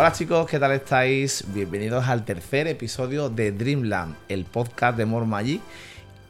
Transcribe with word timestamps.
Hola 0.00 0.12
chicos, 0.12 0.48
¿qué 0.48 0.58
tal 0.58 0.72
estáis? 0.72 1.44
Bienvenidos 1.52 2.08
al 2.08 2.24
tercer 2.24 2.66
episodio 2.66 3.28
de 3.28 3.52
Dreamland, 3.52 4.16
el 4.30 4.46
podcast 4.46 4.96
de 4.96 5.04
More 5.04 5.26
Magic. 5.26 5.60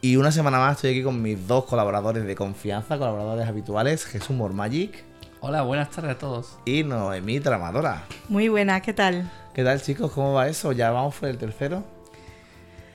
Y 0.00 0.16
una 0.16 0.32
semana 0.32 0.58
más 0.58 0.74
estoy 0.74 0.90
aquí 0.90 1.04
con 1.04 1.22
mis 1.22 1.46
dos 1.46 1.66
colaboradores 1.66 2.24
de 2.24 2.34
confianza, 2.34 2.98
colaboradores 2.98 3.46
habituales, 3.46 4.04
Jesús 4.06 4.30
More 4.30 4.52
Magic 4.52 5.04
Hola, 5.38 5.62
buenas 5.62 5.88
tardes 5.90 6.16
a 6.16 6.18
todos. 6.18 6.58
y 6.64 6.82
Noemí 6.82 7.38
Tramadora. 7.38 8.06
Muy 8.28 8.48
buenas, 8.48 8.82
¿qué 8.82 8.92
tal? 8.92 9.30
¿Qué 9.54 9.62
tal 9.62 9.80
chicos? 9.80 10.10
¿Cómo 10.10 10.32
va 10.32 10.48
eso? 10.48 10.72
¿Ya 10.72 10.90
vamos 10.90 11.14
por 11.14 11.28
el 11.28 11.38
tercero? 11.38 11.84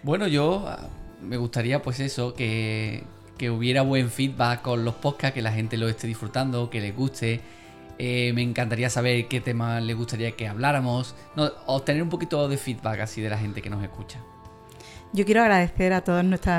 Bueno, 0.03 0.27
yo 0.27 0.65
ah, 0.67 0.89
me 1.21 1.37
gustaría 1.37 1.81
pues 1.81 2.01
eso, 2.01 2.33
que, 2.33 3.05
que 3.37 3.49
hubiera 3.49 3.81
buen 3.81 4.09
feedback 4.09 4.61
con 4.61 4.83
los 4.83 4.95
podcasts, 4.95 5.35
que 5.35 5.41
la 5.41 5.53
gente 5.53 5.77
lo 5.77 5.87
esté 5.87 6.05
disfrutando, 6.05 6.69
que 6.69 6.81
les 6.81 6.93
guste. 6.93 7.39
Eh, 7.97 8.31
me 8.33 8.41
encantaría 8.41 8.89
saber 8.89 9.27
qué 9.27 9.39
tema 9.41 9.79
les 9.79 9.95
gustaría 9.95 10.31
que 10.31 10.47
habláramos, 10.47 11.15
no, 11.35 11.49
obtener 11.65 12.03
un 12.03 12.09
poquito 12.09 12.47
de 12.49 12.57
feedback 12.57 12.99
así 12.99 13.21
de 13.21 13.29
la 13.29 13.37
gente 13.37 13.61
que 13.61 13.69
nos 13.69 13.81
escucha. 13.83 14.19
Yo 15.13 15.23
quiero 15.23 15.41
agradecer 15.41 15.93
a 15.93 16.03
todos 16.03 16.23
nuestros 16.25 16.53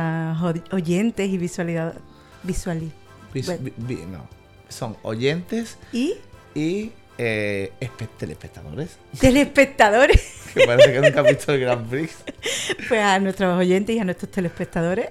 oyentes 0.73 1.29
y 1.29 1.37
visualidad- 1.37 1.95
visuali- 2.43 2.91
Vis- 3.35 3.47
Bueno. 3.47 3.63
vi- 3.65 3.97
vi- 3.97 4.07
no. 4.07 4.27
Son 4.69 4.97
oyentes 5.03 5.77
y 5.93 6.15
y 6.55 6.91
eh, 7.19 7.71
espe- 7.81 8.09
telespectadores. 8.19 8.97
telespectadores. 9.21 10.33
Que 10.57 10.65
parece 10.67 10.91
que 10.95 11.01
nunca 11.03 11.21
han 11.21 11.27
visto 11.27 11.53
el 11.53 11.61
Grand 11.61 11.87
Prix. 11.87 12.17
Pues 12.89 13.01
a 13.03 13.19
nuestros 13.19 13.59
oyentes 13.59 13.95
y 13.95 13.99
a 13.99 14.05
nuestros 14.05 14.31
telespectadores 14.31 15.09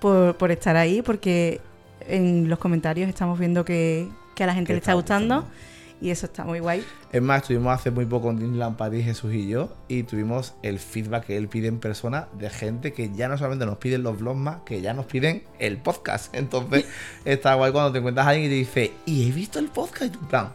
por, 0.00 0.34
por 0.38 0.50
estar 0.50 0.76
ahí, 0.76 1.02
porque 1.02 1.60
en 2.08 2.48
los 2.48 2.58
comentarios 2.58 3.06
estamos 3.10 3.38
viendo 3.38 3.66
que, 3.66 4.08
que 4.42 4.44
a 4.44 4.48
la 4.48 4.54
gente 4.54 4.72
le 4.72 4.78
está 4.78 4.90
está 4.90 4.94
gustando 4.94 5.34
gustando. 5.36 5.56
y 6.00 6.10
eso 6.10 6.26
está 6.26 6.44
muy 6.44 6.58
guay. 6.58 6.84
Es 7.12 7.22
más, 7.22 7.42
estuvimos 7.42 7.72
hace 7.72 7.92
muy 7.92 8.06
poco 8.06 8.30
en 8.30 8.40
Disneyland 8.40 8.76
París, 8.76 9.04
Jesús 9.04 9.32
y 9.32 9.46
yo, 9.46 9.72
y 9.86 10.02
tuvimos 10.02 10.54
el 10.62 10.80
feedback 10.80 11.26
que 11.26 11.36
él 11.36 11.46
pide 11.46 11.68
en 11.68 11.78
persona 11.78 12.26
de 12.36 12.50
gente 12.50 12.92
que 12.92 13.12
ya 13.14 13.28
no 13.28 13.38
solamente 13.38 13.66
nos 13.66 13.78
piden 13.78 14.02
los 14.02 14.18
vlogs 14.18 14.38
más, 14.38 14.62
que 14.66 14.80
ya 14.80 14.94
nos 14.94 15.06
piden 15.06 15.44
el 15.60 15.78
podcast. 15.78 16.34
Entonces, 16.34 16.86
está 17.24 17.54
guay 17.54 17.70
cuando 17.70 17.92
te 17.92 17.98
encuentras 17.98 18.26
a 18.26 18.30
alguien 18.30 18.46
y 18.46 18.48
te 18.48 18.54
dice, 18.56 18.92
y 19.06 19.28
he 19.28 19.32
visto 19.32 19.60
el 19.60 19.68
podcast 19.68 20.06
y 20.06 20.10
tu 20.10 20.26
plan. 20.26 20.48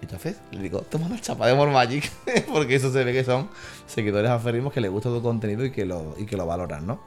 Entonces, 0.00 0.36
le 0.52 0.62
digo, 0.62 0.80
toma 0.82 1.06
una 1.06 1.20
chapa 1.20 1.46
de 1.46 1.54
More 1.54 1.72
Magic, 1.72 2.10
porque 2.52 2.76
eso 2.76 2.90
se 2.90 3.04
ve 3.04 3.12
que 3.12 3.24
son 3.24 3.50
seguidores 3.86 4.30
aferrimos 4.30 4.72
que 4.72 4.80
les 4.80 4.90
gusta 4.90 5.10
tu 5.10 5.20
contenido 5.20 5.64
y 5.64 5.70
que 5.70 5.84
lo, 5.84 6.14
y 6.16 6.24
que 6.24 6.36
lo 6.36 6.46
valoran, 6.46 6.86
¿no? 6.86 7.00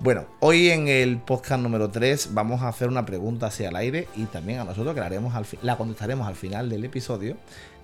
Bueno, 0.00 0.26
hoy 0.40 0.70
en 0.70 0.88
el 0.88 1.18
podcast 1.18 1.62
número 1.62 1.90
3 1.90 2.34
vamos 2.34 2.62
a 2.62 2.68
hacer 2.68 2.88
una 2.88 3.06
pregunta 3.06 3.46
hacia 3.46 3.68
el 3.68 3.76
aire 3.76 4.08
y 4.16 4.24
también 4.24 4.58
a 4.58 4.64
nosotros 4.64 4.94
que 4.94 5.00
la, 5.00 5.06
haremos 5.06 5.32
la 5.62 5.76
contestaremos 5.76 6.26
al 6.26 6.34
final 6.34 6.68
del 6.68 6.84
episodio, 6.84 7.36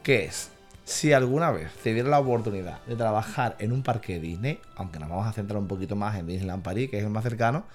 que 0.02 0.24
es, 0.24 0.50
si 0.84 1.12
alguna 1.12 1.52
vez 1.52 1.70
te 1.82 1.94
diera 1.94 2.08
la 2.08 2.18
oportunidad 2.18 2.84
de 2.86 2.96
trabajar 2.96 3.54
en 3.60 3.70
un 3.70 3.84
parque 3.84 4.14
de 4.14 4.20
Disney, 4.20 4.60
aunque 4.74 4.98
nos 4.98 5.08
vamos 5.08 5.28
a 5.28 5.32
centrar 5.32 5.60
un 5.60 5.68
poquito 5.68 5.94
más 5.94 6.18
en 6.18 6.26
Disneyland 6.26 6.62
París, 6.62 6.90
que 6.90 6.98
es 6.98 7.04
el 7.04 7.10
más 7.10 7.22
cercano, 7.22 7.66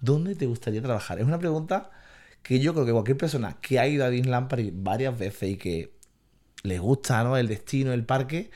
¿dónde 0.00 0.36
te 0.36 0.46
gustaría 0.46 0.80
trabajar? 0.80 1.18
Es 1.18 1.24
una 1.24 1.38
pregunta 1.38 1.90
que 2.42 2.60
yo 2.60 2.72
creo 2.74 2.86
que 2.86 2.92
cualquier 2.92 3.16
persona 3.16 3.56
que 3.60 3.80
ha 3.80 3.88
ido 3.88 4.04
a 4.04 4.10
Disneyland 4.10 4.48
París 4.48 4.72
varias 4.72 5.18
veces 5.18 5.50
y 5.50 5.56
que 5.56 5.92
le 6.62 6.78
gusta 6.78 7.24
¿no? 7.24 7.36
el 7.36 7.48
destino, 7.48 7.92
el 7.92 8.04
parque, 8.04 8.50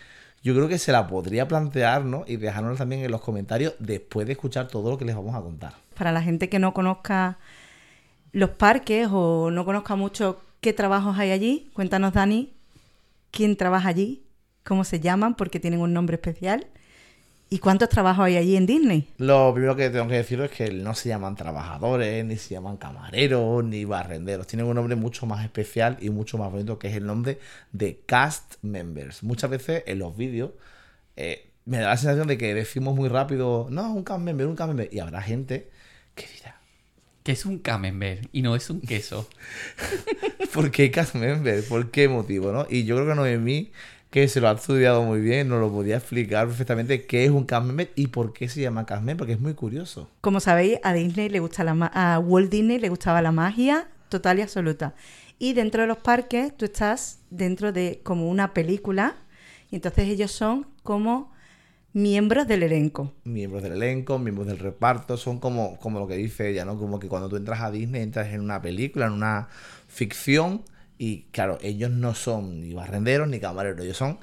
yo 0.45 0.55
creo 0.55 0.69
que 0.69 0.79
se 0.79 0.93
la 0.93 1.07
podría 1.09 1.49
plantear 1.49 2.05
¿no? 2.05 2.25
y 2.27 2.37
dejárnoslo 2.37 2.77
también 2.77 3.03
en 3.03 3.11
los 3.11 3.23
comentarios 3.23 3.75
después 3.79 4.27
de 4.27 4.35
escuchar 4.35 4.69
todo 4.69 4.91
lo 4.91 4.99
que 4.99 5.07
les 5.07 5.17
vamos 5.17 5.35
a 5.35 5.41
contar. 5.41 5.73
Para 5.97 6.13
la 6.13 6.23
gente 6.23 6.51
que 6.51 6.59
no 6.59 6.75
conozca 6.75 7.39
los 8.33 8.51
parques 8.51 9.09
o 9.11 9.51
no 9.51 9.65
conozca 9.65 9.97
mucho 9.97 10.43
qué 10.61 10.75
trabajos 10.75 11.19
hay 11.19 11.31
allí, 11.31 11.71
cuéntanos, 11.73 12.13
Dani, 12.13 12.53
quién 13.31 13.57
trabaja 13.57 13.89
allí, 13.89 14.23
cómo 14.65 14.85
se 14.85 15.01
llaman, 15.01 15.35
porque 15.35 15.61
tienen 15.61 15.81
un 15.81 15.95
nombre 15.95 16.17
especial, 16.17 16.67
y 17.51 17.59
cuántos 17.59 17.89
trabajos 17.89 18.25
hay 18.25 18.37
allí 18.37 18.57
en 18.57 18.67
Disney. 18.67 19.09
Lo 19.19 19.53
primero 19.53 19.77
que 19.77 19.91
tengo 19.91 20.09
que 20.09 20.17
deciros 20.17 20.51
es 20.51 20.57
que 20.57 20.73
no 20.73 20.95
se 20.95 21.09
llaman 21.09 21.37
trabajadores, 21.37 22.25
ni 22.25 22.37
se 22.37 22.55
llaman 22.55 22.77
camareros, 22.77 23.65
ni 23.65 23.85
barrenderos. 23.85 24.47
Tienen 24.47 24.67
un 24.67 24.75
nombre 24.75 24.97
mucho 24.97 25.27
más 25.27 25.45
especial 25.45 25.97
y 26.01 26.11
mucho 26.11 26.39
más 26.39 26.51
bonito, 26.51 26.79
que 26.79 26.89
es 26.89 26.97
el 26.97 27.07
nombre 27.07 27.39
de 27.73 28.01
cast 28.07 28.55
members. 28.63 29.23
Muchas 29.23 29.51
veces 29.51 29.85
en 29.87 29.99
los 29.99 30.17
vídeos 30.17 30.51
eh, 31.17 31.51
me 31.65 31.79
da 31.79 31.89
la 31.89 31.97
sensación 31.97 32.27
de 32.27 32.39
que 32.39 32.55
decimos 32.55 32.97
muy 32.97 33.09
rápido, 33.09 33.69
no, 33.71 33.93
un 33.93 34.05
cast 34.05 34.21
member, 34.21 34.47
un 34.47 34.57
cast 34.57 34.69
member. 34.69 34.89
Y 34.93 34.99
habrá 34.99 35.23
gente 35.23 35.71
que 36.15 36.27
dirá, 36.27 36.61
Que 37.23 37.33
es 37.33 37.47
un 37.47 37.59
camembert 37.59 38.29
y 38.33 38.43
no 38.43 38.57
es 38.57 38.69
un 38.71 38.81
queso. 38.81 39.29
¿por 40.55 40.71
qué 40.71 40.91
cast 40.91 41.17
member? 41.17 41.65
¿Por 41.65 41.91
qué 41.91 42.09
motivo? 42.09 42.53
¿no? 42.53 42.67
Y 42.71 42.85
yo 42.85 42.95
creo 42.95 43.09
que 43.09 43.15
Noemí, 43.17 43.73
que 44.15 44.29
se 44.29 44.41
lo 44.41 44.49
ha 44.49 44.53
estudiado 44.53 45.03
muy 45.03 45.21
bien, 45.21 45.49
nos 45.49 45.59
lo 45.59 45.73
podía 45.73 45.97
explicar 45.97 46.47
perfectamente 46.47 47.05
qué 47.05 47.25
es 47.25 47.31
un 47.33 47.45
cast 47.47 47.67
member 47.67 47.91
y 47.97 48.07
por 48.07 48.33
qué 48.33 48.49
se 48.49 48.61
llama 48.61 48.87
cast 48.87 49.01
member, 49.03 49.17
porque 49.17 49.33
es 49.33 49.41
muy 49.41 49.55
curioso. 49.55 50.09
Como 50.21 50.39
sabéis, 50.39 50.79
a 50.85 50.93
Disney 50.93 51.29
le 51.29 51.41
gusta 51.41 51.65
la 51.65 51.75
ma- 51.75 51.91
a 51.93 52.21
Walt 52.21 52.49
Disney 52.49 52.79
le 52.79 52.91
gustaba 52.91 53.21
la 53.23 53.33
magia 53.33 53.89
total 54.09 54.39
y 54.39 54.43
absoluta. 54.43 54.95
Y 55.41 55.55
dentro 55.55 55.83
de 55.83 55.89
los 55.89 55.99
parques 55.99 56.57
tú 56.57 56.65
estás 56.65 57.19
dentro 57.31 57.73
de 57.73 58.03
como 58.05 58.31
una 58.31 58.55
película 58.55 59.17
y 59.73 59.75
entonces 59.77 60.07
ellos 60.09 60.31
son 60.31 60.69
como 60.85 61.33
miembros 61.93 62.47
del 62.47 62.63
elenco. 62.63 63.13
miembros 63.25 63.65
del 63.65 63.73
elenco, 63.73 64.21
miembros 64.21 64.47
del 64.47 64.61
reparto, 64.61 65.17
son 65.17 65.41
como, 65.41 65.77
como 65.81 65.99
lo 65.99 66.07
que 66.07 66.17
dice 66.17 66.51
ella, 66.51 66.65
¿no? 66.65 66.79
Como 66.79 67.01
que 67.01 67.09
cuando 67.09 67.29
tú 67.29 67.35
entras 67.37 67.61
a 67.63 67.73
Disney 67.73 68.03
entras 68.03 68.29
en 68.33 68.41
una 68.43 68.63
película, 68.63 69.07
en 69.07 69.13
una 69.13 69.49
ficción, 69.89 70.63
y 71.05 71.27
claro, 71.33 71.59
ellos 71.61 71.91
no 71.91 72.15
son 72.15 72.63
ni 72.63 72.73
barrenderos 72.73 73.29
ni 73.29 73.39
camareros, 73.39 73.85
ellos 73.85 73.99
son 73.99 74.19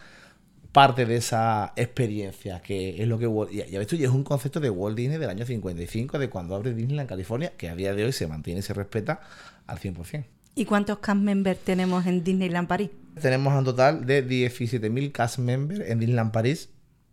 parte 0.72 1.06
de 1.06 1.18
esa 1.18 1.74
experiencia, 1.76 2.60
que 2.64 3.04
es 3.04 3.08
lo 3.08 3.20
que 3.20 3.30
ya, 3.56 3.68
ya 3.68 3.78
ves 3.78 3.88
tú, 3.88 3.96
y 3.98 4.04
es 4.04 4.10
un 4.10 4.24
concepto 4.24 4.60
de 4.60 4.72
Walt 4.72 4.98
Disney 4.98 5.20
del 5.20 5.30
año 5.30 5.46
55, 5.46 6.18
de 6.18 6.28
cuando 6.32 6.56
abre 6.56 6.74
Disneyland 6.74 7.08
California, 7.08 7.54
que 7.56 7.70
a 7.70 7.76
día 7.76 7.94
de 7.94 8.04
hoy 8.04 8.14
se 8.14 8.26
mantiene 8.26 8.62
y 8.62 8.64
se 8.64 8.74
respeta 8.74 9.22
al 9.68 9.78
100%. 9.78 10.26
¿Y 10.56 10.66
cuántos 10.66 10.98
cast 10.98 11.22
members 11.22 11.60
tenemos 11.60 12.08
en 12.08 12.24
Disneyland 12.24 12.68
París? 12.68 12.90
Tenemos 13.22 13.54
un 13.54 13.64
total 13.64 14.04
de 14.08 14.28
17.000 14.28 15.12
cast 15.12 15.38
members 15.38 15.82
en 15.82 16.00
Disneyland 16.00 16.32
París. 16.32 16.70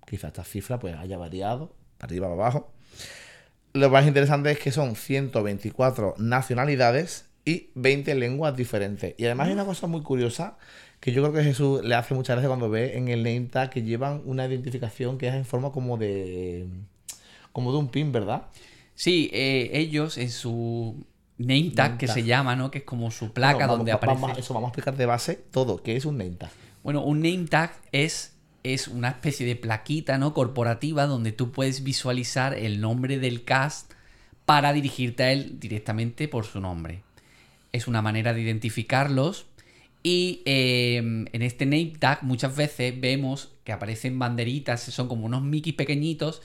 Quizás 0.06 0.28
esta 0.28 0.44
cifra 0.44 0.78
pues 0.78 0.96
haya 0.96 1.18
variado, 1.18 1.74
para 1.98 2.08
arriba 2.08 2.28
para 2.28 2.40
abajo. 2.40 2.72
Lo 3.74 3.90
más 3.90 4.06
interesante 4.06 4.50
es 4.50 4.58
que 4.58 4.72
son 4.72 4.96
124 4.96 6.14
nacionalidades 6.16 7.27
y 7.48 7.70
20 7.74 8.14
lenguas 8.14 8.56
diferentes. 8.56 9.14
Y 9.18 9.24
además 9.24 9.46
hay 9.48 9.54
una 9.54 9.64
cosa 9.64 9.86
muy 9.86 10.02
curiosa 10.02 10.58
que 11.00 11.12
yo 11.12 11.22
creo 11.22 11.32
que 11.34 11.44
Jesús 11.44 11.82
le 11.84 11.94
hace 11.94 12.14
muchas 12.14 12.34
gracias 12.34 12.48
cuando 12.48 12.68
ve 12.68 12.96
en 12.98 13.08
el 13.08 13.22
name 13.22 13.42
tag 13.50 13.70
que 13.70 13.82
llevan 13.82 14.20
una 14.24 14.46
identificación 14.46 15.16
que 15.16 15.28
es 15.28 15.34
en 15.34 15.44
forma 15.44 15.70
como 15.72 15.96
de 15.96 16.66
como 17.52 17.72
de 17.72 17.78
un 17.78 17.88
pin, 17.88 18.12
¿verdad? 18.12 18.42
Sí, 18.94 19.30
eh, 19.32 19.70
ellos 19.74 20.18
en 20.18 20.30
su 20.30 21.04
name 21.38 21.70
tag, 21.74 21.90
Name 21.90 21.98
que 21.98 22.06
tag. 22.06 22.14
se 22.14 22.24
llama, 22.24 22.56
¿no? 22.56 22.70
Que 22.70 22.78
es 22.78 22.84
como 22.84 23.10
su 23.10 23.32
placa 23.32 23.54
Bueno, 23.54 23.68
vamos- 23.68 23.78
donde 23.78 23.92
vamos- 23.92 24.22
aparece. 24.24 24.40
eso 24.40 24.54
vamos 24.54 24.68
a 24.68 24.70
explicar 24.70 24.96
de 24.96 25.06
base 25.06 25.34
todo, 25.50 25.82
¿qué 25.82 25.96
es 25.96 26.04
un 26.04 26.18
name 26.18 26.32
tag? 26.32 26.50
Bueno, 26.82 27.02
un 27.04 27.20
name 27.22 27.46
tag 27.48 27.72
es, 27.92 28.34
es 28.64 28.88
una 28.88 29.08
especie 29.10 29.46
de 29.46 29.54
plaquita 29.56 30.18
¿no? 30.18 30.34
corporativa 30.34 31.06
donde 31.06 31.30
tú 31.32 31.52
puedes 31.52 31.82
visualizar 31.84 32.54
el 32.54 32.80
nombre 32.80 33.18
del 33.18 33.44
cast 33.44 33.92
para 34.44 34.72
dirigirte 34.72 35.22
a 35.22 35.32
él 35.32 35.60
directamente 35.60 36.26
por 36.26 36.44
su 36.44 36.60
nombre. 36.60 37.02
Es 37.72 37.88
una 37.88 38.02
manera 38.02 38.34
de 38.34 38.40
identificarlos 38.40 39.46
y 40.02 40.42
eh, 40.46 40.96
en 40.96 41.42
este 41.42 41.66
name 41.66 41.92
tag 41.98 42.22
muchas 42.22 42.56
veces 42.56 42.98
vemos 43.00 43.50
que 43.64 43.72
aparecen 43.72 44.18
banderitas, 44.18 44.80
son 44.80 45.08
como 45.08 45.26
unos 45.26 45.42
Mickey 45.42 45.72
pequeñitos 45.72 46.40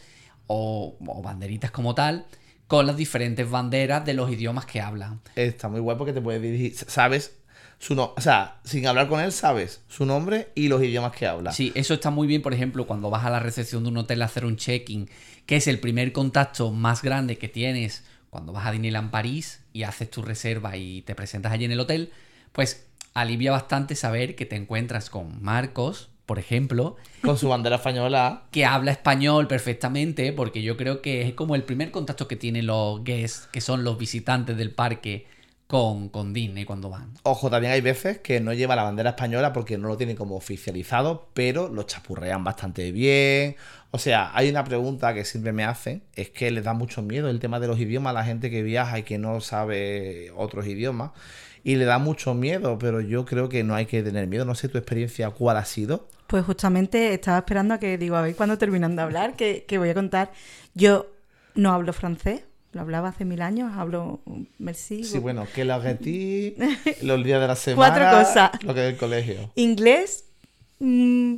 o, 0.47 0.97
o 1.05 1.21
banderitas 1.21 1.71
como 1.71 1.95
tal, 1.95 2.25
con 2.67 2.87
las 2.87 2.97
diferentes 2.97 3.49
banderas 3.49 4.05
de 4.05 4.13
los 4.15 4.31
idiomas 4.31 4.65
que 4.65 4.81
hablan. 4.81 5.21
Está 5.35 5.69
muy 5.69 5.79
guay 5.79 5.97
porque 5.97 6.13
te 6.13 6.21
puedes 6.21 6.41
dirigir, 6.41 6.75
sabes 6.75 7.37
su 7.79 7.95
no, 7.95 8.13
o 8.15 8.21
sea, 8.21 8.59
sin 8.63 8.87
hablar 8.87 9.09
con 9.09 9.19
él 9.19 9.31
sabes 9.31 9.81
su 9.87 10.05
nombre 10.05 10.49
y 10.55 10.69
los 10.69 10.81
idiomas 10.81 11.11
que 11.11 11.27
habla. 11.27 11.51
Sí, 11.51 11.71
eso 11.75 11.93
está 11.93 12.09
muy 12.09 12.27
bien, 12.27 12.41
por 12.41 12.53
ejemplo, 12.53 12.87
cuando 12.87 13.09
vas 13.09 13.25
a 13.25 13.29
la 13.29 13.39
recepción 13.39 13.83
de 13.83 13.89
un 13.89 13.97
hotel 13.97 14.21
a 14.21 14.25
hacer 14.25 14.45
un 14.45 14.55
check-in, 14.55 15.09
que 15.45 15.57
es 15.57 15.67
el 15.67 15.79
primer 15.79 16.13
contacto 16.13 16.71
más 16.71 17.01
grande 17.01 17.37
que 17.37 17.49
tienes 17.49 18.03
cuando 18.29 18.53
vas 18.53 18.65
a 18.65 18.71
Disneyland 18.71 19.11
París 19.11 19.62
y 19.73 19.83
haces 19.83 20.09
tu 20.09 20.21
reserva 20.21 20.77
y 20.77 21.01
te 21.01 21.15
presentas 21.15 21.51
allí 21.51 21.65
en 21.65 21.71
el 21.71 21.79
hotel, 21.79 22.11
pues 22.51 22.85
alivia 23.13 23.51
bastante 23.51 23.95
saber 23.95 24.35
que 24.35 24.45
te 24.45 24.55
encuentras 24.55 25.09
con 25.09 25.43
Marcos, 25.43 26.09
por 26.25 26.39
ejemplo, 26.39 26.95
Con 27.21 27.37
su 27.37 27.49
bandera 27.49 27.75
española. 27.75 28.43
que 28.51 28.65
habla 28.65 28.91
español 28.91 29.47
perfectamente, 29.47 30.31
porque 30.31 30.61
yo 30.61 30.77
creo 30.77 31.01
que 31.01 31.23
es 31.23 31.33
como 31.33 31.55
el 31.55 31.63
primer 31.63 31.91
contacto 31.91 32.27
que 32.27 32.37
tienen 32.37 32.67
los 32.67 33.03
guests, 33.03 33.47
que 33.51 33.59
son 33.59 33.83
los 33.83 33.97
visitantes 33.97 34.55
del 34.55 34.71
parque 34.71 35.27
con, 35.67 36.07
con 36.09 36.33
Disney 36.33 36.65
cuando 36.65 36.89
van. 36.89 37.13
Ojo, 37.23 37.49
también 37.49 37.73
hay 37.73 37.81
veces 37.81 38.19
que 38.19 38.39
no 38.39 38.53
lleva 38.53 38.75
la 38.75 38.83
bandera 38.83 39.11
española 39.11 39.51
porque 39.51 39.77
no 39.77 39.87
lo 39.87 39.97
tienen 39.97 40.15
como 40.15 40.35
oficializado, 40.35 41.29
pero 41.33 41.67
lo 41.67 41.83
chapurrean 41.83 42.43
bastante 42.43 42.91
bien. 42.91 43.55
O 43.95 43.99
sea, 43.99 44.31
hay 44.33 44.49
una 44.49 44.63
pregunta 44.63 45.13
que 45.13 45.23
siempre 45.23 45.51
me 45.51 45.63
hacen, 45.63 46.01
es 46.15 46.31
que 46.31 46.49
les 46.49 46.63
da 46.63 46.73
mucho 46.73 47.03
miedo 47.03 47.29
el 47.29 47.39
tema 47.39 47.59
de 47.59 47.67
los 47.67 47.79
idiomas 47.79 48.09
a 48.09 48.13
la 48.13 48.25
gente 48.25 48.49
que 48.49 48.63
viaja 48.63 48.97
y 48.97 49.03
que 49.03 49.19
no 49.19 49.39
sabe 49.39 50.31
otros 50.35 50.65
idiomas. 50.65 51.11
Y 51.63 51.75
le 51.75 51.85
da 51.85 51.99
mucho 51.99 52.33
miedo, 52.33 52.79
pero 52.79 53.01
yo 53.01 53.23
creo 53.23 53.49
que 53.49 53.63
no 53.63 53.75
hay 53.75 53.85
que 53.85 54.01
tener 54.01 54.25
miedo. 54.25 54.45
No 54.45 54.55
sé 54.55 54.67
tu 54.67 54.79
experiencia 54.79 55.29
cuál 55.29 55.57
ha 55.57 55.65
sido. 55.65 56.07
Pues 56.25 56.43
justamente 56.43 57.13
estaba 57.13 57.37
esperando 57.37 57.75
a 57.75 57.79
que 57.79 57.99
digo, 57.99 58.15
a 58.15 58.23
ver 58.23 58.35
cuándo 58.35 58.57
terminan 58.57 58.95
de 58.95 59.03
hablar, 59.03 59.35
que, 59.35 59.63
que 59.67 59.77
voy 59.77 59.89
a 59.89 59.93
contar. 59.93 60.31
Yo 60.73 61.05
no 61.53 61.71
hablo 61.71 61.93
francés, 61.93 62.41
lo 62.71 62.81
hablaba 62.81 63.09
hace 63.09 63.25
mil 63.25 63.43
años, 63.43 63.73
hablo 63.77 64.21
merci. 64.57 65.03
Sí, 65.03 65.19
bueno, 65.19 65.45
que 65.53 65.65
la 65.65 65.79
ti, 65.99 66.55
los 67.03 67.23
días 67.23 67.39
de 67.39 67.47
la 67.47 67.55
semana, 67.55 67.93
Cuatro 67.93 68.19
cosas. 68.19 68.63
lo 68.63 68.73
que 68.73 68.87
es 68.87 68.93
el 68.93 68.97
colegio. 68.97 69.51
Inglés, 69.53 70.25
mm, 70.79 71.35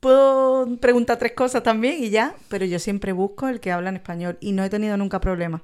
puedo 0.00 0.76
preguntar 0.78 1.18
tres 1.18 1.32
cosas 1.32 1.62
también 1.62 2.02
y 2.02 2.10
ya, 2.10 2.34
pero 2.48 2.64
yo 2.64 2.78
siempre 2.78 3.12
busco 3.12 3.48
el 3.48 3.60
que 3.60 3.72
habla 3.72 3.90
en 3.90 3.96
español 3.96 4.38
y 4.40 4.52
no 4.52 4.64
he 4.64 4.70
tenido 4.70 4.96
nunca 4.96 5.20
problemas. 5.20 5.62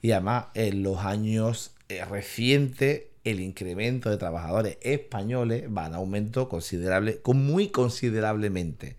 Y 0.00 0.12
además, 0.12 0.46
en 0.54 0.82
los 0.82 0.98
años 0.98 1.74
eh, 1.88 2.04
recientes, 2.04 3.04
el 3.24 3.40
incremento 3.40 4.10
de 4.10 4.16
trabajadores 4.16 4.78
españoles 4.82 5.64
va 5.76 5.86
en 5.86 5.94
aumento 5.94 6.48
considerable, 6.48 7.20
con 7.20 7.44
muy 7.46 7.68
considerablemente. 7.68 8.96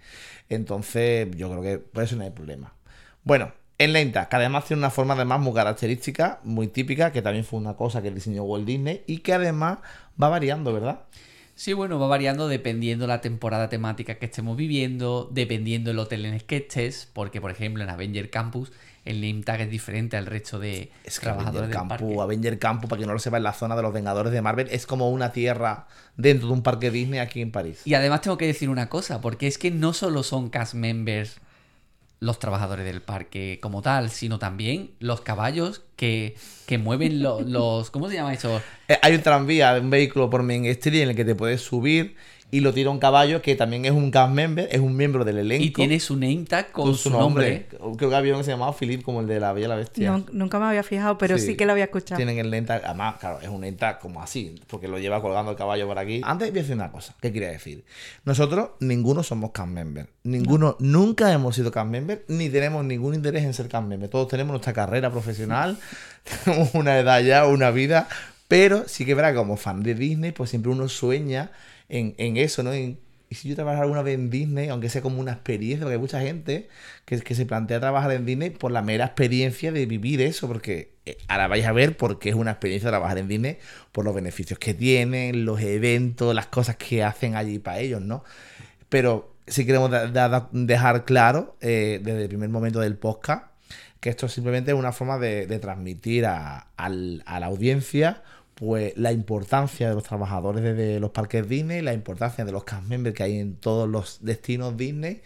Entonces, 0.49 1.29
yo 1.35 1.49
creo 1.49 1.61
que 1.61 1.77
por 1.79 2.03
eso 2.03 2.15
no 2.15 2.23
hay 2.23 2.31
problema. 2.31 2.73
Bueno, 3.23 3.51
en 3.77 3.93
lenta, 3.93 4.29
que 4.29 4.35
además 4.35 4.65
tiene 4.65 4.81
una 4.81 4.91
forma 4.91 5.15
además 5.15 5.39
muy 5.39 5.53
característica, 5.53 6.39
muy 6.43 6.67
típica, 6.67 7.11
que 7.11 7.21
también 7.21 7.43
fue 7.43 7.59
una 7.59 7.75
cosa 7.75 8.01
que 8.01 8.11
diseñó 8.11 8.43
Walt 8.43 8.65
Disney 8.65 9.03
y 9.07 9.17
que 9.19 9.33
además 9.33 9.79
va 10.21 10.29
variando, 10.29 10.71
¿verdad? 10.71 11.01
Sí, 11.55 11.73
bueno, 11.73 11.99
va 11.99 12.07
variando 12.07 12.47
dependiendo 12.47 13.05
la 13.05 13.21
temporada 13.21 13.69
temática 13.69 14.15
que 14.15 14.25
estemos 14.25 14.57
viviendo, 14.57 15.29
dependiendo 15.31 15.91
el 15.91 15.99
hotel 15.99 16.25
en 16.25 16.33
el 16.33 16.43
que 16.45 16.57
estés, 16.57 17.09
porque 17.13 17.41
por 17.41 17.51
ejemplo 17.51 17.83
en 17.83 17.89
Avenger 17.89 18.29
Campus 18.29 18.71
el 19.05 19.21
name 19.21 19.43
tag 19.43 19.61
es 19.61 19.69
diferente 19.69 20.15
al 20.15 20.25
resto 20.25 20.59
de 20.59 20.91
Es 21.03 21.19
que 21.19 21.25
trabajadores 21.25 21.63
Avenger 21.63 21.69
del 21.69 21.89
Campus, 21.89 22.07
parque. 22.07 22.21
Avenger 22.21 22.59
Campus, 22.59 22.89
para 22.89 22.99
que 23.01 23.05
no 23.05 23.13
lo 23.13 23.19
sepa, 23.19 23.37
en 23.37 23.43
la 23.43 23.53
zona 23.53 23.75
de 23.75 23.81
los 23.81 23.93
Vengadores 23.93 24.31
de 24.31 24.41
Marvel, 24.41 24.67
es 24.71 24.87
como 24.87 25.11
una 25.11 25.31
tierra 25.31 25.87
dentro 26.15 26.47
de 26.47 26.53
un 26.53 26.63
parque 26.63 26.89
Disney 26.89 27.19
aquí 27.19 27.41
en 27.41 27.51
París. 27.51 27.81
Y 27.85 27.95
además 27.95 28.21
tengo 28.21 28.37
que 28.37 28.47
decir 28.47 28.69
una 28.69 28.89
cosa, 28.89 29.19
porque 29.19 29.47
es 29.47 29.57
que 29.57 29.71
no 29.71 29.93
solo 29.93 30.23
son 30.23 30.49
cast 30.49 30.73
members 30.73 31.37
los 32.23 32.39
trabajadores 32.39 32.85
del 32.85 33.01
parque 33.01 33.59
como 33.61 33.81
tal, 33.81 34.09
sino 34.09 34.39
también 34.39 34.91
los 34.99 35.21
caballos 35.21 35.81
que, 35.95 36.35
que 36.65 36.77
mueven 36.77 37.21
lo- 37.21 37.41
los... 37.45 37.91
¿Cómo 37.91 38.09
se 38.09 38.15
llama 38.15 38.33
eso? 38.33 38.61
Eh, 38.87 38.97
Hay 39.01 39.13
un 39.15 39.21
tranvía, 39.21 39.73
un 39.79 39.89
vehículo 39.89 40.29
por 40.29 40.41
Main 40.43 40.65
en 40.65 41.09
el 41.09 41.15
que 41.15 41.25
te 41.25 41.35
puedes 41.35 41.61
subir 41.61 42.15
y 42.53 42.59
lo 42.59 42.71
tira 42.71 42.91
un 42.91 42.99
caballo 42.99 43.41
que 43.41 43.55
también 43.55 43.83
es 43.85 43.91
un 43.91 44.11
cast 44.11 44.31
member, 44.31 44.69
es 44.71 44.79
un 44.79 44.95
miembro 44.95 45.25
del 45.25 45.39
elenco. 45.39 45.63
Y 45.63 45.71
tiene 45.71 45.99
su 45.99 46.13
name 46.13 46.45
tag 46.47 46.71
con, 46.71 46.93
su 46.93 47.09
nombre. 47.09 47.65
Creo 47.97 48.09
que 48.11 48.15
había 48.15 48.33
uno 48.33 48.41
que 48.41 48.43
se 48.45 48.51
llamaba 48.51 48.75
Philip, 48.77 49.01
como 49.01 49.21
el 49.21 49.27
de 49.27 49.39
la 49.39 49.53
Bella 49.53 49.69
la 49.69 49.75
Bestia. 49.75 50.11
No- 50.11 50.23
nunca 50.31 50.59
me 50.59 50.65
había 50.67 50.83
fijado, 50.83 51.17
pero 51.17 51.39
sí, 51.39 51.47
Sí. 51.47 51.55
que 51.57 51.65
lo 51.65 51.71
había 51.71 51.85
escuchado. 51.85 52.15
Tienen 52.17 52.37
el 52.37 52.51
name 52.51 52.61
tag, 52.61 52.83
además, 52.85 53.15
claro, 53.19 53.39
es 53.41 53.47
un 53.47 53.61
name 53.61 53.71
tag 53.71 53.97
como 53.97 54.21
así, 54.21 54.53
porque 54.67 54.87
lo 54.87 54.99
lleva 54.99 55.19
colgando 55.19 55.49
el 55.49 55.57
caballo 55.57 55.87
por 55.87 55.97
aquí. 55.97 56.21
Antes 56.23 56.51
voy 56.51 56.59
a 56.59 56.61
decir 56.61 56.75
una 56.75 56.91
cosa, 56.91 57.15
¿qué 57.19 57.33
quería 57.33 57.49
decir? 57.49 57.83
Nosotros, 58.23 58.69
ninguno 58.81 59.23
somos 59.23 59.49
cast 59.49 59.69
member. 59.69 60.09
Ninguno, 60.21 60.77
nunca 60.79 61.33
hemos 61.33 61.55
sido 61.55 61.71
cast 61.71 61.89
member, 61.89 62.23
ni 62.27 62.49
tenemos 62.49 62.85
ningún 62.85 63.15
interés 63.15 63.45
en 63.45 63.55
ser 63.55 63.67
cast 63.67 63.87
member. 63.87 64.09
Todos 64.09 64.27
tenemos 64.27 64.51
nuestra 64.51 64.73
carrera 64.73 65.09
profesional, 65.11 65.79
tenemos 66.45 66.75
una 66.75 66.99
edad 66.99 67.19
ya, 67.23 67.47
una 67.47 67.71
vida, 67.71 68.07
pero 68.47 68.83
sí 68.87 69.05
que 69.05 69.15
verá 69.15 69.31
que 69.31 69.37
como 69.37 69.57
fan 69.57 69.81
de 69.81 69.95
Disney, 69.95 70.31
pues 70.33 70.51
siempre 70.51 70.71
uno 70.71 70.87
sueña 70.87 71.49
en, 71.93 72.37
eso, 72.37 72.63
¿no? 72.63 72.75
Y 72.75 72.97
si 73.29 73.49
yo 73.49 73.55
trabajara 73.55 73.83
alguna 73.83 74.01
vez 74.01 74.15
en 74.15 74.29
Disney, 74.29 74.69
aunque 74.69 74.89
sea 74.89 75.01
como 75.01 75.19
una 75.19 75.31
experiencia, 75.31 75.85
porque 75.85 75.95
hay 75.95 75.99
mucha 75.99 76.21
gente 76.21 76.69
que, 77.05 77.17
se 77.17 77.45
plantea 77.45 77.79
trabajar 77.79 78.11
en 78.11 78.25
Disney 78.25 78.49
por 78.51 78.71
la 78.71 78.81
mera 78.81 79.05
experiencia 79.05 79.71
de 79.71 79.85
vivir 79.85 80.21
eso, 80.21 80.47
porque 80.47 80.93
eh, 81.05 81.17
ahora 81.27 81.47
vais 81.47 81.65
a 81.65 81.71
ver 81.71 81.97
por 81.97 82.19
qué 82.19 82.29
es 82.29 82.35
una 82.35 82.51
experiencia 82.51 82.89
trabajar 82.89 83.17
en 83.17 83.27
Disney, 83.27 83.57
por 83.91 84.05
los 84.05 84.13
beneficios 84.13 84.59
que 84.59 84.73
tienen, 84.73 85.45
los 85.45 85.61
eventos, 85.61 86.33
las 86.35 86.47
cosas 86.47 86.77
que 86.77 87.03
hacen 87.03 87.35
allí 87.35 87.59
para 87.59 87.79
ellos, 87.79 88.01
¿no? 88.01 88.23
Pero 88.89 89.35
sí 89.47 89.65
queremos 89.65 89.91
dejar 90.51 91.05
claro 91.05 91.55
eh, 91.61 91.99
desde 92.03 92.23
el 92.23 92.29
primer 92.29 92.49
momento 92.49 92.79
del 92.79 92.97
podcast 92.97 93.47
que 93.99 94.09
esto 94.09 94.27
simplemente 94.27 94.71
es 94.71 94.77
una 94.77 94.91
forma 94.91 95.17
de, 95.17 95.47
transmitir 95.59 96.25
a 96.25 96.67
la 96.77 97.45
audiencia 97.45 98.21
pues 98.63 98.93
la 98.95 99.11
importancia 99.11 99.89
de 99.89 99.95
los 99.95 100.03
trabajadores 100.03 100.63
de, 100.63 100.73
de 100.73 100.99
los 100.99 101.11
parques 101.11 101.47
Disney, 101.49 101.81
la 101.81 101.93
importancia 101.93 102.45
de 102.45 102.51
los 102.53 102.63
cast 102.63 102.87
members 102.87 103.15
que 103.15 103.23
hay 103.23 103.39
en 103.39 103.55
todos 103.55 103.89
los 103.89 104.19
destinos 104.21 104.77
Disney 104.77 105.21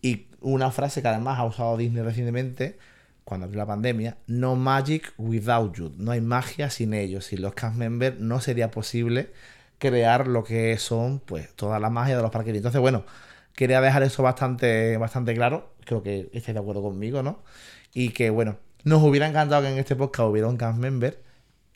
y 0.00 0.26
una 0.40 0.72
frase 0.72 1.00
que 1.00 1.08
además 1.08 1.38
ha 1.38 1.44
usado 1.44 1.76
Disney 1.76 2.02
recientemente 2.02 2.76
cuando 3.24 3.46
abrió 3.46 3.58
la 3.58 3.66
pandemia, 3.66 4.16
no 4.26 4.56
magic 4.56 5.14
without 5.16 5.76
you, 5.76 5.92
no 5.96 6.10
hay 6.10 6.20
magia 6.20 6.70
sin 6.70 6.92
ellos, 6.92 7.26
sin 7.26 7.40
los 7.40 7.54
cast 7.54 7.76
members 7.76 8.18
no 8.18 8.40
sería 8.40 8.72
posible 8.72 9.30
crear 9.78 10.26
lo 10.26 10.42
que 10.42 10.76
son 10.78 11.20
pues 11.20 11.54
toda 11.54 11.78
la 11.78 11.88
magia 11.88 12.16
de 12.16 12.22
los 12.22 12.32
parques. 12.32 12.54
Entonces, 12.54 12.80
bueno, 12.80 13.04
quería 13.54 13.80
dejar 13.80 14.02
eso 14.02 14.24
bastante, 14.24 14.96
bastante 14.96 15.34
claro, 15.34 15.72
creo 15.84 16.02
que 16.02 16.30
estáis 16.32 16.54
de 16.54 16.60
acuerdo 16.60 16.82
conmigo, 16.82 17.22
¿no? 17.22 17.38
Y 17.94 18.08
que 18.10 18.30
bueno, 18.30 18.56
nos 18.82 19.02
hubiera 19.02 19.28
encantado 19.28 19.62
que 19.62 19.68
en 19.68 19.78
este 19.78 19.94
podcast 19.94 20.28
hubiera 20.28 20.48
un 20.48 20.56
cast 20.56 20.78
member. 20.78 21.31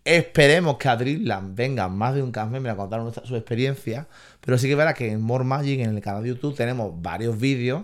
Esperemos 0.06 0.76
que 0.78 0.88
a 0.88 0.96
Dreamland 0.96 1.56
vengan 1.56 1.96
más 1.96 2.14
de 2.14 2.22
un 2.22 2.30
cast 2.30 2.50
member 2.50 2.72
a 2.72 2.76
contar 2.76 3.00
su 3.26 3.34
experiencia. 3.36 4.06
Pero 4.40 4.56
sí 4.56 4.68
que 4.68 4.74
verá 4.76 4.94
que 4.94 5.10
en 5.10 5.20
More 5.20 5.42
Magic, 5.44 5.80
en 5.80 5.96
el 5.96 6.00
canal 6.00 6.22
de 6.22 6.28
YouTube, 6.30 6.54
tenemos 6.54 6.92
varios 7.02 7.38
vídeos 7.38 7.82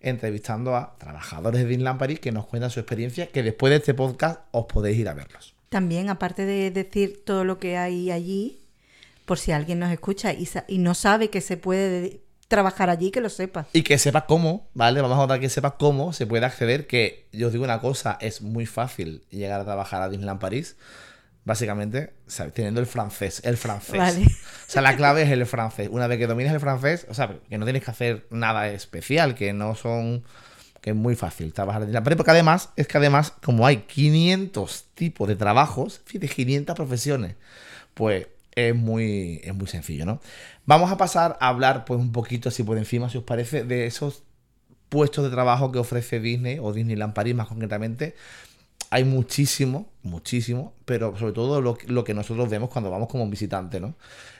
entrevistando 0.00 0.76
a 0.76 0.94
trabajadores 0.98 1.60
de 1.62 1.66
Disneyland 1.66 1.98
París 1.98 2.20
que 2.20 2.30
nos 2.30 2.46
cuentan 2.46 2.70
su 2.70 2.78
experiencia. 2.78 3.26
Que 3.26 3.42
después 3.42 3.70
de 3.70 3.76
este 3.78 3.92
podcast 3.94 4.40
os 4.52 4.66
podéis 4.66 4.98
ir 4.98 5.08
a 5.08 5.14
verlos. 5.14 5.54
También, 5.68 6.08
aparte 6.10 6.46
de 6.46 6.70
decir 6.70 7.22
todo 7.24 7.44
lo 7.44 7.58
que 7.58 7.76
hay 7.76 8.10
allí, 8.12 8.60
por 9.24 9.38
si 9.38 9.50
alguien 9.50 9.80
nos 9.80 9.90
escucha 9.90 10.32
y, 10.32 10.46
sa- 10.46 10.64
y 10.68 10.78
no 10.78 10.94
sabe 10.94 11.30
que 11.30 11.40
se 11.40 11.56
puede 11.56 12.00
de- 12.02 12.20
trabajar 12.46 12.90
allí, 12.90 13.10
que 13.10 13.20
lo 13.20 13.30
sepa. 13.30 13.66
Y 13.72 13.82
que 13.82 13.98
sepas 13.98 14.24
cómo, 14.28 14.68
¿vale? 14.74 15.00
Vamos 15.00 15.16
a 15.16 15.20
contar 15.22 15.40
que 15.40 15.48
sepas 15.48 15.72
cómo 15.78 16.12
se 16.12 16.26
puede 16.26 16.44
acceder. 16.46 16.86
Que 16.86 17.26
yo 17.32 17.48
os 17.48 17.52
digo 17.52 17.64
una 17.64 17.80
cosa, 17.80 18.16
es 18.20 18.42
muy 18.42 18.66
fácil 18.66 19.24
llegar 19.30 19.60
a 19.60 19.64
trabajar 19.64 20.02
a 20.02 20.08
Disneyland 20.08 20.38
París. 20.40 20.76
Básicamente, 21.44 22.14
¿sabes? 22.26 22.54
teniendo 22.54 22.80
el 22.80 22.86
francés, 22.86 23.42
el 23.44 23.58
francés. 23.58 23.98
Vale. 23.98 24.24
O 24.24 24.70
sea, 24.70 24.80
la 24.80 24.96
clave 24.96 25.22
es 25.22 25.30
el 25.30 25.44
francés. 25.44 25.88
Una 25.90 26.06
vez 26.06 26.18
que 26.18 26.26
domines 26.26 26.52
el 26.52 26.60
francés, 26.60 27.06
o 27.10 27.14
sea, 27.14 27.36
que 27.48 27.58
no 27.58 27.66
tienes 27.66 27.84
que 27.84 27.90
hacer 27.90 28.26
nada 28.30 28.68
especial, 28.68 29.34
que 29.34 29.52
no 29.52 29.74
son. 29.74 30.24
que 30.80 30.90
es 30.90 30.96
muy 30.96 31.16
fácil 31.16 31.52
trabajar 31.52 31.82
en 31.82 31.88
Disneyland 31.88 32.04
París. 32.04 32.16
Porque 32.16 32.30
además, 32.30 32.70
es 32.76 32.86
que 32.86 32.96
además, 32.96 33.32
como 33.42 33.66
hay 33.66 33.78
500 33.78 34.86
tipos 34.94 35.28
de 35.28 35.36
trabajos, 35.36 36.00
fíjate, 36.06 36.28
500 36.28 36.74
profesiones, 36.74 37.36
pues 37.92 38.26
es 38.54 38.74
muy, 38.74 39.40
es 39.44 39.54
muy 39.54 39.66
sencillo, 39.66 40.06
¿no? 40.06 40.20
Vamos 40.64 40.90
a 40.90 40.96
pasar 40.96 41.36
a 41.40 41.48
hablar, 41.48 41.84
pues, 41.84 42.00
un 42.00 42.12
poquito 42.12 42.48
así 42.48 42.62
por 42.62 42.78
encima, 42.78 43.10
si 43.10 43.18
os 43.18 43.24
parece, 43.24 43.64
de 43.64 43.86
esos 43.86 44.22
puestos 44.88 45.24
de 45.24 45.30
trabajo 45.30 45.72
que 45.72 45.78
ofrece 45.78 46.20
Disney 46.20 46.58
o 46.60 46.72
Disneyland 46.72 47.14
París 47.14 47.34
más 47.34 47.48
concretamente. 47.48 48.14
Hay 48.94 49.02
muchísimo, 49.02 49.88
muchísimo, 50.04 50.72
pero 50.84 51.16
sobre 51.18 51.32
todo 51.32 51.60
lo, 51.60 51.74
que- 51.76 51.88
lo 51.88 52.04
que 52.04 52.14
nosotros 52.14 52.48
vemos 52.48 52.70
cuando 52.70 52.90
vamos 52.92 53.08
como 53.08 53.28
visitante, 53.28 53.80
¿no? 53.80 53.96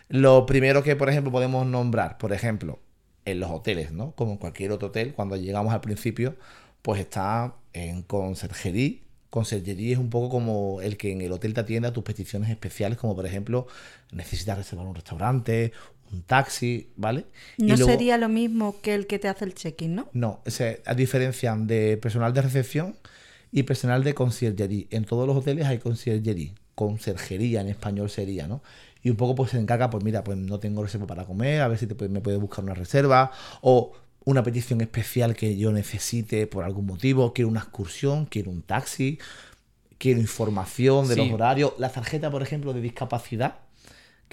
Lo 0.09 0.47
primero 0.47 0.83
que, 0.85 0.95
por 0.95 1.09
ejemplo, 1.09 1.33
podemos 1.33 1.67
nombrar, 1.67 2.19
por 2.19 2.33
ejemplo, 2.33 2.79
en 3.25 3.41
los 3.41 3.51
hoteles, 3.51 3.91
¿no? 3.91 4.13
Como 4.13 4.33
en 4.33 4.39
cualquier 4.39 4.71
otro 4.71 4.89
hotel, 4.89 5.13
cuando 5.15 5.35
llegamos 5.37 5.75
al 5.75 5.81
principio, 5.81 6.37
pues 6.83 7.01
está 7.01 7.55
en 7.73 8.03
conserjería. 8.03 8.99
Conserjería 9.29 9.95
es 9.95 9.99
un 9.99 10.11
poco 10.11 10.29
como 10.29 10.81
el 10.83 10.97
que 10.97 11.11
en 11.11 11.21
el 11.23 11.33
hotel 11.33 11.53
te 11.53 11.61
atienda 11.63 11.89
a 11.89 11.93
tus 11.93 12.05
peticiones 12.05 12.49
especiales, 12.49 12.97
como 12.97 13.17
por 13.17 13.27
ejemplo, 13.27 13.67
necesitas 14.13 14.57
reservar 14.57 14.87
un 14.87 14.95
restaurante, 14.95 15.73
un 16.13 16.23
taxi, 16.23 16.91
¿vale? 16.95 17.25
Y 17.57 17.65
No 17.65 17.75
luego- 17.75 17.91
sería 17.91 18.19
lo 18.19 18.29
mismo 18.29 18.77
que 18.83 18.95
el 18.95 19.09
que 19.09 19.19
te 19.19 19.27
hace 19.27 19.47
el 19.47 19.55
check-in, 19.55 19.97
¿no? 19.97 20.09
no, 20.13 20.41
se 20.47 20.81
diferencian 20.95 21.67
de 21.67 21.97
personal 21.97 22.33
de 22.33 22.43
recepción 22.43 22.95
y 23.57 23.63
personal 23.63 24.03
de 24.03 24.15
conciergería. 24.15 24.85
En 24.91 25.05
todos 25.05 25.29
los 25.29 25.37
hoteles 25.37 25.67
hay 25.69 25.79
conciergería, 25.79 26.53
conserjería 26.75 27.61
en 27.61 27.69
español 27.69 28.11
sería, 28.11 28.49
¿no? 28.49 28.63
Y 29.01 29.11
un 29.11 29.17
poco 29.17 29.37
pues 29.37 29.53
se 29.53 29.59
encarga, 29.61 29.91
pues 29.91 30.03
mira, 30.03 30.25
pues 30.25 30.37
no 30.37 30.59
tengo 30.59 30.83
reserva 30.83 31.07
para 31.07 31.25
comer, 31.25 31.61
a 31.61 31.69
ver 31.69 31.79
si 31.79 31.87
te 31.87 32.09
me 32.09 32.21
puedes 32.21 32.41
buscar 32.41 32.65
una 32.65 32.75
reserva 32.75 33.31
o 33.61 33.93
una 34.25 34.43
petición 34.43 34.81
especial 34.81 35.37
que 35.37 35.57
yo 35.57 35.71
necesite 35.71 36.49
por 36.49 36.65
algún 36.65 36.87
motivo, 36.87 37.33
quiero 37.33 37.49
una 37.49 37.61
excursión, 37.61 38.27
quiero 38.27 38.51
un 38.51 38.63
taxi, 38.63 39.21
quiero 39.99 40.19
información 40.19 41.07
de 41.07 41.15
Sí. 41.15 41.21
los 41.21 41.31
horarios, 41.31 41.75
la 41.79 41.91
tarjeta, 41.91 42.33
por 42.33 42.43
ejemplo, 42.43 42.73
de 42.73 42.81
discapacidad 42.81 43.59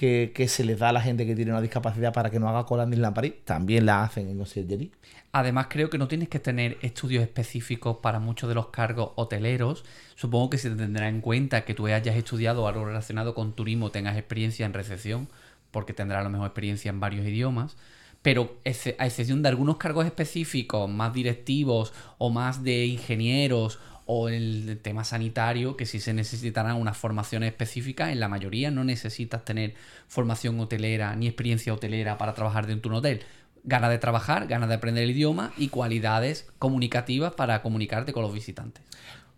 que, 0.02 0.48
se 0.48 0.64
les 0.64 0.80
da 0.80 0.90
a 0.90 0.94
la 0.94 1.02
gente 1.02 1.28
que 1.28 1.36
tiene 1.36 1.52
una 1.52 1.62
discapacidad 1.62 2.12
para 2.12 2.32
que 2.32 2.40
no 2.40 2.50
haga 2.50 2.66
cola 2.66 2.84
en 2.84 2.90
Disneyland 2.90 3.16
París, 3.16 3.34
también 3.46 3.86
la 3.86 4.04
hacen 4.04 4.28
en 4.30 4.38
Conciergerie. 4.40 4.90
Además, 5.32 5.68
creo 5.70 5.92
que 5.92 6.00
no 6.00 6.08
tienes 6.08 6.28
que 6.28 6.40
tener 6.40 6.80
estudios 6.82 7.22
específicos 7.22 7.98
para 7.98 8.20
muchos 8.20 8.50
de 8.50 8.56
los 8.56 8.70
cargos 8.70 9.12
hoteleros. 9.16 9.86
Supongo 10.16 10.50
que 10.50 10.58
se 10.58 10.72
tendrá 10.72 11.08
en 11.08 11.22
cuenta 11.22 11.66
que 11.66 11.76
tú 11.76 11.86
hayas 11.86 12.16
estudiado 12.16 12.68
algo 12.68 12.84
relacionado 12.84 13.36
con 13.36 13.54
turismo, 13.54 13.92
tengas 13.92 14.18
experiencia 14.18 14.66
en 14.66 14.74
recepción, 14.74 15.28
porque 15.70 15.94
tendrás 15.94 16.22
a 16.22 16.24
lo 16.24 16.32
mejor 16.32 16.48
experiencia 16.48 16.90
en 16.90 17.00
varios 17.00 17.24
idiomas. 17.28 17.78
Pero 18.24 18.58
a 18.98 19.06
excepción 19.06 19.44
de 19.44 19.50
algunos 19.50 19.78
cargos 19.78 20.08
específicos, 20.08 20.90
más 20.90 21.14
directivos 21.14 21.94
o 22.18 22.32
más 22.32 22.64
de 22.64 22.88
ingenieros 22.88 23.80
o 24.06 24.30
el 24.30 24.80
tema 24.82 25.04
sanitario, 25.04 25.78
que 25.78 25.86
sí 25.86 26.00
se 26.00 26.14
necesitarán 26.14 26.78
unas 26.78 26.98
formaciones 26.98 27.50
específicas, 27.50 28.10
en 28.10 28.20
la 28.20 28.28
mayoría 28.28 28.72
no 28.72 28.84
necesitas 28.84 29.46
tener 29.46 29.74
formación 30.08 30.60
hotelera 30.60 31.16
ni 31.16 31.28
experiencia 31.28 31.74
hotelera 31.74 32.18
para 32.18 32.34
trabajar 32.34 32.68
dentro 32.68 32.90
de 32.90 32.94
un 32.94 33.00
hotel. 33.00 33.22
Ganas 33.64 33.92
de 33.92 34.00
trabajar, 34.00 34.48
ganas 34.48 34.70
de 34.70 34.76
aprender 34.76 35.04
el 35.04 35.12
idioma 35.12 35.54
y 35.58 35.68
cualidades 35.68 36.48
comunicativas 36.58 37.34
para 37.34 37.62
comunicarte 37.62 38.12
con 38.12 38.24
los 38.24 38.34
visitantes. 38.34 38.84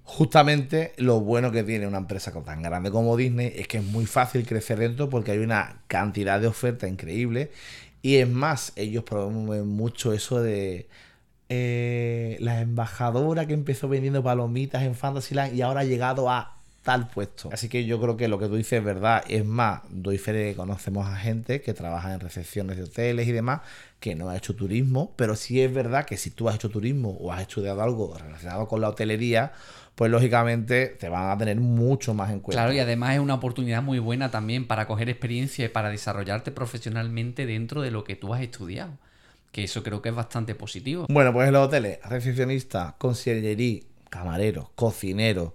Justamente 0.05 0.93
lo 0.97 1.21
bueno 1.21 1.51
que 1.51 1.63
tiene 1.63 1.87
una 1.87 1.97
empresa 1.97 2.31
tan 2.43 2.61
grande 2.61 2.91
como 2.91 3.15
Disney 3.15 3.53
es 3.55 3.67
que 3.67 3.77
es 3.77 3.83
muy 3.83 4.05
fácil 4.05 4.45
crecer 4.45 4.79
dentro 4.79 5.09
porque 5.09 5.31
hay 5.31 5.39
una 5.39 5.81
cantidad 5.87 6.41
de 6.41 6.47
oferta 6.47 6.87
increíble. 6.87 7.51
Y 8.01 8.17
es 8.17 8.27
más, 8.27 8.73
ellos 8.75 9.05
promueven 9.05 9.67
mucho 9.67 10.11
eso 10.11 10.41
de 10.41 10.89
eh, 11.55 12.37
la 12.39 12.61
embajadora 12.61 13.45
que 13.45 13.53
empezó 13.53 13.87
vendiendo 13.87 14.23
palomitas 14.23 14.81
en 14.81 14.95
Fantasyland 14.95 15.53
y 15.55 15.61
ahora 15.61 15.81
ha 15.81 15.83
llegado 15.83 16.29
a 16.29 16.55
tal 16.81 17.07
puesto. 17.07 17.49
Así 17.53 17.69
que 17.69 17.85
yo 17.85 18.01
creo 18.01 18.17
que 18.17 18.27
lo 18.27 18.39
que 18.39 18.47
tú 18.47 18.55
dices 18.55 18.79
es 18.79 18.83
verdad. 18.83 19.23
Es 19.27 19.45
más, 19.45 19.81
doy 19.89 20.17
fe 20.17 20.33
de 20.33 20.49
que 20.49 20.55
conocemos 20.55 21.07
a 21.07 21.15
gente 21.15 21.61
que 21.61 21.73
trabaja 21.73 22.11
en 22.13 22.19
recepciones 22.19 22.77
de 22.77 22.83
hoteles 22.83 23.27
y 23.27 23.31
demás 23.31 23.61
que 23.99 24.15
no 24.15 24.29
ha 24.29 24.35
hecho 24.35 24.55
turismo, 24.55 25.13
pero 25.15 25.35
sí 25.35 25.61
es 25.61 25.73
verdad 25.73 26.05
que 26.05 26.17
si 26.17 26.31
tú 26.31 26.49
has 26.49 26.55
hecho 26.55 26.69
turismo 26.69 27.11
o 27.21 27.31
has 27.31 27.41
estudiado 27.41 27.81
algo 27.81 28.17
relacionado 28.17 28.67
con 28.67 28.81
la 28.81 28.89
hotelería, 28.89 29.53
pues 29.95 30.11
lógicamente 30.11 30.87
te 30.87 31.07
van 31.07 31.29
a 31.29 31.37
tener 31.37 31.57
mucho 31.57 32.15
más 32.15 32.31
en 32.31 32.39
cuenta. 32.39 32.63
Claro, 32.63 32.73
y 32.73 32.79
además 32.79 33.13
es 33.13 33.19
una 33.19 33.35
oportunidad 33.35 33.83
muy 33.83 33.99
buena 33.99 34.31
también 34.31 34.67
para 34.67 34.87
coger 34.87 35.07
experiencia 35.07 35.65
y 35.65 35.69
para 35.69 35.89
desarrollarte 35.89 36.51
profesionalmente 36.51 37.45
dentro 37.45 37.81
de 37.81 37.91
lo 37.91 38.03
que 38.03 38.15
tú 38.15 38.33
has 38.33 38.41
estudiado. 38.41 38.97
Que 39.53 39.63
eso 39.63 39.83
creo 39.83 40.01
que 40.01 40.09
es 40.09 40.15
bastante 40.15 40.53
positivo. 40.55 41.05
Bueno, 41.09 41.31
pues 41.31 41.47
en 41.47 41.53
los 41.53 41.67
hoteles, 41.67 41.99
recepcionista, 42.03 42.95
conciergería, 42.97 43.83
camareros, 44.09 44.67
cocineros, 44.75 45.53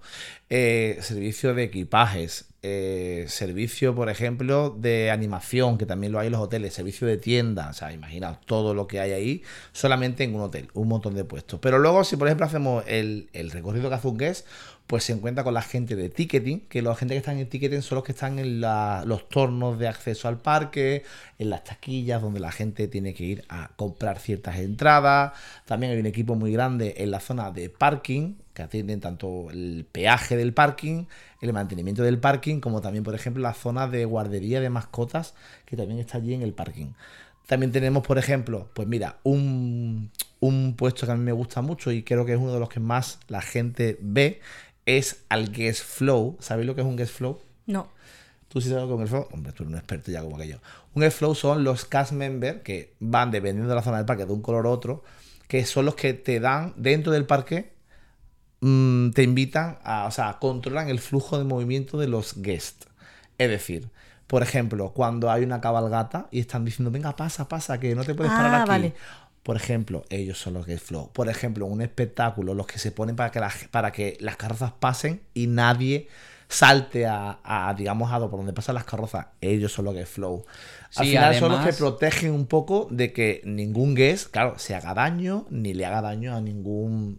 eh, 0.49 0.99
servicio 1.01 1.55
de 1.55 1.65
equipajes, 1.65 2.47
eh, 2.63 3.27
servicio, 3.29 3.95
por 3.95 4.09
ejemplo, 4.09 4.71
de 4.71 5.11
animación, 5.13 5.79
que 5.79 5.87
también 5.87 6.13
lo 6.13 6.19
hay 6.19 6.27
en 6.27 6.33
los 6.33 6.41
hoteles, 6.41 6.75
servicio 6.75 7.07
de 7.07 7.17
tienda, 7.19 7.71
o 7.71 7.73
sea, 7.73 7.93
imaginaos 7.93 8.41
todo 8.47 8.75
lo 8.75 8.89
que 8.89 8.99
hay 8.99 9.13
ahí 9.13 9.43
solamente 9.73 10.25
en 10.25 10.35
un 10.35 10.41
hotel, 10.41 10.69
un 10.75 10.89
montón 10.89 11.15
de 11.15 11.25
puestos. 11.25 11.61
Pero 11.61 11.79
luego, 11.79 12.03
si 12.03 12.17
por 12.17 12.27
ejemplo 12.27 12.47
hacemos 12.47 12.83
el, 12.87 13.29
el 13.33 13.51
recorrido 13.51 13.89
que 13.89 13.95
hace 13.95 14.09
un 14.09 14.17
pues 14.89 15.05
se 15.05 15.13
encuentra 15.13 15.45
con 15.45 15.53
la 15.53 15.61
gente 15.61 15.97
de 15.97 16.09
ticketing, 16.09 16.61
que 16.61 16.81
la 16.81 16.95
gente 16.95 17.15
que 17.15 17.19
están 17.19 17.39
en 17.39 17.47
ticketing 17.47 17.83
son 17.83 17.97
los 17.97 18.05
que 18.05 18.13
están 18.13 18.39
en 18.39 18.63
los 18.63 19.29
tornos 19.29 19.79
de 19.79 19.87
acceso 19.87 20.29
al 20.29 20.39
parque, 20.39 21.05
en 21.39 21.51
las 21.51 21.63
taquillas 21.63 22.23
donde 22.23 22.41
la 22.41 22.51
gente 22.51 22.89
tiene 22.89 23.13
que 23.13 23.23
ir 23.23 23.45
a 23.51 23.71
comprar 23.77 24.19
ciertas 24.19 24.59
entradas. 24.59 25.35
También 25.67 25.93
hay 25.93 25.99
un 25.99 26.07
equipo 26.07 26.37
muy 26.37 26.53
grande 26.53 26.95
en 26.97 27.11
la 27.11 27.21
zona 27.21 27.51
de 27.51 27.69
parking, 27.69 28.37
que 28.55 28.63
atienden 28.63 29.01
tanto 29.01 29.51
el 29.51 29.87
peaje 29.93 30.39
del 30.39 30.55
parking, 30.55 31.05
el 31.43 31.53
mantenimiento 31.53 32.03
del 32.03 32.19
parking, 32.19 32.61
como 32.61 32.81
también, 32.81 33.05
por 33.05 33.15
ejemplo, 33.15 33.43
la 33.43 33.53
zona 33.53 33.89
de 33.89 34.07
guardería 34.07 34.63
de 34.63 34.71
mascotas, 34.71 35.35
que 35.67 35.77
también 35.77 36.01
está 36.01 36.17
allí 36.17 36.33
en 36.33 36.41
el 36.41 36.55
parking. 36.55 36.93
También 37.47 37.73
tenemos, 37.73 38.07
por 38.07 38.19
ejemplo, 38.19 38.69
pues 38.75 38.89
mira, 38.89 39.19
un, 39.23 40.11
un 40.41 40.75
puesto 40.77 41.07
que 41.07 41.13
a 41.13 41.17
mí 41.17 41.25
me 41.25 41.33
gusta 41.33 41.63
mucho 41.63 41.91
y 41.91 42.03
creo 42.03 42.27
que 42.27 42.35
es 42.35 42.39
uno 42.39 42.53
de 42.53 42.61
los 42.61 42.69
que 42.69 42.79
más 42.79 43.21
la 43.29 43.41
gente 43.41 43.99
ve, 44.03 44.41
es 44.97 45.25
al 45.29 45.51
Guest 45.53 45.85
Flow. 45.85 46.37
¿Sabéis 46.41 46.67
lo 46.67 46.75
que 46.75 46.81
es 46.81 46.87
un 46.87 46.97
Guest 46.97 47.15
Flow? 47.15 47.41
No. 47.67 47.89
¿Tú 48.49 48.61
sí 48.63 48.71
sabes 48.71 48.89
lo 48.89 48.89
que 48.89 48.95
es 48.95 48.97
un 48.97 49.01
Guest 49.01 49.11
Flow? 49.13 49.29
Hombre, 49.33 49.53
tú 49.53 49.63
eres 49.63 49.73
un 49.73 49.79
experto 49.79 50.11
ya 50.11 50.23
como 50.23 50.39
que 50.39 50.49
yo. 50.49 50.57
Un 50.95 51.03
Guest 51.03 51.19
Flow 51.19 51.35
son 51.35 51.63
los 51.65 51.85
cast 51.85 52.13
members 52.13 52.63
que 52.63 52.95
van 53.01 53.31
dependiendo 53.31 53.69
de 53.69 53.75
la 53.75 53.83
zona 53.83 53.99
del 53.99 54.07
parque 54.07 54.25
de 54.27 54.33
un 54.33 54.41
color 54.43 54.67
a 54.67 54.71
otro, 54.71 55.03
que 55.47 55.65
son 55.67 55.85
los 55.85 55.95
que 55.95 56.15
te 56.15 56.41
dan 56.41 56.73
dentro 56.77 57.13
del 57.13 57.27
parque, 57.27 57.73
mm, 58.61 59.11
te 59.11 59.23
invitan 59.23 59.79
a, 59.83 60.07
o 60.07 60.11
sea, 60.11 60.39
controlan 60.41 60.89
el 60.89 60.99
flujo 61.01 61.39
de 61.39 61.45
movimiento 61.45 61.99
de 61.99 62.09
los 62.09 62.41
guests. 62.41 62.89
Es 63.39 63.51
decir, 63.51 63.89
por 64.27 64.43
ejemplo, 64.43 64.93
cuando 64.93 65.31
hay 65.31 65.43
una 65.45 65.61
cabalgata 65.61 66.29
y 66.31 66.41
están 66.41 66.65
diciendo, 66.65 66.91
venga, 66.91 67.15
pasa, 67.17 67.49
pasa, 67.49 67.79
que 67.81 67.95
no 67.95 68.05
te 68.05 68.15
puedes 68.15 68.33
parar 68.33 68.55
Ah, 68.55 68.61
aquí. 68.63 68.69
vale. 68.69 68.95
Por 69.49 69.57
ejemplo, 69.57 70.05
ellos 70.11 70.37
son 70.37 70.53
los 70.53 70.67
guest 70.67 70.89
flow. 70.89 71.11
Por 71.11 71.31
ejemplo, 71.31 71.65
un 71.65 71.81
espectáculo, 71.81 72.53
los 72.53 72.67
que 72.67 72.79
se 72.79 72.93
ponen 72.93 73.17
para 73.17 73.31
que, 73.31 73.41
las- 73.41 73.65
para 73.71 73.93
que 73.93 74.19
las 74.21 74.37
carrozas 74.37 74.73
pasen 74.73 75.23
y 75.33 75.47
nadie 75.47 76.09
salte 76.49 77.07
a, 77.07 77.39
a, 77.43 77.73
digamos, 77.73 78.13
a 78.13 78.19
por 78.21 78.33
donde 78.41 78.53
pasan 78.53 78.75
las 78.75 78.85
carrozas. 78.85 79.29
Ellos 79.41 79.73
son 79.73 79.87
los 79.87 79.95
guest 79.95 80.13
flow. 80.13 80.45
Al 80.97 81.05
Sí, 81.07 81.11
final 81.13 81.35
son 81.35 81.53
los 81.53 81.65
que 81.65 81.73
protegen 81.73 82.33
un 82.35 82.45
poco 82.47 82.89
de 82.91 83.15
que 83.15 83.41
ningún 83.47 83.95
guest, 83.95 84.31
claro, 84.31 84.59
se 84.59 84.75
haga 84.75 84.93
daño 84.93 85.47
ni 85.49 85.73
le 85.73 85.87
haga 85.87 86.03
daño 86.03 86.35
a 86.37 86.43
ningún 86.43 87.19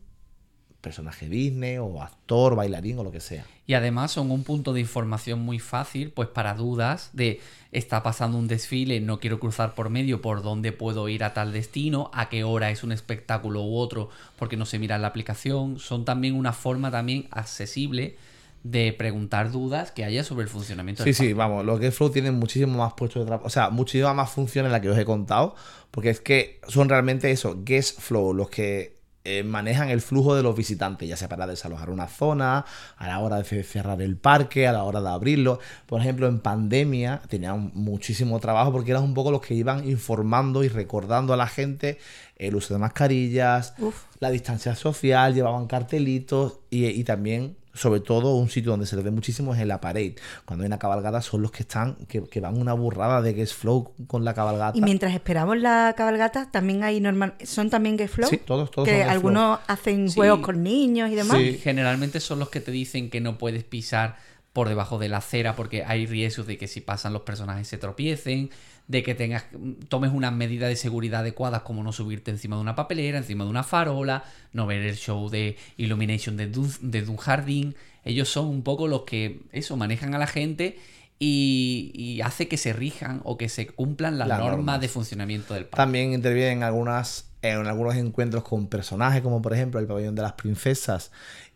personaje 0.82 1.28
Disney 1.28 1.78
o 1.78 2.02
actor, 2.02 2.56
bailarín 2.56 3.00
o 3.00 3.04
lo 3.04 3.12
que 3.12 3.20
sea. 3.20 3.46
Y 3.68 3.74
además 3.74 4.12
son 4.12 4.32
un 4.32 4.44
punto 4.44 4.74
de 4.74 4.80
información 4.80 5.40
muy 5.40 5.60
fácil, 5.60 6.12
pues 6.12 6.30
para 6.30 6.56
dudas 6.56 7.10
de 7.14 7.40
está 7.72 8.02
pasando 8.02 8.38
un 8.38 8.48
desfile, 8.48 9.00
no 9.00 9.20
quiero 9.20 9.40
cruzar 9.40 9.76
por 9.76 9.90
medio, 9.90 10.22
por 10.22 10.42
dónde 10.42 10.72
puedo 10.72 11.08
ir 11.10 11.24
a 11.24 11.34
tal 11.34 11.52
destino, 11.52 12.10
a 12.14 12.30
qué 12.30 12.44
hora 12.44 12.72
es 12.72 12.84
un 12.84 12.92
espectáculo 12.92 13.62
u 13.62 13.78
otro, 13.78 14.10
porque 14.38 14.58
no 14.58 14.66
se 14.66 14.80
mira 14.80 14.96
en 14.96 15.04
la 15.04 15.10
aplicación. 15.10 15.80
Son 15.80 16.06
también 16.06 16.36
una 16.36 16.54
forma 16.54 16.90
también 16.90 17.28
accesible 17.32 18.18
de 18.64 18.92
preguntar 18.92 19.52
dudas 19.52 19.92
que 19.92 20.04
haya 20.04 20.24
sobre 20.24 20.44
el 20.44 20.50
funcionamiento 20.50 21.04
Sí, 21.04 21.12
del 21.12 21.16
sí, 21.16 21.34
vamos, 21.34 21.64
los 21.64 21.80
Guest 21.80 21.98
Flow 21.98 22.10
tienen 22.10 22.36
muchísimo 22.36 22.78
más 22.78 22.94
puestos 22.94 23.22
de 23.22 23.28
trabajo, 23.28 23.48
o 23.48 23.50
sea, 23.50 23.70
muchísimas 23.70 24.16
más 24.16 24.32
funciones 24.32 24.72
las 24.72 24.82
que 24.82 24.90
os 24.90 24.98
he 24.98 25.06
contado, 25.06 25.56
porque 25.92 26.10
es 26.10 26.20
que 26.20 26.60
son 26.68 26.90
realmente 26.90 27.32
eso, 27.32 27.62
Guest 27.64 28.02
Flow, 28.02 28.34
los 28.34 28.50
que 28.50 28.99
eh, 29.32 29.44
manejan 29.44 29.90
el 29.90 30.02
flujo 30.02 30.34
de 30.34 30.42
los 30.42 30.56
visitantes, 30.56 31.08
ya 31.08 31.16
sea 31.16 31.30
para 31.30 31.46
desalojar 31.46 31.92
una 31.92 32.08
zona, 32.08 32.66
a 32.98 33.08
la 33.08 33.20
hora 33.20 33.38
de 33.38 33.64
cerrar 33.64 34.02
el 34.02 34.18
parque, 34.18 34.68
a 34.68 34.72
la 34.72 34.84
hora 34.84 35.02
de 35.02 35.10
abrirlo. 35.10 35.60
Por 35.86 36.02
ejemplo, 36.02 36.28
en 36.28 36.40
pandemia 36.40 37.22
tenían 37.30 37.70
muchísimo 37.76 38.40
trabajo 38.40 38.72
porque 38.72 38.90
eran 38.90 39.04
un 39.04 39.14
poco 39.14 39.30
los 39.30 39.42
que 39.42 39.54
iban 39.54 39.88
informando 39.88 40.64
y 40.64 40.68
recordando 40.68 41.32
a 41.32 41.38
la 41.38 41.46
gente 41.46 42.00
el 42.38 42.56
uso 42.56 42.74
de 42.74 42.80
mascarillas, 42.80 43.76
Uf. 43.78 44.06
la 44.20 44.32
distancia 44.32 44.74
social, 44.74 45.36
llevaban 45.36 45.68
cartelitos 45.68 46.62
y, 46.72 46.88
y 46.88 47.04
también, 47.04 47.56
sobre 47.80 48.02
todo, 48.02 48.36
un 48.36 48.50
sitio 48.50 48.72
donde 48.72 48.86
se 48.86 48.98
les 48.98 49.06
ve 49.06 49.12
muchísimo 49.12 49.54
es 49.56 49.62
en 49.62 49.70
la 49.70 49.80
parade. 49.80 50.16
Cuando 50.44 50.64
hay 50.64 50.68
una 50.68 50.80
cabalgata 50.80 51.22
son 51.22 51.42
los 51.42 51.52
que 51.52 51.64
están, 51.64 51.96
que, 52.10 52.22
que 52.24 52.42
van 52.42 52.60
una 52.60 52.74
burrada 52.74 53.22
de 53.22 53.32
Guest 53.32 53.54
Flow 53.54 53.94
con 54.08 54.26
la 54.26 54.34
cabalgata. 54.34 54.78
Y 54.78 54.82
mientras 54.82 55.14
esperamos 55.14 55.58
la 55.58 55.94
cabalgata, 55.96 56.52
también 56.52 56.84
hay 56.84 57.00
normal, 57.00 57.36
son 57.44 57.70
también 57.70 57.96
Guest 57.96 58.16
Flow. 58.16 58.30
Sí, 58.30 58.38
todos, 58.38 58.70
todos 58.70 58.86
Que 58.86 59.02
son 59.02 59.10
algunos 59.10 59.60
hacen 59.68 60.10
Sí. 60.10 60.16
juegos 60.16 60.40
con 60.42 60.62
niños 60.62 61.10
y 61.10 61.16
demás. 61.16 61.38
Sí. 61.38 61.58
Generalmente 61.64 62.20
son 62.20 62.40
los 62.40 62.50
que 62.50 62.60
te 62.60 62.72
dicen 62.72 63.10
que 63.10 63.22
no 63.22 63.38
puedes 63.38 63.64
pisar 63.64 64.18
por 64.52 64.68
debajo 64.68 65.00
de 65.00 65.08
la 65.08 65.18
acera 65.18 65.56
porque 65.56 65.86
hay 65.86 66.06
riesgos 66.06 66.48
de 66.48 66.58
que 66.58 66.68
si 66.68 66.82
pasan 66.82 67.14
los 67.14 67.22
personajes 67.22 67.66
se 67.68 67.78
tropiecen, 67.78 68.50
de 68.90 69.04
que 69.04 69.14
tengas 69.14 69.46
tomes 69.88 70.12
unas 70.12 70.34
medidas 70.34 70.68
de 70.68 70.76
seguridad 70.76 71.22
adecuadas 71.22 71.62
como 71.62 71.84
no 71.84 71.94
subirte 71.94 72.32
encima 72.32 72.56
de 72.56 72.64
una 72.64 72.76
papelera, 72.76 73.20
encima 73.20 73.44
de 73.44 73.52
una 73.52 73.64
farola, 73.64 74.24
no 74.52 74.66
ver 74.66 74.82
el 74.82 74.98
show 74.98 75.30
de 75.30 75.58
Illumination 75.78 76.36
de, 76.36 76.48
Dun, 76.48 76.72
de 76.82 77.04
Dunjardin. 77.04 77.76
Ellos 78.04 78.30
son 78.30 78.48
un 78.48 78.64
poco 78.64 78.88
los 78.88 79.04
que 79.04 79.42
eso 79.52 79.78
manejan 79.78 80.16
a 80.16 80.18
la 80.18 80.26
gente 80.26 80.80
y, 81.20 81.92
y 81.94 82.22
hace 82.22 82.48
que 82.48 82.58
se 82.58 82.74
rijan 82.74 83.22
o 83.26 83.38
que 83.38 83.48
se 83.48 83.68
cumplan 83.68 84.18
las, 84.18 84.28
Las 84.28 84.40
normas, 84.40 84.58
normas. 84.58 84.82
de 84.82 84.88
funcionamiento 84.88 85.54
del 85.54 85.66
parque. 85.66 85.78
También 85.78 86.12
intervienen 86.14 86.58
en 86.58 86.64
algunas 86.64 87.30
en 87.44 87.68
algunos 87.68 87.96
encuentros 87.96 88.44
con 88.44 88.68
personajes, 88.68 89.22
como 89.22 89.42
por 89.42 89.54
ejemplo 89.54 89.80
el 89.80 89.86
pabellón 89.86 90.16
de 90.16 90.24
las 90.24 90.34
princesas 90.34 91.12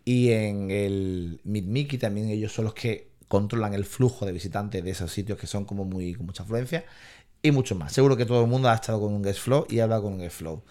y 0.05 0.29
en 0.31 0.69
el 0.69 1.41
Meet 1.43 1.65
Mickey 1.65 1.97
también 1.97 2.29
ellos 2.29 2.53
son 2.53 2.65
los 2.65 2.75
que 2.75 3.11
controlan 3.27 3.73
el 3.73 3.85
flujo 3.85 4.25
de 4.25 4.31
visitantes 4.31 4.83
de 4.83 4.91
esos 4.91 5.11
sitios 5.11 5.39
que 5.39 5.47
son 5.47 5.65
como 5.65 5.83
muy 5.83 6.13
con 6.13 6.27
mucha 6.27 6.43
afluencia 6.43 6.85
y 7.43 7.51
mucho 7.51 7.75
más. 7.75 7.93
Seguro 7.93 8.17
que 8.17 8.25
todo 8.25 8.41
el 8.41 8.49
mundo 8.49 8.69
ha 8.69 8.73
estado 8.73 8.99
con 9.01 9.13
un 9.13 9.21
guest 9.21 9.41
flow 9.41 9.67
y 9.69 9.79
ha 9.79 9.83
hablado 9.83 10.03
con 10.03 10.13
un 10.13 10.19
guest 10.19 10.37
flow. 10.37 10.63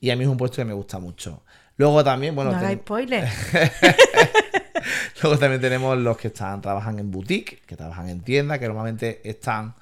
Y 0.00 0.10
a 0.10 0.16
mí 0.16 0.24
es 0.24 0.28
un 0.28 0.36
puesto 0.36 0.56
que 0.56 0.64
me 0.64 0.72
gusta 0.72 0.98
mucho. 0.98 1.42
Luego 1.76 2.02
también, 2.02 2.34
bueno, 2.34 2.50
no 2.52 2.58
ten- 2.60 2.78
spoiler. 2.78 3.28
Luego 5.22 5.38
también 5.38 5.60
tenemos 5.60 5.96
los 5.98 6.16
que 6.16 6.28
están 6.28 6.60
trabajan 6.60 6.98
en 6.98 7.10
boutique, 7.10 7.62
que 7.66 7.76
trabajan 7.76 8.08
en 8.08 8.20
tiendas, 8.20 8.58
que 8.58 8.66
normalmente 8.66 9.20
están 9.28 9.74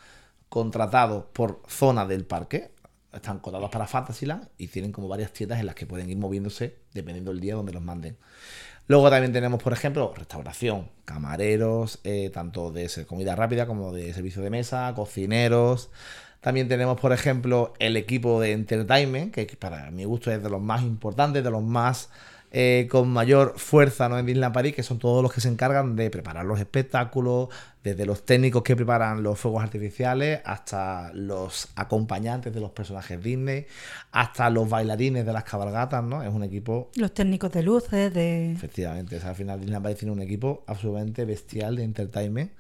contratados 0.49 1.25
por 1.33 1.63
zona 1.69 2.07
del 2.07 2.25
parque. 2.25 2.71
Están 3.13 3.41
cotados 3.41 3.69
para 3.71 3.87
Fantasyland 3.87 4.49
y 4.57 4.69
tienen 4.69 4.91
como 4.91 5.07
varias 5.07 5.33
tiendas 5.33 5.61
en 5.61 5.67
las 5.67 5.75
que 5.75 5.87
pueden 5.87 6.09
ir 6.09 6.17
moviéndose 6.17 6.77
dependiendo 6.95 7.31
del 7.31 7.41
día 7.41 7.55
donde 7.55 7.73
los 7.73 7.83
manden. 7.83 8.17
Luego 8.89 9.11
también 9.11 9.33
tenemos, 9.33 9.63
por 9.63 9.73
ejemplo, 9.73 10.13
restauración, 10.17 10.89
camareros, 11.05 12.01
eh, 12.05 12.31
tanto 12.33 12.73
de 12.73 12.89
comida 13.07 13.37
rápida 13.37 13.67
como 13.67 13.93
de 13.93 14.13
servicio 14.15 14.43
de 14.43 14.51
mesa, 14.51 14.93
cocineros. 14.97 15.91
También 16.43 16.69
tenemos, 16.69 17.01
por 17.01 17.13
ejemplo, 17.13 17.73
el 17.79 17.97
equipo 17.97 18.41
de 18.41 18.53
entertainment, 18.53 19.33
que 19.33 19.47
para 19.57 19.91
mi 19.93 20.05
gusto 20.05 20.31
es 20.31 20.43
de 20.43 20.51
los 20.51 20.61
más 20.61 20.83
importantes, 20.83 21.43
de 21.43 21.51
los 21.51 21.63
más 21.63 22.11
eh, 22.55 22.87
con 22.91 23.09
mayor 23.09 23.55
fuerza 23.57 24.11
¿no? 24.11 24.19
en 24.19 24.27
Disneyland 24.27 24.53
París, 24.53 24.75
que 24.75 24.83
son 24.83 24.99
todos 24.99 25.23
los 25.23 25.33
que 25.33 25.41
se 25.41 25.49
encargan 25.49 25.97
de 25.97 26.11
preparar 26.11 26.45
los 26.45 26.61
espectáculos, 26.61 27.49
desde 27.83 28.05
los 28.05 28.27
técnicos 28.27 28.63
que 28.63 28.77
preparan 28.77 29.23
los 29.23 29.39
fuegos 29.39 29.63
artificiales, 29.63 30.41
hasta 30.45 31.13
los 31.15 31.69
acompañantes 31.77 32.53
de 32.53 32.61
los 32.61 32.73
personajes 32.73 33.23
Disney, 33.23 33.65
hasta 34.11 34.51
los 34.51 34.69
bailarines 34.69 35.25
de 35.25 35.33
las 35.33 35.45
cabalgatas, 35.45 36.05
¿no? 36.05 36.23
Es 36.23 36.31
un 36.31 36.43
equipo 36.43 36.91
Los 36.97 37.15
técnicos 37.15 37.53
de 37.53 37.63
luces, 37.63 38.13
de... 38.13 38.53
Efectivamente, 38.53 39.17
o 39.17 39.21
sea, 39.21 39.31
al 39.31 39.37
final 39.37 39.59
Disneyland 39.59 39.85
Paris 39.85 39.99
tiene 39.99 40.13
un 40.13 40.21
equipo 40.21 40.65
absolutamente 40.67 41.25
bestial 41.25 41.77
de 41.77 41.85
entertainment 41.85 42.51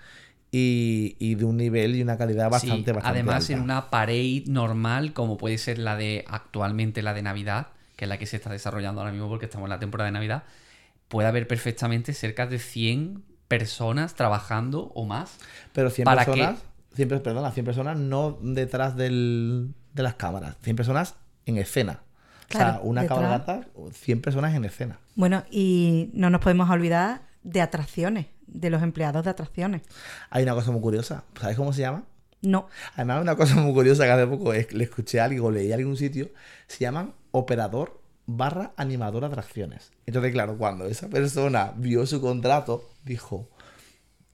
y, 0.54 1.16
y 1.18 1.34
de 1.34 1.44
un 1.46 1.56
nivel 1.56 1.96
y 1.96 2.02
una 2.02 2.16
calidad 2.18 2.50
bastante, 2.50 2.90
Sí, 2.90 2.94
bastante 2.94 3.08
además 3.18 3.44
alta. 3.44 3.52
en 3.54 3.60
una 3.60 3.90
parade 3.90 4.44
normal, 4.46 5.12
como 5.14 5.38
puede 5.38 5.56
ser 5.58 5.78
la 5.78 5.96
de 5.96 6.24
actualmente 6.28 7.02
la 7.02 7.14
de 7.14 7.22
Navidad, 7.22 7.68
que 7.96 8.04
es 8.04 8.08
la 8.08 8.18
que 8.18 8.26
se 8.26 8.36
está 8.36 8.50
desarrollando 8.50 9.00
ahora 9.00 9.12
mismo 9.12 9.28
porque 9.28 9.46
estamos 9.46 9.66
en 9.66 9.70
la 9.70 9.78
temporada 9.80 10.06
de 10.08 10.12
Navidad, 10.12 10.42
puede 11.08 11.26
haber 11.28 11.48
perfectamente 11.48 12.12
cerca 12.12 12.46
de 12.46 12.58
100 12.58 13.24
personas 13.48 14.14
trabajando 14.14 14.92
o 14.94 15.04
más. 15.06 15.38
Pero 15.72 15.88
100 15.90 16.04
¿para 16.04 16.24
personas, 16.24 16.58
100, 16.94 17.08
pe- 17.08 17.20
perdona, 17.20 17.50
100 17.50 17.64
personas 17.66 17.96
no 17.96 18.38
detrás 18.42 18.94
del, 18.96 19.72
de 19.94 20.02
las 20.02 20.14
cámaras, 20.14 20.56
100 20.62 20.76
personas 20.76 21.14
en 21.46 21.56
escena. 21.56 22.00
o 22.50 22.52
sea, 22.52 22.80
una 22.82 23.06
cabalgata, 23.06 23.66
100 23.92 24.20
personas 24.20 24.54
en 24.54 24.64
escena. 24.66 24.98
Bueno, 25.14 25.44
y 25.50 26.10
no 26.12 26.28
nos 26.28 26.40
podemos 26.42 26.68
olvidar 26.68 27.22
de 27.42 27.60
atracciones, 27.62 28.26
de 28.52 28.70
los 28.70 28.82
empleados 28.82 29.24
de 29.24 29.30
atracciones. 29.30 29.82
Hay 30.30 30.42
una 30.42 30.54
cosa 30.54 30.70
muy 30.70 30.80
curiosa, 30.80 31.24
¿sabes 31.40 31.56
cómo 31.56 31.72
se 31.72 31.80
llama? 31.82 32.04
No, 32.42 32.66
Además, 32.96 33.22
una 33.22 33.36
cosa 33.36 33.54
muy 33.56 33.72
curiosa 33.72 34.04
que 34.04 34.10
hace 34.10 34.26
poco 34.26 34.52
es- 34.52 34.72
le 34.72 34.84
escuché 34.84 35.20
a 35.20 35.24
alguien 35.26 35.42
o 35.44 35.50
leí 35.50 35.70
a 35.70 35.76
algún 35.76 35.96
sitio, 35.96 36.30
se 36.66 36.78
llaman 36.80 37.14
operador 37.30 38.00
barra 38.26 38.72
animador 38.76 39.24
atracciones. 39.24 39.92
Entonces, 40.06 40.32
claro, 40.32 40.56
cuando 40.58 40.86
esa 40.86 41.08
persona 41.08 41.72
vio 41.76 42.04
su 42.06 42.20
contrato, 42.20 42.88
dijo, 43.04 43.48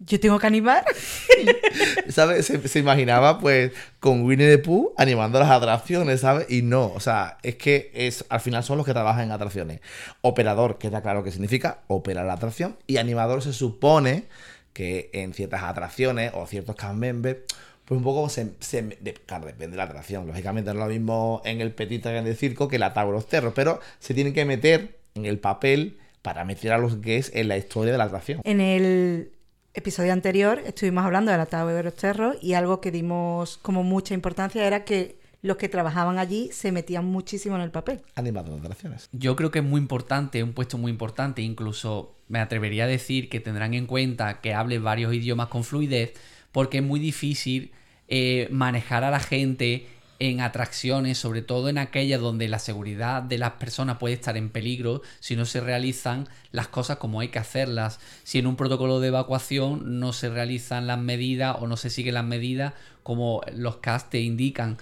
yo 0.01 0.21
tengo 0.21 0.39
que 0.39 0.47
animar. 0.47 0.85
¿sabes? 2.09 2.47
Se, 2.47 2.67
se 2.69 2.79
imaginaba 2.79 3.39
pues 3.39 3.73
con 4.01 4.23
Winnie 4.25 4.49
the 4.49 4.59
Pooh 4.59 4.93
animando 4.97 5.39
las 5.39 5.51
atracciones, 5.51 6.21
¿sabes? 6.21 6.47
Y 6.51 6.63
no, 6.63 6.87
o 6.93 7.01
sea, 7.01 7.39
es 7.43 7.57
que 7.57 7.91
es 7.95 8.25
al 8.29 8.41
final 8.41 8.63
son 8.65 8.77
los 8.79 8.87
que 8.87 8.93
trabajan 8.93 9.25
en 9.25 9.33
atracciones. 9.33 9.81
Operador, 10.21 10.79
que 10.79 10.89
está 10.89 11.03
claro 11.03 11.23
que 11.25 11.31
significa 11.33 11.81
operar 11.89 12.27
la 12.27 12.35
atracción, 12.35 12.77
y 12.87 12.97
animador 12.99 13.43
se 13.43 13.53
supone 13.53 14.25
que 14.73 15.11
en 15.13 15.35
ciertas 15.35 15.63
atracciones 15.65 16.31
o 16.35 16.47
ciertos 16.47 16.77
cast 16.77 16.95
members, 16.95 17.39
pues 17.85 17.99
un 17.99 18.05
poco 18.05 18.29
se, 18.29 18.53
se- 18.61 18.83
de- 18.83 19.15
claro, 19.15 19.47
depende 19.47 19.73
de 19.73 19.77
la 19.79 19.85
atracción. 19.85 20.27
Lógicamente 20.27 20.73
no 20.73 20.81
es 20.81 20.87
lo 20.87 20.93
mismo 20.93 21.43
en 21.45 21.61
el 21.61 21.73
Petit 21.73 22.05
en 22.07 22.27
el 22.27 22.37
circo 22.37 22.69
que 22.69 22.79
la 22.79 22.93
Tower 22.93 23.15
of 23.15 23.27
Terror, 23.27 23.53
pero 23.55 23.81
se 23.99 24.15
tienen 24.15 24.35
que 24.35 24.45
meter 24.45 24.99
en 25.15 25.25
el 25.27 25.39
papel 25.39 25.99
para 26.23 26.45
meter 26.45 26.73
a 26.73 26.79
los 26.79 27.01
gays 27.01 27.31
en 27.35 27.49
la 27.49 27.57
historia 27.57 27.91
de 27.93 27.99
la 27.99 28.05
atracción. 28.05 28.41
En 28.45 28.61
el 28.61 29.33
episodio 29.79 30.13
anterior 30.13 30.61
estuvimos 30.67 31.05
hablando 31.05 31.31
de 31.31 31.39
la 31.39 31.47
Tower 31.47 31.87
of 31.87 31.95
Terror 31.95 32.37
y 32.43 32.55
algo 32.55 32.81
que 32.81 32.91
dimos 32.91 33.59
como 33.59 33.85
mucha 33.85 34.13
importancia 34.13 34.67
era 34.67 34.85
que 34.85 35.19
los 35.41 35.57
que 35.57 35.69
trabajaban 35.69 36.19
allí 36.19 36.51
se 36.53 36.73
metían 36.73 37.05
muchísimo 37.05 37.55
en 37.55 37.63
el 37.63 37.71
papel. 37.71 38.01
Animador 38.17 38.55
de 38.55 38.67
atracciones. 38.67 39.09
Yo 39.13 39.37
creo 39.37 39.53
que 39.53 39.61
es 39.61 39.65
muy 39.65 39.81
importante, 39.81 40.43
un 40.43 40.53
puesto 40.53 40.79
muy 40.79 40.91
importante, 40.91 41.43
incluso 41.43 42.17
me 42.27 42.41
atrevería 42.41 42.85
a 42.85 42.87
decir 42.89 43.29
que 43.29 43.39
tendrán 43.39 43.73
en 43.75 43.87
cuenta 43.87 44.41
que 44.41 44.53
hable 44.53 44.81
varios 44.81 45.15
idiomas 45.15 45.47
con 45.47 45.63
fluidez, 45.63 46.13
porque 46.51 46.79
es 46.79 46.85
muy 46.85 46.99
difícil 46.99 47.71
eh, 48.09 48.49
manejar 48.51 49.05
a 49.05 49.11
la 49.11 49.21
gente 49.21 49.87
en 50.21 50.41
atracciones, 50.41 51.19
sobre 51.19 51.43
todo 51.43 51.69
en 51.69 51.79
aquellas 51.79 52.21
donde 52.21 52.49
la 52.49 52.59
seguridad 52.59 53.23
de 53.23 53.39
las 53.39 53.53
personas 53.53 53.99
puede 53.99 54.15
estar 54.15 54.37
en 54.37 54.51
peligro 54.51 55.03
si 55.21 55.37
no 55.37 55.45
se 55.45 55.61
realizan 55.61 56.29
las 56.51 56.69
cosas 56.69 56.99
como 56.99 57.21
hay 57.21 57.29
que 57.29 57.39
hacerlas. 57.39 58.01
Si 58.25 58.39
en 58.39 58.47
un 58.47 58.57
protocolo 58.57 59.01
de 59.01 59.09
evacuación 59.09 60.01
no 60.01 60.13
se 60.13 60.29
realizan 60.29 60.87
las 60.87 60.99
medidas 60.99 61.57
o 61.61 61.67
no 61.67 61.77
se 61.77 61.91
siguen 61.91 62.15
las 62.15 62.25
medidas 62.25 62.75
como 63.03 63.43
los 63.55 63.77
CAS 63.77 64.11
te 64.11 64.21
indican. 64.21 64.79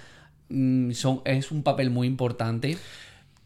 Mm, 0.48 0.92
son, 0.92 1.20
es 1.24 1.50
un 1.50 1.62
papel 1.62 1.90
muy 1.90 2.06
importante. 2.06 2.78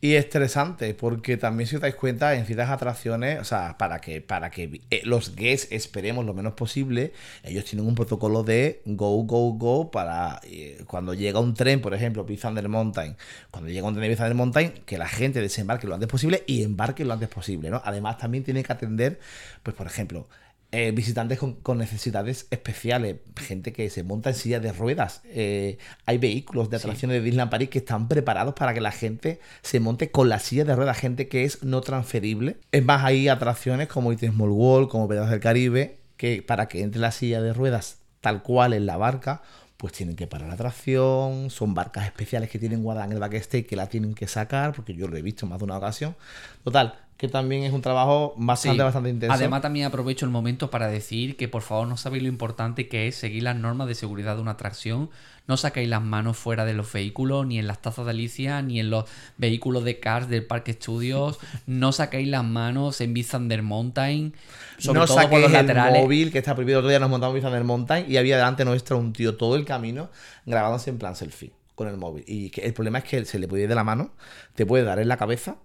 Y 0.03 0.15
estresante, 0.15 0.95
porque 0.95 1.37
también 1.37 1.67
si 1.69 1.77
os 1.77 1.83
dais 1.83 1.95
cuenta, 1.95 2.35
en 2.35 2.47
ciertas 2.47 2.71
atracciones, 2.71 3.39
o 3.39 3.45
sea, 3.45 3.77
para 3.77 4.01
que, 4.01 4.23
para 4.23 4.51
que 4.51 4.81
eh, 4.91 5.03
los 5.05 5.37
guests 5.37 5.71
esperemos 5.73 6.25
lo 6.25 6.33
menos 6.33 6.55
posible, 6.55 7.13
ellos 7.43 7.67
tienen 7.67 7.87
un 7.87 7.95
protocolo 7.95 8.43
de 8.43 8.81
go, 8.87 9.23
go, 9.25 9.53
go 9.53 9.91
para 9.91 10.41
eh, 10.45 10.83
cuando 10.87 11.13
llega 11.13 11.39
un 11.39 11.53
tren, 11.53 11.83
por 11.83 11.93
ejemplo, 11.93 12.25
Big 12.25 12.41
Thunder 12.41 12.67
Mountain, 12.67 13.15
cuando 13.51 13.69
llega 13.69 13.87
un 13.87 13.95
tren 13.95 14.09
de 14.09 14.17
Thunder 14.17 14.35
Mountain, 14.35 14.73
que 14.87 14.97
la 14.97 15.07
gente 15.07 15.43
desembarque 15.43 15.87
lo 15.87 15.95
antes 15.95 16.09
posible 16.09 16.45
y 16.47 16.63
embarque 16.63 17.05
lo 17.05 17.13
antes 17.13 17.29
posible, 17.29 17.69
¿no? 17.69 17.83
Además, 17.85 18.17
también 18.17 18.43
tiene 18.43 18.63
que 18.63 18.73
atender, 18.73 19.21
pues, 19.63 19.77
por 19.77 19.87
ejemplo, 19.87 20.27
eh, 20.73 20.93
visitantes 20.93 21.39
con, 21.39 21.55
con 21.55 21.79
necesidades 21.79 22.47
especiales, 22.51 23.17
gente 23.37 23.73
que 23.73 23.91
se 23.91 24.05
monta 24.05 24.31
en 24.31 24.37
sillas 24.37 24.63
de 24.63 24.73
ruedas. 24.73 25.21
Eh, 25.25 25.79
hay 26.07 26.19
vehículos 26.19 26.71
de 26.71 26.77
atracciones 26.77 27.17
de 27.17 27.23
Disneyland 27.23 27.51
París 27.51 27.71
que 27.71 27.79
están 27.79 28.07
preparados 28.07 28.55
para 28.55 28.73
que 28.73 28.81
la 28.81 28.93
gente 28.93 29.41
se 29.63 29.81
monte 29.81 30.11
con 30.13 30.29
la 30.29 30.39
silla 30.39 30.65
de 30.65 30.77
ruedas, 30.77 30.97
gente 30.97 31.29
que 31.29 31.45
es 31.45 31.65
no 31.65 31.81
transferible. 31.81 32.57
Es 32.71 32.85
más, 32.85 33.05
hay 33.05 33.29
atracciones 33.29 33.89
como 33.89 34.13
It's 34.13 34.23
a 34.23 34.31
Small 34.31 34.51
World, 34.51 34.89
como 34.89 35.09
Pedazos 35.09 35.31
del 35.31 35.41
Caribe, 35.41 35.99
que 36.17 36.43
para 36.43 36.69
que 36.69 36.83
entre 36.83 37.01
la 37.01 37.11
silla 37.11 37.41
de 37.41 37.53
ruedas 37.53 37.99
tal 38.21 38.43
cual 38.43 38.73
en 38.73 38.87
la 38.87 38.97
barca, 38.97 39.43
pues 39.77 39.95
tienen 39.95 40.15
que 40.15 40.27
parar 40.27 40.49
la 40.49 40.55
atracción, 40.55 41.49
son 41.51 41.75
barcas 41.75 42.05
especiales 42.05 42.51
que 42.51 42.59
tienen 42.59 42.83
guardadas 42.83 43.09
en 43.09 43.15
el 43.15 43.19
backstage 43.19 43.67
que 43.67 43.77
la 43.77 43.89
tienen 43.89 44.15
que 44.15 44.29
sacar, 44.29 44.73
porque 44.75 44.95
yo 44.95 45.09
lo 45.09 45.17
he 45.17 45.23
visto 45.23 45.47
en 45.47 45.51
más 45.51 45.59
de 45.59 45.65
una 45.65 45.79
ocasión. 45.79 46.15
Total, 46.63 46.95
que 47.21 47.29
también 47.29 47.65
es 47.65 47.75
un 47.75 47.83
trabajo 47.83 48.33
bastante, 48.39 48.79
Sí. 48.79 48.83
bastante 48.83 49.11
intenso. 49.11 49.35
Además, 49.35 49.61
también 49.61 49.85
aprovecho 49.85 50.25
el 50.25 50.31
momento 50.31 50.71
para 50.71 50.89
decir 50.89 51.37
que 51.37 51.49
por 51.49 51.61
favor 51.61 51.87
no 51.87 51.99
sabéis 51.99 52.23
lo 52.23 52.31
importante 52.31 52.89
que 52.89 53.09
es 53.09 53.15
seguir 53.15 53.43
las 53.43 53.57
normas 53.57 53.89
de 53.89 53.95
seguridad 53.95 54.37
de 54.37 54.41
una 54.41 54.53
atracción. 54.53 55.11
No 55.47 55.59
saquéis 55.59 55.87
las 55.91 56.01
manos 56.01 56.39
fuera 56.39 56.65
de 56.65 56.73
los 56.73 56.91
vehículos, 56.91 57.47
ni 57.47 57.59
en 57.59 57.67
las 57.67 57.83
tazas 57.83 58.07
de 58.07 58.13
Alicia, 58.13 58.63
ni 58.63 58.81
en 58.81 58.89
los 58.89 59.05
vehículos 59.37 59.85
de 59.85 60.01
Cars 60.01 60.31
del 60.31 60.47
Parque 60.47 60.73
Studios. 60.73 61.39
No 61.67 61.93
saquéis 61.93 62.27
las 62.27 62.43
manos 62.43 63.03
en 63.03 63.13
Big 63.13 63.29
Thunder 63.29 63.63
Mountain, 63.63 64.33
sobre 64.79 65.01
no 65.01 65.05
todo 65.05 65.17
por 65.17 65.25
saquéis 65.25 65.43
los 65.43 65.51
el 65.51 65.67
laterales. 65.67 66.03
móvil 66.03 66.33
que 66.33 66.39
está 66.39 66.55
prohibido. 66.55 66.79
Otro 66.79 66.89
día 66.89 67.01
nos 67.01 67.11
montamos 67.11 67.37
en 67.37 67.43
Thunder 67.43 67.65
Mountain 67.65 68.07
y 68.09 68.17
había 68.17 68.37
delante 68.37 68.65
nuestro 68.65 68.97
un 68.97 69.13
tío 69.13 69.37
todo 69.37 69.57
el 69.57 69.67
camino 69.67 70.09
grabándose 70.47 70.89
en 70.89 70.97
plan 70.97 71.15
selfie 71.15 71.53
con 71.75 71.87
el 71.87 71.99
móvil. 71.99 72.25
Y 72.27 72.49
que 72.49 72.63
el 72.63 72.73
problema 72.73 72.97
es 72.97 73.05
que 73.05 73.27
se 73.27 73.39
le 73.39 73.47
puede 73.47 73.65
ir 73.65 73.69
de 73.69 73.75
la 73.75 73.85
mano, 73.85 74.13
te 74.55 74.65
puede 74.65 74.85
dar 74.85 74.99
en 75.01 75.09
la 75.09 75.19
cabeza 75.19 75.57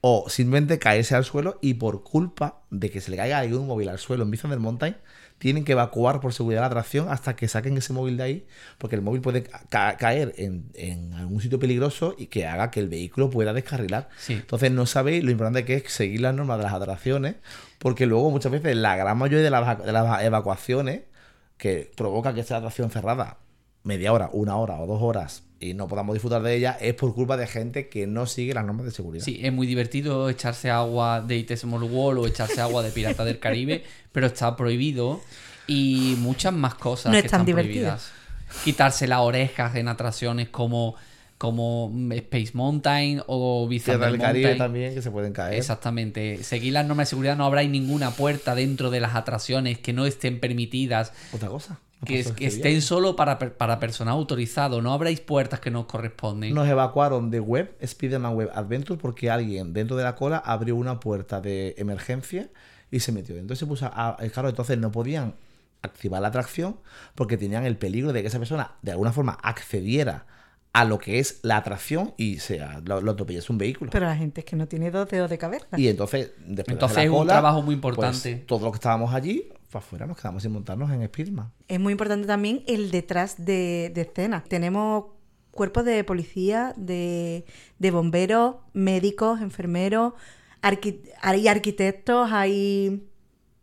o 0.00 0.28
simplemente 0.28 0.78
caerse 0.78 1.14
al 1.14 1.24
suelo 1.24 1.58
y 1.60 1.74
por 1.74 2.04
culpa 2.04 2.60
de 2.70 2.90
que 2.90 3.00
se 3.00 3.10
le 3.10 3.16
caiga 3.16 3.38
algún 3.38 3.66
móvil 3.66 3.88
al 3.88 3.98
suelo 3.98 4.22
en 4.22 4.30
Big 4.30 4.40
Thunder 4.40 4.60
Mountain, 4.60 4.96
tienen 5.38 5.64
que 5.64 5.72
evacuar 5.72 6.20
por 6.20 6.32
seguridad 6.32 6.62
la 6.62 6.66
atracción 6.66 7.08
hasta 7.10 7.36
que 7.36 7.46
saquen 7.46 7.76
ese 7.76 7.92
móvil 7.92 8.16
de 8.16 8.22
ahí, 8.24 8.46
porque 8.78 8.96
el 8.96 9.02
móvil 9.02 9.20
puede 9.20 9.44
ca- 9.44 9.96
caer 9.96 10.34
en, 10.36 10.70
en 10.74 11.14
algún 11.14 11.40
sitio 11.40 11.58
peligroso 11.60 12.14
y 12.18 12.26
que 12.26 12.46
haga 12.46 12.70
que 12.72 12.80
el 12.80 12.88
vehículo 12.88 13.30
pueda 13.30 13.52
descarrilar. 13.52 14.08
Sí. 14.18 14.34
Entonces 14.34 14.72
no 14.72 14.86
sabéis 14.86 15.22
lo 15.22 15.30
importante 15.30 15.64
que 15.64 15.74
es 15.74 15.92
seguir 15.92 16.20
las 16.22 16.34
normas 16.34 16.58
de 16.58 16.64
las 16.64 16.72
atracciones, 16.72 17.36
porque 17.78 18.06
luego 18.06 18.30
muchas 18.30 18.50
veces 18.50 18.76
la 18.76 18.96
gran 18.96 19.16
mayoría 19.16 19.44
de 19.44 19.50
las, 19.50 19.84
de 19.84 19.92
las 19.92 20.22
evacuaciones 20.24 21.02
que 21.56 21.90
provoca 21.96 22.34
que 22.34 22.40
esté 22.40 22.54
la 22.54 22.58
atracción 22.58 22.90
cerrada 22.90 23.38
media 23.84 24.12
hora, 24.12 24.30
una 24.32 24.56
hora 24.56 24.80
o 24.80 24.86
dos 24.86 25.02
horas 25.02 25.44
y 25.60 25.74
no 25.74 25.88
podamos 25.88 26.14
disfrutar 26.14 26.42
de 26.42 26.54
ella 26.54 26.76
es 26.80 26.94
por 26.94 27.14
culpa 27.14 27.36
de 27.36 27.46
gente 27.46 27.88
que 27.88 28.06
no 28.06 28.26
sigue 28.26 28.54
las 28.54 28.64
normas 28.64 28.86
de 28.86 28.92
seguridad. 28.92 29.24
Sí, 29.24 29.40
es 29.42 29.52
muy 29.52 29.66
divertido 29.66 30.28
echarse 30.28 30.70
agua 30.70 31.20
de 31.20 31.36
It 31.36 31.56
Small 31.56 31.82
World 31.82 32.20
o 32.20 32.26
echarse 32.26 32.60
agua 32.60 32.82
de 32.82 32.90
Pirata 32.90 33.24
del 33.24 33.38
Caribe, 33.38 33.82
pero 34.12 34.26
está 34.28 34.54
prohibido. 34.56 35.20
Y 35.66 36.14
muchas 36.18 36.52
más 36.54 36.74
cosas 36.76 37.06
No 37.06 37.12
que 37.12 37.26
es 37.26 37.30
tan 37.30 37.40
están 37.42 37.46
divertido. 37.46 37.74
prohibidas. 37.88 38.10
Quitarse 38.64 39.06
las 39.06 39.20
orejas 39.20 39.74
en 39.76 39.88
atracciones 39.88 40.48
como, 40.48 40.94
como 41.36 41.92
Space 42.12 42.52
Mountain 42.54 43.22
o 43.26 43.68
Thunder 43.68 43.98
del 43.98 44.18
Caribe 44.18 44.54
también 44.54 44.94
que 44.94 45.02
se 45.02 45.10
pueden 45.10 45.32
caer. 45.34 45.54
Exactamente. 45.58 46.42
Seguir 46.44 46.72
las 46.72 46.86
normas 46.86 47.08
de 47.08 47.10
seguridad, 47.10 47.36
no 47.36 47.44
habrá 47.44 47.62
ninguna 47.64 48.12
puerta 48.12 48.54
dentro 48.54 48.90
de 48.90 49.00
las 49.00 49.14
atracciones 49.14 49.78
que 49.78 49.92
no 49.92 50.06
estén 50.06 50.40
permitidas, 50.40 51.12
Otra 51.32 51.48
cosa. 51.48 51.78
Que, 52.04 52.20
estén 52.46 52.80
solo 52.82 53.16
para, 53.16 53.38
para 53.38 53.80
personal 53.80 54.14
autorizado. 54.14 54.80
No 54.82 54.92
habréis 54.92 55.20
puertas 55.20 55.60
que 55.60 55.70
no 55.70 55.80
os 55.80 55.86
corresponden. 55.86 56.54
Nos 56.54 56.68
evacuaron 56.68 57.30
de 57.30 57.40
Web, 57.40 57.76
Spider-Man 57.80 58.34
Web 58.34 58.50
Adventure, 58.54 58.98
porque 59.00 59.30
alguien 59.30 59.72
dentro 59.72 59.96
de 59.96 60.04
la 60.04 60.14
cola 60.14 60.38
abrió 60.38 60.76
una 60.76 61.00
puerta 61.00 61.40
de 61.40 61.74
emergencia 61.78 62.48
y 62.90 63.00
se 63.00 63.12
metió. 63.12 63.36
Entonces 63.36 63.58
se 63.60 63.66
puso 63.66 63.86
a. 63.86 64.10
a- 64.10 64.28
Claro, 64.30 64.48
entonces 64.48 64.78
no 64.78 64.92
podían 64.92 65.34
activar 65.82 66.20
la 66.22 66.28
atracción 66.28 66.76
porque 67.14 67.36
tenían 67.36 67.64
el 67.64 67.76
peligro 67.76 68.12
de 68.12 68.22
que 68.22 68.28
esa 68.28 68.38
persona 68.38 68.72
de 68.82 68.92
alguna 68.92 69.12
forma 69.12 69.38
accediera 69.42 70.26
a 70.72 70.84
lo 70.84 70.98
que 70.98 71.18
es 71.18 71.40
la 71.42 71.56
atracción 71.56 72.14
y 72.16 72.38
sea, 72.38 72.80
lo, 72.84 73.00
lo 73.00 73.12
atropellas 73.12 73.50
un 73.50 73.58
vehículo. 73.58 73.90
Pero 73.90 74.06
la 74.06 74.16
gente 74.16 74.42
es 74.42 74.44
que 74.44 74.54
no 74.54 74.68
tiene 74.68 74.90
dos 74.90 75.08
dedos 75.08 75.28
de 75.30 75.38
cabeza. 75.38 75.66
Y 75.76 75.88
entonces, 75.88 76.32
después 76.38 76.66
de 76.66 76.72
Entonces 76.72 76.98
hacer 76.98 77.10
la 77.10 77.16
es 77.16 77.20
un 77.22 77.26
trabajo 77.26 77.62
muy 77.62 77.76
pues, 77.76 77.94
importante. 77.94 78.34
todos 78.46 78.62
los 78.62 78.72
que 78.72 78.76
estábamos 78.76 79.12
allí, 79.14 79.48
para 79.70 79.84
afuera 79.84 80.06
nos 80.06 80.16
quedamos 80.16 80.42
sin 80.42 80.52
montarnos 80.52 80.90
en 80.92 81.04
Speedman. 81.06 81.52
Es 81.66 81.80
muy 81.80 81.92
importante 81.92 82.26
también 82.26 82.62
el 82.66 82.90
detrás 82.90 83.44
de, 83.44 83.90
de 83.94 84.02
escena. 84.02 84.44
Tenemos 84.46 85.06
cuerpos 85.50 85.84
de 85.84 86.04
policía, 86.04 86.74
de, 86.76 87.44
de 87.78 87.90
bomberos, 87.90 88.56
médicos, 88.72 89.40
enfermeros, 89.40 90.12
arqui- 90.62 91.00
hay 91.20 91.48
arquitectos, 91.48 92.30
hay 92.30 93.02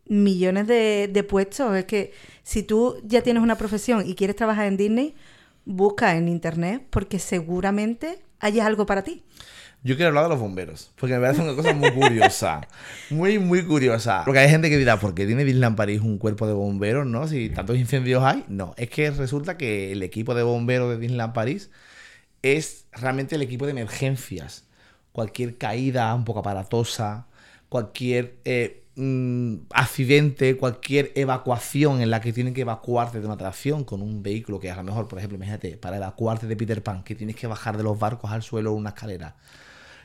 millones 0.08 0.68
de, 0.68 1.10
de 1.12 1.24
puestos. 1.24 1.76
Es 1.76 1.86
que 1.86 2.12
si 2.44 2.64
tú 2.64 2.98
ya 3.04 3.22
tienes 3.22 3.42
una 3.42 3.58
profesión 3.58 4.06
y 4.06 4.16
quieres 4.16 4.36
trabajar 4.36 4.66
en 4.68 4.78
Disney, 4.78 5.16
busca 5.66 6.16
en 6.16 6.28
internet 6.28 6.86
porque 6.90 7.20
seguramente 7.20 8.20
hay 8.40 8.60
algo 8.60 8.86
para 8.86 9.04
ti. 9.04 9.24
Yo 9.84 9.96
quiero 9.96 10.08
hablar 10.08 10.24
de 10.24 10.30
los 10.30 10.40
bomberos, 10.40 10.92
porque 10.96 11.14
me 11.14 11.22
parece 11.22 11.44
una 11.44 11.54
cosa 11.54 11.72
muy 11.74 11.92
curiosa. 11.92 12.68
Muy, 13.12 13.38
muy 13.38 13.64
curiosa. 13.64 14.24
Porque 14.26 14.40
hay 14.40 14.50
gente 14.50 14.72
que 14.72 14.78
dirá, 14.80 15.00
¿por 15.00 15.14
qué 15.14 15.28
tiene 15.28 15.44
Disneyland 15.44 15.78
París 15.78 16.02
un 16.02 16.18
cuerpo 16.18 16.48
de 16.48 16.54
bomberos, 16.54 17.06
no? 17.06 17.28
Si 17.28 17.52
tantos 17.52 17.78
incendios 17.78 18.24
hay. 18.24 18.44
No, 18.48 18.74
es 18.78 18.90
que 18.90 19.12
resulta 19.12 19.58
que 19.58 19.92
el 19.92 20.02
equipo 20.02 20.34
de 20.34 20.42
bomberos 20.42 20.90
de 20.90 20.98
Disneyland 20.98 21.34
París 21.34 21.70
es 22.42 22.88
realmente 22.94 23.36
el 23.36 23.44
equipo 23.44 23.66
de 23.66 23.72
emergencias. 23.74 24.66
Cualquier 25.12 25.60
caída 25.60 26.16
un 26.16 26.26
poco 26.26 26.40
aparatosa, 26.40 27.28
cualquier 27.70 28.38
eh, 28.44 28.85
mm, 28.96 29.56
accidente, 29.72 30.58
cualquier 30.58 31.12
evacuación 31.16 32.02
en 32.02 32.10
la 32.10 32.22
que 32.22 32.34
tienen 32.34 32.54
que 32.54 32.62
evacuarte 32.62 33.20
de 33.20 33.26
una 33.26 33.36
atracción 33.36 33.84
con 33.84 34.02
un 34.02 34.24
vehículo 34.24 34.60
que 34.60 34.72
a 34.72 34.76
lo 34.76 34.84
mejor, 34.84 35.08
por 35.08 35.20
ejemplo, 35.20 35.36
imagínate, 35.36 35.78
para 35.78 35.98
evacuarte 35.98 36.48
de 36.48 36.56
Peter 36.56 36.82
Pan, 36.84 37.04
que 37.04 37.16
tienes 37.16 37.36
que 37.36 37.48
bajar 37.48 37.78
de 37.78 37.84
los 37.84 37.98
barcos 37.98 38.32
al 38.32 38.44
suelo 38.44 38.74
una 38.74 38.90
escalera. 38.90 39.36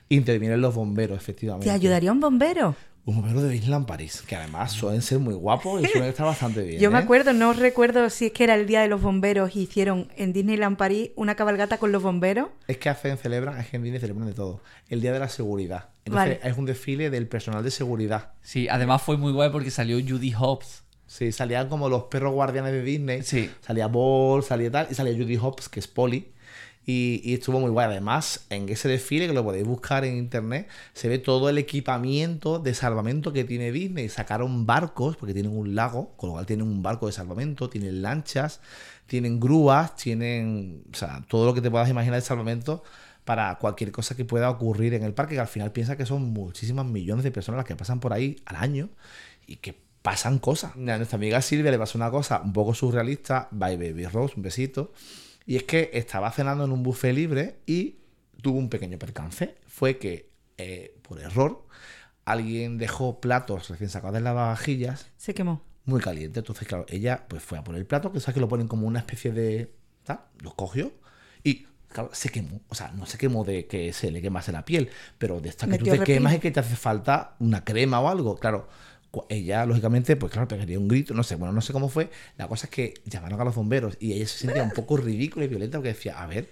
Intervienen 0.09 0.61
los 0.61 0.74
bomberos, 0.74 1.16
efectivamente. 1.16 1.66
¿Te 1.66 1.72
ayudaría 1.72 2.11
un 2.11 2.20
bombero? 2.20 2.74
Un 3.11 3.16
bombero 3.16 3.42
de 3.42 3.49
Disneyland 3.49 3.87
París, 3.87 4.23
que 4.25 4.37
además 4.37 4.70
suelen 4.70 5.03
ser 5.03 5.18
muy 5.18 5.35
guapos 5.35 5.83
y 5.83 5.87
suelen 5.88 6.11
estar 6.11 6.27
bastante 6.27 6.62
bien. 6.62 6.81
Yo 6.81 6.92
me 6.92 6.99
¿eh? 7.01 7.03
acuerdo, 7.03 7.33
no 7.33 7.53
recuerdo 7.53 8.09
si 8.09 8.27
es 8.27 8.33
que 8.33 8.44
era 8.44 8.55
el 8.55 8.68
Día 8.68 8.83
de 8.83 8.87
los 8.87 9.03
Bomberos 9.03 9.57
y 9.57 9.62
hicieron 9.62 10.12
en 10.16 10.33
Disneyland 10.33 10.77
París 10.77 11.11
una 11.16 11.35
cabalgata 11.35 11.79
con 11.79 11.90
los 11.90 12.05
bomberos. 12.05 12.51
Es 12.68 12.79
que 12.79 12.88
hacen, 12.88 13.18
celebran, 13.18 13.59
es 13.59 13.68
que 13.68 13.79
en 13.79 13.83
Disney 13.83 14.01
celebran 14.01 14.29
de 14.29 14.35
todo. 14.35 14.61
El 14.88 15.01
Día 15.01 15.12
de 15.12 15.18
la 15.18 15.29
Seguridad. 15.29 15.88
Entonces 16.05 16.38
Vale. 16.38 16.51
es 16.53 16.57
un 16.57 16.66
desfile 16.66 17.11
del 17.11 17.27
personal 17.27 17.64
de 17.64 17.73
seguridad. 17.73 18.35
Sí, 18.42 18.68
además 18.68 19.03
fue 19.03 19.16
muy 19.16 19.33
guay 19.33 19.51
porque 19.51 19.73
salió 19.73 19.99
Judy 19.99 20.33
Hobbs. 20.33 20.85
Sí, 21.09 21.33
salían 21.33 21.68
como 21.68 21.88
los 21.88 22.05
perros 22.05 22.33
guardianes 22.33 22.70
de 22.70 22.83
Disney. 22.83 23.23
Sí. 23.23 23.51
Salía 23.61 23.88
Ball, 23.88 24.44
salía 24.44 24.70
tal, 24.70 24.87
y 24.88 24.94
salía 24.94 25.14
Judy 25.14 25.37
Hopps, 25.37 25.68
que 25.68 25.81
es 25.81 25.88
Polly. 25.88 26.29
Y, 26.87 27.35
estuvo 27.35 27.61
muy 27.61 27.71
guay. 27.71 27.87
Además, 27.87 28.47
en 28.51 28.69
ese 28.69 28.88
desfile, 28.88 29.27
que 29.27 29.33
lo 29.33 29.45
podéis 29.45 29.66
buscar 29.66 30.05
en 30.05 30.16
internet, 30.16 30.69
se 30.93 31.09
ve 31.09 31.19
todo 31.19 31.49
el 31.49 31.59
equipamiento 31.59 32.59
de 32.59 32.75
salvamento 32.75 33.33
que 33.33 33.45
tiene 33.45 33.71
Disney. 33.71 34.09
Sacaron 34.09 34.66
barcos, 34.66 35.16
porque 35.16 35.35
tienen 35.35 35.57
un 35.57 35.75
lago, 35.75 36.14
con 36.16 36.29
lo 36.29 36.35
cual 36.35 36.47
tienen 36.47 36.66
un 36.66 36.83
barco 36.83 37.07
de 37.07 37.12
salvamento, 37.12 37.69
tienen 37.71 38.03
lanchas, 38.03 38.61
tienen 39.07 39.38
grúas, 39.38 39.95
tienen. 39.97 40.85
O 40.93 40.97
sea, 40.97 41.25
todo 41.29 41.47
lo 41.47 41.55
que 41.55 41.61
te 41.61 41.71
puedas 41.71 41.88
imaginar 41.88 42.16
de 42.16 42.27
salvamento 42.27 42.83
para 43.25 43.57
cualquier 43.57 43.93
cosa 43.93 44.16
que 44.16 44.25
pueda 44.25 44.51
ocurrir 44.51 44.95
en 44.95 45.05
el 45.05 45.14
parque, 45.14 45.35
que 45.35 45.40
al 45.40 45.47
final 45.47 45.71
piensa 45.73 45.97
que 45.97 46.07
son 46.07 46.33
muchísimas 46.33 46.87
millones 46.87 47.23
de 47.23 47.31
personas 47.31 47.59
las 47.59 47.66
que 47.66 47.77
pasan 47.77 48.01
por 48.01 48.12
ahí 48.12 48.43
al 48.47 48.57
año 48.57 48.88
y 49.47 49.57
que 49.57 49.79
pasan 50.03 50.38
cosas. 50.38 50.73
A 50.75 50.79
nuestra 50.79 51.16
amiga 51.16 51.40
Silvia 51.43 51.71
le 51.71 51.79
pasó 51.79 51.99
una 51.99 52.11
cosa 52.11 52.40
un 52.43 52.53
poco 52.53 52.75
surrealista, 52.75 53.49
bye 53.51 53.77
baby 53.77 54.07
Rose, 54.07 54.35
un 54.37 54.43
besito, 54.43 54.93
y 55.51 55.57
es 55.57 55.65
que 55.65 55.91
estaba 55.95 56.31
cenando 56.31 56.63
en 56.65 56.71
un 56.71 56.85
buffet 56.85 57.13
libre 57.13 57.59
y 57.67 57.97
tuvo 58.41 58.57
un 58.57 58.69
pequeño 58.69 59.01
percance. 59.01 59.57
Fue 59.67 59.99
que, 59.99 60.31
eh, 60.59 60.97
por 61.03 61.19
error, 61.21 61.67
alguien 62.25 62.79
dejó 62.79 63.21
platos 63.21 63.69
recién 63.69 63.91
sacados 63.91 64.15
de 64.15 64.21
las 64.21 64.33
lavavajillas 64.33 65.11
Se 65.17 65.35
quemó. 65.35 65.65
muy 65.87 66.01
caliente. 66.01 66.39
Entonces, 66.39 66.69
claro, 66.69 66.87
ella 66.89 67.27
pues 67.27 67.43
fue 67.43 67.59
a 67.59 67.65
por 67.65 67.75
el 67.75 67.85
plato, 67.85 68.13
que 68.13 68.21
sabes 68.21 68.35
que 68.35 68.41
lo 68.41 68.47
ponen 68.49 68.69
como 68.69 68.87
una 68.87 69.01
especie 69.01 69.33
de. 69.33 69.75
¿tal? 70.05 70.21
Lo 70.39 70.55
cogió 70.55 70.93
y, 71.43 71.67
claro, 71.89 72.11
se 72.13 72.29
quemó. 72.29 72.61
O 72.69 72.77
sea, 72.77 72.93
no 72.93 73.05
se 73.07 73.19
quemó 73.19 73.43
de 73.45 73.67
que 73.67 73.93
se 73.93 74.13
le 74.13 74.23
quemase 74.23 74.53
la 74.53 74.65
piel, 74.65 74.89
pero 75.19 75.41
de 75.41 75.49
esta 75.49 75.67
que 75.69 75.79
tú 75.79 75.87
Metió 75.87 75.95
te 75.95 75.99
repino. 75.99 76.05
quemas 76.05 76.35
y 76.35 76.39
que 76.39 76.53
te 76.53 76.61
hace 76.61 76.77
falta 76.77 77.35
una 77.41 77.65
crema 77.65 77.99
o 78.01 78.09
algo. 78.09 78.37
Claro, 78.37 78.69
ella, 79.29 79.66
lógicamente, 79.66 80.16
pues 80.16 80.33
claro, 80.33 80.49
pegaría 80.49 80.79
un 80.79 80.88
grito, 80.88 81.14
no 81.14 81.23
sé, 81.23 81.37
bueno, 81.37 81.53
no 81.53 81.61
sé 81.61 81.73
cómo 81.73 81.88
fue. 81.88 82.11
La 82.37 82.49
cosa 82.49 82.66
es 82.66 82.70
que 82.70 82.94
llamaron 83.05 83.40
a 83.40 83.44
los 83.44 83.55
bomberos 83.55 83.96
y 84.01 84.12
ella 84.12 84.27
se 84.27 84.38
sentía 84.38 84.62
un 84.62 84.70
poco 84.70 84.96
ridícula 84.96 85.44
y 85.44 85.49
violenta 85.49 85.79
porque 85.79 85.90
decía, 85.90 86.20
a 86.20 86.27
ver. 86.27 86.49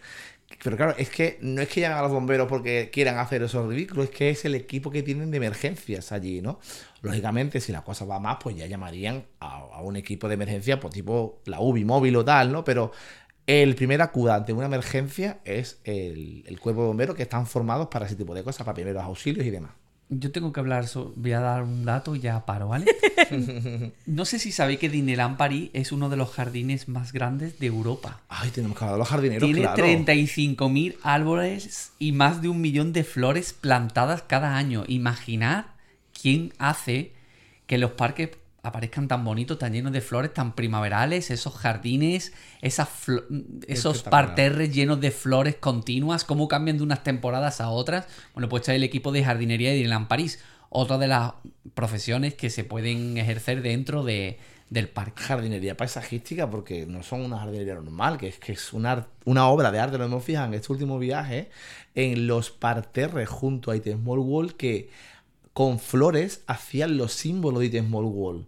Pero 0.65 0.77
claro, 0.77 0.95
es 0.99 1.11
que 1.11 1.39
no 1.43 1.61
es 1.61 1.69
que 1.69 1.81
llamen 1.81 1.99
a 1.99 2.03
los 2.03 2.11
bomberos 2.11 2.49
porque 2.49 2.91
quieran 2.93 3.19
hacer 3.19 3.43
esos 3.43 3.69
ridículos, 3.69 4.07
es 4.07 4.11
que 4.11 4.31
es 4.31 4.45
el 4.45 4.55
equipo 4.55 4.91
que 4.91 5.03
tienen 5.03 5.31
de 5.31 5.37
emergencias 5.37 6.11
allí, 6.11 6.41
¿no? 6.41 6.59
Lógicamente, 7.03 7.61
si 7.61 7.71
la 7.71 7.83
cosa 7.83 8.05
va 8.07 8.19
más, 8.19 8.39
pues 8.43 8.57
ya 8.57 8.67
llamarían 8.67 9.25
a, 9.41 9.83
un 9.83 9.97
equipo 9.97 10.27
de 10.27 10.35
emergencia, 10.35 10.81
pues 10.81 10.95
tipo 10.95 11.41
la 11.45 11.61
UBI 11.61 11.85
móvil 11.85 12.17
o 12.17 12.25
tal, 12.25 12.51
¿no? 12.51 12.65
Pero 12.65 12.93
el 13.47 13.75
primer 13.77 14.03
acuda 14.03 14.37
ante 14.37 14.53
una 14.53 14.67
emergencia 14.67 15.39
es 15.45 15.81
el, 15.85 16.45
el 16.47 16.59
cuerpo 16.59 16.83
de 16.83 16.89
bomberos 16.89 17.15
que 17.15 17.23
están 17.23 17.47
formados 17.47 17.89
para 17.89 18.07
ese 18.07 18.17
tipo 18.17 18.35
de 18.35 18.43
cosas, 18.43 18.65
para 18.65 18.75
primeros 18.75 19.05
auxilios 19.05 19.47
y 19.47 19.51
demás. 19.51 19.73
Yo 20.11 20.33
tengo 20.33 20.53
que 20.55 20.61
hablar, 20.61 20.87
so- 20.89 21.13
voy 21.17 21.33
a 21.33 21.41
dar 21.41 21.63
un 21.63 21.85
dato 21.85 22.17
y 22.17 22.21
ya 22.21 22.47
paro, 22.47 22.69
¿vale? 22.69 22.87
no 24.07 24.25
sé 24.25 24.39
si 24.39 24.53
sabéis 24.53 24.79
que 24.79 24.89
Disneyland 24.89 25.37
París 25.37 25.71
es 25.75 25.93
uno 25.93 26.09
de 26.09 26.17
los 26.17 26.31
jardines 26.31 26.89
más 26.89 27.13
grandes 27.13 27.59
de 27.59 27.67
Europa. 27.67 28.21
Ay, 28.29 28.51
tenemos 28.51 28.79
que 28.79 28.85
hablar 28.85 28.95
de 28.95 28.99
los 29.01 29.09
jardineros, 29.09 29.45
Tiene 29.45 29.61
claro. 29.61 29.85
35.000 29.85 30.97
árboles 31.03 31.93
y 31.99 32.13
más 32.13 32.41
de 32.41 32.49
un 32.49 32.61
millón 32.61 32.93
de 32.95 33.05
flores 33.05 33.53
plantadas 33.53 34.23
cada 34.23 34.57
año. 34.57 34.85
Imaginad 34.89 35.67
quién 36.21 36.53
hace 36.59 37.13
que 37.67 37.77
los 37.77 37.91
parques 37.93 38.31
aparezcan 38.69 39.09
tan 39.09 39.25
bonitos, 39.25 39.59
tan 39.59 39.73
llenos 39.73 39.93
de 39.93 40.01
flores, 40.01 40.33
tan 40.33 40.55
primaverales, 40.55 41.31
esos 41.31 41.55
jardines, 41.55 42.33
esas 42.63 42.89
flo- 42.89 43.25
esos 43.67 44.03
parterres 44.03 44.73
llenos 44.75 45.01
de 45.01 45.11
flores 45.11 45.57
continuas, 45.57 46.25
cómo 46.25 46.49
cambian 46.49 46.77
de 46.79 46.85
unas 46.85 47.03
temporadas 47.03 47.61
a 47.61 47.71
otras. 47.71 48.07
Bueno, 48.35 48.49
pues 48.49 48.63
está 48.63 48.75
el 48.75 48.85
equipo 48.85 49.13
de 49.13 49.25
jardinería 49.25 49.71
de 49.71 49.75
Disneyland 49.77 50.09
París, 50.09 50.41
otra 50.71 50.99
de 50.99 51.09
las 51.09 51.33
profesiones 51.75 52.35
que 52.35 52.51
se 52.51 52.65
pueden 52.65 53.17
ejercer 53.19 53.63
dentro 53.63 54.05
de, 54.05 54.39
del 54.71 54.89
parque. 54.89 55.23
jardinería 55.23 55.77
paisajística 55.77 56.51
porque 56.51 56.87
no 56.87 57.03
son 57.03 57.23
una 57.23 57.39
jardinería 57.39 57.75
normal, 57.77 58.19
que 58.19 58.29
es 58.29 58.39
que 58.39 58.53
es 58.53 58.73
una, 58.73 59.07
obra 59.25 59.71
de 59.71 59.79
arte, 59.81 59.97
lo 59.99 60.05
hemos 60.05 60.25
fijado 60.25 60.47
en 60.49 60.55
este 60.55 60.73
último 60.73 60.99
viaje, 60.99 61.49
en 61.95 62.27
los 62.27 62.51
parterres 62.51 63.29
junto 63.29 63.71
a 63.71 63.77
It 63.77 63.87
Small 63.87 64.19
Wall 64.19 64.55
que 64.57 64.91
con 65.55 65.79
flores 65.81 66.43
hacían 66.47 66.97
los 66.99 67.13
símbolos 67.15 67.61
de 67.61 67.67
It 67.67 67.85
Small 67.85 68.05
Wall. 68.05 68.47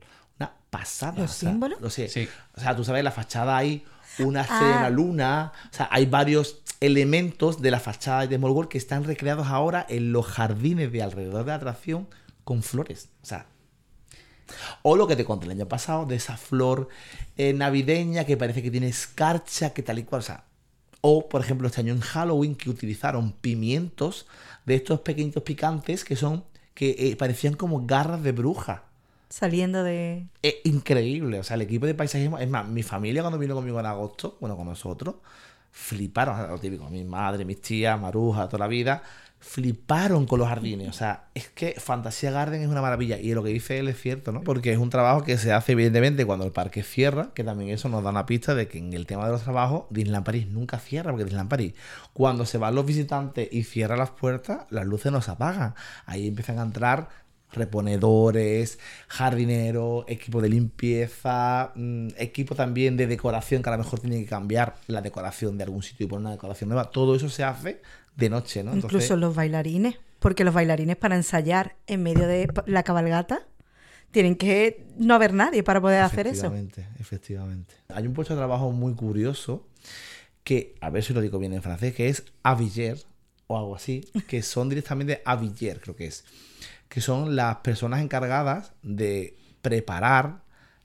Una 0.73 0.81
pasada. 0.83 1.19
¿Los 1.23 1.31
o 1.31 1.35
sea, 1.35 1.51
símbolos? 1.51 1.81
lo 1.81 1.91
sé. 1.91 2.09
Sí. 2.09 2.29
O 2.57 2.61
sea, 2.61 2.77
tú 2.77 2.85
sabes, 2.85 3.03
la 3.05 3.11
fachada 3.11 3.57
hay 3.57 3.85
una 4.19 4.43
estrella 4.43 4.75
Ah. 4.77 4.79
una 4.81 4.91
luna. 4.91 5.53
O 5.71 5.75
sea, 5.75 5.89
hay 5.91 6.07
varios 6.07 6.59
elementos 6.81 7.61
de 7.61 7.71
la 7.71 7.81
fachada 7.81 8.27
de 8.27 8.37
Small 8.37 8.53
World 8.53 8.71
que 8.71 8.79
están 8.79 9.05
recreados 9.05 9.47
ahora 9.49 9.85
en 9.89 10.13
los 10.13 10.27
jardines 10.27 10.91
de 10.93 11.03
alrededor 11.03 11.45
de 11.45 11.51
la 11.51 11.57
atracción 11.57 12.09
con 12.45 12.63
flores. 12.63 13.09
O 13.23 13.27
sea, 13.27 13.47
o 14.83 14.97
lo 14.97 15.07
que 15.07 15.15
te 15.17 15.25
conté 15.25 15.47
el 15.47 15.53
año 15.53 15.67
pasado, 15.69 16.07
de 16.07 16.17
esa 16.17 16.37
flor 16.37 16.89
eh, 17.37 17.53
navideña 17.53 18.25
que 18.25 18.37
parece 18.37 18.63
que 18.63 18.71
tiene 18.71 18.89
escarcha, 18.89 19.71
que 19.73 19.83
tal 19.83 19.99
y 19.99 20.05
cual. 20.05 20.21
O 20.21 20.25
sea, 20.25 20.45
o, 21.03 21.29
por 21.29 21.41
ejemplo, 21.41 21.69
este 21.69 21.81
año 21.81 21.93
en 21.93 22.01
Halloween 22.01 22.55
que 22.55 22.69
utilizaron 22.71 23.33
pimientos 23.33 24.27
de 24.67 24.75
estos 24.75 25.01
pequeñitos 25.01 25.43
picantes 25.43 26.05
que 26.05 26.17
son, 26.17 26.45
que 26.75 26.91
eh, 26.99 27.17
parecían 27.17 27.55
como 27.55 27.87
garras 27.87 28.23
de 28.23 28.33
bruja. 28.33 28.85
Saliendo 29.31 29.85
de. 29.85 30.27
Es 30.43 30.57
increíble. 30.65 31.39
O 31.39 31.45
sea, 31.45 31.55
el 31.55 31.63
equipo 31.63 31.87
de 31.87 31.95
paisajismo. 31.95 32.39
Es 32.39 32.49
más, 32.49 32.67
mi 32.67 32.83
familia 32.83 33.23
cuando 33.23 33.39
vino 33.39 33.55
conmigo 33.55 33.79
en 33.79 33.87
agosto, 33.87 34.37
bueno, 34.41 34.57
con 34.57 34.67
nosotros, 34.67 35.15
fliparon. 35.71 36.49
Lo 36.49 36.59
típico, 36.59 36.91
mi 36.91 37.05
madre, 37.05 37.45
mis 37.45 37.63
tías, 37.63 37.99
Maruja, 37.99 38.49
toda 38.49 38.59
la 38.59 38.67
vida, 38.67 39.05
fliparon 39.39 40.27
con 40.27 40.41
los 40.41 40.49
jardines. 40.49 40.89
O 40.89 40.93
sea, 40.93 41.29
es 41.35 41.49
que 41.49 41.77
Fantasía 41.79 42.33
Garden 42.33 42.61
es 42.61 42.67
una 42.67 42.83
maravilla. 42.83 43.19
Y 43.21 43.33
lo 43.33 43.45
que 43.45 43.51
dice 43.51 43.79
él 43.79 43.87
es 43.87 44.01
cierto, 44.01 44.33
¿no? 44.33 44.43
Porque 44.43 44.73
es 44.73 44.79
un 44.79 44.91
trabajo 44.91 45.23
que 45.23 45.39
se 45.39 45.53
hace, 45.53 45.73
evidentemente, 45.73 46.27
cuando 46.27 46.45
el 46.45 46.51
parque 46.51 46.83
cierra, 46.83 47.31
que 47.33 47.45
también 47.45 47.71
eso 47.71 47.89
nos 47.89 48.03
da 48.03 48.11
una 48.11 48.27
pista 48.27 48.57
de 48.57 48.67
que 48.67 48.79
en 48.79 48.93
el 48.95 49.07
tema 49.07 49.27
de 49.27 49.31
los 49.31 49.45
trabajos, 49.45 49.85
Disneyland 49.91 50.27
París 50.27 50.49
nunca 50.49 50.81
cierra, 50.81 51.13
porque 51.13 51.23
Disneyland 51.23 51.51
París, 51.51 51.75
cuando 52.13 52.47
se 52.47 52.59
van 52.59 52.75
los 52.75 52.85
visitantes 52.85 53.49
y 53.53 53.63
cierra 53.63 53.97
las 53.97 54.11
puertas, 54.11 54.67
las 54.71 54.87
luces 54.87 55.13
no 55.13 55.23
se 55.23 55.31
apagan. 55.31 55.77
Ahí 56.05 56.27
empiezan 56.27 56.59
a 56.59 56.63
entrar 56.63 57.30
reponedores, 57.53 58.79
jardineros, 59.09 60.05
equipo 60.09 60.41
de 60.41 60.49
limpieza, 60.49 61.73
mm, 61.75 62.09
equipo 62.17 62.55
también 62.55 62.97
de 62.97 63.07
decoración 63.07 63.63
que 63.63 63.69
a 63.69 63.73
lo 63.73 63.79
mejor 63.79 64.01
tiene 64.01 64.21
que 64.21 64.27
cambiar 64.27 64.77
la 64.87 65.03
decoración 65.03 65.59
de 65.59 65.65
algún 65.65 65.83
sitio 65.83 66.07
y 66.07 66.09
poner 66.09 66.23
una 66.23 66.31
decoración 66.33 66.69
nueva. 66.69 66.91
Todo 66.91 67.15
eso 67.15 67.29
se 67.29 67.45
hace 67.45 67.83
de 68.17 68.31
noche, 68.31 68.63
¿no? 68.63 68.73
Entonces, 68.73 68.97
Incluso 68.97 69.17
los 69.17 69.35
bailarines. 69.35 69.97
Porque 70.19 70.45
los 70.45 70.53
bailarines 70.53 70.97
para 70.97 71.17
ensayar 71.17 71.77
en 71.87 72.03
medio 72.03 72.27
de 72.27 72.49
la 72.67 72.83
cabalgata 72.83 73.47
tienen 74.11 74.37
que 74.37 74.85
no 74.99 75.15
haber 75.15 75.33
nadie 75.33 75.63
para 75.63 75.81
poder 75.81 76.03
hacer 76.03 76.27
eso. 76.27 76.47
efectivamente, 76.49 76.89
efectivamente. 76.99 77.75
Hay 77.89 78.07
un 78.07 78.13
puesto 78.13 78.35
de 78.35 78.39
trabajo 78.39 78.71
muy 78.71 78.95
curioso 78.95 79.67
que, 80.45 80.75
a 80.81 80.91
ver 80.91 81.05
si 81.05 81.15
lo 81.15 81.21
digo 81.21 81.39
bien 81.39 81.53
en 81.53 81.63
francés, 81.63 81.95
que 81.95 82.09
es 82.09 82.25
aviller 82.43 82.99
o 83.47 83.59
algo 83.59 83.75
así, 83.75 84.03
que 84.29 84.43
son 84.43 84.69
directamente 84.69 85.23
aviller, 85.25 85.81
creo 85.81 85.97
que 85.97 86.07
es, 86.07 86.25
que 86.91 87.01
son 87.01 87.37
las 87.37 87.57
personas 87.59 88.03
encargadas 88.03 88.73
de 88.83 89.39
preparar 89.63 90.43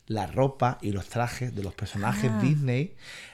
la 0.07 0.27
ropa 0.27 0.77
y 0.81 0.91
los 0.91 1.07
trajes 1.07 1.53
de 1.55 1.63
los 1.63 1.73
personajes 1.73 2.31
Ah. 2.31 2.39
Disney, 2.41 2.93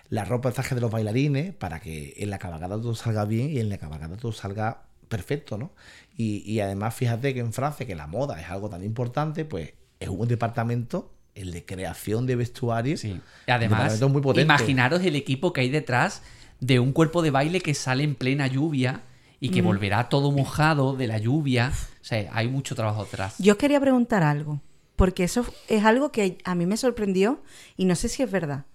la 0.10 0.24
ropa 0.24 0.50
y 0.50 0.54
trajes 0.54 0.76
de 0.76 0.82
los 0.82 0.90
bailarines, 0.90 1.54
para 1.54 1.82
que 1.82 2.14
en 2.18 2.30
la 2.30 2.40
cabalgata 2.40 2.76
todo 2.76 2.96
salga 2.96 3.26
bien 3.26 3.50
y 3.50 3.60
en 3.60 3.68
la 3.70 3.78
cabalgata 3.78 4.16
todo 4.16 4.32
salga 4.32 4.84
perfecto, 5.10 5.58
¿no? 5.58 5.74
Y, 6.16 6.50
y 6.50 6.62
además, 6.62 6.96
fíjate 6.96 7.34
que 7.34 7.42
en 7.42 7.52
Francia, 7.52 7.86
que 7.86 7.94
la 7.96 8.08
moda 8.08 8.40
es 8.40 8.50
algo 8.50 8.70
tan 8.70 8.84
importante, 8.86 9.44
pues 9.44 9.74
es 10.00 10.08
un 10.08 10.30
departamento, 10.30 11.12
el 11.36 11.52
de 11.52 11.66
creación 11.66 12.26
de 12.26 12.38
vestuario. 12.38 12.96
Sí. 12.96 13.20
Además, 13.48 13.60
departamento 13.80 14.10
muy 14.10 14.22
potente. 14.22 14.44
imaginaros 14.44 15.04
el 15.04 15.18
equipo 15.18 15.52
que 15.52 15.62
hay 15.62 15.70
detrás 15.70 16.22
de 16.62 16.80
un 16.80 16.94
cuerpo 16.94 17.22
de 17.22 17.32
baile 17.32 17.60
que 17.60 17.74
sale 17.74 18.06
en 18.06 18.16
plena 18.16 18.48
lluvia 18.48 19.02
y 19.42 19.50
que 19.50 19.62
volverá 19.62 20.08
todo 20.08 20.32
mojado 20.32 20.96
de 20.96 21.08
la 21.08 21.18
lluvia. 21.18 21.74
O 22.02 22.04
sea, 22.06 22.30
hay 22.32 22.48
mucho 22.48 22.76
trabajo 22.76 23.04
detrás. 23.04 23.36
Yo 23.40 23.58
quería 23.58 23.80
preguntar 23.82 24.24
algo, 24.24 24.62
porque 24.96 25.24
eso 25.26 25.46
es 25.68 25.84
algo 25.84 26.12
que 26.14 26.38
a 26.46 26.56
mí 26.56 26.66
me 26.66 26.78
sorprendió 26.78 27.42
y 27.76 27.84
no 27.86 27.96
sé 27.96 28.08
si 28.08 28.24
es 28.24 28.32
verdad. 28.32 28.66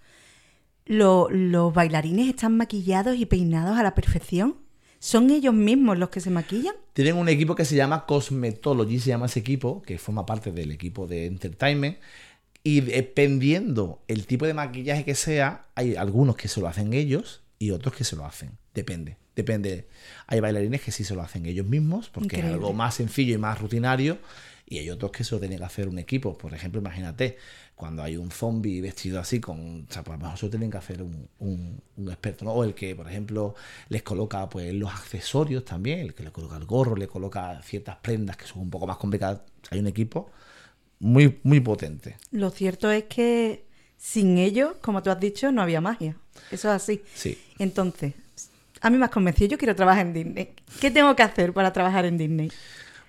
Lo- 0.85 1.29
¿Los 1.31 1.73
bailarines 1.73 2.29
están 2.29 2.57
maquillados 2.57 3.17
y 3.17 3.27
peinados 3.27 3.79
a 3.79 3.83
la 3.83 3.95
perfección? 3.95 4.57
¿Son 4.99 5.31
ellos 5.31 5.55
mismos 5.55 5.99
los 5.99 6.09
que 6.09 6.21
se 6.21 6.31
maquillan? 6.31 6.75
Tienen 6.95 7.17
un 7.17 7.29
equipo 7.29 7.55
que 7.55 7.65
se 7.65 7.77
llama 7.77 8.07
Cosmetology, 8.07 8.99
se 8.99 9.09
llama 9.11 9.27
ese 9.27 9.41
equipo, 9.41 9.83
que 9.83 9.99
forma 9.99 10.25
parte 10.27 10.53
del 10.53 10.71
equipo 10.73 11.07
de 11.07 11.27
Entertainment. 11.27 11.99
Y 12.65 12.81
dependiendo 12.81 14.03
el 14.09 14.27
tipo 14.27 14.47
de 14.47 14.55
maquillaje 14.55 15.05
que 15.05 15.15
sea, 15.15 15.67
hay 15.77 15.95
algunos 15.97 16.37
que 16.37 16.49
se 16.49 16.61
lo 16.61 16.67
hacen 16.67 16.93
ellos 16.93 17.43
y 17.59 17.71
otros 17.71 17.95
que 17.95 18.03
se 18.05 18.17
lo 18.17 18.25
hacen. 18.25 18.53
Depende, 18.75 19.17
depende. 19.37 19.87
Hay 20.27 20.41
bailarines 20.41 20.81
que 20.83 20.91
sí 20.91 21.05
se 21.05 21.15
lo 21.15 21.23
hacen 21.23 21.47
ellos 21.47 21.67
mismos, 21.67 22.09
porque 22.11 22.25
Increíble. 22.27 22.51
es 22.51 22.55
algo 22.55 22.73
más 22.73 22.95
sencillo 22.97 23.35
y 23.35 23.39
más 23.39 23.61
rutinario. 23.61 24.19
Y 24.69 24.79
hay 24.79 24.91
otros 24.91 25.13
que 25.13 25.23
se 25.23 25.33
lo 25.33 25.39
tiene 25.41 25.57
que 25.59 25.63
hacer 25.65 25.87
un 25.89 25.97
equipo. 26.01 26.37
Por 26.37 26.53
ejemplo, 26.53 26.81
imagínate, 26.81 27.37
cuando 27.77 28.03
hay 28.03 28.17
un 28.17 28.33
zombie 28.33 28.81
vestido 28.81 29.21
así, 29.21 29.39
con, 29.39 29.87
o 29.89 29.93
sea, 29.93 30.03
pues 30.03 30.15
a 30.15 30.19
lo 30.19 30.25
mejor 30.25 30.39
se 30.41 30.47
lo 30.47 30.51
tienen 30.51 30.73
que 30.73 30.79
hacer 30.79 31.03
un, 31.03 31.29
un- 31.39 31.81
un 31.99 32.09
experto, 32.09 32.45
¿no? 32.45 32.51
O 32.53 32.65
el 32.65 32.75
que, 32.75 32.97
por 32.97 33.07
ejemplo, 33.09 33.55
les 33.91 34.03
coloca 34.03 34.49
pues 34.49 34.75
los 34.75 34.91
accesorios 34.91 35.65
también, 35.65 36.01
el 36.01 36.15
que 36.15 36.25
le 36.25 36.33
coloca 36.33 36.57
el 36.57 36.65
gorro, 36.65 36.97
le 36.97 37.07
coloca 37.07 37.63
ciertas 37.63 37.95
prendas 38.03 38.37
que 38.37 38.47
son 38.47 38.63
un 38.63 38.71
poco 38.71 38.89
más 38.89 38.97
complicadas. 38.97 39.43
Hay 39.71 39.79
un 39.79 39.87
equipo 39.87 40.33
muy, 40.99 41.39
muy 41.45 41.61
potente. 41.61 42.17
Lo 42.33 42.51
cierto 42.51 42.91
es 42.91 43.05
que 43.05 43.67
sin 43.97 44.39
ellos, 44.39 44.73
como 44.81 45.01
tú 45.03 45.11
has 45.11 45.21
dicho, 45.21 45.53
no 45.53 45.63
había 45.63 45.81
magia. 45.81 46.17
Eso 46.51 46.69
es 46.71 46.75
así. 46.83 47.03
Sí. 47.15 47.39
Entonces, 47.61 48.15
a 48.81 48.91
mí 48.91 48.99
me 48.99 49.05
has 49.05 49.11
convencido, 49.11 49.51
yo 49.51 49.59
quiero 49.59 49.75
trabajar 49.75 50.07
en 50.07 50.13
Disney. 50.13 50.55
¿Qué 50.81 50.91
tengo 50.91 51.15
que 51.17 51.23
hacer 51.23 51.53
para 51.53 51.73
trabajar 51.73 52.05
en 52.05 52.19
Disney? 52.19 52.51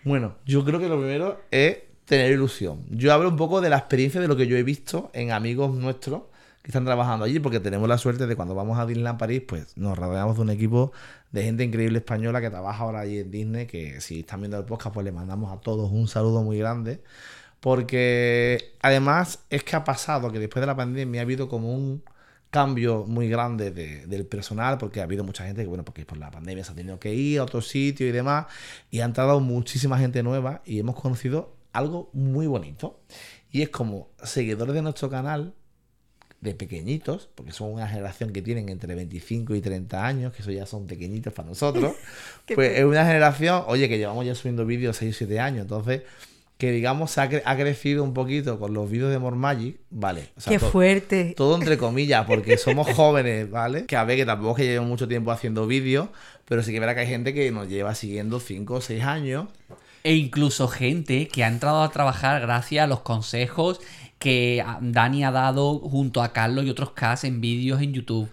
Bueno, 0.03 0.35
yo 0.45 0.63
creo 0.63 0.79
que 0.79 0.87
lo 0.87 0.97
primero 0.97 1.41
es 1.51 1.79
tener 2.05 2.31
ilusión. 2.31 2.85
Yo 2.89 3.13
hablo 3.13 3.29
un 3.29 3.35
poco 3.35 3.61
de 3.61 3.69
la 3.69 3.77
experiencia 3.77 4.21
de 4.21 4.27
lo 4.27 4.37
que 4.37 4.47
yo 4.47 4.55
he 4.57 4.63
visto 4.63 5.11
en 5.13 5.31
amigos 5.31 5.75
nuestros 5.75 6.23
que 6.63 6.71
están 6.71 6.85
trabajando 6.85 7.23
allí, 7.25 7.39
porque 7.39 7.59
tenemos 7.61 7.87
la 7.87 7.97
suerte 7.97 8.27
de 8.27 8.35
cuando 8.35 8.53
vamos 8.53 8.77
a 8.77 8.85
Disneyland 8.85 9.17
París, 9.17 9.41
pues 9.47 9.77
nos 9.77 9.97
rodeamos 9.97 10.35
de 10.35 10.41
un 10.41 10.49
equipo 10.49 10.91
de 11.31 11.43
gente 11.43 11.63
increíble 11.63 11.99
española 11.99 12.41
que 12.41 12.49
trabaja 12.49 12.83
ahora 12.83 12.99
allí 13.01 13.19
en 13.19 13.31
Disney, 13.31 13.67
que 13.67 14.01
si 14.01 14.19
están 14.19 14.41
viendo 14.41 14.57
el 14.57 14.65
podcast, 14.65 14.93
pues 14.93 15.05
le 15.05 15.13
mandamos 15.13 15.57
a 15.57 15.61
todos 15.61 15.91
un 15.91 16.07
saludo 16.09 16.43
muy 16.43 16.57
grande. 16.57 17.01
Porque 17.61 18.73
además 18.81 19.39
es 19.49 19.63
que 19.63 19.75
ha 19.75 19.83
pasado 19.83 20.31
que 20.31 20.39
después 20.39 20.61
de 20.61 20.67
la 20.67 20.75
pandemia 20.75 21.21
ha 21.21 21.23
habido 21.23 21.47
como 21.49 21.73
un 21.73 22.03
cambio 22.57 23.05
muy 23.07 23.27
grande 23.29 23.71
de- 23.71 24.05
del 24.07 24.25
personal, 24.25 24.77
porque 24.77 24.99
ha 24.99 25.03
habido 25.03 25.23
mucha 25.23 25.45
gente 25.45 25.61
que, 25.61 25.67
bueno, 25.67 25.83
porque 25.85 26.05
por 26.05 26.17
la 26.17 26.31
pandemia 26.31 26.63
se 26.63 26.71
ha 26.71 26.75
tenido 26.75 26.99
que 26.99 27.13
ir 27.13 27.39
a 27.39 27.43
otro 27.43 27.61
sitio 27.61 28.07
y 28.07 28.11
demás, 28.11 28.45
y 28.89 28.99
ha 29.01 29.05
entrado 29.05 29.39
muchísima 29.39 29.97
gente 29.99 30.23
nueva 30.23 30.61
y 30.65 30.79
hemos 30.79 30.95
conocido 30.99 31.55
algo 31.73 32.09
muy 32.13 32.47
bonito. 32.47 32.99
Y 33.51 33.61
es 33.61 33.69
como 33.69 34.09
seguidores 34.23 34.73
de 34.75 34.81
nuestro 34.81 35.09
canal, 35.09 35.53
de 36.41 36.53
pequeñitos, 36.53 37.29
porque 37.35 37.51
son 37.51 37.73
una 37.73 37.87
generación 37.87 38.31
que 38.31 38.41
tienen 38.43 38.69
entre 38.69 38.93
25 38.95 39.55
y 39.55 39.61
30 39.61 40.05
años, 40.05 40.33
que 40.33 40.41
eso 40.43 40.51
ya 40.51 40.65
son 40.67 40.85
pequeñitos 40.85 41.33
para 41.33 41.47
nosotros, 41.49 41.93
pues 42.55 42.77
es 42.77 42.85
una 42.85 43.05
generación, 43.05 43.63
oye, 43.67 43.87
que 43.89 43.97
llevamos 43.97 44.23
ya 44.25 44.35
subiendo 44.35 44.63
vídeos 44.65 44.97
6 44.97 45.15
o 45.15 45.17
7 45.17 45.39
años, 45.39 45.61
entonces, 45.61 46.03
que 46.57 46.71
digamos, 46.71 47.17
ha, 47.19 47.29
cre- 47.29 47.43
ha 47.45 47.55
crecido 47.55 48.03
un 48.03 48.13
poquito 48.13 48.59
con 48.59 48.73
los 48.73 48.89
vídeos 48.89 49.11
de 49.11 49.19
More 49.19 49.35
Magic, 49.35 49.77
vale. 49.91 50.29
o 50.35 50.41
sea, 50.41 50.51
Qué 50.53 50.59
to- 50.59 50.69
fuerte. 50.71 51.33
todo 51.37 51.55
entre 51.55 51.77
comillas, 51.77 52.25
porque 52.25 52.57
somos 52.57 52.87
jóvenes, 52.95 53.49
¿vale? 53.51 53.85
Que 53.85 53.95
a 53.95 54.03
ver, 54.03 54.17
que 54.17 54.25
tampoco 54.25 54.51
es 54.51 54.57
que 54.57 54.63
llevemos 54.63 54.89
mucho 54.89 55.07
tiempo 55.07 55.31
haciendo 55.31 55.67
vídeos, 55.67 56.09
pero 56.45 56.63
sí 56.63 56.71
que 56.71 56.79
verá 56.79 56.95
que 56.95 57.01
hay 57.01 57.07
gente 57.07 57.33
que 57.33 57.51
nos 57.51 57.67
lleva 57.69 57.93
siguiendo 57.93 58.39
5 58.39 58.73
o 58.75 58.81
6 58.81 59.03
años. 59.03 59.45
E 60.03 60.15
incluso 60.15 60.67
gente 60.67 61.27
que 61.27 61.43
ha 61.43 61.47
entrado 61.47 61.83
a 61.83 61.91
trabajar 61.91 62.41
gracias 62.41 62.83
a 62.83 62.87
los 62.87 63.01
consejos 63.01 63.79
que 64.19 64.63
ah, 64.65 64.79
Dani 64.81 65.25
ha 65.25 65.31
dado 65.31 65.77
junto 65.79 66.23
a 66.23 66.33
Carlos 66.33 66.65
y 66.65 66.69
otros 66.69 66.91
cast 66.91 67.23
en 67.25 67.39
vídeos 67.41 67.81
en 67.81 67.93
YouTube. 67.93 68.29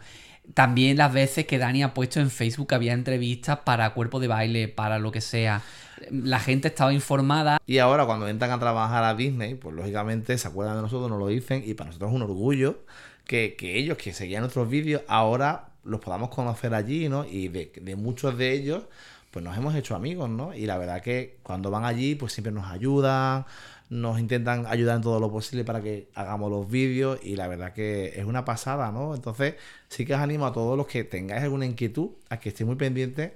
También 0.55 0.99
las 0.99 1.13
veces 1.13 1.47
que 1.47 1.59
Dani 1.59 1.83
ha 1.83 1.93
puesto 1.95 2.21
en 2.21 2.31
Facebook 2.31 2.69
que 2.69 2.75
había 2.75 2.93
entrevistas 2.93 3.59
para 3.65 3.91
cuerpo 3.91 4.21
de 4.21 4.29
baile, 4.29 4.69
para 4.69 4.99
lo 4.99 5.11
que 5.11 5.21
sea. 5.21 5.63
La 6.11 6.41
gente 6.41 6.69
estaba 6.69 6.93
informada. 6.93 7.59
Y 7.67 7.79
ahora 7.79 8.07
cuando 8.07 8.29
entran 8.29 8.51
a 8.51 8.59
trabajar 8.59 9.05
a 9.05 9.15
Disney, 9.15 9.55
pues 9.55 9.75
lógicamente 9.75 10.37
se 10.39 10.49
acuerdan 10.49 10.77
de 10.77 10.83
nosotros, 10.83 11.11
nos 11.11 11.19
lo 11.19 11.29
dicen, 11.29 11.63
y 11.65 11.75
para 11.75 11.89
nosotros 11.89 12.11
es 12.11 12.17
un 12.17 12.23
orgullo 12.23 12.79
que, 13.25 13.57
que 13.57 13.79
ellos 13.79 13.99
que 13.99 14.13
seguían 14.13 14.43
nuestros 14.43 14.69
vídeos 14.69 15.03
ahora 15.09 15.69
los 15.85 16.01
podamos 16.01 16.31
conocer 16.31 16.75
allí, 16.75 17.09
¿no? 17.09 17.25
Y 17.25 17.49
de, 17.49 17.73
de 17.81 17.97
muchos 17.97 18.37
de 18.39 18.53
ellos, 18.53 18.85
pues 19.31 19.45
nos 19.45 19.57
hemos 19.57 19.75
hecho 19.75 19.95
amigos, 19.95 20.31
¿no? 20.31 20.55
Y 20.55 20.67
la 20.67 20.79
verdad 20.79 21.03
que 21.03 21.39
cuando 21.43 21.71
van 21.71 21.85
allí, 21.85 22.15
pues 22.15 22.33
siempre 22.33 22.53
nos 22.53 22.71
ayudan, 22.71 23.45
nos 23.91 24.19
intentan 24.19 24.67
ayudar 24.67 24.97
en 24.97 25.03
todo 25.03 25.21
lo 25.21 25.31
posible 25.31 25.65
para 25.65 25.83
que 25.83 26.09
hagamos 26.15 26.51
los 26.51 26.69
vídeos 26.69 27.19
y 27.23 27.37
la 27.37 27.49
verdad 27.49 27.73
que 27.73 28.19
es 28.19 28.25
una 28.25 28.45
pasada, 28.45 28.91
¿no? 28.91 29.15
Entonces 29.15 29.55
sí 29.89 30.05
que 30.05 30.15
os 30.15 30.21
animo 30.21 30.47
a 30.47 30.53
todos 30.53 30.77
los 30.77 30.87
que 30.87 31.05
tengáis 31.05 31.43
alguna 31.43 31.67
inquietud 31.67 32.11
a 32.31 32.41
que 32.41 32.49
estéis 32.49 32.67
muy 32.67 32.77
pendientes 32.77 33.33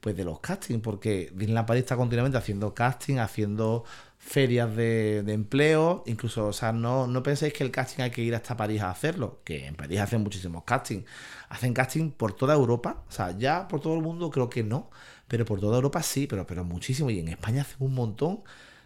pues 0.00 0.16
de 0.16 0.24
los 0.24 0.40
castings, 0.40 0.82
porque 0.82 1.30
Disneyland 1.34 1.66
París 1.66 1.84
está 1.84 1.96
continuamente 1.96 2.36
haciendo 2.36 2.74
casting, 2.74 3.18
haciendo 3.18 3.84
ferias 4.18 4.74
de, 4.76 5.22
de 5.24 5.32
empleo, 5.32 6.04
incluso, 6.06 6.46
o 6.46 6.52
sea, 6.52 6.72
no, 6.72 7.06
no 7.06 7.22
penséis 7.22 7.52
que 7.52 7.64
el 7.64 7.70
casting 7.70 8.02
hay 8.02 8.10
que 8.10 8.22
ir 8.22 8.34
hasta 8.34 8.56
París 8.56 8.80
a 8.82 8.90
hacerlo, 8.90 9.40
que 9.44 9.66
en 9.66 9.74
París 9.74 10.00
hacen 10.00 10.22
muchísimos 10.22 10.64
castings, 10.64 11.04
hacen 11.48 11.74
casting 11.74 12.10
por 12.10 12.32
toda 12.32 12.54
Europa, 12.54 13.02
o 13.08 13.12
sea, 13.12 13.36
ya 13.36 13.66
por 13.68 13.80
todo 13.80 13.94
el 13.94 14.02
mundo 14.02 14.30
creo 14.30 14.48
que 14.48 14.62
no, 14.62 14.90
pero 15.28 15.44
por 15.44 15.60
toda 15.60 15.76
Europa 15.76 16.02
sí, 16.02 16.26
pero, 16.26 16.46
pero 16.46 16.64
muchísimo, 16.64 17.10
y 17.10 17.18
en 17.18 17.28
España 17.28 17.62
hacen 17.62 17.78
un 17.80 17.94
montón, 17.94 18.42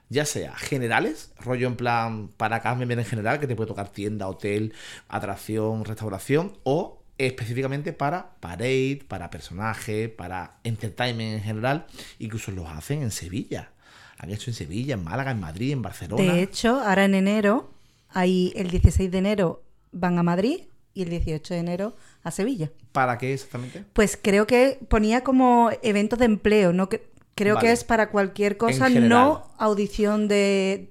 ya 0.09 0.25
sea 0.25 0.55
generales, 0.57 1.33
rollo 1.39 1.67
en 1.67 1.77
plan 1.77 2.29
para 2.37 2.61
Carmen 2.61 2.91
en 2.91 3.05
general, 3.05 3.41
que 3.41 3.47
te 3.47 3.57
puede 3.57 3.69
tocar 3.69 3.89
tienda, 3.89 4.29
hotel, 4.29 4.73
atracción, 5.09 5.85
restauración, 5.85 6.57
o 6.63 7.03
específicamente 7.19 7.93
para 7.93 8.35
parade, 8.41 9.01
para 9.09 9.31
personaje, 9.31 10.09
para 10.09 10.59
entertainment 10.65 11.35
en 11.35 11.43
general, 11.43 11.87
incluso 12.19 12.51
los 12.53 12.69
hacen 12.69 13.03
en 13.03 13.11
Sevilla. 13.11 13.71
Han 14.19 14.31
hecho 14.31 14.51
en 14.51 14.55
Sevilla, 14.55 14.95
en 14.95 15.05
Málaga, 15.05 15.31
en 15.31 15.41
Madrid, 15.41 15.73
en 15.73 15.83
Barcelona. 15.83 16.33
De 16.33 16.43
hecho, 16.43 16.81
ahora 16.81 17.05
en 17.05 17.15
enero, 17.15 17.71
hay 18.09 18.53
el 18.57 18.71
16 18.71 19.11
de 19.11 19.19
enero 19.19 19.63
van 19.93 20.19
a 20.19 20.23
Madrid 20.23 20.63
y 20.95 21.03
el 21.03 21.11
18 21.11 21.55
de 21.55 21.61
enero 21.61 21.97
a 22.23 22.31
Sevilla. 22.31 22.71
¿Para 22.93 23.19
qué 23.19 23.35
exactamente? 23.35 23.85
Pues 23.93 24.19
creo 24.21 24.47
que 24.47 24.79
ponía 24.89 25.23
como 25.23 25.71
eventos 25.83 26.19
de 26.19 26.25
empleo, 26.25 26.73
no 26.73 26.89
que 26.89 27.11
creo 27.37 27.55
Vale. 27.55 27.69
que 27.69 27.73
es 27.73 27.85
para 27.85 28.11
cualquier 28.11 28.57
cosa, 28.57 28.89
no 28.89 29.49
audición 29.59 30.27
de, 30.27 30.91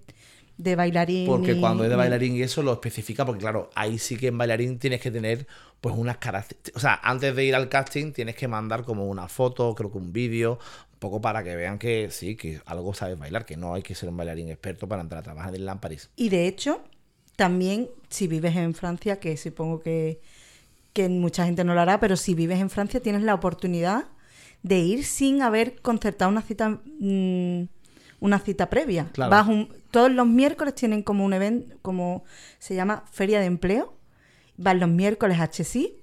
de 0.58 0.76
bailarín. 0.76 1.26
Porque 1.26 1.60
cuando 1.60 1.84
es 1.84 1.90
de 1.90 1.96
bailarín 1.98 2.36
y 2.36 2.44
eso 2.44 2.62
lo 2.62 2.72
especifica, 2.72 3.26
porque 3.26 3.42
claro, 3.42 3.70
ahí 3.76 3.98
sí 3.98 4.16
que 4.16 4.28
en 4.28 4.38
bailarín 4.38 4.80
tienes 4.80 5.02
que 5.02 5.12
tener 5.12 5.48
pues 5.82 5.96
unas 5.98 6.18
características. 6.18 6.78
O 6.78 6.80
sea, 6.80 7.00
antes 7.04 7.36
de 7.36 7.44
ir 7.44 7.56
al 7.56 7.68
casting 7.68 8.14
tienes 8.14 8.36
que 8.36 8.48
mandar 8.48 8.86
como 8.86 9.08
una 9.08 9.28
foto, 9.28 9.74
creo 9.76 9.92
que 9.92 9.98
un 9.98 10.14
vídeo, 10.14 10.60
un 10.94 11.00
poco 11.00 11.20
para 11.20 11.44
que 11.44 11.56
vean 11.56 11.80
que 11.80 12.10
sí, 12.12 12.36
que 12.36 12.62
algo 12.68 12.94
sabes 12.94 13.18
bailar, 13.18 13.44
que 13.46 13.58
no 13.58 13.74
hay 13.74 13.82
que 13.82 13.96
ser 13.96 14.08
un 14.10 14.16
bailarín 14.16 14.50
experto 14.50 14.88
para 14.88 15.02
entrar 15.02 15.22
a 15.22 15.24
trabajar 15.24 15.50
en 15.50 15.54
Disneyland 15.54 15.82
París. 15.82 16.10
Y 16.16 16.30
de 16.30 16.48
hecho, 16.48 16.84
también 17.36 17.90
si 18.10 18.28
vives 18.28 18.56
en 18.56 18.76
Francia, 18.76 19.20
que 19.20 19.36
supongo 19.36 19.80
que, 19.82 20.22
que 20.94 21.10
mucha 21.10 21.46
gente 21.46 21.64
no 21.64 21.74
lo 21.74 21.82
hará, 21.82 22.00
pero 22.00 22.16
si 22.16 22.36
vives 22.36 22.60
en 22.60 22.70
Francia 22.70 23.00
tienes 23.02 23.24
la 23.24 23.34
oportunidad 23.34 24.06
de 24.66 24.80
ir 24.80 25.06
sin 25.06 25.44
haber 25.44 25.80
concertado 25.82 26.32
una 26.32 26.42
cita 26.42 26.82
mm, 27.00 27.64
una 28.20 28.40
cita 28.40 28.68
previa. 28.70 29.10
Claro. 29.14 29.30
Vas 29.30 29.48
un- 29.48 29.70
todos 29.92 30.12
los 30.12 30.26
miércoles 30.26 30.74
tienen 30.74 31.04
como 31.04 31.24
un 31.24 31.34
evento, 31.34 31.76
como 31.84 32.24
se 32.58 32.74
llama 32.74 33.04
Feria 33.12 33.40
de 33.40 33.46
Empleo. 33.46 33.94
Vas 34.58 34.76
los 34.76 34.90
miércoles 34.90 35.40
a 35.40 35.44
HSI, 35.52 36.02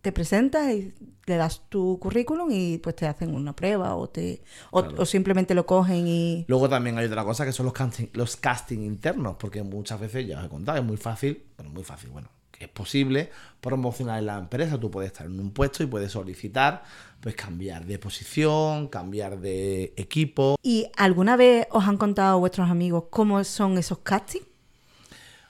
te 0.00 0.10
presentas 0.10 0.72
y 0.72 0.92
le 1.26 1.36
das 1.36 1.62
tu 1.68 1.98
currículum 2.00 2.48
y 2.50 2.78
pues 2.78 2.96
te 2.96 3.06
hacen 3.06 3.32
una 3.34 3.54
prueba 3.54 3.94
o 3.94 4.08
te 4.08 4.42
o, 4.72 4.82
Claro. 4.82 5.02
o 5.02 5.06
simplemente 5.06 5.54
lo 5.54 5.64
cogen 5.64 6.08
y 6.08 6.44
Luego 6.48 6.68
también 6.68 6.98
hay 6.98 7.06
otra 7.06 7.22
cosa 7.24 7.44
que 7.44 7.52
son 7.52 7.66
los 7.66 7.72
casting, 7.74 8.06
los 8.14 8.34
casting 8.36 8.80
internos, 8.80 9.36
porque 9.38 9.62
muchas 9.62 10.00
veces, 10.00 10.26
ya 10.26 10.40
os 10.40 10.46
he 10.46 10.48
contado, 10.48 10.78
es 10.78 10.84
muy 10.84 10.96
fácil, 10.96 11.44
bueno, 11.56 11.70
muy 11.72 11.84
fácil, 11.84 12.10
bueno, 12.10 12.28
es 12.64 12.68
posible 12.70 13.30
promocionar 13.60 14.18
en 14.18 14.26
la 14.26 14.38
empresa. 14.38 14.78
Tú 14.78 14.90
puedes 14.90 15.12
estar 15.12 15.26
en 15.26 15.38
un 15.38 15.52
puesto 15.52 15.82
y 15.82 15.86
puedes 15.86 16.12
solicitar 16.12 16.82
pues 17.20 17.36
cambiar 17.36 17.84
de 17.86 17.98
posición, 17.98 18.88
cambiar 18.88 19.38
de 19.38 19.92
equipo. 19.96 20.56
¿Y 20.62 20.88
alguna 20.96 21.36
vez 21.36 21.66
os 21.70 21.84
han 21.86 21.96
contado 21.96 22.38
vuestros 22.40 22.68
amigos 22.68 23.04
cómo 23.10 23.42
son 23.44 23.78
esos 23.78 23.98
castings? 23.98 24.46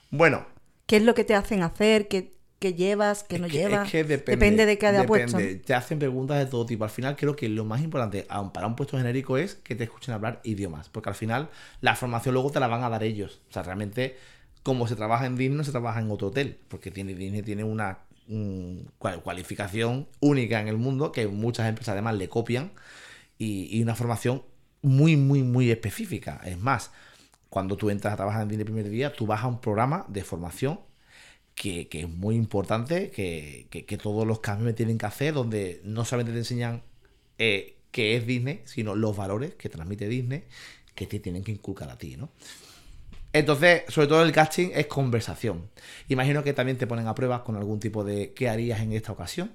Bueno, 0.09 0.45
¿Qué 0.85 0.97
es 0.97 1.03
lo 1.03 1.15
que 1.15 1.23
te 1.23 1.33
hacen 1.33 1.63
hacer? 1.63 2.07
¿Qué, 2.09 2.33
qué 2.59 2.73
llevas? 2.73 3.23
¿Qué 3.23 3.39
no 3.39 3.47
que- 3.47 3.53
llevas? 3.53 3.85
Es 3.87 3.91
que 3.91 4.03
depende. 4.03 4.31
Depende 4.45 4.65
de 4.65 4.77
cada 4.77 5.01
depende. 5.01 5.31
puesto. 5.31 5.65
Te 5.65 5.73
hacen 5.73 5.97
preguntas 5.97 6.37
de 6.37 6.45
todo 6.45 6.65
tipo. 6.65 6.83
Al 6.83 6.89
final 6.89 7.15
creo 7.15 7.35
que 7.35 7.47
lo 7.49 7.63
más 7.65 7.81
importante 7.81 8.25
aun 8.29 8.51
para 8.51 8.67
un 8.67 8.75
puesto 8.75 8.97
genérico 8.97 9.37
es 9.37 9.55
que 9.55 9.75
te 9.75 9.85
escuchen 9.85 10.13
hablar 10.13 10.41
idiomas. 10.43 10.89
Porque 10.89 11.09
al 11.09 11.15
final 11.15 11.49
la 11.81 11.95
formación 11.95 12.33
luego 12.33 12.51
te 12.51 12.59
la 12.59 12.67
van 12.67 12.83
a 12.83 12.89
dar 12.89 13.01
ellos. 13.01 13.41
O 13.49 13.53
sea, 13.53 13.63
realmente 13.63 14.17
como 14.63 14.87
se 14.87 14.95
trabaja 14.95 15.25
en 15.25 15.35
Disney 15.37 15.57
no 15.57 15.63
se 15.63 15.71
trabaja 15.71 15.99
en 15.99 16.09
otro 16.11 16.27
hotel. 16.29 16.57
Porque 16.67 16.91
tiene, 16.91 17.13
Disney 17.15 17.41
tiene 17.43 17.63
una 17.63 17.99
cual- 18.97 19.21
cualificación 19.21 20.07
única 20.19 20.59
en 20.61 20.67
el 20.67 20.77
mundo 20.77 21.11
que 21.11 21.27
muchas 21.27 21.67
empresas 21.67 21.93
además 21.93 22.15
le 22.15 22.29
copian. 22.29 22.71
Y, 23.37 23.81
una 23.81 23.95
formación 23.95 24.43
muy, 24.81 25.17
muy, 25.17 25.43
muy 25.43 25.69
específica. 25.71 26.41
Es 26.45 26.57
más, 26.57 26.91
cuando 27.49 27.75
tú 27.77 27.89
entras 27.89 28.13
a 28.13 28.17
trabajar 28.17 28.43
en 28.43 28.49
Disney 28.49 28.61
el 28.61 28.73
primer 28.73 28.89
día, 28.89 29.13
tú 29.13 29.25
vas 29.27 29.43
a 29.43 29.47
un 29.47 29.59
programa 29.61 30.05
de 30.09 30.23
formación 30.23 30.79
que, 31.55 31.87
que 31.89 32.01
es 32.01 32.09
muy 32.09 32.35
importante, 32.35 33.11
que, 33.11 33.67
que- 33.69 33.85
que 33.85 33.97
todos 33.97 34.25
los 34.25 34.39
cambios 34.39 34.75
tienen 34.75 34.97
que 34.97 35.05
hacer, 35.05 35.33
donde 35.33 35.81
no 35.83 36.05
solamente 36.05 36.31
te 36.33 36.39
enseñan 36.39 36.83
eh, 37.37 37.77
qué 37.91 38.15
es 38.17 38.25
Disney, 38.25 38.61
sino 38.65 38.95
los 38.95 39.15
valores 39.15 39.55
que 39.55 39.69
transmite 39.69 40.07
Disney, 40.07 40.43
que 40.95 41.05
te 41.07 41.19
tienen 41.19 41.43
que 41.43 41.51
inculcar 41.51 41.89
a 41.89 41.97
ti, 41.97 42.17
¿no? 42.17 42.29
Entonces, 43.33 43.83
sobre 43.87 44.07
todo 44.07 44.23
el 44.23 44.31
casting 44.31 44.69
es 44.73 44.85
conversación. 44.85 45.69
Imagino 46.07 46.43
que 46.43 46.53
también 46.53 46.77
te 46.77 46.85
ponen 46.85 47.07
a 47.07 47.15
pruebas 47.15 47.41
con 47.41 47.55
algún 47.55 47.79
tipo 47.79 48.03
de 48.03 48.33
qué 48.33 48.47
harías 48.47 48.79
en 48.81 48.93
esta 48.93 49.11
ocasión, 49.11 49.51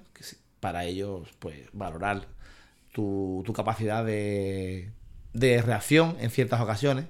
para 0.59 0.83
ellos, 0.83 1.29
pues, 1.39 1.55
valorar 1.71 2.27
tu, 2.91 3.41
tu 3.45 3.53
capacidad 3.53 4.03
de, 4.03 4.89
de 5.33 5.61
reacción 5.61 6.17
en 6.19 6.29
ciertas 6.29 6.59
ocasiones. 6.59 7.05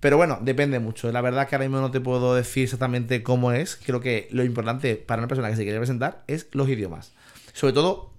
Pero 0.00 0.16
bueno, 0.16 0.38
depende 0.42 0.80
mucho. 0.80 1.10
La 1.12 1.22
verdad 1.22 1.48
que 1.48 1.54
ahora 1.54 1.66
mismo 1.66 1.80
no 1.80 1.90
te 1.90 2.00
puedo 2.00 2.34
decir 2.34 2.64
exactamente 2.64 3.22
cómo 3.22 3.52
es. 3.52 3.76
Creo 3.76 4.00
que 4.00 4.28
lo 4.32 4.44
importante 4.44 4.96
para 4.96 5.20
una 5.20 5.28
persona 5.28 5.48
que 5.48 5.56
se 5.56 5.62
quiere 5.62 5.78
presentar 5.78 6.24
es 6.26 6.48
los 6.52 6.68
idiomas. 6.68 7.12
Sobre 7.54 7.72
todo, 7.72 8.12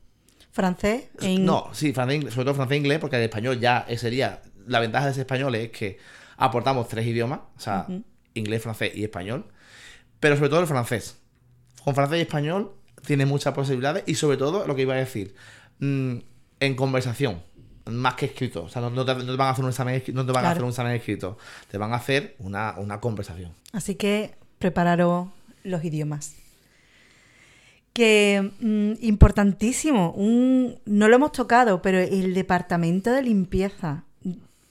¿Francés? 0.52 1.10
e 1.22 1.38
no, 1.38 1.70
sí, 1.74 1.92
francés, 1.92 2.34
sobre 2.34 2.46
todo 2.46 2.56
francés 2.56 2.76
e 2.76 2.80
inglés, 2.80 3.00
porque 3.00 3.18
el 3.18 3.24
español 3.24 3.60
ya 3.60 3.86
sería. 3.98 4.42
La 4.66 4.80
ventaja 4.80 5.06
de 5.06 5.12
ese 5.12 5.22
español 5.22 5.54
es 5.54 5.70
que 5.70 6.00
aportamos 6.38 6.88
tres 6.88 7.06
idiomas, 7.06 7.40
o 7.56 7.60
sea, 7.60 7.88
inglés, 8.34 8.62
francés 8.62 8.92
y 8.96 9.04
español. 9.04 9.46
Pero 10.20 10.36
sobre 10.36 10.50
todo 10.50 10.62
el 10.62 10.68
francés. 10.68 11.22
Con 11.84 11.94
francés 11.94 12.20
y 12.20 12.22
español 12.22 12.74
tienes 13.06 13.28
muchas 13.28 13.54
posibilidades 13.54 14.04
y 14.08 14.16
sobre 14.16 14.38
todo 14.38 14.66
lo 14.66 14.76
que 14.76 14.82
iba 14.84 14.94
a 14.94 14.98
decir, 14.98 15.36
mm, 15.80 16.18
en 16.60 16.76
conversación, 16.76 17.44
más 17.86 18.16
que 18.16 18.26
escrito. 18.26 18.64
O 18.64 18.70
sea, 18.70 18.82
no, 18.82 18.90
no 18.90 19.06
te, 19.06 19.14
no 19.16 19.26
te 19.26 19.38
van 19.38 19.48
a 19.48 19.50
hacer 19.52 19.64
un 19.64 19.70
examen, 19.70 20.04
no 20.14 20.26
te 20.26 20.32
van 20.32 20.46
a 20.46 20.52
hacer 20.52 20.64
un 20.64 20.70
examen 20.70 20.94
escrito, 20.94 21.38
te 21.70 21.78
van 21.78 21.94
a 21.94 21.98
hacer 21.98 22.36
una, 22.40 22.76
una 22.78 23.00
conversación. 23.00 23.52
Así 23.72 23.96
que 23.96 24.36
prepararos 24.60 25.30
los 25.64 25.84
idiomas. 25.84 26.36
Que 27.94 28.52
mm, 28.60 29.04
importantísimo, 29.06 30.12
un, 30.12 30.80
no 30.86 31.08
lo 31.08 31.16
hemos 31.16 31.32
tocado, 31.32 31.82
pero 31.82 32.00
el 32.00 32.34
departamento 32.34 33.12
de 33.12 33.24
limpieza. 33.24 34.04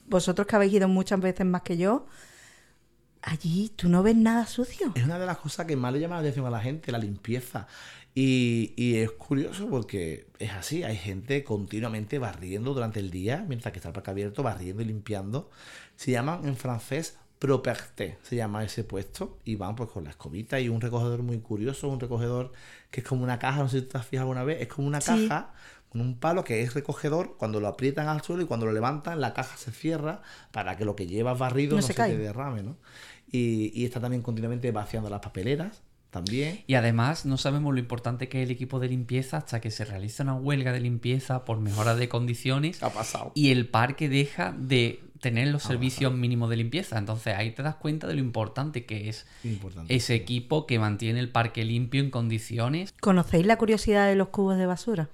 Vosotros 0.08 0.46
que 0.46 0.56
habéis 0.56 0.72
ido 0.74 0.88
muchas 0.88 1.20
veces 1.20 1.46
más 1.46 1.62
que 1.62 1.76
yo, 1.76 2.06
allí 3.22 3.70
tú 3.74 3.88
no 3.88 4.02
ves 4.02 4.16
nada 4.16 4.46
sucio. 4.46 4.92
Es 4.94 5.04
una 5.04 5.18
de 5.18 5.26
las 5.26 5.38
cosas 5.38 5.66
que 5.66 5.76
más 5.76 5.92
le 5.92 6.00
llama 6.00 6.16
la 6.16 6.20
atención 6.20 6.46
a 6.46 6.50
la 6.50 6.60
gente, 6.60 6.92
la 6.92 6.98
limpieza. 6.98 7.66
Y, 8.14 8.74
y 8.76 8.96
es 8.98 9.10
curioso 9.12 9.68
porque 9.68 10.28
es 10.38 10.52
así, 10.52 10.84
hay 10.84 10.96
gente 10.96 11.42
continuamente 11.42 12.18
barriendo 12.20 12.72
durante 12.72 13.00
el 13.00 13.10
día, 13.10 13.44
mientras 13.48 13.72
que 13.72 13.78
está 13.78 13.88
el 13.88 13.94
parque 13.94 14.10
abierto, 14.10 14.42
barriendo 14.42 14.82
y 14.82 14.84
limpiando. 14.86 15.50
Se 15.96 16.12
llaman 16.12 16.46
en 16.46 16.56
francés 16.56 17.18
properté, 17.40 18.16
se 18.22 18.36
llama 18.36 18.64
ese 18.64 18.84
puesto, 18.84 19.38
y 19.44 19.56
van 19.56 19.74
pues 19.74 19.90
con 19.90 20.04
la 20.04 20.10
escobita 20.10 20.60
y 20.60 20.68
un 20.68 20.80
recogedor 20.80 21.22
muy 21.22 21.40
curioso, 21.40 21.88
un 21.88 22.00
recogedor 22.00 22.52
que 22.90 23.00
es 23.00 23.06
como 23.06 23.22
una 23.24 23.38
caja, 23.38 23.62
no 23.62 23.68
sé 23.68 23.80
si 23.80 23.86
te 23.86 23.98
has 23.98 24.06
fijado 24.06 24.30
alguna 24.30 24.44
vez, 24.44 24.62
es 24.62 24.68
como 24.68 24.86
una 24.86 25.00
Sí. 25.00 25.08
caja 25.28 25.52
con 25.94 26.00
un 26.00 26.18
palo 26.18 26.42
que 26.42 26.60
es 26.62 26.74
recogedor, 26.74 27.36
cuando 27.38 27.60
lo 27.60 27.68
aprietan 27.68 28.08
al 28.08 28.20
suelo 28.22 28.42
y 28.42 28.46
cuando 28.46 28.66
lo 28.66 28.72
levantan, 28.72 29.20
la 29.20 29.32
caja 29.32 29.56
se 29.56 29.70
cierra 29.70 30.22
para 30.50 30.76
que 30.76 30.84
lo 30.84 30.96
que 30.96 31.06
llevas 31.06 31.38
barrido 31.38 31.76
No 31.76 31.82
no, 31.82 31.86
se 31.86 31.94
te 31.94 32.18
derrame, 32.18 32.64
¿no? 32.64 32.76
Y, 33.30 33.70
y 33.80 33.84
está 33.84 34.00
también 34.00 34.20
continuamente 34.20 34.72
vaciando 34.72 35.08
las 35.08 35.20
papeleras, 35.20 35.82
también. 36.10 36.62
Y 36.66 36.74
además 36.74 37.26
no 37.26 37.36
sabemos 37.36 37.72
lo 37.72 37.78
importante 37.78 38.28
que 38.28 38.42
es 38.42 38.46
el 38.48 38.50
equipo 38.52 38.80
de 38.80 38.88
limpieza 38.88 39.36
hasta 39.36 39.60
que 39.60 39.70
se 39.70 39.84
realiza 39.84 40.24
una 40.24 40.34
huelga 40.34 40.72
de 40.72 40.80
limpieza 40.80 41.44
por 41.44 41.60
mejora 41.60 41.94
de 41.94 42.08
condiciones 42.08 42.78
¿Qué 42.80 42.84
ha 42.86 42.90
pasado? 42.90 43.30
y 43.36 43.50
el 43.52 43.68
parque 43.68 44.08
deja 44.08 44.52
de 44.56 45.00
tener 45.20 45.46
los 45.48 45.64
Ha 45.64 45.68
servicios 45.68 46.12
mínimos 46.12 46.50
de 46.50 46.56
limpieza. 46.56 46.98
Entonces 46.98 47.34
ahí 47.36 47.52
te 47.52 47.62
das 47.62 47.76
cuenta 47.76 48.08
de 48.08 48.14
lo 48.14 48.20
importante 48.20 48.84
que 48.84 49.08
es 49.08 49.26
Importante. 49.44 49.94
ese 49.94 50.14
equipo 50.16 50.66
que 50.66 50.80
mantiene 50.80 51.20
el 51.20 51.30
parque 51.30 51.64
limpio 51.64 52.00
en 52.02 52.10
condiciones. 52.10 52.92
¿Conocéis 53.00 53.46
la 53.46 53.56
curiosidad 53.56 54.08
de 54.08 54.16
los 54.16 54.28
cubos 54.28 54.58
de 54.58 54.66
basura? 54.66 55.08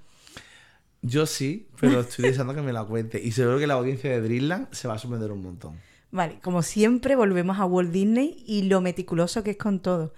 Yo 1.01 1.25
sí, 1.25 1.67
pero 1.79 2.01
estoy 2.01 2.25
deseando 2.25 2.53
que 2.53 2.61
me 2.61 2.73
la 2.73 2.83
cuente. 2.83 3.19
Y 3.21 3.31
seguro 3.31 3.57
que 3.57 3.67
la 3.67 3.73
audiencia 3.75 4.11
de 4.11 4.21
Dreamland 4.21 4.67
se 4.71 4.87
va 4.87 4.95
a 4.95 4.97
sorprender 4.99 5.31
un 5.31 5.41
montón. 5.41 5.79
Vale, 6.11 6.39
como 6.41 6.61
siempre 6.61 7.15
volvemos 7.15 7.57
a 7.59 7.65
Walt 7.65 7.91
Disney 7.91 8.43
y 8.45 8.63
lo 8.63 8.81
meticuloso 8.81 9.43
que 9.43 9.51
es 9.51 9.57
con 9.57 9.79
todo. 9.79 10.13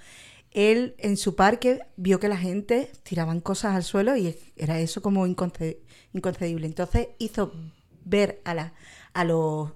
Él 0.51 0.95
en 0.97 1.17
su 1.17 1.35
parque 1.35 1.79
vio 1.95 2.19
que 2.19 2.27
la 2.27 2.37
gente 2.37 2.91
tiraban 3.03 3.39
cosas 3.39 3.75
al 3.75 3.83
suelo 3.83 4.15
y 4.17 4.35
era 4.55 4.79
eso 4.79 5.01
como 5.01 5.25
inconce- 5.25 5.77
inconcebible. 6.13 6.67
Entonces 6.67 7.07
hizo 7.17 7.53
ver 8.05 8.41
a, 8.43 8.53
la, 8.53 8.73
a 9.13 9.23
los 9.23 9.71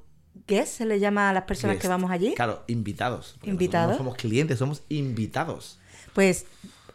guests, 0.47 0.75
se 0.77 0.85
le 0.85 0.99
llama 0.99 1.29
a 1.29 1.33
las 1.33 1.43
personas 1.43 1.75
Guest. 1.75 1.81
que 1.83 1.87
vamos 1.87 2.11
allí, 2.11 2.33
Claro, 2.35 2.63
invitados. 2.67 3.37
Invitados. 3.43 3.91
No 3.93 3.97
somos 3.97 4.15
clientes, 4.17 4.59
somos 4.59 4.83
invitados. 4.89 5.79
pues 6.13 6.45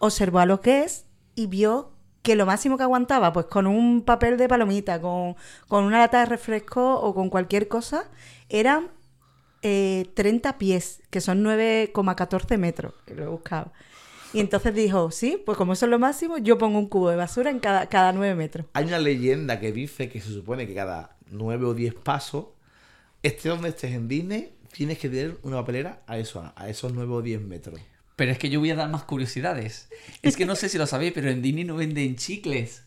observó 0.00 0.40
a 0.40 0.46
los 0.46 0.60
guests 0.62 1.04
y 1.34 1.46
vio 1.46 1.91
que 2.22 2.36
lo 2.36 2.46
máximo 2.46 2.76
que 2.76 2.84
aguantaba, 2.84 3.32
pues 3.32 3.46
con 3.46 3.66
un 3.66 4.02
papel 4.02 4.36
de 4.36 4.48
palomita, 4.48 5.00
con, 5.00 5.36
con 5.68 5.84
una 5.84 5.98
lata 5.98 6.20
de 6.20 6.26
refresco 6.26 7.00
o 7.00 7.14
con 7.14 7.30
cualquier 7.30 7.68
cosa, 7.68 8.04
eran 8.48 8.90
eh, 9.62 10.10
30 10.14 10.58
pies, 10.58 11.02
que 11.10 11.20
son 11.20 11.44
9,14 11.44 12.58
metros, 12.58 12.94
que 13.06 13.14
lo 13.14 13.24
he 13.24 13.28
buscado. 13.28 13.72
Y 14.32 14.40
entonces 14.40 14.74
dijo, 14.74 15.10
sí, 15.10 15.40
pues 15.44 15.58
como 15.58 15.74
eso 15.74 15.86
es 15.86 15.90
lo 15.90 15.98
máximo, 15.98 16.38
yo 16.38 16.56
pongo 16.56 16.78
un 16.78 16.88
cubo 16.88 17.10
de 17.10 17.16
basura 17.16 17.50
en 17.50 17.58
cada, 17.58 17.86
cada 17.86 18.12
9 18.12 18.34
metros. 18.34 18.66
Hay 18.72 18.86
una 18.86 18.98
leyenda 18.98 19.60
que 19.60 19.72
dice 19.72 20.08
que 20.08 20.20
se 20.20 20.32
supone 20.32 20.66
que 20.66 20.74
cada 20.74 21.16
nueve 21.30 21.66
o 21.66 21.74
diez 21.74 21.94
pasos, 21.94 22.46
esté 23.22 23.50
donde 23.50 23.70
estés 23.70 23.92
en 23.92 24.08
Disney, 24.08 24.54
tienes 24.72 24.98
que 24.98 25.08
tener 25.08 25.38
una 25.42 25.56
papelera 25.56 26.02
a, 26.06 26.18
eso, 26.18 26.52
a 26.54 26.68
esos 26.68 26.92
nueve 26.92 27.12
o 27.12 27.22
diez 27.22 27.40
metros. 27.40 27.80
Pero 28.16 28.32
es 28.32 28.38
que 28.38 28.50
yo 28.50 28.60
voy 28.60 28.70
a 28.70 28.76
dar 28.76 28.90
más 28.90 29.04
curiosidades. 29.04 29.88
Es 30.22 30.36
que 30.36 30.46
no 30.46 30.54
sé 30.54 30.68
si 30.68 30.78
lo 30.78 30.86
sabéis, 30.86 31.12
pero 31.12 31.30
en 31.30 31.42
Disney 31.42 31.64
no 31.64 31.76
venden 31.76 32.16
chicles. 32.16 32.82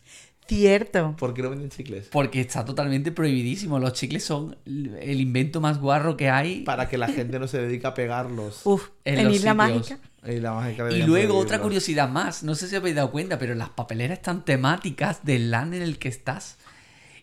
Cierto. 0.46 1.16
¿Por 1.18 1.34
qué 1.34 1.42
no 1.42 1.50
venden 1.50 1.70
chicles? 1.70 2.06
Porque 2.10 2.40
está 2.40 2.64
totalmente 2.64 3.10
prohibidísimo. 3.10 3.80
Los 3.80 3.94
chicles 3.94 4.22
son 4.22 4.56
el 4.64 5.20
invento 5.20 5.60
más 5.60 5.80
guarro 5.80 6.16
que 6.16 6.30
hay. 6.30 6.60
Para 6.60 6.88
que 6.88 6.98
la 6.98 7.08
gente 7.08 7.38
no 7.40 7.48
se 7.48 7.58
dedique 7.58 7.86
a 7.86 7.94
pegarlos. 7.94 8.60
Uf, 8.64 8.90
En 9.04 9.18
en, 9.18 9.24
los 9.24 9.34
Isla 9.34 9.52
sitios. 9.52 9.56
Mágica. 9.56 9.98
Y, 10.24 10.40
la 10.40 10.52
mágica 10.54 10.90
Y 10.90 11.02
luego 11.02 11.36
otra 11.36 11.60
curiosidad 11.60 12.08
más, 12.08 12.42
no 12.42 12.54
sé 12.56 12.68
si 12.68 12.74
habéis 12.74 12.96
dado 12.96 13.12
cuenta, 13.12 13.38
pero 13.38 13.54
las 13.54 13.70
papeleras 13.70 14.18
están 14.18 14.44
temáticas 14.44 15.24
del 15.24 15.50
land 15.50 15.74
en 15.74 15.82
el 15.82 15.98
que 15.98 16.08
estás. 16.08 16.58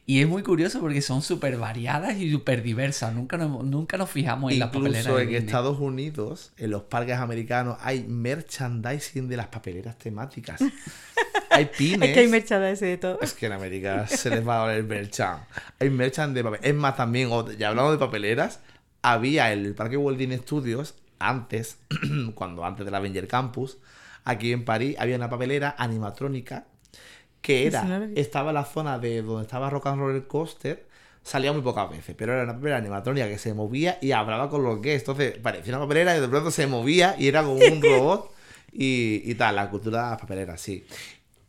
Y 0.05 0.19
es 0.19 0.27
muy 0.27 0.43
curioso 0.43 0.81
porque 0.81 1.01
son 1.01 1.21
súper 1.21 1.57
variadas 1.57 2.17
y 2.17 2.29
súper 2.29 2.61
diversas. 2.61 3.13
Nunca 3.13 3.37
nos, 3.37 3.63
nunca 3.63 3.97
nos 3.97 4.09
fijamos 4.09 4.51
en 4.51 4.59
las 4.59 4.69
papeleras. 4.69 5.07
En. 5.07 5.33
Estados 5.33 5.79
Unidos, 5.79 6.51
en 6.57 6.71
los 6.71 6.83
parques 6.83 7.15
americanos, 7.15 7.77
hay 7.81 8.03
merchandising 8.03 9.29
de 9.29 9.37
las 9.37 9.47
papeleras 9.47 9.97
temáticas. 9.97 10.59
hay 11.49 11.65
pines. 11.65 12.09
Es 12.09 12.13
que 12.13 12.19
hay 12.19 12.27
merchandising 12.27 12.87
de 12.89 12.97
todo. 12.97 13.21
Es 13.21 13.33
que 13.33 13.45
en 13.45 13.53
América 13.53 14.05
se 14.07 14.29
les 14.29 14.45
va 14.45 14.63
a 14.63 14.67
dar 14.67 14.75
el 14.75 14.83
merchan. 14.83 15.39
Hay 15.79 15.89
merchan 15.89 16.33
de 16.33 16.43
papel. 16.43 16.59
Es 16.63 16.75
más, 16.75 16.97
también, 16.97 17.29
ya 17.57 17.69
hablando 17.69 17.93
de 17.93 17.97
papeleras, 17.97 18.59
había 19.01 19.53
el 19.53 19.73
Parque 19.73 19.95
Walt 19.95 20.17
Disney 20.17 20.39
Studios, 20.39 20.95
antes, 21.19 21.77
cuando 22.35 22.65
antes 22.65 22.85
del 22.85 22.93
Avenger 22.93 23.29
Campus, 23.29 23.77
aquí 24.25 24.51
en 24.51 24.65
París, 24.65 24.97
había 24.99 25.15
una 25.15 25.29
papelera 25.29 25.75
animatrónica 25.77 26.65
que 27.43 27.67
era, 27.67 28.07
estaba 28.15 28.53
la 28.53 28.63
zona 28.63 28.97
de 28.97 29.21
donde 29.21 29.43
estaba 29.43 29.69
Rock 29.69 29.87
and 29.87 29.99
Roller 29.99 30.25
Coaster, 30.27 30.87
salía 31.21 31.51
muy 31.51 31.61
pocas 31.61 31.89
veces, 31.89 32.15
pero 32.17 32.33
era 32.33 32.43
una 32.43 32.53
papelera 32.53 32.77
animatrónica 32.77 33.27
que 33.27 33.37
se 33.37 33.53
movía 33.53 33.99
y 34.01 34.13
hablaba 34.13 34.49
con 34.49 34.63
los 34.63 34.81
guests. 34.81 35.09
Entonces 35.09 35.37
parecía 35.39 35.75
una 35.75 35.83
papelera 35.83 36.17
y 36.17 36.21
de 36.21 36.27
pronto 36.29 36.51
se 36.51 36.67
movía 36.67 37.15
y 37.19 37.27
era 37.27 37.43
como 37.43 37.55
un 37.55 37.81
robot 37.83 38.33
y, 38.71 39.21
y 39.29 39.35
tal, 39.35 39.57
la 39.57 39.69
cultura 39.69 40.17
papeleras, 40.17 40.61
sí. 40.61 40.85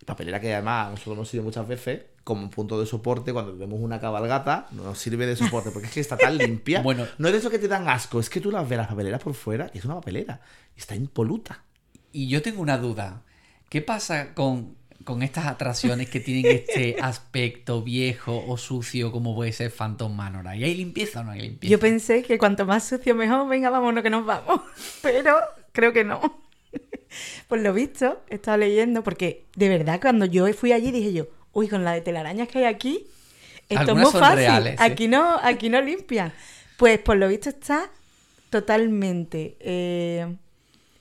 Papelera 0.04 0.40
que 0.40 0.52
además 0.52 0.88
a 0.88 0.90
nosotros 0.90 1.16
nos 1.16 1.28
sirve 1.28 1.44
muchas 1.44 1.66
veces 1.66 2.02
como 2.24 2.50
punto 2.50 2.80
de 2.80 2.86
soporte 2.86 3.32
cuando 3.32 3.56
vemos 3.56 3.78
una 3.80 4.00
cabalgata, 4.00 4.66
nos 4.72 4.98
sirve 4.98 5.26
de 5.26 5.36
soporte 5.36 5.70
porque 5.70 5.86
es 5.86 5.94
que 5.94 6.00
está 6.00 6.16
tan 6.16 6.36
limpia. 6.36 6.80
Bueno. 6.82 7.06
no 7.18 7.28
es 7.28 7.32
de 7.34 7.38
eso 7.38 7.50
que 7.50 7.60
te 7.60 7.68
dan 7.68 7.88
asco, 7.88 8.18
es 8.18 8.28
que 8.28 8.40
tú 8.40 8.50
las 8.50 8.68
ves 8.68 8.78
las 8.78 8.88
papeleras 8.88 9.22
por 9.22 9.34
fuera 9.34 9.70
y 9.72 9.78
es 9.78 9.84
una 9.84 9.94
papelera 9.94 10.40
está 10.76 10.96
impoluta. 10.96 11.62
y 12.10 12.26
yo 12.26 12.42
tengo 12.42 12.60
una 12.60 12.78
duda. 12.78 13.22
¿Qué 13.68 13.80
pasa 13.80 14.34
con, 14.34 14.76
con 15.04 15.22
estas 15.22 15.46
atracciones 15.46 16.08
que 16.08 16.20
tienen 16.20 16.50
este 16.50 16.96
aspecto 17.02 17.82
viejo 17.82 18.44
o 18.46 18.56
sucio 18.56 19.12
como 19.12 19.34
puede 19.34 19.52
ser 19.52 19.70
Phantom 19.70 20.14
Manor? 20.14 20.46
¿Y 20.56 20.64
hay 20.64 20.74
limpieza 20.74 21.20
o 21.20 21.24
no 21.24 21.32
hay 21.32 21.40
limpieza? 21.40 21.70
Yo 21.70 21.78
pensé 21.78 22.22
que 22.22 22.38
cuanto 22.38 22.66
más 22.66 22.86
sucio 22.86 23.14
mejor, 23.14 23.48
venga, 23.48 23.70
vámonos 23.70 24.02
que 24.02 24.10
nos 24.10 24.24
vamos. 24.26 24.60
Pero 25.02 25.36
creo 25.72 25.92
que 25.92 26.04
no. 26.04 26.20
Pues 27.46 27.62
lo 27.62 27.72
visto, 27.72 28.20
he 28.28 28.34
estado 28.34 28.56
leyendo, 28.56 29.04
porque 29.04 29.44
de 29.54 29.68
verdad 29.68 30.00
cuando 30.00 30.24
yo 30.24 30.52
fui 30.52 30.72
allí 30.72 30.90
dije 30.90 31.12
yo, 31.12 31.28
uy, 31.52 31.68
con 31.68 31.84
la 31.84 31.92
de 31.92 32.00
telarañas 32.00 32.48
que 32.48 32.58
hay 32.58 32.64
aquí, 32.64 33.06
esto 33.68 33.92
es 33.92 33.96
muy 33.96 34.10
fácil. 34.10 34.36
reales, 34.38 34.72
¿eh? 34.74 34.76
Aquí 34.80 35.06
no, 35.06 35.38
aquí 35.40 35.68
no 35.68 35.80
limpian. 35.80 36.32
Pues 36.76 36.98
por 36.98 37.16
lo 37.16 37.28
visto 37.28 37.50
está 37.50 37.88
totalmente 38.50 39.56
eh, 39.60 40.26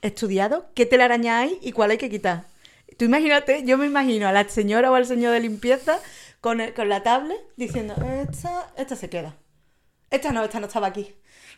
estudiado 0.02 0.66
qué 0.74 0.86
telaraña 0.86 1.40
hay 1.40 1.58
y 1.62 1.72
cuál 1.72 1.90
hay 1.90 1.98
que 1.98 2.10
quitar. 2.10 2.46
Tú 2.96 3.04
imagínate, 3.04 3.64
yo 3.64 3.76
me 3.78 3.86
imagino 3.86 4.28
a 4.28 4.32
la 4.32 4.48
señora 4.48 4.90
o 4.90 4.94
al 4.94 5.06
señor 5.06 5.32
de 5.32 5.40
limpieza 5.40 5.98
con, 6.40 6.60
el- 6.60 6.74
con 6.74 6.88
la 6.88 7.02
tablet 7.02 7.38
diciendo, 7.56 7.94
esta, 8.22 8.72
esta 8.76 8.96
se 8.96 9.08
queda. 9.10 9.36
Esta 10.10 10.32
no, 10.32 10.44
esta 10.44 10.60
no 10.60 10.66
estaba 10.66 10.86
aquí. 10.88 11.14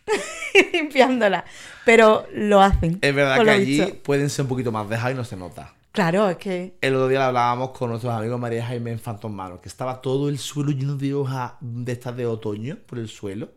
Limpiándola. 0.72 1.45
Pero 1.84 2.26
lo 2.32 2.61
hacen. 2.61 2.99
Es 3.03 3.14
verdad 3.14 3.43
que 3.43 3.51
allí 3.51 3.80
visto. 3.80 4.03
pueden 4.03 4.30
ser 4.30 4.45
un 4.45 4.49
poquito 4.49 4.72
más 4.72 4.89
dejados 4.89 5.12
y 5.12 5.16
no 5.16 5.24
se 5.24 5.37
nota. 5.37 5.74
Claro, 5.93 6.28
es 6.28 6.37
que. 6.37 6.76
El 6.82 6.95
otro 6.95 7.09
día 7.09 7.20
lo 7.20 7.24
hablábamos 7.26 7.70
con 7.70 7.89
nuestros 7.91 8.12
amigos 8.12 8.39
María 8.39 8.66
Jaime 8.66 8.93
en 8.93 8.99
Phantom 8.99 9.59
que 9.61 9.68
estaba 9.68 10.03
todo 10.03 10.28
el 10.28 10.39
suelo 10.39 10.70
lleno 10.70 10.97
de 10.97 11.14
hojas 11.14 11.53
de 11.61 11.93
estas 11.93 12.16
de 12.16 12.26
otoño 12.26 12.76
por 12.87 12.99
el 12.99 13.09
suelo, 13.09 13.49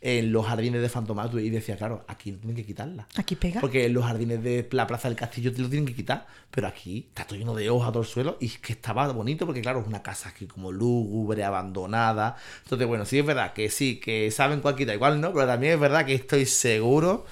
en 0.00 0.32
los 0.32 0.46
jardines 0.46 0.80
de 0.80 0.88
Phantom 0.88 1.16
Manor, 1.16 1.40
y 1.40 1.50
decía, 1.50 1.76
claro, 1.76 2.04
aquí 2.08 2.32
tienen 2.32 2.56
que 2.56 2.64
quitarla. 2.64 3.06
Aquí 3.16 3.36
pega. 3.36 3.60
Porque 3.60 3.86
en 3.86 3.92
los 3.92 4.04
jardines 4.04 4.42
de 4.42 4.66
la 4.72 4.86
Plaza 4.86 5.08
del 5.08 5.16
Castillo 5.16 5.52
te 5.52 5.60
lo 5.60 5.68
tienen 5.68 5.86
que 5.86 5.94
quitar, 5.94 6.26
pero 6.50 6.66
aquí 6.66 7.06
está 7.08 7.26
todo 7.26 7.38
lleno 7.38 7.54
de 7.54 7.68
hojas 7.68 7.92
todo 7.92 8.02
el 8.02 8.08
suelo 8.08 8.36
y 8.40 8.46
es 8.46 8.58
que 8.58 8.72
estaba 8.72 9.10
bonito 9.12 9.44
porque 9.46 9.60
claro, 9.60 9.80
es 9.80 9.86
una 9.86 10.02
casa 10.02 10.30
aquí 10.30 10.46
como 10.46 10.72
lúgubre, 10.72 11.44
abandonada. 11.44 12.36
Entonces, 12.64 12.88
bueno, 12.88 13.04
sí 13.04 13.18
es 13.18 13.26
verdad 13.26 13.52
que 13.52 13.68
sí, 13.68 14.00
que 14.00 14.30
saben 14.30 14.60
cuál 14.60 14.76
quitar, 14.76 14.94
igual 14.94 15.20
no, 15.20 15.32
pero 15.32 15.46
también 15.46 15.74
es 15.74 15.80
verdad 15.80 16.06
que 16.06 16.14
estoy 16.14 16.46
seguro 16.46 17.26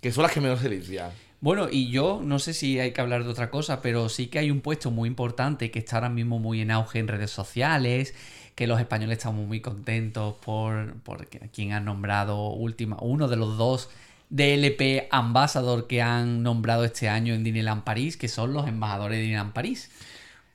que 0.00 0.12
son 0.12 0.22
las 0.22 0.32
que 0.32 0.40
menos 0.40 0.60
se 0.60 0.68
limpian. 0.68 1.10
Bueno, 1.40 1.68
y 1.70 1.90
yo 1.90 2.20
no 2.22 2.40
sé 2.40 2.52
si 2.52 2.80
hay 2.80 2.92
que 2.92 3.00
hablar 3.00 3.22
de 3.22 3.30
otra 3.30 3.48
cosa, 3.48 3.80
pero 3.80 4.08
sí 4.08 4.26
que 4.26 4.40
hay 4.40 4.50
un 4.50 4.60
puesto 4.60 4.90
muy 4.90 5.08
importante 5.08 5.70
que 5.70 5.78
está 5.78 5.96
ahora 5.96 6.08
mismo 6.08 6.40
muy 6.40 6.60
en 6.60 6.72
auge 6.72 6.98
en 6.98 7.06
redes 7.06 7.30
sociales, 7.30 8.12
que 8.58 8.66
los 8.66 8.80
españoles 8.80 9.18
estamos 9.18 9.46
muy 9.46 9.60
contentos 9.60 10.34
por, 10.44 10.94
por 11.02 11.28
quien 11.28 11.72
han 11.72 11.84
nombrado 11.84 12.48
última, 12.48 12.96
uno 13.00 13.28
de 13.28 13.36
los 13.36 13.56
dos 13.56 13.88
DLP 14.30 15.06
Ambassador 15.12 15.86
que 15.86 16.02
han 16.02 16.42
nombrado 16.42 16.84
este 16.84 17.08
año 17.08 17.34
en 17.34 17.44
Disneyland 17.44 17.84
París, 17.84 18.16
que 18.16 18.26
son 18.26 18.52
los 18.52 18.66
embajadores 18.66 19.18
de 19.18 19.22
Disneyland 19.22 19.52
París. 19.52 19.92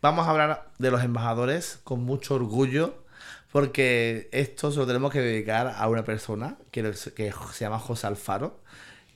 Vamos 0.01 0.28
a 0.28 0.32
hablar 0.32 0.70
de 0.80 0.91
los 0.91 1.01
embajadores 1.01 1.80
con 1.86 2.04
mucho 2.04 2.36
orgullo, 2.36 3.06
porque 3.54 4.28
esto 4.34 4.70
se 4.70 4.80
lo 4.80 4.86
tenemos 4.86 5.10
que 5.10 5.22
dedicar 5.22 5.74
a 5.74 5.88
una 5.88 6.04
persona 6.04 6.58
que, 6.72 6.82
que 7.16 7.34
se 7.54 7.64
llama 7.64 7.80
José 7.80 8.08
Alfaro 8.08 8.60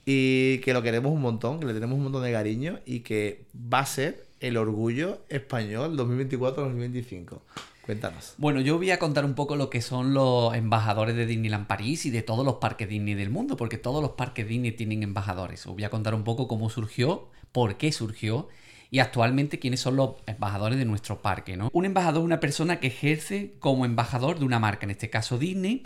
y 0.05 0.59
que 0.59 0.71
lo 0.71 0.81
queremos 0.81 1.11
un 1.11 1.19
montón, 1.19 1.59
que 1.59 1.65
le 1.65 1.73
tenemos 1.73 1.97
un 1.97 2.03
montón 2.03 2.23
de 2.23 2.31
cariño 2.31 2.79
y 2.85 3.01
que 3.01 3.47
va 3.53 3.79
a 3.79 3.85
ser 3.85 4.27
el 4.39 4.55
orgullo 4.55 5.19
español 5.27 5.97
2024-2025. 5.97 7.41
Cuéntanos. 7.87 8.35
Bueno, 8.37 8.59
yo 8.59 8.77
voy 8.77 8.91
a 8.91 8.99
contar 8.99 9.23
un 9.23 9.33
poco 9.33 9.55
lo 9.55 9.69
que 9.69 9.81
son 9.81 10.13
los 10.13 10.53
embajadores 10.53 11.15
de 11.15 11.25
Disneyland 11.25 11.67
París 11.67 12.05
y 12.05 12.09
de 12.09 12.21
todos 12.21 12.45
los 12.45 12.55
parques 12.55 12.89
Disney 12.89 13.15
del 13.15 13.29
mundo, 13.29 13.55
porque 13.55 13.77
todos 13.77 14.01
los 14.01 14.11
parques 14.11 14.45
Disney 14.45 14.73
tienen 14.73 15.03
embajadores. 15.03 15.65
Os 15.65 15.73
voy 15.73 15.85
a 15.85 15.89
contar 15.89 16.13
un 16.13 16.25
poco 16.25 16.49
cómo 16.49 16.69
surgió, 16.69 17.29
por 17.53 17.77
qué 17.77 17.93
surgió 17.93 18.49
y 18.91 18.99
actualmente 18.99 19.57
quiénes 19.57 19.79
son 19.79 19.95
los 19.95 20.15
embajadores 20.25 20.77
de 20.77 20.83
nuestro 20.83 21.21
parque, 21.21 21.55
¿no? 21.55 21.69
Un 21.71 21.85
embajador 21.85 22.23
es 22.23 22.25
una 22.25 22.41
persona 22.41 22.81
que 22.81 22.87
ejerce 22.87 23.55
como 23.59 23.85
embajador 23.85 24.37
de 24.37 24.43
una 24.45 24.59
marca, 24.59 24.85
en 24.85 24.91
este 24.91 25.09
caso 25.09 25.37
Disney, 25.37 25.83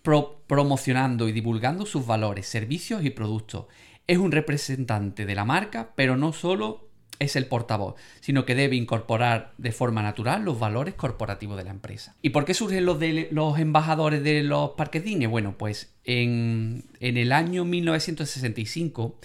pro- 0.00 0.40
promocionando 0.46 1.28
y 1.28 1.32
divulgando 1.32 1.84
sus 1.84 2.06
valores, 2.06 2.46
servicios 2.46 3.04
y 3.04 3.10
productos. 3.10 3.66
Es 4.06 4.16
un 4.16 4.32
representante 4.32 5.26
de 5.26 5.34
la 5.34 5.44
marca, 5.44 5.92
pero 5.96 6.16
no 6.16 6.32
solo 6.32 6.88
es 7.18 7.36
el 7.36 7.46
portavoz, 7.46 7.94
sino 8.20 8.44
que 8.44 8.54
debe 8.54 8.74
incorporar 8.76 9.52
de 9.58 9.70
forma 9.70 10.02
natural 10.02 10.44
los 10.44 10.58
valores 10.58 10.94
corporativos 10.94 11.56
de 11.56 11.64
la 11.64 11.70
empresa. 11.70 12.16
¿Y 12.20 12.30
por 12.30 12.44
qué 12.44 12.52
surgen 12.54 12.84
los, 12.84 12.98
los 13.30 13.58
embajadores 13.58 14.22
de 14.24 14.42
los 14.42 14.70
parques 14.70 15.04
Disney? 15.04 15.26
Bueno, 15.26 15.56
pues 15.56 15.94
en, 16.04 16.84
en 17.00 17.16
el 17.16 17.30
año 17.32 17.64
1965, 17.64 19.18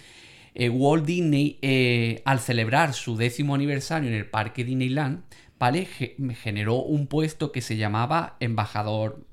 eh, 0.53 0.69
Walt 0.69 1.05
Disney, 1.05 1.57
eh, 1.61 2.21
al 2.25 2.39
celebrar 2.39 2.93
su 2.93 3.15
décimo 3.17 3.55
aniversario 3.55 4.09
en 4.09 4.15
el 4.15 4.27
parque 4.29 4.63
Disneyland, 4.63 5.23
¿vale? 5.59 5.85
Ge- 5.85 6.15
generó 6.41 6.75
un 6.75 7.07
puesto 7.07 7.51
que 7.51 7.61
se 7.61 7.77
llamaba 7.77 8.37
embajador 8.39 9.23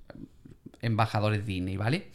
embajadores 0.80 1.46
Disney, 1.46 1.76
¿vale? 1.76 2.08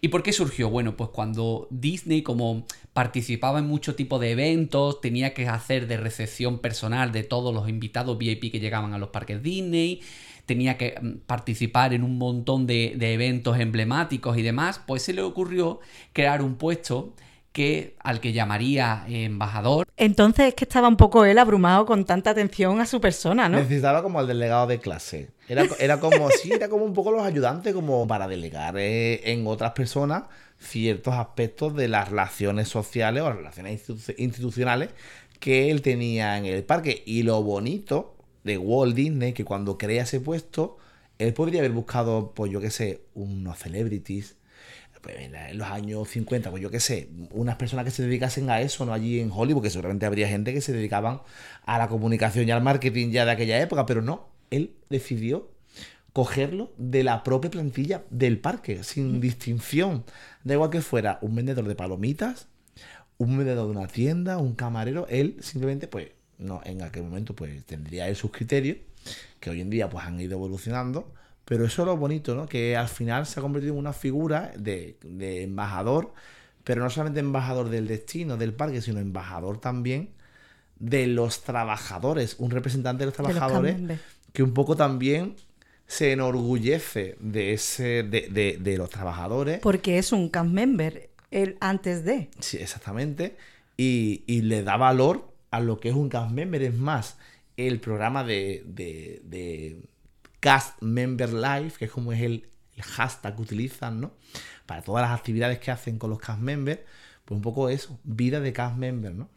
¿Y 0.00 0.08
por 0.08 0.22
qué 0.22 0.32
surgió? 0.32 0.70
Bueno, 0.70 0.96
pues 0.96 1.10
cuando 1.10 1.68
Disney, 1.70 2.22
como 2.22 2.66
participaba 2.92 3.58
en 3.58 3.66
mucho 3.66 3.94
tipo 3.94 4.18
de 4.18 4.30
eventos, 4.30 5.00
tenía 5.00 5.34
que 5.34 5.46
hacer 5.46 5.86
de 5.86 5.98
recepción 5.98 6.58
personal 6.58 7.12
de 7.12 7.22
todos 7.22 7.54
los 7.54 7.68
invitados 7.68 8.16
VIP 8.16 8.50
que 8.50 8.60
llegaban 8.60 8.94
a 8.94 8.98
los 8.98 9.10
parques 9.10 9.42
Disney, 9.42 10.00
tenía 10.46 10.78
que 10.78 10.98
mm, 11.00 11.26
participar 11.26 11.92
en 11.92 12.02
un 12.02 12.16
montón 12.16 12.66
de, 12.66 12.94
de 12.96 13.12
eventos 13.12 13.58
emblemáticos 13.58 14.38
y 14.38 14.42
demás, 14.42 14.80
pues 14.86 15.02
se 15.02 15.12
le 15.12 15.22
ocurrió 15.22 15.80
crear 16.14 16.42
un 16.42 16.56
puesto 16.56 17.12
que 17.52 17.96
al 17.98 18.20
que 18.20 18.32
llamaría 18.32 19.04
eh, 19.08 19.24
embajador 19.24 19.86
Entonces 19.96 20.48
es 20.48 20.54
que 20.54 20.64
estaba 20.64 20.86
un 20.88 20.96
poco 20.96 21.24
él 21.24 21.38
abrumado 21.38 21.84
con 21.84 22.04
tanta 22.04 22.30
atención 22.30 22.80
a 22.80 22.86
su 22.86 23.00
persona, 23.00 23.48
¿no? 23.48 23.58
Necesitaba 23.58 24.02
como 24.02 24.20
el 24.20 24.26
delegado 24.28 24.66
de 24.68 24.78
clase. 24.78 25.30
Era, 25.48 25.66
era 25.80 25.98
como, 25.98 26.30
sí, 26.30 26.52
era 26.52 26.68
como 26.68 26.84
un 26.84 26.94
poco 26.94 27.10
los 27.10 27.22
ayudantes, 27.22 27.74
como 27.74 28.06
para 28.06 28.28
delegar 28.28 28.76
eh, 28.78 29.32
en 29.32 29.46
otras 29.46 29.72
personas 29.72 30.24
ciertos 30.58 31.14
aspectos 31.14 31.74
de 31.74 31.88
las 31.88 32.08
relaciones 32.08 32.68
sociales 32.68 33.22
o 33.22 33.28
las 33.30 33.36
relaciones 33.38 33.80
institu- 33.88 34.14
institucionales 34.18 34.90
que 35.40 35.70
él 35.70 35.82
tenía 35.82 36.36
en 36.38 36.44
el 36.46 36.62
parque. 36.64 37.02
Y 37.04 37.22
lo 37.24 37.42
bonito 37.42 38.14
de 38.44 38.58
Walt 38.58 38.94
Disney, 38.94 39.32
que 39.32 39.44
cuando 39.44 39.76
crea 39.76 40.02
ese 40.04 40.20
puesto, 40.20 40.76
él 41.18 41.32
podría 41.34 41.60
haber 41.60 41.72
buscado, 41.72 42.32
pues 42.34 42.52
yo 42.52 42.60
qué 42.60 42.70
sé, 42.70 43.02
unos 43.14 43.58
celebrities, 43.58 44.36
pues, 45.00 45.16
en 45.20 45.32
la- 45.32 45.50
en 45.50 45.58
los 45.58 45.68
años 45.68 46.08
50, 46.08 46.50
pues 46.50 46.62
yo 46.62 46.70
qué 46.70 46.80
sé, 46.80 47.08
unas 47.32 47.56
personas 47.56 47.84
que 47.84 47.90
se 47.90 48.02
dedicasen 48.02 48.50
a 48.50 48.60
eso, 48.60 48.84
no 48.86 48.92
allí 48.92 49.20
en 49.20 49.30
Hollywood, 49.32 49.62
que 49.62 49.70
seguramente 49.70 50.06
habría 50.06 50.28
gente 50.28 50.52
que 50.54 50.60
se 50.60 50.72
dedicaban 50.72 51.22
a 51.64 51.78
la 51.78 51.88
comunicación 51.88 52.48
y 52.48 52.50
al 52.52 52.62
marketing 52.62 53.10
ya 53.10 53.24
de 53.24 53.32
aquella 53.32 53.60
época, 53.60 53.86
pero 53.86 54.02
no, 54.02 54.28
él 54.50 54.74
decidió 54.90 55.50
cogerlo 56.12 56.72
de 56.76 57.04
la 57.04 57.22
propia 57.22 57.50
plantilla 57.50 58.02
del 58.10 58.38
parque, 58.40 58.82
sin 58.84 59.20
distinción. 59.20 60.04
Da 60.44 60.54
igual 60.54 60.70
que 60.70 60.80
fuera 60.80 61.18
un 61.22 61.34
vendedor 61.36 61.66
de 61.68 61.74
palomitas, 61.76 62.48
un 63.18 63.38
vendedor 63.38 63.66
de 63.66 63.72
una 63.78 63.86
tienda, 63.88 64.38
un 64.38 64.54
camarero, 64.54 65.06
él 65.08 65.36
simplemente, 65.40 65.88
pues, 65.88 66.08
no, 66.38 66.60
en 66.64 66.82
aquel 66.82 67.02
momento, 67.04 67.34
pues 67.36 67.64
tendría 67.66 68.08
él 68.08 68.16
sus 68.16 68.30
criterios, 68.30 68.78
que 69.40 69.50
hoy 69.50 69.60
en 69.60 69.70
día, 69.70 69.88
pues 69.90 70.04
han 70.06 70.20
ido 70.20 70.34
evolucionando. 70.34 71.12
Pero 71.50 71.64
eso 71.64 71.82
es 71.82 71.86
lo 71.86 71.96
bonito, 71.96 72.36
¿no? 72.36 72.46
Que 72.46 72.76
al 72.76 72.86
final 72.86 73.26
se 73.26 73.40
ha 73.40 73.42
convertido 73.42 73.72
en 73.72 73.80
una 73.80 73.92
figura 73.92 74.52
de, 74.56 74.96
de 75.02 75.42
embajador, 75.42 76.12
pero 76.62 76.80
no 76.80 76.90
solamente 76.90 77.18
embajador 77.18 77.70
del 77.70 77.88
destino, 77.88 78.36
del 78.36 78.52
parque, 78.54 78.80
sino 78.80 79.00
embajador 79.00 79.58
también 79.60 80.10
de 80.78 81.08
los 81.08 81.42
trabajadores, 81.42 82.36
un 82.38 82.52
representante 82.52 83.00
de 83.04 83.06
los 83.06 83.16
De 83.16 83.22
los 83.24 83.32
trabajadores 83.32 83.74
que 84.32 84.44
un 84.44 84.54
poco 84.54 84.76
también 84.76 85.34
se 85.88 86.12
enorgullece 86.12 87.16
de 87.18 87.52
ese 87.52 88.04
de, 88.04 88.28
de- 88.30 88.56
de 88.60 88.78
los 88.78 88.88
trabajadores 88.88 89.58
Porque 89.58 89.98
es 89.98 90.12
un 90.12 90.28
cast 90.28 90.48
member, 90.50 91.10
él 91.32 91.56
antes 91.60 92.04
de. 92.04 92.30
Sí, 92.38 92.58
exactamente. 92.58 93.36
Y, 93.76 94.22
y 94.28 94.42
le 94.42 94.62
da 94.62 94.76
valor 94.76 95.32
a 95.50 95.58
lo 95.58 95.80
que 95.80 95.88
es 95.88 95.96
un 95.96 96.08
cast 96.10 96.30
member. 96.30 96.62
Es 96.62 96.74
más, 96.74 97.16
el 97.56 97.80
programa 97.80 98.22
de 98.22 98.62
Cast 100.40 100.80
Member 100.82 101.32
Life, 101.32 101.78
que 101.78 101.84
es 101.84 101.90
como 101.90 102.12
es 102.12 102.20
el, 102.22 102.46
hashtag 102.80 103.36
que 103.36 103.42
utilizan, 103.42 104.00
¿no? 104.00 104.12
Para 104.64 104.80
todas 104.80 105.02
las 105.06 105.18
actividades 105.18 105.58
que 105.58 105.70
hacen 105.70 105.98
con 105.98 106.08
los 106.08 106.18
cast 106.18 106.40
members, 106.40 106.80
pues 107.30 107.36
un 107.38 107.42
poco 107.42 107.68
eso, 107.68 107.96
vida 108.02 108.40
de 108.40 108.52
cast 108.52 108.76
member, 108.76 109.12
¿no? 109.14 109.28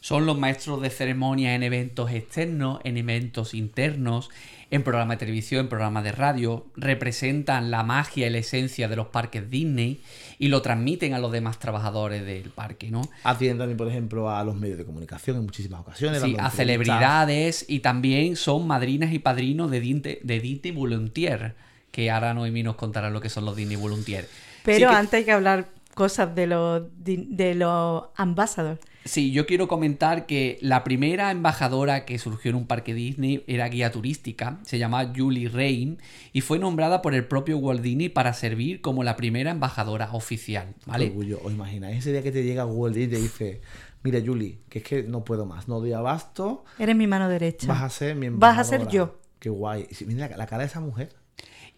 Son 0.00 0.26
los 0.26 0.36
maestros 0.36 0.82
de 0.82 0.90
ceremonia 0.90 1.54
en 1.54 1.62
eventos 1.62 2.10
externos, 2.10 2.80
en 2.82 2.96
eventos 2.96 3.54
internos, 3.54 4.28
en 4.72 4.82
programas 4.82 5.14
de 5.16 5.26
televisión, 5.26 5.60
en 5.62 5.68
programas 5.68 6.02
de 6.02 6.10
radio. 6.10 6.66
Representan 6.76 7.70
la 7.70 7.84
magia 7.84 8.26
y 8.26 8.30
la 8.30 8.38
esencia 8.38 8.88
de 8.88 8.96
los 8.96 9.06
parques 9.06 9.48
Disney 9.50 10.00
y 10.40 10.48
lo 10.48 10.62
transmiten 10.62 11.14
a 11.14 11.20
los 11.20 11.30
demás 11.30 11.60
trabajadores 11.60 12.24
del 12.26 12.50
parque, 12.50 12.90
¿no? 12.90 13.02
Atienden 13.22 13.58
también, 13.58 13.76
por 13.76 13.86
ejemplo, 13.88 14.30
a 14.30 14.42
los 14.42 14.56
medios 14.56 14.78
de 14.78 14.84
comunicación 14.84 15.36
en 15.36 15.44
muchísimas 15.44 15.80
ocasiones. 15.82 16.20
Sí, 16.22 16.34
a 16.38 16.50
celebridades 16.50 17.64
y 17.68 17.78
también 17.80 18.34
son 18.34 18.66
madrinas 18.66 19.12
y 19.12 19.20
padrinos 19.20 19.70
de 19.70 19.78
Disney, 19.80 20.18
de 20.24 20.40
Disney 20.40 20.72
Volunteer, 20.72 21.54
que 21.92 22.10
ahora 22.10 22.34
Noemí 22.34 22.64
nos 22.64 22.74
contará 22.74 23.10
lo 23.10 23.20
que 23.20 23.28
son 23.28 23.44
los 23.44 23.54
Disney 23.54 23.76
Volunteer. 23.76 24.28
Pero 24.64 24.90
que- 24.90 24.94
antes 24.96 25.14
hay 25.14 25.24
que 25.24 25.32
hablar 25.32 25.66
cosas 25.98 26.32
de 26.36 26.46
los, 26.46 26.82
de 26.96 27.54
los 27.56 28.04
ambassadors. 28.14 28.80
Sí, 29.04 29.32
yo 29.32 29.46
quiero 29.46 29.66
comentar 29.66 30.26
que 30.26 30.58
la 30.60 30.84
primera 30.84 31.30
embajadora 31.32 32.04
que 32.04 32.18
surgió 32.18 32.50
en 32.50 32.56
un 32.56 32.66
parque 32.68 32.94
Disney 32.94 33.42
era 33.48 33.68
guía 33.68 33.90
turística, 33.90 34.58
se 34.62 34.78
llama 34.78 35.12
Julie 35.16 35.48
Rain 35.48 35.98
y 36.32 36.42
fue 36.42 36.58
nombrada 36.60 37.02
por 37.02 37.14
el 37.14 37.24
propio 37.26 37.58
Walt 37.58 37.80
Disney 37.82 38.08
para 38.10 38.32
servir 38.32 38.80
como 38.80 39.02
la 39.02 39.16
primera 39.16 39.50
embajadora 39.50 40.10
oficial, 40.12 40.74
Qué 40.84 40.90
¿vale? 40.90 41.06
orgullo. 41.06 41.40
¿Os 41.42 41.52
imagináis 41.52 41.98
ese 41.98 42.12
día 42.12 42.22
que 42.22 42.30
te 42.30 42.44
llega 42.44 42.64
Walt 42.64 42.94
Disney 42.94 43.16
y 43.16 43.16
te 43.16 43.22
dice, 43.22 43.60
mira 44.04 44.20
Julie, 44.24 44.58
que 44.68 44.78
es 44.78 44.84
que 44.84 45.02
no 45.02 45.24
puedo 45.24 45.46
más, 45.46 45.66
no 45.66 45.80
doy 45.80 45.92
abasto, 45.94 46.64
Eres 46.78 46.94
mi 46.94 47.08
mano 47.08 47.28
derecha. 47.28 47.66
vas 47.66 47.82
a 47.82 47.88
ser 47.90 48.14
mi 48.14 48.28
Vas 48.28 48.56
a 48.58 48.62
ser 48.64 48.82
embajadora"? 48.82 48.92
yo. 48.92 49.18
Qué 49.40 49.48
guay. 49.50 49.88
Mira 50.06 50.28
la, 50.28 50.36
la 50.36 50.46
cara 50.46 50.62
de 50.62 50.68
esa 50.68 50.80
mujer. 50.80 51.14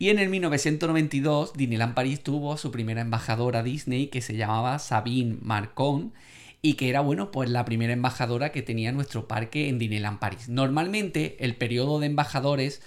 Y 0.00 0.08
en 0.08 0.18
el 0.18 0.30
1992, 0.30 1.52
Disneyland 1.52 1.92
París 1.92 2.22
tuvo 2.22 2.56
su 2.56 2.70
primera 2.70 3.02
embajadora 3.02 3.62
Disney 3.62 4.06
que 4.06 4.22
se 4.22 4.34
llamaba 4.34 4.78
Sabine 4.78 5.36
Marcon 5.42 6.14
y 6.62 6.72
que 6.72 6.88
era, 6.88 7.02
bueno, 7.02 7.30
pues 7.30 7.50
la 7.50 7.66
primera 7.66 7.92
embajadora 7.92 8.50
que 8.50 8.62
tenía 8.62 8.92
nuestro 8.92 9.28
parque 9.28 9.68
en 9.68 9.78
Disneyland 9.78 10.18
París. 10.18 10.48
Normalmente 10.48 11.36
el 11.40 11.54
periodo 11.54 12.00
de 12.00 12.06
embajadores 12.06 12.80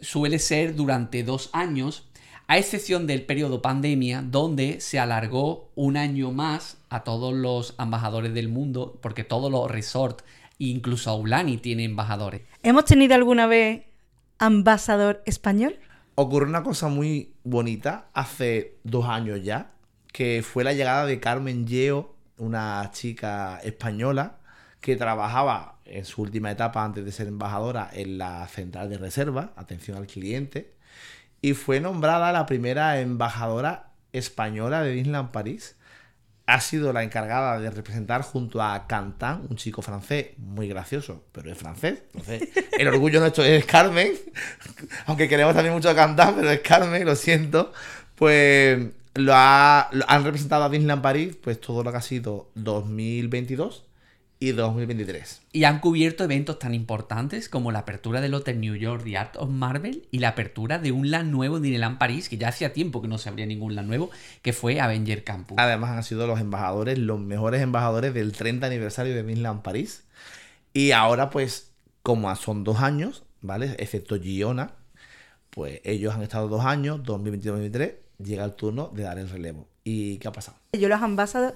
suele 0.00 0.38
ser 0.38 0.74
durante 0.74 1.24
dos 1.24 1.50
años, 1.52 2.08
a 2.46 2.56
excepción 2.56 3.06
del 3.06 3.26
periodo 3.26 3.60
pandemia, 3.60 4.22
donde 4.22 4.80
se 4.80 4.98
alargó 4.98 5.68
un 5.74 5.98
año 5.98 6.32
más 6.32 6.78
a 6.88 7.04
todos 7.04 7.34
los 7.34 7.74
embajadores 7.78 8.32
del 8.32 8.48
mundo, 8.48 8.98
porque 9.02 9.24
todos 9.24 9.52
los 9.52 9.70
resorts, 9.70 10.24
incluso 10.56 11.10
Aulani, 11.10 11.58
tiene 11.58 11.84
embajadores. 11.84 12.40
¿Hemos 12.62 12.86
tenido 12.86 13.14
alguna 13.14 13.46
vez 13.46 13.82
ambasador 14.38 15.22
español? 15.26 15.78
Ocurrió 16.18 16.48
una 16.48 16.62
cosa 16.62 16.88
muy 16.88 17.34
bonita 17.44 18.06
hace 18.14 18.78
dos 18.84 19.04
años 19.04 19.44
ya, 19.44 19.72
que 20.14 20.42
fue 20.42 20.64
la 20.64 20.72
llegada 20.72 21.04
de 21.04 21.20
Carmen 21.20 21.66
Yeo, 21.66 22.16
una 22.38 22.90
chica 22.90 23.60
española 23.62 24.38
que 24.80 24.96
trabajaba 24.96 25.76
en 25.84 26.06
su 26.06 26.22
última 26.22 26.50
etapa 26.50 26.82
antes 26.82 27.04
de 27.04 27.12
ser 27.12 27.26
embajadora 27.26 27.90
en 27.92 28.16
la 28.16 28.48
central 28.48 28.88
de 28.88 28.96
reserva, 28.96 29.52
atención 29.56 29.98
al 29.98 30.06
cliente, 30.06 30.72
y 31.42 31.52
fue 31.52 31.80
nombrada 31.80 32.32
la 32.32 32.46
primera 32.46 32.98
embajadora 32.98 33.90
española 34.14 34.80
de 34.80 34.92
Disneyland 34.92 35.32
París. 35.32 35.76
Ha 36.48 36.60
sido 36.60 36.92
la 36.92 37.02
encargada 37.02 37.58
de 37.58 37.70
representar 37.70 38.22
junto 38.22 38.62
a 38.62 38.86
Cantan, 38.86 39.42
un 39.50 39.56
chico 39.56 39.82
francés 39.82 40.28
muy 40.38 40.68
gracioso, 40.68 41.24
pero 41.32 41.50
es 41.50 41.58
francés. 41.58 42.02
Entonces, 42.14 42.48
el 42.78 42.86
orgullo 42.88 43.18
nuestro 43.18 43.42
es 43.44 43.64
Carmen, 43.66 44.12
aunque 45.06 45.28
queremos 45.28 45.54
también 45.54 45.74
mucho 45.74 45.90
a 45.90 45.94
Cantan, 45.96 46.36
pero 46.36 46.50
es 46.50 46.60
Carmen, 46.60 47.04
lo 47.04 47.16
siento. 47.16 47.72
Pues 48.14 48.78
lo, 49.14 49.32
ha- 49.34 49.88
lo 49.90 50.04
han 50.08 50.22
representado 50.24 50.62
a 50.64 50.68
Disneyland 50.68 51.02
París, 51.02 51.36
pues 51.42 51.60
todo 51.60 51.82
lo 51.82 51.90
que 51.90 51.98
ha 51.98 52.02
sido 52.02 52.48
2022 52.54 53.84
y 54.38 54.52
2023. 54.52 55.42
Y 55.52 55.64
han 55.64 55.80
cubierto 55.80 56.24
eventos 56.24 56.58
tan 56.58 56.74
importantes 56.74 57.48
como 57.48 57.72
la 57.72 57.80
apertura 57.80 58.20
del 58.20 58.34
Hotel 58.34 58.60
New 58.60 58.74
York 58.74 59.02
The 59.04 59.16
Art 59.16 59.36
of 59.36 59.48
Marvel 59.48 60.06
y 60.10 60.18
la 60.18 60.28
apertura 60.28 60.78
de 60.78 60.92
un 60.92 61.10
LAN 61.10 61.30
nuevo 61.30 61.56
en 61.56 61.62
Disneyland 61.62 61.98
París, 61.98 62.28
que 62.28 62.36
ya 62.36 62.48
hacía 62.48 62.72
tiempo 62.72 63.00
que 63.00 63.08
no 63.08 63.18
se 63.18 63.28
abría 63.28 63.46
ningún 63.46 63.74
LAN 63.74 63.86
nuevo, 63.86 64.10
que 64.42 64.52
fue 64.52 64.80
Avenger 64.80 65.24
Campus. 65.24 65.56
Además 65.58 65.90
han 65.90 66.04
sido 66.04 66.26
los 66.26 66.40
embajadores, 66.40 66.98
los 66.98 67.18
mejores 67.18 67.62
embajadores 67.62 68.12
del 68.12 68.32
30 68.32 68.66
aniversario 68.66 69.14
de 69.14 69.22
Disneyland 69.22 69.62
París. 69.62 70.04
Y 70.74 70.92
ahora, 70.92 71.30
pues, 71.30 71.72
como 72.02 72.34
son 72.36 72.62
dos 72.62 72.80
años, 72.80 73.24
¿vale? 73.40 73.74
Excepto 73.78 74.20
Giona, 74.20 74.74
pues 75.50 75.80
ellos 75.84 76.14
han 76.14 76.22
estado 76.22 76.48
dos 76.48 76.66
años, 76.66 77.00
2022-2023, 77.04 77.94
llega 78.18 78.44
el 78.44 78.52
turno 78.52 78.90
de 78.94 79.04
dar 79.04 79.18
el 79.18 79.30
relevo. 79.30 79.66
¿Y 79.84 80.18
qué 80.18 80.28
ha 80.28 80.32
pasado? 80.32 80.58
Yo 80.72 80.88
los 80.88 81.00
ambasadores 81.00 81.54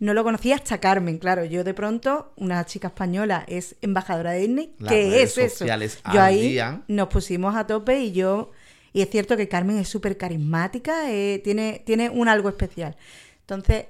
no 0.00 0.14
lo 0.14 0.24
conocía 0.24 0.56
hasta 0.56 0.78
Carmen, 0.78 1.18
claro. 1.18 1.44
Yo 1.44 1.62
de 1.62 1.74
pronto, 1.74 2.32
una 2.36 2.64
chica 2.64 2.88
española 2.88 3.44
es 3.46 3.76
embajadora 3.82 4.32
de 4.32 4.40
Disney. 4.40 4.74
Las 4.78 4.92
¿Qué 4.92 5.10
redes 5.10 5.38
es 5.38 5.60
eso? 5.60 5.66
Yo 6.12 6.22
ahí 6.22 6.58
nos 6.88 7.08
pusimos 7.08 7.54
a 7.54 7.66
tope 7.66 8.00
y 8.00 8.12
yo... 8.12 8.50
Y 8.92 9.02
es 9.02 9.10
cierto 9.10 9.36
que 9.36 9.46
Carmen 9.46 9.78
es 9.78 9.88
súper 9.88 10.16
carismática, 10.16 11.12
eh, 11.12 11.40
tiene, 11.44 11.80
tiene 11.86 12.10
un 12.10 12.26
algo 12.26 12.48
especial. 12.48 12.96
Entonces, 13.42 13.84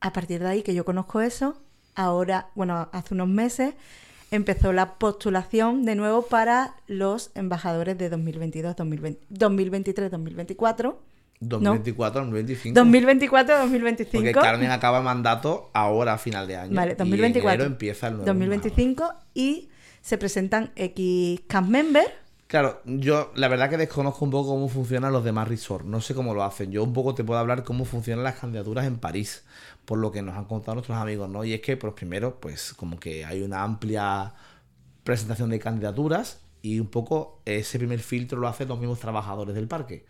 a 0.00 0.14
partir 0.14 0.40
de 0.40 0.48
ahí 0.48 0.62
que 0.62 0.72
yo 0.72 0.86
conozco 0.86 1.20
eso, 1.20 1.60
ahora, 1.94 2.48
bueno, 2.54 2.88
hace 2.92 3.12
unos 3.12 3.28
meses 3.28 3.74
empezó 4.30 4.72
la 4.72 4.94
postulación 4.94 5.84
de 5.84 5.94
nuevo 5.94 6.22
para 6.22 6.76
los 6.86 7.32
embajadores 7.34 7.98
de 7.98 8.08
2022, 8.08 8.76
2020, 8.76 9.26
2023, 9.28 10.10
2024. 10.10 11.02
2024-2025. 11.40 12.72
2024, 12.72 13.58
2025. 13.58 14.12
Porque 14.12 14.32
Carmen 14.32 14.70
acaba 14.70 15.00
mandato 15.02 15.70
ahora 15.74 16.14
a 16.14 16.18
final 16.18 16.46
de 16.46 16.56
año. 16.56 16.74
Vale, 16.74 16.90
Y 16.90 16.92
en 16.92 16.98
2024. 16.98 17.54
enero 17.54 17.64
empieza 17.66 18.08
el 18.08 18.14
nuevo. 18.14 18.26
2025 18.26 19.14
y 19.34 19.68
se 20.00 20.18
presentan 20.18 20.72
X 20.76 21.40
cast 21.46 21.68
members. 21.68 22.08
Claro, 22.46 22.80
yo 22.84 23.32
la 23.34 23.48
verdad 23.48 23.68
que 23.68 23.76
desconozco 23.76 24.24
un 24.24 24.30
poco 24.30 24.50
cómo 24.50 24.68
funcionan 24.68 25.12
los 25.12 25.24
demás 25.24 25.48
resorts. 25.48 25.84
No 25.84 26.00
sé 26.00 26.14
cómo 26.14 26.32
lo 26.32 26.44
hacen. 26.44 26.70
Yo 26.70 26.84
un 26.84 26.92
poco 26.92 27.14
te 27.14 27.24
puedo 27.24 27.40
hablar 27.40 27.64
cómo 27.64 27.84
funcionan 27.84 28.22
las 28.22 28.36
candidaturas 28.36 28.86
en 28.86 28.98
París, 28.98 29.44
por 29.84 29.98
lo 29.98 30.12
que 30.12 30.22
nos 30.22 30.36
han 30.36 30.44
contado 30.44 30.76
nuestros 30.76 30.96
amigos, 30.96 31.28
¿no? 31.28 31.44
Y 31.44 31.54
es 31.54 31.60
que, 31.60 31.76
pues 31.76 31.92
primero, 31.94 32.38
pues 32.38 32.72
como 32.72 33.00
que 33.00 33.24
hay 33.24 33.42
una 33.42 33.64
amplia 33.64 34.32
presentación 35.02 35.50
de 35.50 35.58
candidaturas 35.58 36.40
y 36.62 36.78
un 36.78 36.86
poco 36.88 37.40
ese 37.44 37.78
primer 37.78 37.98
filtro 37.98 38.38
lo 38.38 38.46
hacen 38.46 38.68
los 38.68 38.78
mismos 38.78 39.00
trabajadores 39.00 39.54
del 39.56 39.66
parque. 39.66 40.04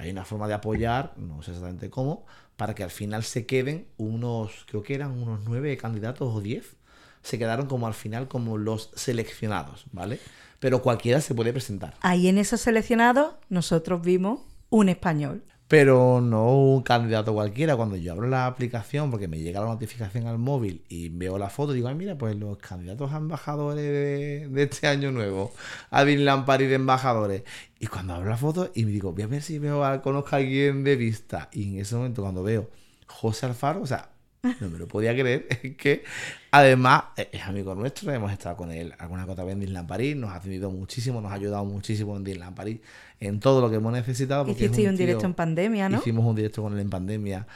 Hay 0.00 0.10
una 0.10 0.24
forma 0.24 0.48
de 0.48 0.54
apoyar, 0.54 1.12
no 1.18 1.42
sé 1.42 1.50
exactamente 1.50 1.90
cómo, 1.90 2.24
para 2.56 2.74
que 2.74 2.82
al 2.82 2.90
final 2.90 3.22
se 3.22 3.44
queden 3.44 3.86
unos, 3.98 4.64
creo 4.66 4.82
que 4.82 4.94
eran 4.94 5.10
unos 5.10 5.40
nueve 5.44 5.76
candidatos 5.76 6.34
o 6.34 6.40
diez, 6.40 6.76
se 7.22 7.38
quedaron 7.38 7.66
como 7.66 7.86
al 7.86 7.92
final 7.92 8.26
como 8.26 8.56
los 8.56 8.90
seleccionados, 8.94 9.84
¿vale? 9.92 10.18
Pero 10.58 10.80
cualquiera 10.80 11.20
se 11.20 11.34
puede 11.34 11.52
presentar. 11.52 11.96
Ahí 12.00 12.28
en 12.28 12.38
esos 12.38 12.62
seleccionados 12.62 13.34
nosotros 13.50 14.00
vimos 14.00 14.40
un 14.70 14.88
español. 14.88 15.44
Pero 15.70 16.20
no 16.20 16.52
un 16.56 16.82
candidato 16.82 17.32
cualquiera. 17.32 17.76
Cuando 17.76 17.94
yo 17.94 18.10
abro 18.12 18.26
la 18.26 18.46
aplicación, 18.46 19.08
porque 19.08 19.28
me 19.28 19.38
llega 19.38 19.60
la 19.60 19.66
notificación 19.66 20.26
al 20.26 20.36
móvil 20.36 20.82
y 20.88 21.10
veo 21.10 21.38
la 21.38 21.48
foto, 21.48 21.72
digo, 21.72 21.86
ay, 21.86 21.94
mira, 21.94 22.18
pues 22.18 22.34
los 22.34 22.58
candidatos 22.58 23.12
a 23.12 23.18
embajadores 23.18 23.84
de, 23.84 24.62
este 24.64 24.88
año 24.88 25.12
nuevo, 25.12 25.52
a 25.90 26.04
Disneyland 26.04 26.44
París 26.44 26.70
de 26.70 26.74
embajadores. 26.74 27.44
Y 27.78 27.86
cuando 27.86 28.14
abro 28.14 28.30
la 28.30 28.36
foto 28.36 28.72
y 28.74 28.84
me 28.84 28.90
digo, 28.90 29.12
voy 29.12 29.22
a 29.22 29.26
ver 29.28 29.42
si 29.42 29.60
conozco 29.60 30.30
a 30.34 30.38
alguien 30.38 30.82
de 30.82 30.96
vista. 30.96 31.48
Y 31.52 31.74
en 31.74 31.80
ese 31.82 31.94
momento, 31.94 32.22
cuando 32.22 32.42
veo 32.42 32.68
José 33.06 33.46
Alfaro, 33.46 33.82
o 33.82 33.86
sea, 33.86 34.09
no 34.42 34.70
me 34.70 34.78
lo 34.78 34.88
podía 34.88 35.12
creer, 35.14 35.46
es 35.62 35.76
que 35.76 36.04
además 36.50 37.04
eh, 37.16 37.28
es 37.32 37.42
amigo 37.42 37.74
nuestro, 37.74 38.12
hemos 38.12 38.32
estado 38.32 38.56
con 38.56 38.72
él 38.72 38.94
alguna 38.98 39.26
cosa 39.26 39.42
en 39.42 39.60
Disneyland 39.60 39.88
París, 39.88 40.16
nos 40.16 40.30
ha 40.30 40.36
atendido 40.36 40.70
muchísimo, 40.70 41.20
nos 41.20 41.30
ha 41.32 41.34
ayudado 41.34 41.64
muchísimo 41.64 42.16
en 42.16 42.24
Disneyland 42.24 42.56
París, 42.56 42.80
en 43.20 43.40
todo 43.40 43.60
lo 43.60 43.68
que 43.70 43.76
hemos 43.76 43.92
necesitado. 43.92 44.48
Hicisteis 44.48 44.88
un 44.88 44.96
tío- 44.96 45.06
directo 45.06 45.26
en 45.26 45.34
pandemia, 45.34 45.88
¿no? 45.88 45.98
Hicimos 45.98 46.24
un 46.24 46.36
directo 46.36 46.62
con 46.62 46.72
él 46.74 46.80
en 46.80 46.90
pandemia 46.90 47.46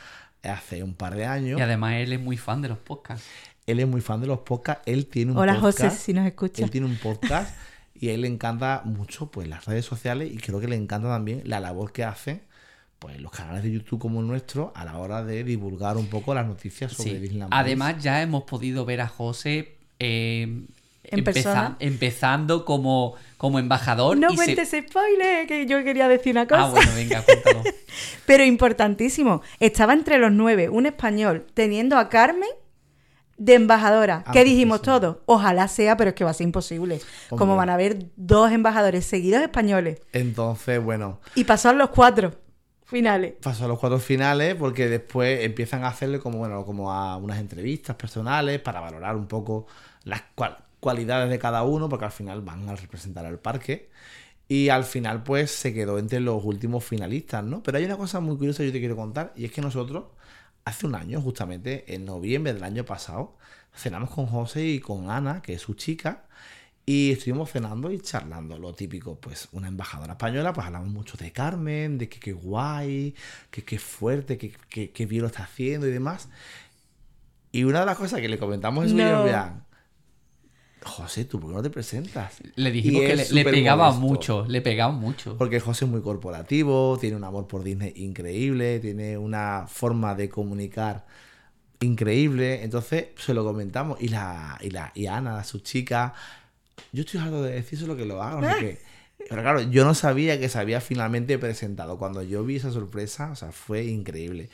hace 0.42 0.82
un 0.82 0.94
par 0.94 1.14
de 1.14 1.24
años. 1.24 1.58
Y 1.58 1.62
además 1.62 1.94
él 1.94 2.12
es 2.12 2.20
muy 2.20 2.36
fan 2.36 2.60
de 2.60 2.68
los 2.68 2.78
podcasts. 2.78 3.24
Él 3.66 3.80
es 3.80 3.88
muy 3.88 4.02
fan 4.02 4.20
de 4.20 4.26
los 4.26 4.40
podcasts. 4.40 4.82
Él 4.84 5.06
tiene 5.06 5.32
un 5.32 5.38
Hola 5.38 5.54
podcast. 5.58 5.94
José, 5.94 5.96
si 6.04 6.12
nos 6.12 6.26
escuchas. 6.26 6.60
Él 6.64 6.70
tiene 6.70 6.86
un 6.86 6.96
podcast 6.96 7.56
y 7.94 8.10
a 8.10 8.12
él 8.12 8.20
le 8.20 8.28
encanta 8.28 8.82
mucho 8.84 9.30
pues 9.30 9.48
las 9.48 9.64
redes 9.64 9.86
sociales 9.86 10.30
y 10.30 10.36
creo 10.36 10.60
que 10.60 10.68
le 10.68 10.76
encanta 10.76 11.08
también 11.08 11.40
la 11.44 11.60
labor 11.60 11.92
que 11.92 12.04
hace 12.04 12.42
pues 12.98 13.20
los 13.20 13.30
canales 13.32 13.62
de 13.62 13.70
YouTube 13.72 14.00
como 14.00 14.20
el 14.20 14.26
nuestro 14.26 14.72
a 14.74 14.84
la 14.84 14.98
hora 14.98 15.22
de 15.24 15.44
divulgar 15.44 15.96
un 15.96 16.06
poco 16.06 16.34
las 16.34 16.46
noticias 16.46 16.92
sobre 16.92 17.10
Sí. 17.12 17.18
Disneyland 17.18 17.50
París. 17.50 17.64
Además, 17.66 18.02
ya 18.02 18.22
hemos 18.22 18.44
podido 18.44 18.84
ver 18.84 19.00
a 19.02 19.08
José 19.08 19.76
eh, 19.98 20.64
En 21.04 21.22
persona. 21.24 21.76
empezando 21.80 22.64
como, 22.64 23.14
como 23.36 23.58
embajador. 23.58 24.16
No 24.16 24.28
y 24.32 24.36
se- 24.36 24.44
cuentes 24.54 24.68
spoiler, 24.88 25.46
que 25.46 25.66
yo 25.66 25.84
quería 25.84 26.08
decir 26.08 26.32
una 26.32 26.46
cosa. 26.46 26.64
Ah, 26.64 26.70
bueno, 26.70 26.90
venga, 26.94 27.22
cuéntalo. 27.22 27.62
Pero 28.26 28.42
importantísimo, 28.44 29.42
estaba 29.60 29.92
entre 29.92 30.18
los 30.18 30.32
nueve 30.32 30.68
un 30.70 30.86
español 30.86 31.46
teniendo 31.54 31.98
a 31.98 32.08
Carmen 32.08 32.48
de 33.36 33.54
embajadora. 33.54 34.22
Ah, 34.26 34.32
¿Qué 34.32 34.44
dijimos 34.44 34.78
muchísimo. 34.78 35.00
todos? 35.00 35.16
Ojalá 35.26 35.68
sea, 35.68 35.96
pero 35.96 36.10
es 36.10 36.14
que 36.16 36.24
va 36.24 36.30
a 36.30 36.34
ser 36.34 36.46
imposible. 36.46 37.00
Como 37.28 37.56
van 37.56 37.68
a 37.68 37.74
haber 37.74 38.06
dos 38.16 38.50
embajadores 38.52 39.04
seguidos 39.04 39.42
españoles. 39.42 40.00
Entonces, 40.12 40.82
bueno, 40.82 41.20
Y 41.34 41.44
a 41.44 41.72
los 41.72 41.90
cuatro 41.90 42.32
finales. 42.84 43.34
pasó 43.42 43.64
a 43.64 43.68
los 43.68 43.78
cuatro 43.78 43.98
finales 43.98 44.54
porque 44.54 44.88
después 44.88 45.44
empiezan 45.44 45.84
a 45.84 45.88
hacerle 45.88 46.18
como 46.20 46.38
bueno 46.38 46.64
como 46.64 46.92
a 46.92 47.16
unas 47.16 47.38
entrevistas 47.38 47.96
personales 47.96 48.60
para 48.60 48.80
valorar 48.80 49.16
un 49.16 49.26
poco 49.26 49.66
las 50.04 50.22
cual- 50.34 50.58
cualidades 50.80 51.30
de 51.30 51.38
cada 51.38 51.62
uno 51.62 51.88
porque 51.88 52.04
al 52.06 52.12
final 52.12 52.42
van 52.42 52.68
a 52.68 52.76
representar 52.76 53.24
al 53.26 53.38
parque 53.38 53.90
y 54.48 54.68
al 54.70 54.84
final 54.84 55.22
pues 55.24 55.50
se 55.50 55.74
quedó 55.74 55.98
entre 55.98 56.20
los 56.20 56.44
últimos 56.44 56.84
finalistas 56.84 57.44
no 57.44 57.62
pero 57.62 57.78
hay 57.78 57.84
una 57.86 57.96
cosa 57.96 58.20
muy 58.20 58.36
curiosa 58.36 58.58
que 58.60 58.66
yo 58.68 58.72
te 58.72 58.80
quiero 58.80 58.96
contar 58.96 59.32
y 59.36 59.44
es 59.46 59.52
que 59.52 59.62
nosotros 59.62 60.04
hace 60.64 60.86
un 60.86 60.94
año 60.94 61.20
justamente 61.20 61.94
en 61.94 62.04
noviembre 62.04 62.54
del 62.54 62.64
año 62.64 62.84
pasado 62.84 63.36
cenamos 63.74 64.10
con 64.10 64.26
José 64.26 64.64
y 64.66 64.80
con 64.80 65.10
Ana 65.10 65.42
que 65.42 65.54
es 65.54 65.62
su 65.62 65.74
chica 65.74 66.24
y 66.86 67.12
estuvimos 67.12 67.50
cenando 67.50 67.90
y 67.90 67.98
charlando, 68.00 68.58
lo 68.58 68.74
típico, 68.74 69.18
pues 69.18 69.48
una 69.52 69.68
embajadora 69.68 70.12
española, 70.12 70.52
pues 70.52 70.66
hablamos 70.66 70.88
mucho 70.90 71.16
de 71.16 71.32
Carmen, 71.32 71.96
de 71.96 72.08
que 72.08 72.20
qué 72.20 72.32
guay, 72.32 73.14
que 73.50 73.64
qué 73.64 73.78
fuerte, 73.78 74.36
que, 74.36 74.52
que, 74.68 74.90
que 74.90 75.06
bien 75.06 75.22
lo 75.22 75.28
está 75.28 75.44
haciendo 75.44 75.86
y 75.86 75.92
demás. 75.92 76.28
Y 77.52 77.64
una 77.64 77.80
de 77.80 77.86
las 77.86 77.96
cosas 77.96 78.20
que 78.20 78.28
le 78.28 78.38
comentamos 78.38 78.86
es 78.86 78.92
No. 78.92 79.24
no. 79.24 79.64
José, 80.84 81.24
¿tú 81.24 81.40
por 81.40 81.50
qué 81.50 81.56
no 81.56 81.62
te 81.62 81.70
presentas? 81.70 82.34
Le 82.56 82.70
dijimos 82.70 83.02
Y 83.02 83.06
que 83.06 83.16
le, 83.16 83.30
le 83.30 83.44
pegaba 83.44 83.90
mucho, 83.92 84.44
le 84.46 84.60
pegaba 84.60 84.92
mucho. 84.92 85.36
Porque 85.38 85.58
José 85.58 85.86
es 85.86 85.90
muy 85.90 86.02
corporativo, 86.02 86.98
tiene 87.00 87.16
un 87.16 87.24
amor 87.24 87.46
por 87.46 87.62
Disney 87.62 87.92
increíble, 87.96 88.80
tiene 88.80 89.16
una 89.16 89.66
forma 89.66 90.14
de 90.14 90.28
comunicar 90.28 91.06
increíble. 91.80 92.62
Entonces 92.62 93.06
se 93.16 93.32
lo 93.32 93.44
comentamos. 93.44 94.00
Y 94.02 94.08
la, 94.08 94.58
y 94.60 94.70
la 94.70 94.92
y 94.94 95.06
Ana, 95.06 95.42
su 95.44 95.60
chica, 95.60 96.12
yo 96.92 97.02
estoy 97.02 97.20
harto 97.20 97.42
de 97.42 97.52
decir 97.52 97.80
lo 97.82 97.96
que 97.96 98.04
lo 98.04 98.22
haga, 98.22 98.40
no 98.40 98.52
sé 98.54 98.60
qué. 98.60 98.78
Pero 99.28 99.42
claro, 99.42 99.62
yo 99.62 99.84
no 99.84 99.94
sabía 99.94 100.38
que 100.38 100.48
se 100.48 100.58
había 100.58 100.80
finalmente 100.80 101.38
presentado. 101.38 101.98
Cuando 101.98 102.22
yo 102.22 102.44
vi 102.44 102.56
esa 102.56 102.70
sorpresa, 102.72 103.30
o 103.30 103.36
sea, 103.36 103.52
fue 103.52 103.84
increíble. 103.84 104.50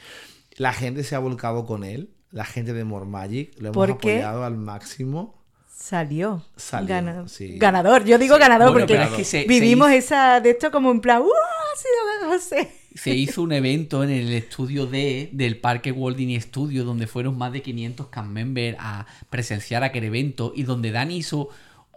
La 0.56 0.72
gente 0.72 1.02
se 1.02 1.14
ha 1.14 1.18
volcado 1.18 1.64
con 1.66 1.82
él, 1.82 2.10
la 2.30 2.44
gente 2.44 2.72
de 2.72 2.84
More 2.84 3.06
Magic, 3.06 3.52
lo 3.58 3.70
hemos 3.70 3.88
apoyado 3.90 4.44
al 4.44 4.56
máximo. 4.56 5.34
Salió. 5.74 6.44
Salió, 6.56 6.88
Gana- 6.88 7.26
sí. 7.28 7.56
Ganador. 7.58 8.04
Yo 8.04 8.18
digo 8.18 8.36
ganador 8.38 8.72
Bueno, 8.72 8.86
porque 8.86 9.02
es 9.02 9.08
que 9.10 9.24
se- 9.24 9.42
se 9.42 9.48
vivimos 9.48 9.88
hizo- 9.88 9.96
esa 9.98 10.40
de 10.40 10.50
esto 10.50 10.70
como 10.70 10.90
en 10.90 11.00
plan, 11.00 11.22
¡Uh! 11.22 11.24
Ha 11.24 11.76
sido 11.78 12.30
José. 12.32 12.76
Se 12.96 13.10
hizo 13.14 13.42
un 13.42 13.52
evento 13.52 14.02
en 14.02 14.10
el 14.10 14.32
estudio 14.32 14.84
D 14.86 15.30
del 15.32 15.58
Parque 15.60 15.92
Walt 15.92 16.16
Disney 16.18 16.40
Studio 16.40 16.84
donde 16.84 17.06
fueron 17.06 17.38
más 17.38 17.52
de 17.52 17.62
500 17.62 18.08
cast 18.08 18.28
members 18.28 18.76
a 18.80 19.06
presenciar 19.30 19.84
aquel 19.84 20.02
evento 20.04 20.52
y 20.56 20.64
donde 20.64 20.90
Dani 20.90 21.16
hizo 21.16 21.48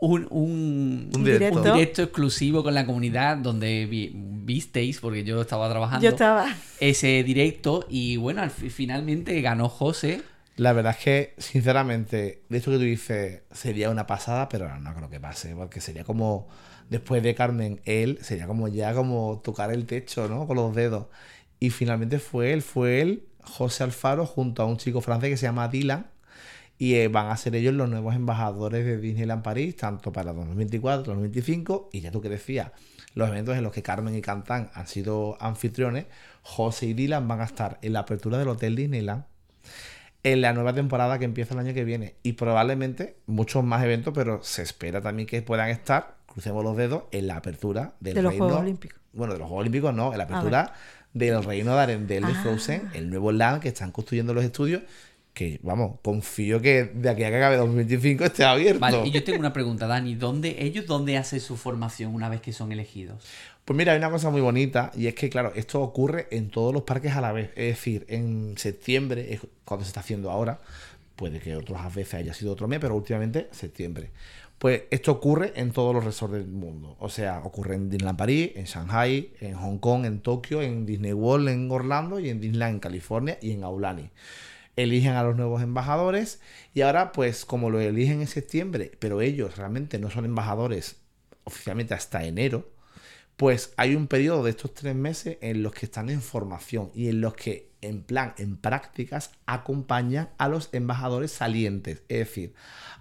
un, 0.06 0.28
un, 0.32 1.10
Un 1.16 1.24
directo. 1.24 1.60
un 1.62 1.64
directo 1.74 2.04
exclusivo 2.04 2.62
con 2.64 2.74
la 2.74 2.86
comunidad 2.86 3.38
donde 3.38 3.86
vi- 3.86 4.12
visteis, 4.14 5.00
porque 5.00 5.24
yo 5.24 5.42
estaba 5.42 5.70
trabajando, 5.70 6.04
Yo 6.04 6.10
estaba. 6.10 6.54
ese 6.80 7.24
directo 7.24 7.86
y 7.90 8.18
bueno, 8.18 8.42
al 8.42 8.52
fi- 8.52 8.70
finalmente 8.70 9.40
ganó 9.42 9.70
José. 9.70 10.22
La 10.58 10.74
verdad 10.74 10.96
es 10.98 11.04
que, 11.04 11.34
sinceramente, 11.38 12.44
de 12.50 12.58
esto 12.58 12.72
que 12.72 12.78
tú 12.78 12.84
dices, 12.84 13.42
sería 13.52 13.90
una 13.90 14.06
pasada, 14.06 14.50
pero 14.50 14.78
no 14.80 14.94
creo 14.94 15.10
que 15.10 15.20
pase, 15.20 15.56
porque 15.56 15.80
sería 15.82 16.04
como, 16.04 16.48
después 16.90 17.24
de 17.24 17.34
Carmen, 17.34 17.80
él, 17.86 18.20
sería 18.22 18.46
como 18.46 18.68
ya 18.68 18.94
como 18.94 19.42
tocar 19.44 19.72
el 19.72 19.86
techo, 19.86 20.28
¿no? 20.28 20.46
Con 20.46 20.58
los 20.58 20.76
dedos. 20.76 21.08
Y 21.60 21.70
finalmente 21.70 22.20
fue 22.20 22.52
él, 22.54 22.62
fue 22.62 23.02
él, 23.02 23.24
José 23.42 23.84
Alfaro, 23.84 24.26
junto 24.26 24.62
a 24.62 24.66
un 24.66 24.78
chico 24.78 25.00
francés 25.02 25.30
que 25.30 25.38
se 25.38 25.46
llama 25.46 25.70
Dylan, 25.70 26.08
y 26.78 26.96
eh, 26.96 27.08
van 27.08 27.28
a 27.28 27.38
ser 27.38 27.56
ellos 27.56 27.74
los 27.74 27.90
nuevos 27.90 28.16
embajadores 28.16 28.86
de 28.86 28.98
Disneyland 28.98 29.44
París, 29.44 29.76
tanto 29.78 30.12
para 30.12 30.34
2024, 30.34 31.04
2025, 31.04 31.90
y 31.94 32.02
ya 32.02 32.12
tú 32.12 32.20
que 32.22 32.30
decías, 32.30 32.72
los 33.14 33.30
eventos 33.30 33.56
en 33.56 33.64
los 33.64 33.72
que 33.72 33.84
Carmen 33.84 34.16
y 34.16 34.22
Cantán 34.22 34.70
han 34.74 34.88
sido 34.88 35.38
anfitriones, 35.40 36.06
José 36.42 36.88
y 36.88 36.94
Dylan 36.94 37.28
van 37.28 37.42
a 37.42 37.46
estar 37.46 37.78
en 37.82 37.94
la 37.94 38.00
apertura 38.00 38.38
del 38.38 38.48
Hotel 38.48 38.76
Disneyland, 38.76 39.24
en 40.24 40.42
la 40.42 40.54
nueva 40.54 40.74
temporada 40.74 41.20
que 41.20 41.26
empieza 41.26 41.54
el 41.54 41.60
año 41.60 41.74
que 41.74 41.84
viene. 41.84 42.16
Y 42.24 42.34
probablemente 42.34 43.18
muchos 43.28 43.64
más 43.64 43.84
eventos, 43.84 44.14
pero 44.16 44.42
se 44.44 44.62
espera 44.62 45.02
también 45.02 45.28
que 45.28 45.42
puedan 45.42 45.70
estar, 45.70 46.16
crucemos 46.26 46.64
los 46.64 46.76
dedos, 46.78 47.04
en 47.12 47.28
la 47.28 47.38
apertura 47.38 47.94
del 48.00 48.16
De 48.16 48.22
los 48.22 48.32
reino- 48.32 48.46
Juegos 48.46 48.62
Olímpicos. 48.62 49.00
Bueno, 49.14 49.34
de 49.34 49.40
los 49.40 49.48
Juegos 49.48 49.62
Olímpicos 49.62 49.94
no, 49.94 50.12
en 50.12 50.18
la 50.18 50.24
apertura 50.24 50.74
del 51.14 51.44
reino 51.44 51.76
de 51.76 51.82
Arendelle 51.82 52.26
de 52.26 52.34
Ah. 52.34 52.40
Frozen, 52.42 52.90
el 52.94 53.10
nuevo 53.10 53.32
land 53.32 53.62
que 53.62 53.68
están 53.68 53.92
construyendo 53.92 54.34
los 54.34 54.44
estudios. 54.44 54.82
Que 55.34 55.60
vamos, 55.64 56.00
confío 56.04 56.62
que 56.62 56.84
de 56.84 57.10
aquí 57.10 57.24
a 57.24 57.30
que 57.30 57.38
acabe 57.38 57.58
2025 57.58 58.24
esté 58.24 58.44
abierto. 58.44 58.80
Vale, 58.80 59.08
y 59.08 59.12
yo 59.12 59.24
tengo 59.24 59.40
una 59.40 59.52
pregunta, 59.52 59.88
Dani, 59.88 60.14
¿dónde, 60.14 60.58
¿ellos 60.60 60.86
dónde 60.86 61.18
hacen 61.18 61.40
su 61.40 61.58
formación 61.58 62.14
una 62.14 62.30
vez 62.30 62.40
que 62.40 62.54
son 62.54 62.72
elegidos? 62.72 63.26
Pues 63.66 63.78
mira, 63.78 63.94
hay 63.94 63.98
una 63.98 64.12
cosa 64.12 64.30
muy 64.30 64.42
bonita 64.42 64.92
y 64.96 65.08
es 65.08 65.16
que, 65.16 65.30
claro, 65.30 65.54
esto 65.56 65.82
ocurre 65.82 66.28
en 66.32 66.50
todos 66.50 66.74
los 66.74 66.84
parques 66.84 67.14
a 67.14 67.22
la 67.22 67.32
vez. 67.32 67.50
Es 67.56 67.76
decir, 67.76 68.06
en 68.10 68.56
septiembre, 68.58 69.34
es 69.34 69.42
cuando 69.66 69.86
se 69.86 69.90
está 69.90 70.02
haciendo 70.02 70.30
ahora, 70.30 70.60
puede 71.16 71.40
que 71.40 71.56
otras 71.56 71.96
veces 71.96 72.16
haya 72.16 72.34
sido 72.34 72.52
otro 72.52 72.68
mes, 72.68 72.80
pero 72.80 72.96
últimamente 72.96 73.48
septiembre. 73.52 74.12
Pues 74.60 74.84
esto 74.92 75.12
ocurre 75.12 75.54
en 75.56 75.72
todos 75.72 75.94
los 75.94 76.04
resorts 76.04 76.36
del 76.36 76.48
mundo. 76.48 76.96
O 77.00 77.10
sea, 77.10 77.40
ocurre 77.44 77.76
en 77.76 77.90
Disneyland 77.90 78.18
París, 78.18 78.52
en 78.56 78.66
Shanghai, 78.66 79.32
en 79.42 79.56
Hong 79.56 79.78
Kong, 79.78 80.06
en 80.06 80.20
Tokio, 80.20 80.62
en 80.62 80.86
Disney 80.86 81.14
World 81.14 81.50
en 81.50 81.72
Orlando 81.72 82.20
y 82.20 82.30
en 82.30 82.40
Disneyland 82.40 82.76
en 82.76 82.80
California 82.80 83.38
y 83.42 83.52
en 83.52 83.64
Aulani. 83.64 84.10
Eligen 84.76 85.14
a 85.14 85.24
los 85.24 85.36
nuevos 85.36 85.62
embajadores 85.62 86.42
y 86.74 86.82
ahora, 86.82 87.12
pues 87.12 87.46
como 87.46 87.70
lo 87.70 87.80
eligen 87.80 88.22
en 88.22 88.28
septiembre, 88.28 88.92
pero 89.00 89.22
ellos 89.22 89.58
realmente 89.58 90.00
no 90.00 90.10
son 90.10 90.26
embajadores 90.26 90.98
oficialmente 91.44 91.94
hasta 91.94 92.24
enero, 92.24 92.72
pues 93.38 93.74
hay 93.78 93.96
un 93.96 94.08
periodo 94.08 94.44
de 94.44 94.52
estos 94.52 94.74
tres 94.74 94.96
meses 94.96 95.38
en 95.42 95.64
los 95.64 95.74
que 95.74 95.86
están 95.86 96.10
en 96.10 96.22
formación 96.22 96.92
y 96.94 97.10
en 97.10 97.22
los 97.22 97.34
que, 97.34 97.72
en 97.82 98.04
plan, 98.04 98.34
en 98.38 98.58
prácticas, 98.58 99.32
acompañan 99.46 100.30
a 100.38 100.48
los 100.48 100.70
embajadores 100.72 101.32
salientes. 101.32 102.04
Es 102.08 102.20
decir, 102.20 102.54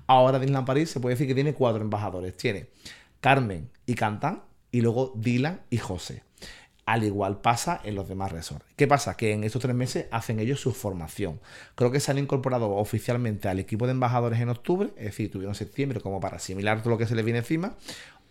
ahora 0.07 0.39
Disneyland 0.39 0.67
París 0.67 0.91
se 0.91 1.01
puede 1.01 1.15
decir 1.15 1.27
que 1.27 1.35
tiene 1.35 1.55
cuatro 1.55 1.83
embajadores. 1.83 2.37
Tiene 2.37 2.69
Carmen 3.21 3.71
y 3.87 3.95
Cantán 3.95 4.43
y 4.71 4.81
luego 4.81 5.13
Dylan 5.17 5.61
y 5.71 5.77
José. 5.77 6.23
Al 6.85 7.05
igual 7.05 7.41
pasa 7.41 7.81
en 7.85 7.95
los 7.95 8.09
demás 8.09 8.33
resorts. 8.33 8.65
¿Qué 8.77 8.89
pasa? 8.89 9.17
Que 9.17 9.33
en 9.33 9.45
estos 9.45 9.63
tres 9.63 9.75
meses 9.75 10.07
hacen 10.11 10.41
ellos 10.41 10.61
su 10.61 10.73
formación. 10.73 11.41
Creo 11.77 11.93
que 11.93 12.01
se 12.01 12.11
han 12.11 12.19
incorporado 12.19 12.71
oficialmente 12.71 13.49
al 13.49 13.61
equipo 13.61 13.87
de 13.87 13.93
embajadores 13.93 14.41
en 14.41 14.49
octubre, 14.49 14.91
es 14.97 15.05
decir, 15.05 15.31
tuvieron 15.31 15.55
septiembre 15.55 16.01
como 16.01 16.21
para 16.21 16.37
asimilar 16.37 16.83
todo 16.83 16.91
lo 16.91 16.99
que 16.99 17.07
se 17.07 17.15
les 17.15 17.25
viene 17.25 17.39
encima. 17.39 17.77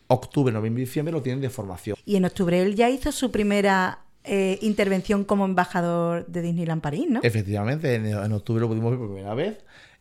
Octubre, 0.07 0.51
noviembre 0.51 0.83
y 0.83 0.85
diciembre 0.85 1.13
lo 1.13 1.21
tienen 1.21 1.41
de 1.41 1.49
formación. 1.49 1.95
Y 2.05 2.17
en 2.17 2.25
octubre 2.25 2.61
él 2.61 2.75
ya 2.75 2.89
hizo 2.89 3.13
su 3.13 3.31
primera 3.31 3.99
eh, 4.23 4.59
intervención 4.61 5.23
como 5.23 5.45
embajador 5.45 6.27
de 6.27 6.41
Disneyland 6.43 6.81
París, 6.81 7.07
¿no? 7.09 7.21
Efectivamente, 7.23 7.95
en, 7.95 8.05
en 8.05 8.31
octubre 8.33 8.61
lo 8.61 8.67
pudimos 8.67 8.91
ver 8.91 8.99
por 8.99 9.07
primera 9.07 9.33
vez. 9.33 9.57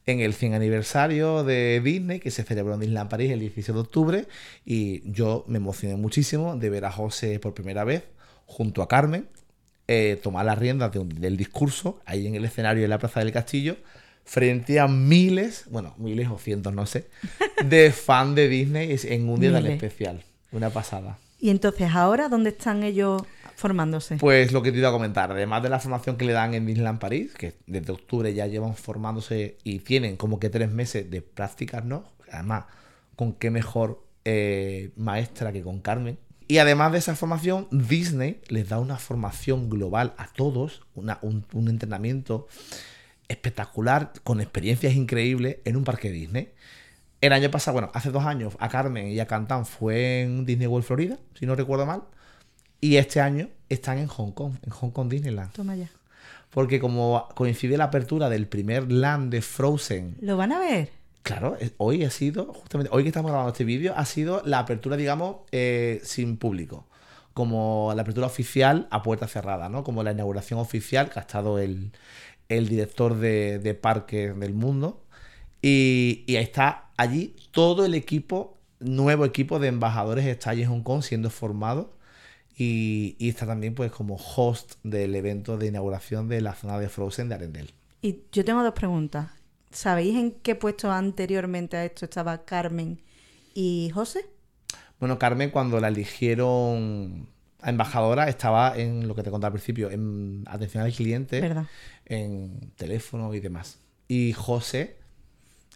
En 0.06 0.20
el 0.20 0.34
100 0.34 0.54
aniversario 0.54 1.44
de 1.44 1.80
Disney, 1.82 2.20
que 2.20 2.30
se 2.30 2.42
celebró 2.42 2.74
en 2.74 2.80
Disneyland 2.80 3.08
París 3.08 3.30
el 3.30 3.40
16 3.40 3.74
de 3.74 3.80
octubre. 3.80 4.26
Y 4.64 5.10
yo 5.10 5.44
me 5.46 5.58
emocioné 5.58 5.96
muchísimo 5.96 6.56
de 6.56 6.68
ver 6.68 6.84
a 6.84 6.92
José 6.92 7.38
por 7.38 7.54
primera 7.54 7.84
vez, 7.84 8.04
junto 8.50 8.82
a 8.82 8.88
Carmen, 8.88 9.28
eh, 9.86 10.18
tomar 10.22 10.44
las 10.44 10.58
riendas 10.58 10.90
de 10.92 10.98
un- 10.98 11.08
del 11.08 11.36
discurso, 11.36 12.00
ahí 12.04 12.26
en 12.26 12.34
el 12.34 12.44
escenario 12.44 12.82
de 12.82 12.88
la 12.88 12.98
Plaza 12.98 13.20
del 13.20 13.32
Castillo, 13.32 13.76
frente 14.24 14.78
a 14.80 14.88
miles, 14.88 15.64
bueno, 15.70 15.94
miles 15.98 16.28
o 16.28 16.36
cientos, 16.38 16.72
no 16.74 16.84
sé, 16.86 17.08
de 17.64 17.90
fan 17.92 18.34
de 18.34 18.48
Disney 18.48 18.96
en 19.04 19.28
un 19.28 19.40
día 19.40 19.52
tan 19.52 19.62
Miles. 19.62 19.76
especial. 19.82 20.22
Una 20.52 20.70
pasada. 20.70 21.18
Y 21.40 21.50
entonces 21.50 21.90
ahora, 21.94 22.28
¿dónde 22.28 22.50
están 22.50 22.82
ellos 22.82 23.22
formándose? 23.56 24.16
Pues 24.16 24.52
lo 24.52 24.62
que 24.62 24.72
te 24.72 24.78
iba 24.78 24.88
a 24.88 24.92
comentar, 24.92 25.30
además 25.32 25.62
de 25.62 25.68
la 25.70 25.78
formación 25.80 26.16
que 26.16 26.24
le 26.24 26.32
dan 26.32 26.54
en 26.54 26.66
Disneyland 26.66 26.98
París, 26.98 27.32
que 27.36 27.54
desde 27.66 27.92
octubre 27.92 28.32
ya 28.34 28.46
llevan 28.46 28.74
formándose 28.74 29.56
y 29.64 29.78
tienen 29.80 30.16
como 30.16 30.38
que 30.38 30.50
tres 30.50 30.70
meses 30.70 31.10
de 31.10 31.22
prácticas, 31.22 31.84
¿no? 31.84 32.04
Además, 32.32 32.64
con 33.16 33.32
qué 33.32 33.50
mejor 33.50 34.04
eh, 34.24 34.90
maestra 34.96 35.50
que 35.52 35.62
con 35.62 35.80
Carmen. 35.80 36.18
Y 36.50 36.58
además 36.58 36.90
de 36.90 36.98
esa 36.98 37.14
formación, 37.14 37.68
Disney 37.70 38.40
les 38.48 38.68
da 38.68 38.80
una 38.80 38.96
formación 38.96 39.70
global 39.70 40.14
a 40.18 40.26
todos, 40.26 40.82
una- 40.96 41.18
un, 41.22 41.44
un 41.52 41.68
entrenamiento 41.68 42.48
espectacular, 43.28 44.12
con 44.24 44.40
experiencias 44.40 44.94
increíbles 44.94 45.58
en 45.64 45.76
un 45.76 45.84
parque 45.84 46.10
Disney. 46.10 46.50
El 47.20 47.32
año 47.32 47.50
pasado, 47.50 47.74
bueno, 47.74 47.90
hace 47.94 48.10
dos 48.10 48.24
años, 48.24 48.56
a 48.58 48.68
Carmen 48.68 49.08
y 49.08 49.20
a 49.20 49.26
Cantán 49.26 49.64
fue 49.66 50.22
en 50.22 50.44
Disney 50.44 50.66
World 50.66 50.86
Florida, 50.86 51.18
si 51.38 51.46
no 51.46 51.54
recuerdo 51.54 51.86
mal. 51.86 52.02
Y 52.80 52.96
este 52.96 53.20
año 53.20 53.48
están 53.68 53.98
en 53.98 54.08
Hong 54.08 54.32
Kong, 54.32 54.54
en 54.64 54.70
Hong 54.70 54.90
Kong 54.90 55.08
Disneyland. 55.08 55.52
Toma 55.52 55.76
ya. 55.76 55.88
Porque 56.50 56.80
como 56.80 57.28
coincide 57.36 57.76
la 57.76 57.84
apertura 57.84 58.28
del 58.28 58.48
primer 58.48 58.90
land 58.90 59.30
de 59.30 59.40
Frozen, 59.42 60.16
¿Lo 60.20 60.36
van 60.36 60.50
a 60.50 60.58
ver? 60.58 60.90
Claro, 61.22 61.56
es- 61.60 61.72
hoy 61.78 62.04
ha 62.04 62.10
sido, 62.10 62.52
justamente 62.52 62.90
hoy 62.92 63.02
que 63.02 63.08
estamos 63.08 63.30
grabando 63.30 63.52
este 63.52 63.64
vídeo, 63.64 63.94
ha 63.96 64.04
sido 64.04 64.42
la 64.44 64.58
apertura, 64.60 64.96
digamos, 64.96 65.36
eh, 65.52 66.00
sin 66.04 66.36
público. 66.36 66.86
Como 67.34 67.92
la 67.94 68.02
apertura 68.02 68.26
oficial 68.26 68.88
a 68.90 69.02
puerta 69.02 69.28
cerrada, 69.28 69.68
¿no? 69.68 69.84
Como 69.84 70.02
la 70.02 70.10
inauguración 70.12 70.58
oficial 70.58 71.10
que 71.10 71.18
ha 71.20 71.22
estado 71.22 71.58
el, 71.58 71.92
el 72.48 72.68
director 72.68 73.14
de, 73.16 73.58
de 73.60 73.74
parques 73.74 74.38
del 74.38 74.52
mundo. 74.54 75.04
Y, 75.62 76.24
y 76.26 76.36
está 76.36 76.86
allí 76.96 77.36
todo 77.52 77.84
el 77.84 77.94
equipo, 77.94 78.58
nuevo 78.80 79.24
equipo 79.24 79.58
de 79.58 79.68
embajadores 79.68 80.26
está 80.26 80.50
allí 80.50 80.62
en 80.62 80.70
Hong 80.70 80.82
Kong 80.82 81.02
siendo 81.02 81.30
formado. 81.30 81.92
Y, 82.56 83.16
y 83.18 83.28
está 83.30 83.46
también 83.46 83.74
pues 83.74 83.90
como 83.92 84.16
host 84.16 84.74
del 84.82 85.14
evento 85.14 85.56
de 85.56 85.68
inauguración 85.68 86.28
de 86.28 86.40
la 86.42 86.54
zona 86.54 86.78
de 86.78 86.88
Frozen 86.88 87.28
de 87.28 87.36
Arendelle. 87.36 87.72
Y 88.02 88.18
yo 88.32 88.44
tengo 88.44 88.62
dos 88.62 88.74
preguntas. 88.74 89.28
¿Sabéis 89.70 90.16
en 90.16 90.32
qué 90.32 90.56
puesto 90.56 90.90
anteriormente 90.90 91.76
a 91.76 91.84
esto 91.84 92.04
estaba 92.04 92.44
Carmen 92.44 93.00
y 93.54 93.90
José? 93.94 94.26
Bueno, 94.98 95.18
Carmen 95.18 95.50
cuando 95.50 95.80
la 95.80 95.88
eligieron 95.88 97.28
a 97.60 97.70
embajadora 97.70 98.28
estaba 98.28 98.76
en 98.76 99.06
lo 99.06 99.14
que 99.14 99.22
te 99.22 99.30
contaba 99.30 99.48
al 99.48 99.52
principio, 99.52 99.90
en 99.90 100.44
atención 100.46 100.82
al 100.82 100.92
cliente, 100.92 101.40
¿Verdad? 101.40 101.66
en 102.06 102.72
teléfono 102.76 103.32
y 103.34 103.40
demás. 103.40 103.78
Y 104.08 104.32
José, 104.32 104.96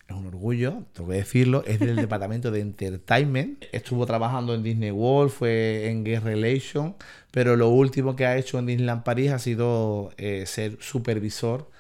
es 0.09 0.17
un 0.17 0.27
orgullo, 0.27 0.83
tengo 0.93 1.11
que 1.11 1.17
decirlo, 1.17 1.63
es 1.65 1.79
del 1.79 1.97
departamento 2.05 2.51
de 2.51 2.61
entertainment. 2.61 3.65
Estuvo 3.71 4.07
trabajando 4.07 4.55
en 4.55 4.63
Disney 4.63 4.91
World, 4.91 5.31
fue 5.31 5.89
en 5.89 6.05
Guest 6.05 6.25
Relation, 6.25 6.97
pero 7.31 7.57
lo 7.57 7.69
último 7.69 8.17
que 8.17 8.27
ha 8.27 8.37
hecho 8.37 8.59
en 8.59 8.67
Disneyland 8.67 9.05
París 9.05 9.31
ha 9.31 9.39
sido 9.39 10.13
eh, 10.17 10.45
ser 10.47 10.79
supervisor 10.81 11.71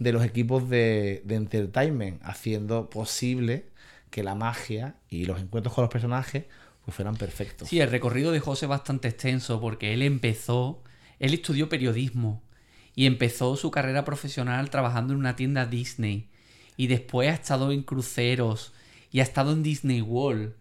de 0.00 0.12
los 0.12 0.24
equipos 0.24 0.68
de, 0.68 1.22
de 1.24 1.36
entertainment, 1.36 2.20
haciendo 2.24 2.90
posible 2.90 3.66
que 4.10 4.24
la 4.24 4.34
magia 4.34 4.96
y 5.08 5.26
los 5.26 5.40
encuentros 5.40 5.74
con 5.74 5.82
los 5.82 5.92
personajes 5.92 6.46
pues 6.84 6.96
fueran 6.96 7.16
perfectos. 7.16 7.68
Sí, 7.68 7.80
el 7.80 7.90
recorrido 7.90 8.32
de 8.32 8.40
José 8.40 8.64
es 8.64 8.70
bastante 8.70 9.08
extenso 9.08 9.60
porque 9.60 9.92
él 9.92 10.02
empezó, 10.02 10.82
él 11.18 11.34
estudió 11.34 11.68
periodismo 11.68 12.42
y 12.96 13.06
empezó 13.06 13.54
su 13.56 13.70
carrera 13.70 14.04
profesional 14.04 14.70
trabajando 14.70 15.12
en 15.12 15.20
una 15.20 15.36
tienda 15.36 15.66
Disney 15.66 16.28
y 16.78 16.86
después 16.86 17.30
ha 17.30 17.34
estado 17.34 17.70
en 17.70 17.82
cruceros 17.82 18.72
y 19.12 19.20
ha 19.20 19.22
estado 19.22 19.52
en 19.52 19.62
Disney 19.62 20.00
World 20.00 20.54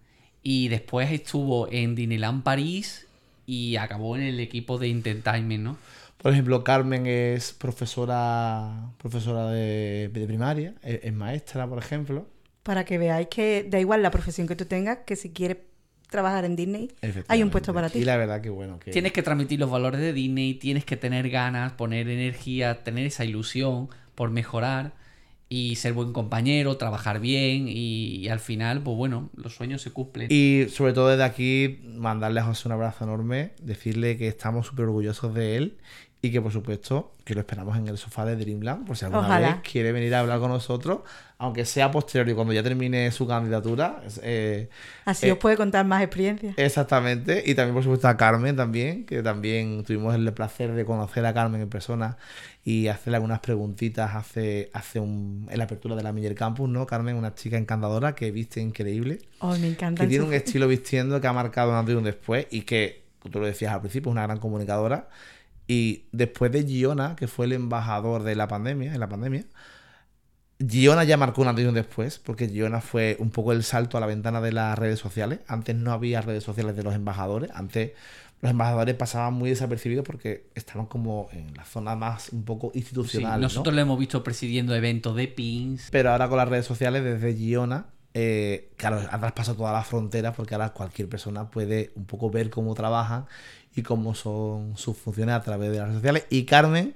y 0.44 0.68
después 0.68 1.12
estuvo 1.12 1.72
en 1.72 1.96
Disneyland 1.96 2.44
París 2.44 3.08
y 3.46 3.78
acabó 3.78 4.18
en 4.18 4.24
el 4.24 4.42
equipo 4.42 4.78
de 4.78 4.90
Entertainment, 4.90 5.64
¿no? 5.64 5.78
Por 6.22 6.34
ejemplo, 6.34 6.64
Carmen 6.64 7.08
es 7.08 7.54
profesora 7.54 8.92
profesora 8.98 9.50
de, 9.50 10.10
de 10.12 10.28
primaria, 10.28 10.76
es, 10.84 11.00
es 11.04 11.14
maestra, 11.14 11.68
por 11.68 11.80
ejemplo. 11.80 12.28
Para 12.64 12.84
que 12.84 12.98
veáis 12.98 13.28
que 13.28 13.66
da 13.68 13.80
igual 13.80 14.02
la 14.02 14.12
profesión 14.12 14.48
que 14.48 14.56
tú 14.56 14.66
tengas, 14.66 15.00
que 15.06 15.16
si 15.16 15.32
quieres 15.32 15.58
trabajar 16.10 16.44
en 16.44 16.56
Disney, 16.56 16.92
hay 17.28 17.44
un 17.44 17.50
puesto 17.50 17.74
para 17.74 17.90
ti. 17.90 18.00
Y 18.00 18.04
la 18.04 18.18
verdad 18.18 18.42
que 18.42 18.50
bueno, 18.50 18.80
que 18.80 18.92
Tienes 18.92 19.14
que 19.14 19.24
transmitir 19.24 19.60
los 19.60 19.70
valores 19.70 20.02
de 20.02 20.12
Disney, 20.12 20.56
tienes 20.56 20.84
que 20.84 20.98
tener 20.98 21.30
ganas, 21.30 21.74
poner 21.74 22.10
energía, 22.10 22.84
tener 22.84 23.06
esa 23.06 23.26
ilusión 23.26 23.90
por 24.16 24.32
mejorar 24.32 24.94
y 25.48 25.78
ser 25.78 25.94
buen 25.94 26.14
compañero, 26.14 26.78
trabajar 26.78 27.20
bien 27.20 27.68
y, 27.68 28.18
y 28.18 28.28
al 28.28 28.40
final, 28.40 28.84
pues 28.84 28.98
bueno, 28.98 29.30
los 29.36 29.56
sueños 29.56 29.82
se 29.82 29.92
cumplen. 29.92 30.28
Y 30.32 30.66
sobre 30.70 30.94
todo 30.94 31.10
desde 31.10 31.24
aquí, 31.24 31.80
mandarle 31.84 32.40
a 32.40 32.44
José 32.44 32.68
un 32.68 32.74
abrazo 32.74 33.04
enorme, 33.06 33.54
decirle 33.62 34.18
que 34.18 34.28
estamos 34.28 34.68
súper 34.68 34.86
orgullosos 34.86 35.34
de 35.34 35.58
él 35.58 35.78
y 36.22 36.32
que 36.32 36.42
por 36.42 36.52
supuesto 36.52 37.14
que 37.24 37.34
lo 37.34 37.40
esperamos 37.42 37.78
en 37.78 37.88
el 37.88 37.98
sofá 37.98 38.26
de 38.26 38.36
Dreamland, 38.36 38.86
por 38.86 38.98
si 38.98 39.06
alguna 39.06 39.22
Ojalá. 39.26 39.48
vez 39.54 39.72
quiere 39.72 39.92
venir 39.94 40.14
a 40.16 40.20
hablar 40.20 40.40
con 40.40 40.50
nosotros, 40.50 41.00
aunque 41.38 41.64
sea 41.64 41.92
posterior 41.92 42.28
y 42.28 42.34
cuando 42.34 42.52
ya 42.52 42.62
termine 42.62 43.10
su 43.12 43.26
candidatura. 43.26 44.02
eh, 44.24 44.68
Así 45.06 45.28
eh, 45.28 45.32
os 45.32 45.38
puede 45.38 45.56
contar 45.56 45.86
más 45.86 46.02
experiencias. 46.04 46.56
Exactamente, 46.58 47.42
y 47.46 47.56
también 47.56 47.74
por 47.74 47.84
supuesto 47.84 48.08
a 48.10 48.18
Carmen 48.18 48.56
también, 48.56 49.06
que 49.06 49.24
también 49.24 49.84
tuvimos 49.86 50.14
el 50.16 50.34
placer 50.34 50.74
de 50.74 50.84
conocer 50.84 51.26
a 51.26 51.34
Carmen 51.34 51.62
en 51.62 51.70
persona 51.70 52.18
y 52.66 52.88
hacerle 52.88 53.16
algunas 53.18 53.40
preguntitas 53.40 54.14
hace, 54.16 54.70
hace 54.74 55.00
un, 55.00 55.48
en 55.50 55.58
la 55.58 55.64
apertura 55.64 55.96
de 55.96 56.04
la 56.04 56.12
Miller 56.12 56.36
Campus, 56.36 56.68
¿no? 56.68 56.86
Carmen, 56.86 57.16
una 57.16 57.34
chica 57.34 57.58
encantadora 57.58 58.14
que 58.16 58.32
viste 58.32 58.60
increíble, 58.60 59.20
Oh, 59.40 59.56
me 59.58 59.68
encanta. 59.68 60.04
que 60.04 60.10
tiene 60.10 60.26
un 60.26 60.34
estilo 60.34 60.68
vistiendo 60.68 61.22
que 61.22 61.28
ha 61.28 61.34
marcado 61.34 61.72
un 61.72 61.78
antes 61.78 61.94
y 61.94 61.98
un 61.98 62.04
después 62.04 62.48
y 62.52 62.64
que, 62.64 63.04
tú 63.32 63.40
lo 63.40 63.46
decías 63.46 63.72
al 63.74 63.80
principio, 63.80 64.10
es 64.10 64.14
una 64.14 64.24
gran 64.24 64.40
comunicadora. 64.40 65.08
Y 65.72 66.06
después 66.12 66.52
de 66.52 66.66
Giona, 66.66 67.16
que 67.16 67.28
fue 67.28 67.46
el 67.46 67.54
embajador 67.54 68.24
de 68.24 68.36
la 68.36 68.48
pandemia, 68.48 68.92
en 68.92 69.00
la 69.00 69.08
pandemia, 69.08 69.46
Giona 70.58 71.04
ya 71.04 71.16
marcó 71.16 71.44
un 71.44 71.48
antes 71.48 71.64
y 71.64 71.68
un 71.68 71.76
después, 71.76 72.18
porque 72.18 72.50
Giona 72.50 72.82
fue 72.82 73.16
un 73.20 73.30
poco 73.30 73.52
el 73.54 73.64
salto 73.64 73.96
a 73.96 74.02
la 74.02 74.08
ventana 74.08 74.42
de 74.42 74.52
las 74.52 74.78
redes 74.80 74.98
sociales. 75.00 75.42
Antes 75.48 75.76
no 75.76 75.92
había 75.94 76.22
redes 76.22 76.44
sociales 76.44 76.76
de 76.76 76.82
los 76.82 76.96
embajadores. 76.96 77.52
Antes 77.54 77.92
los 78.42 78.50
embajadores 78.50 78.96
pasaban 78.96 79.36
muy 79.36 79.52
desapercibidos 79.52 80.04
porque 80.04 80.48
estaban 80.56 80.88
como 80.88 81.30
en 81.34 81.54
la 81.56 81.66
zona 81.66 81.96
más 81.96 82.30
un 82.30 82.46
poco 82.46 82.72
Sí, 82.74 82.80
institucional. 82.80 83.34
¿no? 83.34 83.44
nosotros 83.44 83.76
lo 83.76 83.80
hemos 83.82 84.00
visto 84.00 84.24
presidiendo 84.24 84.74
eventos 84.76 85.16
de 85.16 85.28
pins. 85.28 85.90
Pero 85.92 86.12
ahora 86.12 86.28
con 86.30 86.38
las 86.40 86.50
redes 86.50 86.66
sociales, 86.66 87.04
desde 87.04 87.36
Giona, 87.36 87.86
eh, 88.16 88.72
claro, 88.76 89.02
ha 89.12 89.20
traspasado 89.20 89.56
todas 89.58 89.74
las 89.74 89.86
fronteras 89.86 90.36
porque 90.36 90.56
ahora 90.56 90.74
cualquier 90.74 91.08
persona 91.08 91.52
puede 91.52 91.92
un 91.96 92.06
poco 92.06 92.32
ver 92.32 92.50
cómo 92.50 92.74
trabajan 92.74 93.28
y 93.76 93.82
cómo 93.84 94.16
son 94.16 94.78
sus 94.78 94.98
funciones 94.98 95.36
a 95.36 95.42
través 95.42 95.72
de 95.72 95.78
las 95.78 95.88
redes 95.88 95.98
sociales. 96.00 96.26
Y 96.30 96.46
Carmen 96.46 96.96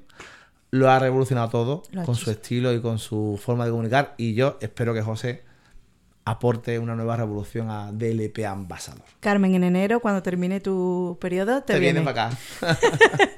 lo 0.71 0.89
ha 0.89 0.97
revolucionado 0.99 1.49
todo 1.49 1.83
Lo 1.91 2.03
con 2.03 2.15
su 2.15 2.31
estilo 2.31 2.73
y 2.73 2.81
con 2.81 2.97
su 2.99 3.39
forma 3.41 3.65
de 3.65 3.71
comunicar. 3.71 4.15
Y 4.17 4.33
yo 4.33 4.57
espero 4.61 4.93
que 4.93 5.01
José 5.01 5.43
aporte 6.25 6.79
una 6.79 6.95
nueva 6.95 7.17
revolución 7.17 7.69
a 7.69 7.91
DLP 7.91 8.45
Ambassador. 8.45 9.03
Carmen, 9.19 9.55
en 9.55 9.63
enero, 9.65 9.99
cuando 9.99 10.23
termine 10.23 10.61
tu 10.61 11.17
periodo, 11.19 11.61
te, 11.63 11.73
Te 11.73 11.79
viene 11.79 12.01
para 12.01 12.27
acá. 12.27 12.37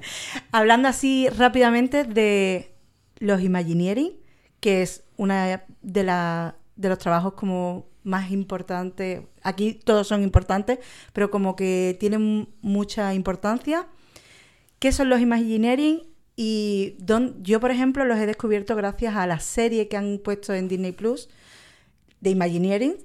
Hablando 0.52 0.88
así 0.88 1.28
rápidamente 1.30 2.04
de 2.04 2.74
los 3.18 3.42
Imagineering, 3.42 4.14
que 4.60 4.82
es 4.82 5.04
una 5.18 5.64
de, 5.82 6.04
la- 6.04 6.56
de 6.76 6.90
los 6.90 6.98
trabajos 6.98 7.34
como 7.34 7.88
más 8.04 8.32
importantes. 8.32 9.22
Aquí 9.44 9.74
todos 9.84 10.08
son 10.08 10.24
importantes, 10.24 10.80
pero 11.14 11.32
como 11.32 11.56
que 11.56 11.96
tienen 12.00 12.50
mucha 12.62 13.14
importancia. 13.14 13.88
¿Qué 14.80 14.92
son 14.92 15.10
los 15.10 15.22
Imagineering? 15.22 16.02
Y 16.36 16.96
don- 17.00 17.42
yo, 17.44 17.60
por 17.60 17.72
ejemplo, 17.72 18.04
los 18.06 18.18
he 18.20 18.26
descubierto 18.26 18.76
gracias 18.76 19.16
a 19.16 19.26
la 19.26 19.40
serie 19.40 19.88
que 19.88 19.98
han 19.98 20.20
puesto 20.24 20.54
en 20.54 20.68
Disney 20.68 20.92
Plus 20.92 21.30
de 22.20 22.30
Imagineering, 22.32 22.96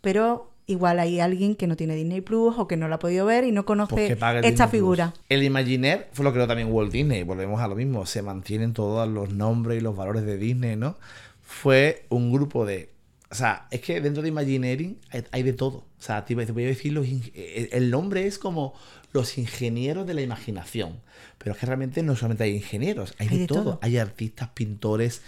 pero 0.00 0.50
igual 0.66 0.98
hay 0.98 1.20
alguien 1.20 1.54
que 1.54 1.66
no 1.66 1.76
tiene 1.76 1.94
Disney 1.94 2.20
Plus 2.20 2.54
o 2.58 2.66
que 2.66 2.76
no 2.76 2.88
lo 2.88 2.96
ha 2.96 2.98
podido 2.98 3.26
ver 3.26 3.44
y 3.44 3.52
no 3.52 3.62
Pues 3.64 3.66
conoce 3.66 4.06
esta 4.12 4.32
Disney 4.40 4.52
Plus. 4.56 4.70
figura. 4.70 5.14
El 5.28 5.42
Imagineer 5.44 6.08
fue 6.12 6.24
lo 6.24 6.32
que 6.32 6.36
creó 6.36 6.46
también 6.48 6.72
Walt 6.72 6.90
Disney. 6.92 7.22
Volvemos 7.22 7.60
a 7.60 7.68
lo 7.68 7.76
mismo. 7.76 8.06
Se 8.06 8.22
mantienen 8.22 8.72
todos 8.72 9.08
los 9.08 9.32
nombres 9.32 9.78
y 9.78 9.80
los 9.80 9.94
valores 9.96 10.24
de 10.26 10.36
Disney, 10.36 10.74
¿no? 10.76 10.96
Fue 11.42 12.06
un 12.08 12.32
grupo 12.32 12.66
de. 12.66 12.90
O 13.34 13.36
sea, 13.36 13.66
es 13.72 13.80
que 13.80 14.00
dentro 14.00 14.22
de 14.22 14.28
Imagineering 14.28 14.96
hay, 15.32 15.42
de 15.42 15.52
todo. 15.54 15.78
O 15.78 15.84
sea, 15.98 16.24
te, 16.24 16.36
voy 16.36 16.64
a 16.64 16.68
decir, 16.68 16.92
los, 16.92 17.04
ing- 17.04 17.32
el 17.34 17.90
nombre 17.90 18.28
es 18.28 18.38
como 18.38 18.74
los 19.12 19.38
ingenieros 19.38 20.06
de 20.06 20.14
la 20.14 20.22
imaginación. 20.22 21.00
Pero 21.38 21.52
es 21.52 21.58
que 21.58 21.66
realmente 21.66 22.04
no 22.04 22.14
solamente 22.14 22.44
hay 22.44 22.54
ingenieros, 22.54 23.12
hay, 23.18 23.26
de, 23.26 23.46
todo. 23.48 23.80
Hay 23.82 23.98
artistas, 23.98 24.50
pintores, 24.54 25.22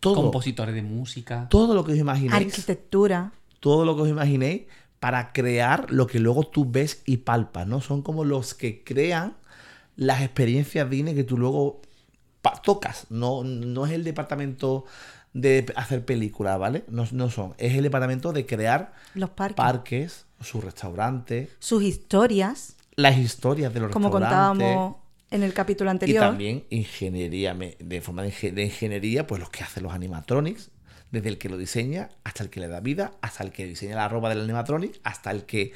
todo. 0.00 0.14
compositores 0.14 0.74
de 0.74 0.80
música. 0.80 1.48
todo 1.50 1.74
lo 1.74 1.84
que 1.84 1.92
os 1.92 1.98
imaginéis 1.98 2.32
Arquitectura. 2.34 3.32
todo 3.60 3.84
lo 3.84 3.94
que 3.94 4.02
os 4.02 4.08
imaginéis 4.08 4.62
para 4.98 5.34
crear 5.34 5.92
lo 5.92 6.06
que 6.06 6.20
luego 6.20 6.44
tú 6.46 6.64
ves 6.70 7.02
y 7.04 7.18
palpas, 7.18 7.66
¿no? 7.66 7.82
Son 7.82 8.00
como 8.00 8.24
los 8.24 8.54
que 8.54 8.82
crean 8.84 9.36
las 9.96 10.22
experiencias 10.22 10.88
Disney 10.88 11.14
que 11.14 11.24
tú 11.24 11.36
luego 11.36 11.82
tocas. 12.64 13.06
No, 13.10 13.44
no 13.44 13.84
es 13.84 13.92
el 13.92 14.02
departamento 14.02 14.86
de 15.32 15.66
hacer 15.76 16.04
películas, 16.04 16.58
¿vale? 16.58 16.84
No, 16.88 17.06
no 17.12 17.30
son. 17.30 17.54
Es 17.58 17.74
el 17.74 17.82
departamento 17.82 18.32
de 18.32 18.46
crear 18.46 18.92
Los 19.14 19.30
parques. 19.30 19.56
parques, 19.56 20.26
sus 20.40 20.64
restaurantes, 20.64 21.50
sus 21.58 21.82
historias, 21.82 22.76
las 22.96 23.16
historias 23.18 23.72
de 23.74 23.80
los 23.80 23.90
como 23.92 24.08
restaurantes. 24.08 24.58
contábamos 24.58 24.96
en 25.30 25.42
el 25.42 25.52
capítulo 25.52 25.90
Y 25.90 25.92
anterior. 25.92 26.24
también 26.24 26.64
ingeniería, 26.70 27.54
de 27.54 28.00
forma 28.00 28.22
de, 28.22 28.30
inge- 28.32 28.52
de 28.52 28.64
ingeniería, 28.64 29.26
pues 29.26 29.40
los 29.40 29.50
que 29.50 29.62
hacen 29.62 29.82
los 29.82 29.92
animatronics, 29.92 30.70
desde 31.10 31.28
el 31.28 31.38
que 31.38 31.48
lo 31.48 31.56
diseña 31.58 32.08
hasta 32.24 32.42
el 32.42 32.50
que 32.50 32.60
le 32.60 32.68
da 32.68 32.80
vida, 32.80 33.12
hasta 33.20 33.44
el 33.44 33.50
que 33.52 33.66
diseña 33.66 33.96
la 33.96 34.08
ropa 34.08 34.28
del 34.30 34.40
animatronic, 34.40 34.98
hasta 35.04 35.30
el 35.30 35.44
que 35.44 35.72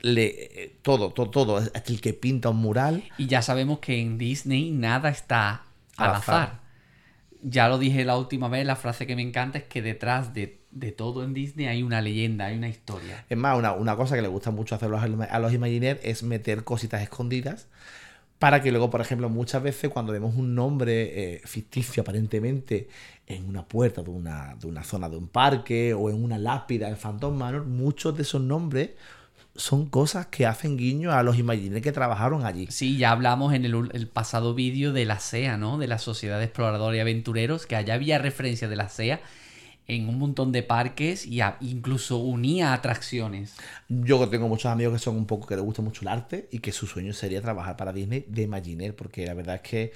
le 0.00 0.26
eh, 0.64 0.78
todo, 0.82 1.10
todo, 1.12 1.30
todo, 1.30 1.56
hasta 1.58 1.92
el 1.92 2.00
que 2.00 2.12
pinta 2.12 2.48
un 2.50 2.56
mural. 2.56 3.04
Y 3.18 3.26
ya 3.26 3.40
sabemos 3.42 3.78
que 3.78 4.00
en 4.00 4.18
Disney 4.18 4.70
nada 4.72 5.10
está 5.10 5.62
al 5.96 6.10
Al 6.10 6.16
azar. 6.16 6.42
azar. 6.42 6.61
Ya 7.42 7.68
lo 7.68 7.78
dije 7.78 8.04
la 8.04 8.16
última 8.16 8.48
vez, 8.48 8.64
la 8.64 8.76
frase 8.76 9.06
que 9.06 9.16
me 9.16 9.22
encanta 9.22 9.58
es 9.58 9.64
que 9.64 9.82
detrás 9.82 10.32
de, 10.32 10.60
de 10.70 10.92
todo 10.92 11.24
en 11.24 11.34
Disney 11.34 11.66
hay 11.66 11.82
una 11.82 12.00
leyenda, 12.00 12.46
hay 12.46 12.56
una 12.56 12.68
historia. 12.68 13.24
Es 13.28 13.36
más, 13.36 13.58
una, 13.58 13.72
una 13.72 13.96
cosa 13.96 14.14
que 14.14 14.22
le 14.22 14.28
gusta 14.28 14.52
mucho 14.52 14.76
hacer 14.76 14.88
a 14.94 15.38
los, 15.40 15.52
Imagineers 15.52 16.00
es 16.04 16.22
meter 16.22 16.62
cositas 16.62 17.02
escondidas 17.02 17.66
para 18.38 18.62
que 18.62 18.70
luego, 18.70 18.90
por 18.90 19.00
ejemplo, 19.00 19.28
muchas 19.28 19.62
veces 19.62 19.90
cuando 19.90 20.12
vemos 20.12 20.36
un 20.36 20.54
nombre 20.54 21.34
eh, 21.34 21.40
ficticio 21.44 22.02
aparentemente 22.02 22.88
en 23.26 23.48
una 23.48 23.66
puerta 23.66 24.02
de 24.02 24.10
una, 24.10 24.56
de 24.60 24.66
una 24.68 24.84
zona 24.84 25.08
de 25.08 25.16
un 25.16 25.28
parque 25.28 25.94
o 25.94 26.10
en 26.10 26.22
una 26.22 26.38
lápida 26.38 26.88
en 26.88 26.96
Phantom 26.96 27.36
Manor, 27.36 27.64
muchos 27.66 28.16
de 28.16 28.22
esos 28.22 28.40
nombres 28.40 28.90
son 29.54 29.86
cosas 29.86 30.26
que 30.26 30.46
hacen 30.46 30.76
guiño 30.76 31.12
a 31.12 31.22
los 31.22 31.38
Imagineers 31.38 31.82
que 31.82 31.92
trabajaron 31.92 32.46
allí. 32.46 32.66
Sí, 32.70 32.96
ya 32.96 33.10
hablamos 33.10 33.52
en 33.52 33.64
el, 33.64 34.08
pasado 34.08 34.54
vídeo 34.54 34.92
de 34.92 35.04
la 35.04 35.18
SEA, 35.20 35.56
¿no? 35.58 35.78
De 35.78 35.86
la 35.86 35.98
Sociedad 35.98 36.38
de 36.38 36.44
Exploradores 36.44 36.96
y 36.98 37.00
Aventureros, 37.00 37.66
que 37.66 37.76
allá 37.76 37.94
había 37.94 38.18
referencia 38.18 38.68
de 38.68 38.76
la 38.76 38.88
SEA 38.88 39.20
en 39.88 40.08
un 40.08 40.18
montón 40.18 40.52
de 40.52 40.62
parques 40.62 41.26
y 41.26 41.40
a- 41.40 41.56
incluso 41.60 42.16
unía 42.18 42.72
atracciones. 42.72 43.56
Yo 43.88 44.26
tengo 44.28 44.48
muchos 44.48 44.70
amigos 44.70 44.94
que 44.94 44.98
son 45.00 45.16
un 45.16 45.26
poco 45.26 45.46
que 45.46 45.56
les 45.56 45.64
gusta 45.64 45.82
mucho 45.82 46.02
el 46.02 46.08
arte 46.08 46.48
y 46.50 46.60
que 46.60 46.72
su 46.72 46.86
sueño 46.86 47.12
sería 47.12 47.42
trabajar 47.42 47.76
para 47.76 47.92
Disney 47.92 48.24
de 48.28 48.42
Imagineer, 48.42 48.94
porque 48.96 49.26
la 49.26 49.34
verdad 49.34 49.56
es 49.56 49.62
que 49.62 49.92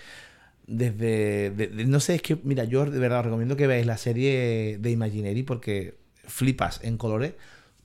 desde 0.66 1.50
de- 1.50 1.68
de- 1.68 1.84
no 1.86 2.00
sé, 2.00 2.16
es 2.16 2.22
que 2.22 2.36
mira, 2.42 2.64
yo 2.64 2.84
de 2.84 2.98
verdad 2.98 3.20
os 3.20 3.26
recomiendo 3.26 3.56
que 3.56 3.66
veáis 3.66 3.86
la 3.86 3.96
serie 3.96 4.76
de 4.80 4.90
Imagineering 4.90 5.44
porque 5.46 5.96
flipas 6.24 6.80
en 6.82 6.98
colores 6.98 7.34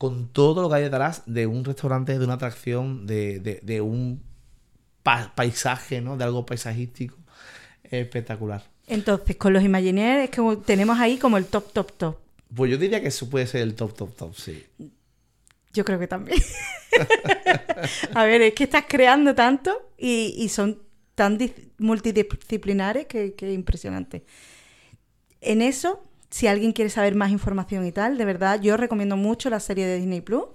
con 0.01 0.29
todo 0.29 0.63
lo 0.63 0.69
que 0.69 0.77
hay 0.77 0.83
detrás 0.83 1.21
de 1.27 1.45
un 1.45 1.63
restaurante, 1.63 2.17
de 2.17 2.25
una 2.25 2.33
atracción, 2.33 3.05
de, 3.05 3.39
de- 3.39 3.59
de 3.61 3.81
un 3.81 4.19
pa- 5.03 5.31
paisaje, 5.35 6.01
¿no? 6.01 6.17
De 6.17 6.23
algo 6.23 6.43
paisajístico 6.43 7.17
espectacular. 7.83 8.63
Entonces, 8.87 9.35
con 9.35 9.53
los 9.53 9.61
Imagineers 9.63 10.23
es 10.23 10.29
que 10.31 10.41
tenemos 10.65 10.97
ahí 10.99 11.17
como 11.19 11.37
el 11.37 11.45
top, 11.45 11.71
top, 11.71 11.91
top. 11.97 12.15
Pues 12.55 12.71
yo 12.71 12.79
diría 12.79 12.99
que 12.99 13.09
eso 13.09 13.29
puede 13.29 13.45
ser 13.45 13.61
el 13.61 13.75
top, 13.75 13.93
top, 13.95 14.15
top, 14.15 14.33
sí. 14.35 14.65
Yo 15.71 15.85
creo 15.85 15.99
que 15.99 16.07
también. 16.07 16.41
A 18.15 18.25
ver, 18.25 18.41
es 18.41 18.53
que 18.55 18.63
estás 18.63 18.85
creando 18.87 19.35
tanto 19.35 19.91
y, 19.99 20.33
y 20.35 20.49
son 20.49 20.79
tan 21.13 21.37
dis- 21.37 21.53
multidisciplinares 21.77 23.05
que, 23.05 23.35
que 23.35 23.53
impresionante. 23.53 24.23
En 25.41 25.61
eso, 25.61 26.03
si 26.31 26.47
alguien 26.47 26.71
quiere 26.71 26.89
saber 26.89 27.13
más 27.13 27.29
información 27.29 27.85
y 27.85 27.91
tal, 27.91 28.17
de 28.17 28.25
verdad, 28.25 28.59
yo 28.59 28.75
recomiendo 28.77 29.15
mucho 29.17 29.49
la 29.51 29.59
serie 29.59 29.85
de 29.85 29.97
Disney 29.97 30.21
Plus. 30.21 30.45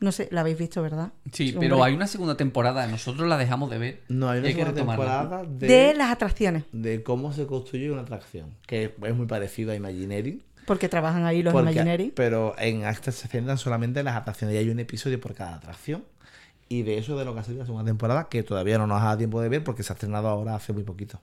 No 0.00 0.12
sé, 0.12 0.28
la 0.30 0.40
habéis 0.42 0.56
visto, 0.58 0.80
¿verdad? 0.80 1.12
Sí, 1.32 1.50
Hombre. 1.52 1.68
pero 1.68 1.82
hay 1.84 1.92
una 1.94 2.06
segunda 2.06 2.36
temporada. 2.36 2.86
Nosotros 2.86 3.28
la 3.28 3.36
dejamos 3.36 3.68
de 3.70 3.78
ver. 3.78 4.02
No, 4.08 4.28
hay 4.28 4.38
una 4.38 4.48
que 4.48 4.54
segunda 4.54 4.74
temporada 4.74 5.42
de, 5.44 5.66
De 5.66 5.94
las 5.94 6.10
atracciones, 6.12 6.64
de 6.72 7.02
cómo 7.02 7.32
se 7.32 7.46
construye 7.46 7.90
una 7.90 8.02
atracción, 8.02 8.54
que 8.66 8.94
es 9.02 9.14
muy 9.16 9.26
parecido 9.26 9.72
a 9.72 9.74
Imagineering. 9.74 10.42
porque 10.66 10.88
trabajan 10.88 11.24
ahí 11.24 11.42
los 11.42 11.52
porque- 11.52 11.72
Imagineering. 11.72 12.12
Pero 12.14 12.54
en 12.58 12.84
esta 12.84 13.10
se 13.10 13.26
centran 13.26 13.58
solamente 13.58 13.98
en 14.00 14.04
las 14.06 14.16
atracciones 14.16 14.54
y 14.54 14.58
hay 14.58 14.68
un 14.70 14.78
episodio 14.78 15.20
por 15.20 15.34
cada 15.34 15.56
atracción. 15.56 16.04
Y 16.68 16.82
de 16.82 16.98
eso 16.98 17.18
de 17.18 17.24
lo 17.24 17.34
que 17.34 17.40
ha 17.40 17.44
sido 17.44 17.58
la 17.58 17.64
segunda 17.66 17.84
temporada, 17.86 18.28
que 18.28 18.42
todavía 18.44 18.78
no 18.78 18.86
nos 18.86 19.00
ha 19.02 19.06
dado 19.06 19.18
tiempo 19.18 19.40
de 19.40 19.48
ver 19.48 19.64
porque 19.64 19.82
se 19.82 19.92
ha 19.92 19.94
estrenado 19.94 20.28
ahora 20.28 20.54
hace 20.54 20.72
muy 20.72 20.84
poquito. 20.84 21.20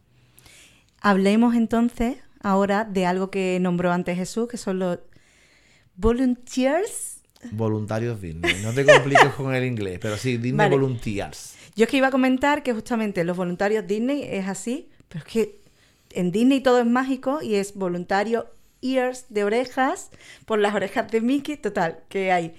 Hablemos 1.01 1.55
entonces 1.55 2.17
ahora 2.45 2.85
de 2.85 3.07
algo 3.07 3.31
que 3.31 3.57
nombró 3.59 3.91
antes 3.91 4.15
Jesús, 4.15 4.47
que 4.47 4.57
son 4.57 4.77
los 4.77 4.99
volunteers. 5.95 7.21
Voluntarios 7.51 8.21
Disney. 8.21 8.61
No 8.61 8.71
te 8.71 8.85
compliques 8.85 9.33
con 9.33 9.55
el 9.55 9.65
inglés, 9.65 9.97
pero 9.99 10.15
sí, 10.15 10.37
Disney 10.37 10.53
Vale. 10.53 10.75
Volunteers. 10.75 11.55
Yo 11.75 11.85
es 11.85 11.89
que 11.89 11.97
iba 11.97 12.07
a 12.07 12.11
comentar 12.11 12.61
que 12.61 12.71
justamente 12.71 13.23
los 13.23 13.35
voluntarios 13.35 13.87
Disney 13.87 14.23
es 14.23 14.47
así, 14.47 14.89
pero 15.09 15.25
es 15.25 15.31
que 15.31 15.59
en 16.11 16.31
Disney 16.31 16.61
todo 16.61 16.79
es 16.79 16.85
mágico 16.85 17.41
y 17.41 17.55
es 17.55 17.73
voluntario 17.73 18.45
ears 18.79 19.25
de 19.29 19.43
orejas 19.43 20.11
por 20.45 20.59
las 20.59 20.75
orejas 20.75 21.11
de 21.11 21.21
Mickey, 21.21 21.57
total, 21.57 22.03
que 22.09 22.31
hay. 22.31 22.53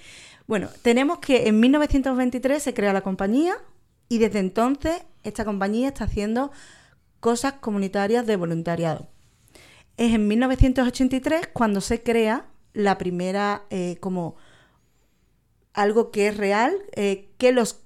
Bueno, 0.49 0.69
tenemos 0.83 1.21
que 1.21 1.47
en 1.47 1.61
1923 1.61 2.61
se 2.61 2.75
crea 2.75 2.93
la 2.93 3.03
compañía 3.03 3.55
y 4.09 4.19
desde 4.19 4.41
entonces 4.41 5.05
esta 5.23 5.45
compañía 5.45 5.89
está 5.89 6.05
haciendo 6.05 6.51
cosas 7.21 7.55
comunitarias 7.55 8.27
de 8.27 8.35
voluntariado. 8.35 9.09
Es 9.97 10.15
en 10.15 10.29
1983 10.29 11.49
cuando 11.53 11.81
se 11.81 12.03
crea 12.03 12.47
la 12.73 12.99
primera 12.99 13.65
eh, 13.71 13.97
como 14.01 14.37
algo 15.73 16.11
que 16.11 16.29
es 16.29 16.37
real, 16.37 16.75
eh, 16.95 17.31
que 17.39 17.53
los 17.53 17.81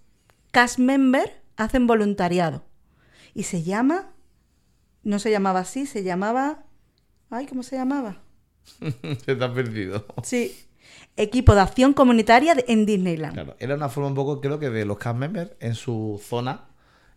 cast 0.50 0.78
members 0.78 1.30
hacen 1.56 1.86
voluntariado. 1.86 2.64
Y 3.34 3.44
se 3.44 3.62
llama, 3.62 4.12
no 5.02 5.18
se 5.18 5.30
llamaba 5.30 5.60
así, 5.60 5.86
se 5.86 6.02
llamaba, 6.02 6.64
ay, 7.30 7.46
¿cómo 7.46 7.62
se 7.62 7.76
llamaba? 7.76 8.18
se 9.24 9.36
te 9.36 9.44
ha 9.44 9.52
perdido. 9.52 10.06
Sí, 10.22 10.66
equipo 11.16 11.54
de 11.54 11.60
acción 11.60 11.92
comunitaria 11.92 12.54
en 12.66 12.86
Disneyland. 12.86 13.34
Claro, 13.34 13.56
era 13.58 13.74
una 13.74 13.88
forma 13.88 14.08
un 14.08 14.14
poco, 14.14 14.40
creo 14.40 14.58
que 14.58 14.70
de 14.70 14.84
los 14.84 14.98
cast 14.98 15.18
members 15.18 15.52
en 15.60 15.74
su 15.74 16.20
zona, 16.24 16.68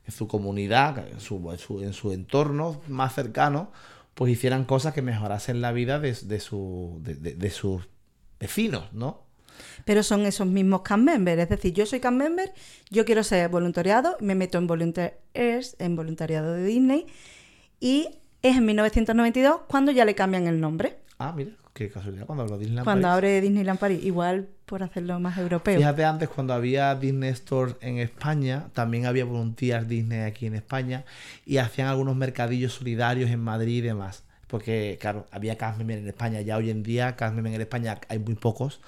en 0.06 0.12
su 0.12 0.28
comunidad, 0.28 1.08
en 1.08 1.20
su, 1.20 1.52
en 1.52 1.58
su, 1.58 1.82
en 1.82 1.94
su 1.94 2.12
entorno 2.12 2.82
más 2.88 3.16
cercano, 3.16 3.72
pues 4.16 4.32
hicieran 4.32 4.66
cosas 4.66 4.94
que 4.94 5.02
mejorasen 5.02 5.62
la 5.62 5.72
vida 5.72 6.00
de, 6.00 6.14
de, 6.14 6.40
su, 6.40 7.00
de, 7.02 7.16
de- 7.16 7.36
de 7.36 7.50
sus 7.50 7.88
vecinos, 8.40 8.92
¿no? 8.94 9.24
Pero 9.86 10.02
son 10.04 10.26
esos 10.26 10.48
mismos 10.48 10.82
cast 10.82 11.02
members. 11.02 11.42
Es 11.44 11.50
decir, 11.50 11.74
yo 11.74 11.86
soy 11.86 12.00
cast 12.00 12.16
member, 12.16 12.52
yo 12.90 13.06
quiero 13.06 13.24
ser 13.24 13.50
voluntariado, 13.50 14.18
me 14.20 14.36
meto 14.36 14.58
en 14.58 14.68
Volunteers, 14.68 15.76
en 15.80 15.96
voluntariado 15.96 16.54
de 16.54 16.66
Disney, 16.66 17.06
y 17.80 18.08
es 18.42 18.58
en 18.58 18.66
1992 18.66 19.62
cuando 19.68 19.92
ya 19.92 20.06
le 20.06 20.16
cambian 20.16 20.48
el 20.48 20.60
nombre. 20.60 20.98
Ah, 21.18 21.34
mira, 21.36 21.52
qué 21.74 21.90
casualidad, 21.90 22.26
cuando 22.26 22.44
habló 22.44 22.58
Disneyland 22.58 22.84
Cuando 22.86 23.04
París. 23.08 23.14
abre 23.14 23.42
Disneyland 23.42 23.80
París, 23.80 24.00
igual 24.04 24.48
por 24.66 24.84
hacerlo 24.84 25.20
más 25.20 25.38
europeo. 25.38 25.78
Fíjate 25.78 26.06
antes 26.06 26.30
cuando 26.30 26.54
había 26.54 26.94
Disney 26.96 27.30
Store 27.32 27.74
en 27.82 27.98
España, 27.98 28.68
también 28.74 29.06
había 29.06 29.26
voluntarios 29.26 29.88
Disney 29.88 30.20
aquí 30.22 30.46
en 30.46 30.56
España 30.56 31.04
y 31.46 31.58
hacían 31.58 31.88
algunos 31.88 32.16
mercadillos 32.16 32.74
solidarios 32.74 33.30
en 33.32 33.40
Madrid 33.40 33.78
y 33.78 33.82
demás. 33.82 34.24
Porque, 34.48 35.00
claro, 35.02 35.26
había 35.32 35.58
cast 35.58 35.80
member 35.80 35.98
en 35.98 36.08
España, 36.08 36.42
ya 36.42 36.58
hoy 36.58 36.70
en 36.70 36.84
día 36.84 37.16
cast 37.16 37.34
member 37.34 37.54
en 37.56 37.62
España 37.62 38.00
hay 38.08 38.20
muy 38.20 38.36
pocos, 38.36 38.80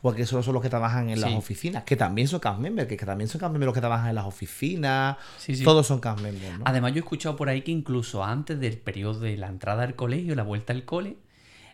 porque 0.00 0.24
solo 0.24 0.42
son 0.42 0.54
los 0.54 0.62
que 0.62 0.70
trabajan 0.70 1.10
en 1.10 1.20
las 1.20 1.28
Sí. 1.30 1.36
oficinas, 1.36 1.84
que 1.84 1.94
también 1.94 2.26
son 2.26 2.40
cast 2.40 2.58
members, 2.58 2.88
que, 2.88 2.96
que 2.96 3.04
también 3.04 3.28
son 3.28 3.38
cast 3.38 3.52
members 3.52 3.66
los 3.66 3.74
que 3.74 3.80
trabajan 3.80 4.08
en 4.08 4.14
las 4.14 4.24
oficinas, 4.24 5.18
Sí, 5.36 5.56
sí. 5.56 5.62
todos 5.62 5.86
son 5.86 6.00
cast 6.00 6.22
members, 6.22 6.58
¿no? 6.58 6.64
Además, 6.66 6.92
yo 6.92 6.96
he 6.96 7.00
escuchado 7.00 7.36
por 7.36 7.50
ahí 7.50 7.60
que 7.60 7.70
incluso 7.70 8.24
antes 8.24 8.58
del 8.58 8.78
periodo 8.78 9.20
de 9.20 9.36
la 9.36 9.48
entrada 9.48 9.82
al 9.82 9.94
colegio, 9.94 10.34
la 10.34 10.42
vuelta 10.42 10.72
al 10.72 10.86
cole, 10.86 11.18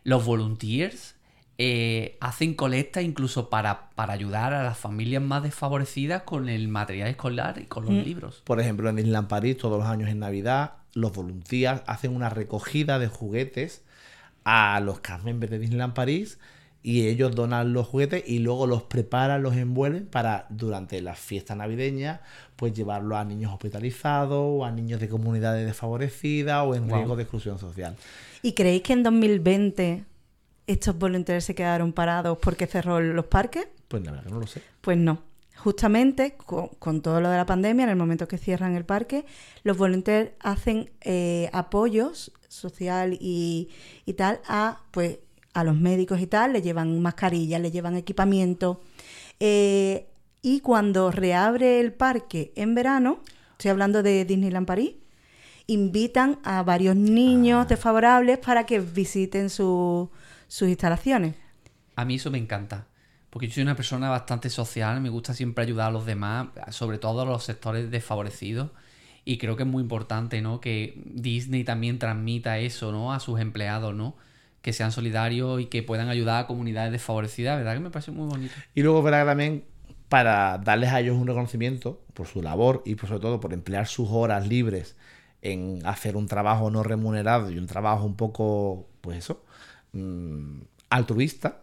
los 0.07 0.25
volunteers 0.25 1.17
eh, 1.59 2.17
hacen 2.21 2.55
colecta 2.55 3.03
incluso 3.03 3.51
para, 3.51 3.91
para 3.97 4.13
ayudar 4.13 4.55
a 4.55 4.63
las 4.63 4.79
familias 4.79 5.21
más 5.21 5.43
desfavorecidas 5.43 6.23
con 6.23 6.49
el 6.49 6.69
material 6.69 7.09
escolar 7.09 7.59
y 7.59 7.65
con 7.65 7.87
los 7.87 8.07
libros. 8.07 8.41
Por 8.45 8.61
ejemplo, 8.61 8.89
en 8.89 8.97
Disneyland 8.97 9.27
París, 9.27 9.57
todos 9.57 9.81
los 9.81 9.89
años 9.89 10.09
en 10.09 10.21
Navidad, 10.21 10.75
los 10.95 11.13
voluntarios 11.13 11.83
hacen 11.87 12.15
una 12.15 12.29
recogida 12.29 13.01
de 13.01 13.09
juguetes 13.09 13.83
a 14.45 14.79
los 14.79 15.01
cast 15.01 15.25
members 15.25 15.51
de 15.51 15.59
Disneyland 15.59 15.95
París 15.95 16.39
y 16.85 17.09
ellos 17.09 17.35
donan 17.35 17.73
los 17.73 17.89
juguetes 17.89 18.23
y 18.29 18.39
luego 18.39 18.69
los 18.69 18.85
preparan, 18.85 19.43
los 19.43 19.57
envuelven 19.57 20.07
para 20.07 20.47
durante 20.51 21.03
las 21.03 21.19
fiestas 21.19 21.57
navideñas, 21.57 22.21
pues 22.57 22.73
llevarlo 22.73 23.17
a 23.17 23.25
niños 23.25 23.53
hospitalizados 23.53 24.39
o 24.41 24.65
a 24.65 24.71
niños 24.71 24.99
de 25.01 25.09
comunidades 25.09 25.67
desfavorecidas 25.67 26.65
o 26.67 26.75
en 26.75 26.89
Wow. 26.89 26.97
riesgo 26.97 27.17
de 27.17 27.23
exclusión 27.23 27.59
social. 27.59 27.97
¿Y 28.43 28.53
creéis 28.53 28.83
que 28.83 28.93
en 28.95 29.03
2020 29.03 30.05
estos 30.67 30.99
voluntarios 30.99 31.45
se 31.45 31.55
quedaron 31.55 31.93
parados 31.93 32.39
porque 32.41 32.67
cerró 32.67 33.01
los 33.01 33.27
parques? 33.27 33.69
Pues 33.89 34.03
la 34.05 34.13
verdad 34.13 34.25
que 34.27 34.33
no 34.33 34.41
lo 34.41 34.47
sé. 34.47 34.63
Pues 34.81 34.97
no. 34.99 35.23
Justamente 35.57 36.35
con, 36.37 36.69
con 36.79 37.01
todo 37.03 37.21
lo 37.21 37.31
de 37.31 37.37
la 37.37 37.47
pandemia, 37.47 37.85
en 37.85 37.91
el 37.91 37.97
momento 37.97 38.29
que 38.29 38.37
cierran 38.39 38.75
el 38.75 38.85
parque, 38.85 39.25
los 39.63 39.77
voluntarios 39.77 40.31
hacen 40.41 40.91
eh, 41.01 41.49
apoyos 41.53 42.33
social 42.49 43.17
y, 43.21 43.69
y 44.05 44.13
tal 44.15 44.41
a 44.49 44.81
pues 44.91 45.19
a 45.55 45.65
los 45.65 45.75
médicos 45.77 46.21
y 46.21 46.27
tal, 46.27 46.53
le 46.53 46.61
llevan 46.63 47.01
mascarillas, 47.01 47.61
le 47.61 47.71
llevan 47.71 47.97
equipamiento. 47.97 48.81
Eh, 49.41 50.07
y 50.49 50.61
cuando 50.61 51.11
reabre 51.11 51.81
el 51.81 51.93
parque 51.93 52.53
en 52.55 52.77
verano, 52.77 53.19
estoy 53.53 53.73
hablando 53.73 54.05
de 54.05 54.25
Disneyland 54.25 54.65
París, 54.65 54.93
invitan 55.67 56.39
a 56.45 56.63
varios 56.63 56.95
niños 56.95 57.67
desfavorables 57.67 58.39
para 58.39 58.65
que 58.65 58.79
visiten 58.79 59.51
su- 59.51 60.09
sus 60.47 60.69
instalaciones. 60.69 61.35
A 61.97 62.05
mí 62.05 62.15
eso 62.15 62.31
me 62.31 62.39
encanta. 62.39 62.87
Porque 63.29 63.49
yo 63.49 63.55
soy 63.55 63.65
una 63.65 63.75
persona 63.75 64.09
bastante 64.09 64.49
social, 64.49 65.01
me 65.01 65.09
gusta 65.11 65.35
siempre 65.35 65.65
ayudar 65.65 65.89
a 65.89 65.91
los 65.91 66.07
demás, 66.07 66.47
sobre 66.71 66.99
todo 66.99 67.23
a 67.23 67.25
los 67.25 67.43
sectores 67.43 67.91
desfavorecidos. 67.91 68.71
Y 69.25 69.39
creo 69.39 69.57
que 69.57 69.65
es 69.65 69.69
muy 69.69 69.83
importante, 69.83 70.41
¿no? 70.43 70.61
Que 70.61 71.03
Disney 71.07 71.65
también 71.65 71.99
transmita 71.99 72.59
eso, 72.59 72.93
¿no? 72.93 73.13
A 73.13 73.19
sus 73.19 73.41
empleados, 73.41 73.97
¿no? 73.97 74.15
Que 74.63 74.73
sean 74.73 74.93
solidarios 74.93 75.61
y 75.61 75.67
que 75.67 75.83
puedan 75.83 76.09
ayudar 76.09 76.45
a 76.45 76.47
comunidades 76.47 76.93
desfavorecidas. 76.93 77.59
¿Verdad 77.59 77.75
que 77.75 77.81
me 77.81 77.91
parece 77.91 78.13
muy 78.13 78.29
bonito? 78.29 78.55
Y 78.77 78.83
luego 78.83 79.03
verá 79.03 79.21
que 79.23 79.27
también 79.27 79.65
para 80.09 80.59
darles 80.59 80.91
a 80.93 81.01
ellos 81.01 81.17
un 81.17 81.27
reconocimiento 81.27 82.01
por 82.15 82.27
su 82.27 82.43
labor 82.43 82.83
y 82.85 82.95
por, 82.95 83.09
sobre 83.09 83.21
todo 83.21 83.41
por 83.41 83.53
emplear 83.53 83.87
sus 83.87 84.09
horas 84.11 84.47
libres 84.47 84.97
en 85.43 85.81
hacer 85.85 86.17
un 86.17 86.27
trabajo 86.27 86.71
no 86.71 86.83
remunerado 86.83 87.51
y 87.51 87.59
un 87.59 87.67
trabajo 87.67 88.05
un 88.05 88.17
poco, 88.17 88.89
pues 89.01 89.19
eso, 89.19 89.45
mm, 89.93 90.61
altruista, 90.91 91.63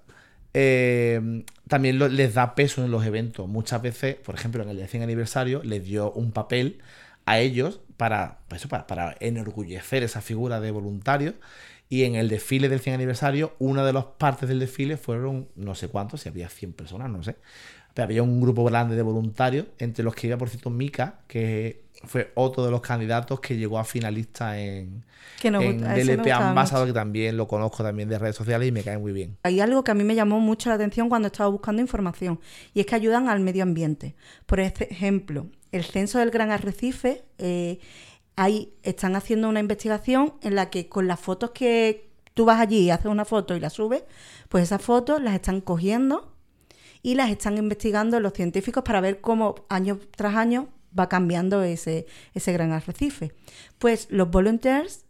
eh, 0.53 1.43
también 1.67 1.97
les 2.15 2.33
da 2.33 2.55
peso 2.55 2.83
en 2.83 2.91
los 2.91 3.05
eventos. 3.05 3.47
Muchas 3.47 3.81
veces, 3.81 4.15
por 4.15 4.35
ejemplo, 4.35 4.63
en 4.63 4.69
el 4.69 4.77
día 4.77 4.87
100 4.87 5.03
aniversario, 5.03 5.63
les 5.63 5.83
dio 5.83 6.11
un 6.11 6.31
papel 6.31 6.81
a 7.25 7.39
ellos 7.39 7.81
para, 7.97 8.39
pues 8.47 8.61
eso, 8.61 8.69
para, 8.69 8.87
para 8.87 9.15
enorgullecer 9.19 10.03
esa 10.03 10.21
figura 10.21 10.59
de 10.59 10.71
voluntarios. 10.71 11.35
Y 11.89 12.03
en 12.05 12.15
el 12.15 12.29
desfile 12.29 12.69
del 12.69 12.79
100 12.79 12.95
aniversario, 12.95 13.55
una 13.59 13.85
de 13.85 13.93
las 13.93 14.05
partes 14.05 14.49
del 14.49 14.59
desfile 14.59 14.97
fueron 14.97 15.49
no 15.55 15.75
sé 15.75 15.89
cuántos, 15.89 16.21
si 16.21 16.29
había 16.29 16.49
100 16.49 16.73
personas, 16.73 17.09
no 17.09 17.23
sé. 17.23 17.35
Pero 17.93 18.05
había 18.05 18.23
un 18.23 18.41
grupo 18.41 18.63
grande 18.63 18.95
de 18.95 19.01
voluntarios, 19.01 19.67
entre 19.77 20.03
los 20.03 20.15
que 20.15 20.27
iba, 20.27 20.37
por 20.37 20.49
cierto, 20.49 20.69
Mika, 20.69 21.19
que 21.27 21.83
fue 22.05 22.31
otro 22.35 22.65
de 22.65 22.71
los 22.71 22.81
candidatos 22.81 23.39
que 23.39 23.55
llegó 23.55 23.79
a 23.79 23.83
finalista 23.83 24.59
en, 24.59 25.03
Que 25.41 25.49
nos 25.49 25.63
en 25.63 25.79
DLP 25.79 26.27
Ambassador, 26.31 26.87
que 26.87 26.93
también 26.93 27.37
lo 27.37 27.47
conozco 27.47 27.83
también 27.83 28.09
de 28.09 28.19
redes 28.19 28.35
sociales 28.35 28.67
y 28.67 28.71
me 28.71 28.83
cae 28.83 28.97
muy 28.97 29.11
bien. 29.11 29.37
Hay 29.43 29.59
algo 29.59 29.83
que 29.83 29.91
a 29.91 29.93
mí 29.93 30.03
me 30.03 30.15
llamó 30.15 30.39
mucho 30.39 30.69
la 30.69 30.75
atención 30.75 31.07
cuando 31.07 31.27
estaba 31.27 31.49
buscando 31.49 31.81
información 31.81 32.39
y 32.73 32.81
es 32.81 32.85
que 32.85 32.95
ayudan 32.95 33.29
al 33.29 33.39
medio 33.39 33.63
ambiente. 33.63 34.15
Por 34.45 34.59
ejemplo, 34.59 35.47
el 35.71 35.83
censo 35.83 36.19
del 36.19 36.29
Gran 36.29 36.51
Arrecife, 36.51 37.23
eh, 37.37 37.79
ahí 38.35 38.73
están 38.83 39.15
haciendo 39.15 39.47
una 39.47 39.59
investigación 39.59 40.33
en 40.41 40.55
la 40.55 40.69
que 40.69 40.89
con 40.89 41.07
las 41.07 41.19
fotos 41.19 41.51
que 41.51 42.09
tú 42.33 42.45
vas 42.45 42.59
allí 42.59 42.79
y 42.79 42.89
haces 42.89 43.05
una 43.05 43.25
foto 43.25 43.55
y 43.55 43.59
la 43.59 43.69
subes, 43.69 44.03
pues 44.49 44.63
esas 44.63 44.81
fotos 44.81 45.21
las 45.21 45.35
están 45.35 45.61
cogiendo 45.61 46.32
y 47.03 47.15
las 47.15 47.29
están 47.29 47.57
investigando 47.57 48.19
los 48.19 48.33
científicos 48.33 48.83
para 48.83 49.01
ver 49.01 49.21
cómo 49.21 49.55
año 49.69 49.99
tras 50.15 50.35
año 50.35 50.69
va 50.97 51.09
cambiando 51.09 51.61
ese, 51.61 52.07
ese 52.33 52.53
gran 52.53 52.71
arrecife. 52.71 53.33
Pues 53.77 54.07
los 54.09 54.31
volunteers 54.31 55.05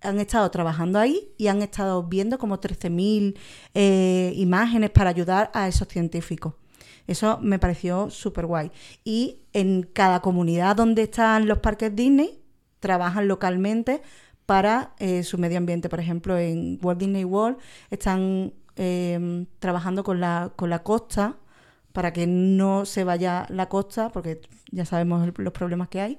han 0.00 0.18
estado 0.18 0.50
trabajando 0.50 0.98
ahí 0.98 1.32
y 1.36 1.48
han 1.48 1.62
estado 1.62 2.02
viendo 2.04 2.38
como 2.38 2.60
13.000 2.60 3.36
eh, 3.74 4.32
imágenes 4.36 4.90
para 4.90 5.10
ayudar 5.10 5.50
a 5.52 5.68
esos 5.68 5.88
científicos. 5.88 6.54
Eso 7.06 7.38
me 7.40 7.58
pareció 7.58 8.10
súper 8.10 8.46
guay. 8.46 8.72
Y 9.04 9.40
en 9.52 9.82
cada 9.82 10.20
comunidad 10.20 10.74
donde 10.76 11.02
están 11.02 11.46
los 11.46 11.58
parques 11.58 11.94
Disney, 11.94 12.40
trabajan 12.80 13.28
localmente 13.28 14.02
para 14.44 14.94
eh, 14.98 15.22
su 15.22 15.38
medio 15.38 15.58
ambiente. 15.58 15.88
Por 15.88 16.00
ejemplo, 16.00 16.38
en 16.38 16.78
Walt 16.82 17.00
Disney 17.00 17.24
World 17.24 17.58
están 17.90 18.52
eh, 18.76 19.46
trabajando 19.58 20.04
con 20.04 20.20
la, 20.20 20.52
con 20.56 20.70
la 20.70 20.82
costa 20.82 21.36
para 21.92 22.12
que 22.12 22.26
no 22.26 22.84
se 22.84 23.04
vaya 23.04 23.46
la 23.48 23.68
costa, 23.68 24.10
porque 24.10 24.40
ya 24.70 24.84
sabemos 24.84 25.26
el- 25.26 25.34
los 25.38 25.52
problemas 25.52 25.88
que 25.88 26.00
hay. 26.00 26.18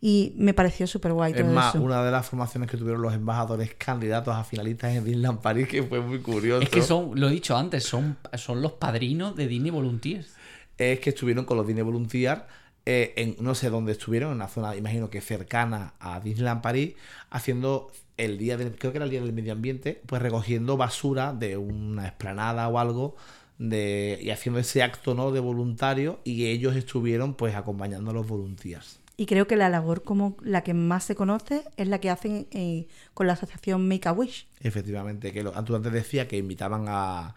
Y 0.00 0.32
me 0.36 0.52
pareció 0.52 0.86
súper 0.88 1.12
guay 1.12 1.32
Es 1.32 1.40
todo 1.42 1.52
más, 1.52 1.74
eso. 1.74 1.84
una 1.84 2.04
de 2.04 2.10
las 2.10 2.26
formaciones 2.26 2.68
que 2.68 2.76
tuvieron 2.76 3.02
los 3.02 3.14
embajadores 3.14 3.74
candidatos 3.74 4.34
a 4.34 4.42
finalistas 4.42 4.92
en 4.96 5.04
Disneyland 5.04 5.40
París, 5.40 5.68
que 5.68 5.82
fue 5.84 6.00
muy 6.00 6.18
curioso. 6.20 6.62
Es 6.62 6.70
que 6.70 6.82
son, 6.82 7.12
lo 7.20 7.28
he 7.28 7.30
dicho 7.30 7.56
antes, 7.56 7.84
son, 7.84 8.16
son 8.34 8.62
los 8.62 8.72
padrinos 8.72 9.36
de 9.36 9.46
Disney 9.46 9.70
Volunteers. 9.70 10.34
es 10.76 10.98
que 10.98 11.10
estuvieron 11.10 11.44
con 11.44 11.56
los 11.56 11.66
Disney 11.66 11.84
Volunteers 11.84 12.42
eh, 12.84 13.12
en 13.16 13.36
no 13.38 13.54
sé 13.54 13.70
dónde 13.70 13.92
estuvieron, 13.92 14.30
en 14.30 14.36
una 14.36 14.48
zona, 14.48 14.74
imagino 14.74 15.08
que 15.08 15.20
cercana 15.20 15.94
a 16.00 16.18
Disneyland 16.18 16.62
París, 16.62 16.94
haciendo 17.30 17.92
el 18.24 18.38
día 18.38 18.56
del, 18.56 18.76
creo 18.76 18.92
que 18.92 18.98
era 18.98 19.04
el 19.04 19.10
día 19.10 19.20
del 19.20 19.32
medio 19.32 19.52
ambiente, 19.52 20.00
pues 20.06 20.22
recogiendo 20.22 20.76
basura 20.76 21.32
de 21.32 21.56
una 21.56 22.06
esplanada 22.06 22.68
o 22.68 22.78
algo 22.78 23.16
de, 23.58 24.18
y 24.20 24.30
haciendo 24.30 24.60
ese 24.60 24.82
acto 24.82 25.14
no 25.14 25.30
de 25.30 25.40
voluntario 25.40 26.20
y 26.24 26.46
ellos 26.46 26.76
estuvieron 26.76 27.34
pues 27.34 27.54
acompañando 27.54 28.10
a 28.10 28.14
los 28.14 28.26
voluntarios. 28.26 28.98
Y 29.16 29.26
creo 29.26 29.46
que 29.46 29.56
la 29.56 29.68
labor 29.68 30.02
como 30.02 30.36
la 30.42 30.62
que 30.62 30.74
más 30.74 31.04
se 31.04 31.14
conoce 31.14 31.64
es 31.76 31.86
la 31.86 31.98
que 32.00 32.10
hacen 32.10 32.46
eh, 32.50 32.86
con 33.14 33.26
la 33.26 33.34
asociación 33.34 33.86
Make 33.86 34.08
a 34.08 34.12
Wish. 34.12 34.46
Efectivamente, 34.60 35.32
que 35.32 35.42
lo, 35.42 35.52
tú 35.64 35.76
antes 35.76 35.92
decía 35.92 36.26
que 36.26 36.38
invitaban 36.38 36.86
a, 36.88 37.34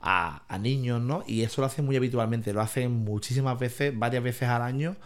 a, 0.00 0.42
a 0.48 0.58
niños, 0.58 1.02
¿no? 1.02 1.24
Y 1.26 1.42
eso 1.42 1.60
lo 1.60 1.66
hacen 1.66 1.84
muy 1.84 1.96
habitualmente, 1.96 2.52
lo 2.52 2.60
hacen 2.60 2.92
muchísimas 2.92 3.58
veces, 3.58 3.98
varias 3.98 4.22
veces 4.22 4.48
al 4.48 4.62
año. 4.62 4.96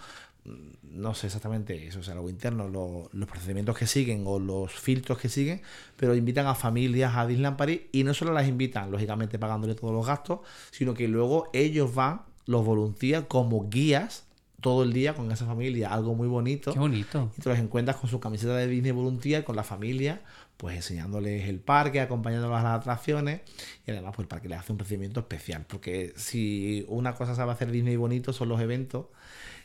Mm, 0.45 0.71
No 1.01 1.15
sé 1.15 1.29
exactamente 1.29 1.87
eso, 1.87 2.01
o 2.01 2.03
sea, 2.03 2.15
lo 2.15 2.29
interno, 2.29 2.69
lo- 2.69 3.09
los 3.13 3.29
procedimientos 3.29 3.77
que 3.79 3.87
siguen 3.87 4.25
o 4.27 4.39
los 4.39 4.73
filtros 4.73 5.19
que 5.19 5.29
siguen, 5.29 5.63
pero 5.97 6.15
invitan 6.17 6.47
a 6.47 6.55
familias 6.55 7.15
a 7.17 7.27
Disneyland 7.27 7.57
París 7.57 7.83
y 7.93 8.05
no 8.05 8.13
solo 8.13 8.33
las 8.33 8.49
invitan, 8.49 8.91
lógicamente 8.91 9.39
pagándole 9.39 9.75
todos 9.75 9.95
los 9.95 10.07
gastos, 10.07 10.41
sino 10.71 10.93
que 10.95 11.09
luego 11.09 11.49
ellos 11.53 11.95
van, 11.95 12.23
los 12.47 12.65
voluntarios, 12.65 13.25
como 13.29 13.69
guías 13.71 14.25
todo 14.61 14.83
el 14.83 14.93
día 14.93 15.15
con 15.15 15.31
esa 15.33 15.47
familia, 15.47 15.93
algo 15.93 16.15
muy 16.15 16.29
bonito. 16.29 16.73
Qué 16.73 16.79
bonito. 16.79 17.33
Y 17.37 17.43
te 17.43 17.49
los 17.49 17.59
encuentras 17.59 17.97
con 17.97 18.09
su 18.09 18.21
camiseta 18.21 18.57
de 18.57 18.67
Disney 18.67 18.93
Volunteer, 18.93 19.45
con 19.45 19.57
la 19.57 19.65
familia, 19.65 20.23
pues 20.57 20.77
enseñándoles 20.77 21.49
el 21.49 21.61
parque, 21.61 22.01
acompañándolos 22.01 22.59
a 22.59 22.63
las 22.63 22.81
atracciones. 22.81 23.41
Y 23.87 23.91
además, 23.91 24.13
pues 24.15 24.25
el 24.25 24.29
parque 24.29 24.49
les 24.49 24.59
hace 24.59 24.73
un 24.73 24.79
procedimiento 24.79 25.21
especial. 25.21 25.65
Porque 25.69 26.13
si 26.17 26.85
una 26.89 27.15
cosa 27.15 27.35
sabe 27.35 27.53
hacer 27.53 27.71
Disney 27.71 27.97
bonito 27.97 28.33
son 28.33 28.49
los 28.49 28.61
eventos. 28.61 29.07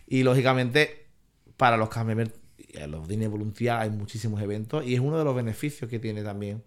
Y 0.07 0.23
lógicamente, 0.23 1.05
para 1.57 1.77
los 1.77 1.89
a 1.95 2.87
los 2.87 3.07
Disney 3.07 3.27
Volunteer 3.27 3.71
hay 3.71 3.89
muchísimos 3.89 4.41
eventos. 4.41 4.85
Y 4.85 4.95
es 4.95 4.99
uno 4.99 5.17
de 5.17 5.23
los 5.23 5.35
beneficios 5.35 5.89
que 5.89 5.99
tiene 5.99 6.23
también 6.23 6.63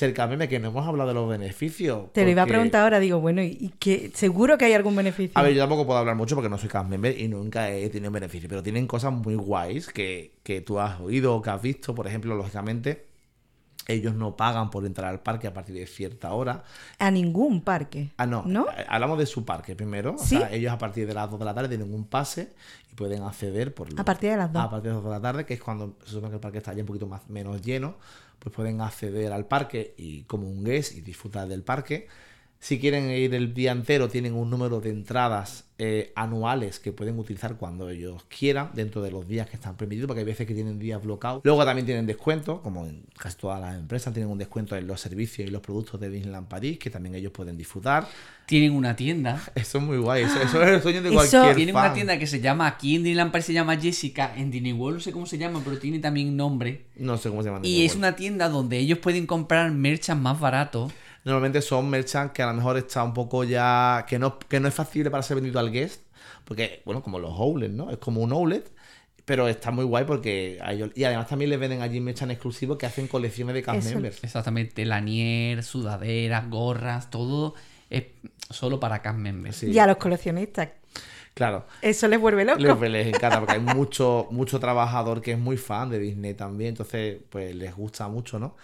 member, 0.00 0.48
que 0.48 0.58
no 0.58 0.68
hemos 0.68 0.86
hablado 0.86 1.08
de 1.08 1.14
los 1.14 1.28
beneficios. 1.28 2.12
Te 2.12 2.24
lo 2.24 2.30
iba 2.30 2.42
a 2.42 2.46
preguntar 2.46 2.82
ahora, 2.82 2.98
digo, 2.98 3.20
bueno, 3.20 3.42
¿y, 3.42 3.72
qué? 3.78 4.10
seguro 4.14 4.56
que 4.58 4.64
hay 4.64 4.72
algún 4.72 4.96
beneficio? 4.96 5.38
a 5.38 5.42
ver, 5.42 5.54
yo 5.54 5.60
tampoco 5.60 5.86
puedo 5.86 5.98
hablar 5.98 6.16
mucho 6.16 6.34
porque 6.34 6.48
no 6.48 6.58
soy 6.58 6.68
cast 6.68 6.88
member 6.88 7.18
y 7.18 7.28
nunca 7.28 7.70
he 7.70 7.88
tenido 7.90 8.10
beneficio, 8.10 8.48
pero 8.48 8.62
tienen 8.62 8.86
cosas 8.86 9.12
muy 9.12 9.34
guays 9.34 9.88
que, 9.88 10.34
que 10.42 10.60
tú 10.60 10.80
has 10.80 11.00
oído 11.00 11.36
o 11.36 11.42
que 11.42 11.50
has 11.50 11.60
visto. 11.60 11.94
Por 11.94 12.06
ejemplo, 12.06 12.34
lógicamente, 12.34 13.06
ellos 13.88 14.14
no 14.14 14.36
pagan 14.36 14.70
por 14.70 14.86
entrar 14.86 15.10
al 15.10 15.20
parque 15.20 15.46
a 15.46 15.52
partir 15.52 15.74
de 15.74 15.86
cierta 15.86 16.32
hora. 16.32 16.64
A 16.98 17.10
ningún 17.10 17.62
parque. 17.62 18.12
Ah, 18.16 18.26
no, 18.26 18.44
¿No? 18.46 18.66
eh, 18.70 18.86
hablamos 18.88 19.18
de 19.18 19.26
su 19.26 19.44
parque 19.44 19.74
primero. 19.74 20.14
O 20.14 20.18
¿Sí? 20.18 20.36
sea, 20.36 20.52
ellos 20.52 20.72
a 20.72 20.78
partir 20.78 21.06
de 21.06 21.14
las 21.14 21.30
2 21.30 21.38
de 21.38 21.44
la 21.44 21.54
tarde 21.54 21.68
tienen 21.68 21.92
un 21.92 22.04
pase 22.04 22.54
y 22.90 22.94
pueden 22.94 23.22
acceder 23.22 23.74
por 23.74 23.88
A 23.96 24.04
partir 24.04 24.30
de 24.30 24.36
las 24.36 24.52
dos. 24.52 24.62
A 24.62 24.70
partir 24.70 24.90
de 24.90 24.94
las 24.94 25.02
2 25.02 25.12
de 25.12 25.18
la 25.18 25.22
tarde, 25.22 25.44
que 25.44 25.54
es 25.54 25.60
cuando 25.60 25.96
se 26.04 26.12
supone 26.12 26.30
que 26.30 26.36
el 26.36 26.40
parque 26.40 26.58
está 26.58 26.72
ya 26.72 26.80
un 26.80 26.86
poquito 26.86 27.06
más 27.06 27.28
menos 27.28 27.60
lleno, 27.60 27.96
pues 28.42 28.54
pueden 28.54 28.80
acceder 28.80 29.32
al 29.32 29.46
parque 29.46 29.94
y 29.96 30.24
como 30.24 30.48
un 30.48 30.64
guest 30.64 30.96
y 30.96 31.00
disfrutar 31.00 31.46
del 31.46 31.62
parque. 31.62 32.08
Si 32.62 32.78
quieren 32.78 33.10
ir 33.10 33.34
el 33.34 33.54
día 33.54 33.72
entero, 33.72 34.08
tienen 34.08 34.34
un 34.34 34.48
número 34.48 34.80
de 34.80 34.90
entradas 34.90 35.64
eh, 35.78 36.12
anuales 36.14 36.78
que 36.78 36.92
pueden 36.92 37.18
utilizar 37.18 37.56
cuando 37.56 37.90
ellos 37.90 38.22
quieran, 38.28 38.70
dentro 38.72 39.02
de 39.02 39.10
los 39.10 39.26
días 39.26 39.50
que 39.50 39.56
están 39.56 39.76
permitidos, 39.76 40.06
porque 40.06 40.20
hay 40.20 40.26
veces 40.26 40.46
que 40.46 40.54
tienen 40.54 40.78
días 40.78 41.02
bloqueados. 41.02 41.40
Luego 41.42 41.64
también 41.64 41.86
tienen 41.86 42.06
descuento, 42.06 42.62
como 42.62 42.86
en 42.86 43.02
casi 43.18 43.36
todas 43.36 43.60
las 43.60 43.74
empresas, 43.76 44.14
tienen 44.14 44.30
un 44.30 44.38
descuento 44.38 44.76
en 44.76 44.86
los 44.86 45.00
servicios 45.00 45.48
y 45.48 45.50
los 45.50 45.60
productos 45.60 45.98
de 46.00 46.08
Disneyland 46.08 46.46
París, 46.46 46.78
que 46.78 46.88
también 46.88 47.16
ellos 47.16 47.32
pueden 47.32 47.56
disfrutar. 47.56 48.06
Tienen 48.46 48.74
una 48.76 48.94
tienda. 48.94 49.42
Eso 49.56 49.78
es 49.78 49.84
muy 49.84 49.96
guay, 49.98 50.22
eso, 50.22 50.40
eso 50.40 50.62
es 50.62 50.68
el 50.70 50.82
sueño 50.82 51.02
de 51.02 51.08
Eso- 51.08 51.16
cualquier 51.16 51.56
Tienen 51.56 51.74
fan. 51.74 51.86
una 51.86 51.94
tienda 51.94 52.16
que 52.20 52.28
se 52.28 52.40
llama, 52.40 52.68
aquí 52.68 52.94
en 52.94 53.02
Disneyland 53.02 53.32
París 53.32 53.46
se 53.46 53.52
llama 53.54 53.76
Jessica, 53.76 54.34
en 54.36 54.52
Disney 54.52 54.72
World 54.72 54.98
no 54.98 55.02
sé 55.02 55.10
cómo 55.10 55.26
se 55.26 55.36
llama, 55.36 55.60
pero 55.64 55.78
tiene 55.80 55.98
también 55.98 56.36
nombre. 56.36 56.84
No 56.94 57.18
sé 57.18 57.28
cómo 57.28 57.42
se 57.42 57.48
llama. 57.50 57.66
Y 57.66 57.84
es 57.84 57.96
una 57.96 58.14
tienda 58.14 58.48
donde 58.48 58.78
ellos 58.78 58.98
pueden 59.00 59.26
comprar 59.26 59.72
merchas 59.72 60.16
más 60.16 60.38
barato. 60.38 60.92
Normalmente 61.24 61.62
son 61.62 61.88
merchants 61.88 62.32
que 62.32 62.42
a 62.42 62.46
lo 62.46 62.54
mejor 62.54 62.76
está 62.76 63.02
un 63.04 63.14
poco 63.14 63.44
ya. 63.44 64.04
que 64.08 64.18
no, 64.18 64.38
que 64.38 64.58
no 64.60 64.68
es 64.68 64.74
factible 64.74 65.10
para 65.10 65.22
ser 65.22 65.36
vendido 65.36 65.58
al 65.60 65.70
guest. 65.70 66.02
Porque, 66.44 66.82
bueno, 66.84 67.02
como 67.02 67.18
los 67.18 67.38
outlets, 67.38 67.72
¿no? 67.72 67.90
Es 67.90 67.98
como 67.98 68.20
un 68.22 68.32
outlet. 68.32 68.70
Pero 69.24 69.46
está 69.46 69.70
muy 69.70 69.84
guay 69.84 70.04
porque 70.04 70.58
a 70.60 70.72
ellos- 70.72 70.90
Y 70.96 71.04
además 71.04 71.28
también 71.28 71.48
les 71.50 71.60
venden 71.60 71.80
allí 71.80 72.00
merchants 72.00 72.32
exclusivos 72.34 72.76
que 72.76 72.86
hacen 72.86 73.06
colecciones 73.06 73.54
de 73.54 73.62
cast 73.62 73.78
Eso- 73.86 73.94
members. 73.94 74.24
Exactamente, 74.24 74.84
lanier, 74.84 75.62
sudaderas, 75.62 76.50
gorras, 76.50 77.08
todo 77.08 77.54
es 77.88 78.06
solo 78.50 78.80
para 78.80 79.00
cast 79.00 79.16
members. 79.18 79.56
Sí. 79.56 79.70
Y 79.70 79.78
a 79.78 79.86
los 79.86 79.96
coleccionistas. 79.98 80.70
Claro. 81.34 81.64
Eso 81.80 82.08
les 82.08 82.20
vuelve 82.20 82.44
Les, 82.44 82.58
locos. 82.60 82.90
les 82.90 83.06
encanta 83.06 83.38
porque 83.38 83.54
hay 83.54 83.60
mucho, 83.60 84.26
mucho 84.32 84.58
trabajador 84.58 85.22
que 85.22 85.32
es 85.32 85.38
muy 85.38 85.56
fan 85.56 85.88
de 85.88 85.98
Disney 86.00 86.34
también. 86.34 86.70
Entonces, 86.70 87.18
pues 87.30 87.54
les 87.54 87.74
gusta 87.76 88.08
mucho, 88.08 88.38
¿no? 88.40 88.56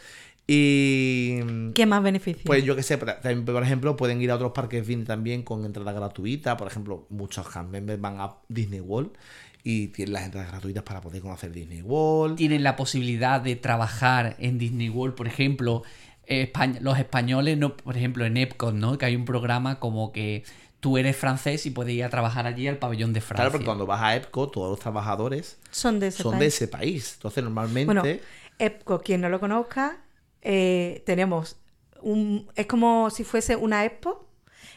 Y. 0.48 1.72
¿Qué 1.74 1.84
más 1.86 2.02
beneficios? 2.02 2.44
Pues 2.46 2.64
yo 2.64 2.74
que 2.74 2.82
sé, 2.82 2.96
por 2.98 3.62
ejemplo, 3.62 3.96
pueden 3.96 4.20
ir 4.22 4.30
a 4.30 4.36
otros 4.36 4.52
parques 4.52 4.86
Disney 4.86 5.04
también 5.04 5.42
con 5.42 5.64
entrada 5.64 5.92
gratuita. 5.92 6.56
Por 6.56 6.66
ejemplo, 6.68 7.06
muchos 7.10 7.46
cast 7.48 7.68
members 7.68 8.00
van 8.00 8.18
a 8.20 8.34
Disney 8.48 8.80
World 8.80 9.10
y 9.62 9.88
tienen 9.88 10.14
las 10.14 10.24
entradas 10.24 10.50
gratuitas 10.50 10.82
para 10.84 11.00
poder 11.02 11.20
conocer 11.20 11.52
Disney 11.52 11.82
World. 11.82 12.36
Tienen 12.36 12.62
la 12.62 12.76
posibilidad 12.76 13.40
de 13.40 13.56
trabajar 13.56 14.36
en 14.38 14.58
Disney 14.58 14.88
World, 14.88 15.14
por 15.14 15.26
ejemplo, 15.26 15.82
Españ- 16.26 16.80
los 16.80 16.98
españoles, 16.98 17.56
no, 17.58 17.76
por 17.76 17.96
ejemplo, 17.96 18.24
en 18.26 18.36
Epcot, 18.36 18.74
¿no? 18.74 18.98
Que 18.98 19.06
hay 19.06 19.16
un 19.16 19.24
programa 19.24 19.78
como 19.78 20.12
que 20.12 20.44
tú 20.80 20.96
eres 20.98 21.16
francés 21.16 21.64
y 21.66 21.70
puedes 21.70 21.94
ir 21.94 22.04
a 22.04 22.10
trabajar 22.10 22.46
allí 22.46 22.68
al 22.68 22.76
pabellón 22.78 23.12
de 23.12 23.20
Francia. 23.20 23.44
Claro, 23.44 23.52
porque 23.52 23.64
cuando 23.66 23.86
vas 23.86 24.02
a 24.02 24.14
Epcot, 24.16 24.52
todos 24.52 24.70
los 24.70 24.78
trabajadores 24.78 25.58
son 25.70 25.98
de 26.00 26.08
ese 26.08 26.22
son 26.22 26.32
de 26.32 26.38
país. 26.38 26.54
ese 26.54 26.68
país. 26.68 27.12
Entonces, 27.16 27.44
normalmente. 27.44 27.86
Bueno, 27.86 28.04
Epco, 28.58 29.00
quien 29.00 29.20
no 29.22 29.28
lo 29.30 29.40
conozca, 29.40 29.98
eh, 30.42 31.02
tenemos 31.06 31.56
un... 32.02 32.48
Es 32.54 32.66
como 32.66 33.10
si 33.10 33.24
fuese 33.24 33.56
una 33.56 33.84
expo 33.84 34.28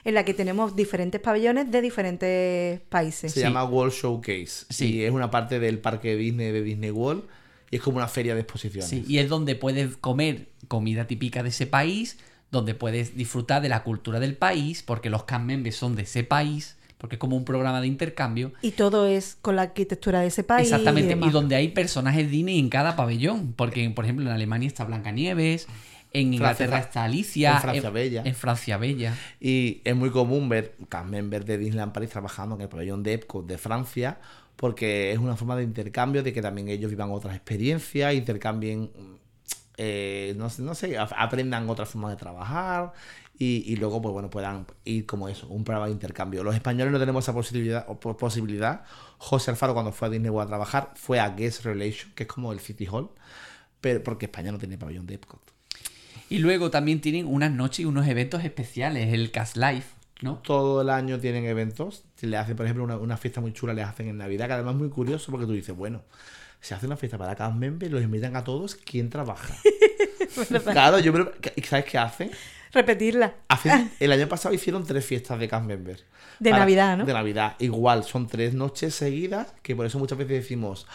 en 0.03 0.15
la 0.15 0.25
que 0.25 0.33
tenemos 0.33 0.75
diferentes 0.75 1.21
pabellones 1.21 1.69
de 1.71 1.81
diferentes 1.81 2.81
países. 2.89 3.31
se 3.33 3.39
sí. 3.39 3.45
llama 3.45 3.63
World 3.63 3.93
Showcase. 3.93 4.65
Sí. 4.69 4.95
Y 4.95 5.03
es 5.03 5.11
una 5.11 5.29
parte 5.29 5.59
del 5.59 5.79
parque 5.79 6.15
Disney 6.15 6.51
de 6.51 6.61
Disney 6.63 6.91
World. 6.91 7.23
Y 7.69 7.77
es 7.77 7.81
como 7.81 7.97
una 7.97 8.07
feria 8.07 8.35
de 8.35 8.41
exposiciones. 8.41 8.89
Sí, 8.89 9.05
y 9.07 9.19
es 9.19 9.29
donde 9.29 9.55
puedes 9.55 9.95
comer 9.95 10.49
comida 10.67 11.07
típica 11.07 11.41
de 11.41 11.49
ese 11.49 11.67
país, 11.67 12.17
donde 12.51 12.75
puedes 12.75 13.15
disfrutar 13.15 13.61
de 13.61 13.69
la 13.69 13.83
cultura 13.83 14.19
del 14.19 14.35
país, 14.35 14.83
porque 14.83 15.09
los 15.09 15.23
cast 15.23 15.49
son 15.71 15.95
de 15.95 16.01
ese 16.01 16.25
país, 16.25 16.75
porque 17.01 17.15
es 17.15 17.19
como 17.19 17.35
un 17.35 17.43
programa 17.43 17.81
de 17.81 17.87
intercambio. 17.87 18.53
Y 18.61 18.71
todo 18.71 19.07
es 19.07 19.35
con 19.41 19.55
la 19.55 19.63
arquitectura 19.63 20.21
de 20.21 20.27
ese 20.27 20.43
país. 20.43 20.67
Exactamente, 20.67 21.17
Y, 21.19 21.29
donde 21.31 21.55
hay 21.55 21.69
personajes 21.69 22.29
Disney 22.29 22.59
en 22.59 22.69
cada 22.69 22.95
pabellón, 22.95 23.53
porque 23.53 23.89
por 23.89 24.05
ejemplo 24.05 24.27
en 24.27 24.31
Alemania 24.31 24.67
está 24.67 24.83
Blancanieves, 24.83 25.67
en 26.13 26.33
Inglaterra 26.35 26.69
Francia- 26.73 26.87
está 26.87 27.03
Alicia, 27.05 27.51
en 27.55 27.61
Francia 27.61 27.89
Bella. 27.89 28.21
en 28.23 28.35
Francia 28.35 28.77
Bella. 28.77 29.17
Y 29.39 29.81
es 29.83 29.95
muy 29.95 30.11
común 30.11 30.47
ver 30.47 30.75
cast 30.89 31.07
members 31.09 31.45
de 31.47 31.57
Disneyland 31.57 31.91
Paris 31.91 32.11
trabajando 32.11 32.53
en 32.55 32.61
el 32.61 32.69
pabellón 32.69 33.01
de 33.01 33.13
Epcot 33.13 33.47
de 33.47 33.57
Francia, 33.57 34.19
porque 34.55 35.11
es 35.11 35.17
una 35.17 35.35
forma 35.35 35.55
de 35.55 35.63
intercambio, 35.63 36.21
de 36.21 36.33
que 36.33 36.41
también 36.43 36.67
ellos 36.69 36.91
vivan 36.91 37.09
otras 37.09 37.35
experiencias, 37.35 38.13
intercambien, 38.13 38.91
eh, 39.77 40.33
no, 40.37 40.49
sé- 40.49 40.61
no 40.61 40.75
sé, 40.75 40.97
aprendan 40.97 41.69
otra 41.69 41.85
forma 41.85 42.09
de 42.09 42.15
trabajar 42.17 42.93
y, 43.37 43.63
y 43.71 43.75
luego, 43.77 44.01
pues 44.01 44.13
bueno, 44.13 44.29
puedan 44.29 44.67
ir 44.85 45.05
como 45.05 45.27
eso, 45.29 45.47
un 45.47 45.63
programa 45.63 45.87
de 45.87 45.93
intercambio. 45.93 46.43
Los 46.43 46.53
españoles 46.55 46.91
no 46.93 46.99
tenemos 46.99 47.23
esa 47.25 47.33
posibilidad. 47.33 47.85
o 47.87 47.99
po- 47.99 48.15
posibilidad. 48.17 48.83
José 49.17 49.51
Alfaro, 49.51 49.73
cuando 49.73 49.91
fue 49.91 50.07
a 50.07 50.11
Disney 50.11 50.29
World 50.29 50.47
a 50.47 50.49
trabajar, 50.49 50.91
fue 50.95 51.19
a 51.19 51.29
Guest 51.29 51.65
Relation, 51.65 52.11
que 52.15 52.23
es 52.23 52.29
como 52.29 52.51
el 52.53 52.59
City 52.59 52.85
Hall, 52.91 53.09
pero 53.81 54.03
porque 54.03 54.25
España 54.27 54.51
no 54.51 54.57
tiene 54.59 54.77
pabellón 54.77 55.07
de 55.07 55.15
Epcot. 55.15 55.41
Y 56.29 56.37
luego 56.39 56.69
también 56.71 57.01
tienen 57.01 57.25
unas 57.27 57.51
noches 57.51 57.79
y 57.81 57.85
unos 57.85 58.07
eventos 58.07 58.43
especiales, 58.43 59.11
el 59.13 59.31
Cast 59.31 59.57
Life, 59.57 59.89
¿no? 60.21 60.35
todo 60.37 60.81
el 60.81 60.89
año 60.89 61.19
tienen 61.19 61.45
eventos. 61.45 62.03
Le 62.21 62.37
hacen, 62.37 62.55
por 62.55 62.65
ejemplo, 62.65 62.83
una, 62.83 62.97
una 62.97 63.17
fiesta 63.17 63.41
muy 63.41 63.53
chula, 63.53 63.73
les 63.73 63.85
hacen 63.85 64.07
en 64.07 64.17
Navidad, 64.17 64.47
que 64.47 64.53
además 64.53 64.75
es 64.75 64.79
muy 64.79 64.89
curioso 64.89 65.31
porque 65.31 65.45
tú 65.47 65.53
dices, 65.53 65.75
bueno, 65.75 66.03
se 66.61 66.73
hace 66.75 66.85
una 66.85 66.95
fiesta 66.95 67.17
para 67.17 67.35
cast 67.35 67.55
members, 67.55 67.91
los 67.91 68.01
invitan 68.03 68.35
a 68.35 68.43
todos, 68.43 68.75
¿quién 68.75 69.09
trabaja? 69.09 69.53
claro, 70.71 70.99
yo 70.99 71.11
creo 71.13 71.31
que- 71.33 71.61
¿sabes 71.63 71.85
qué 71.85 71.97
hacen? 71.97 72.31
Repetirla. 72.71 73.33
Hacen- 73.49 73.91
el 73.99 74.11
año 74.11 74.27
pasado 74.27 74.53
hicieron 74.55 74.85
tres 74.85 75.05
fiestas 75.05 75.39
de 75.39 75.47
cast 75.47 75.65
member. 75.65 75.99
De 76.39 76.51
Navidad, 76.51 76.97
¿no? 76.97 77.05
De 77.05 77.13
Navidad. 77.13 77.55
Igual, 77.59 78.03
son 78.03 78.27
tres 78.27 78.53
noches 78.53 78.95
seguidas, 78.95 79.53
que 79.61 79.75
por 79.75 79.85
eso 79.85 79.99
muchas 79.99 80.17
veces 80.17 80.41
decimos, 80.41 80.87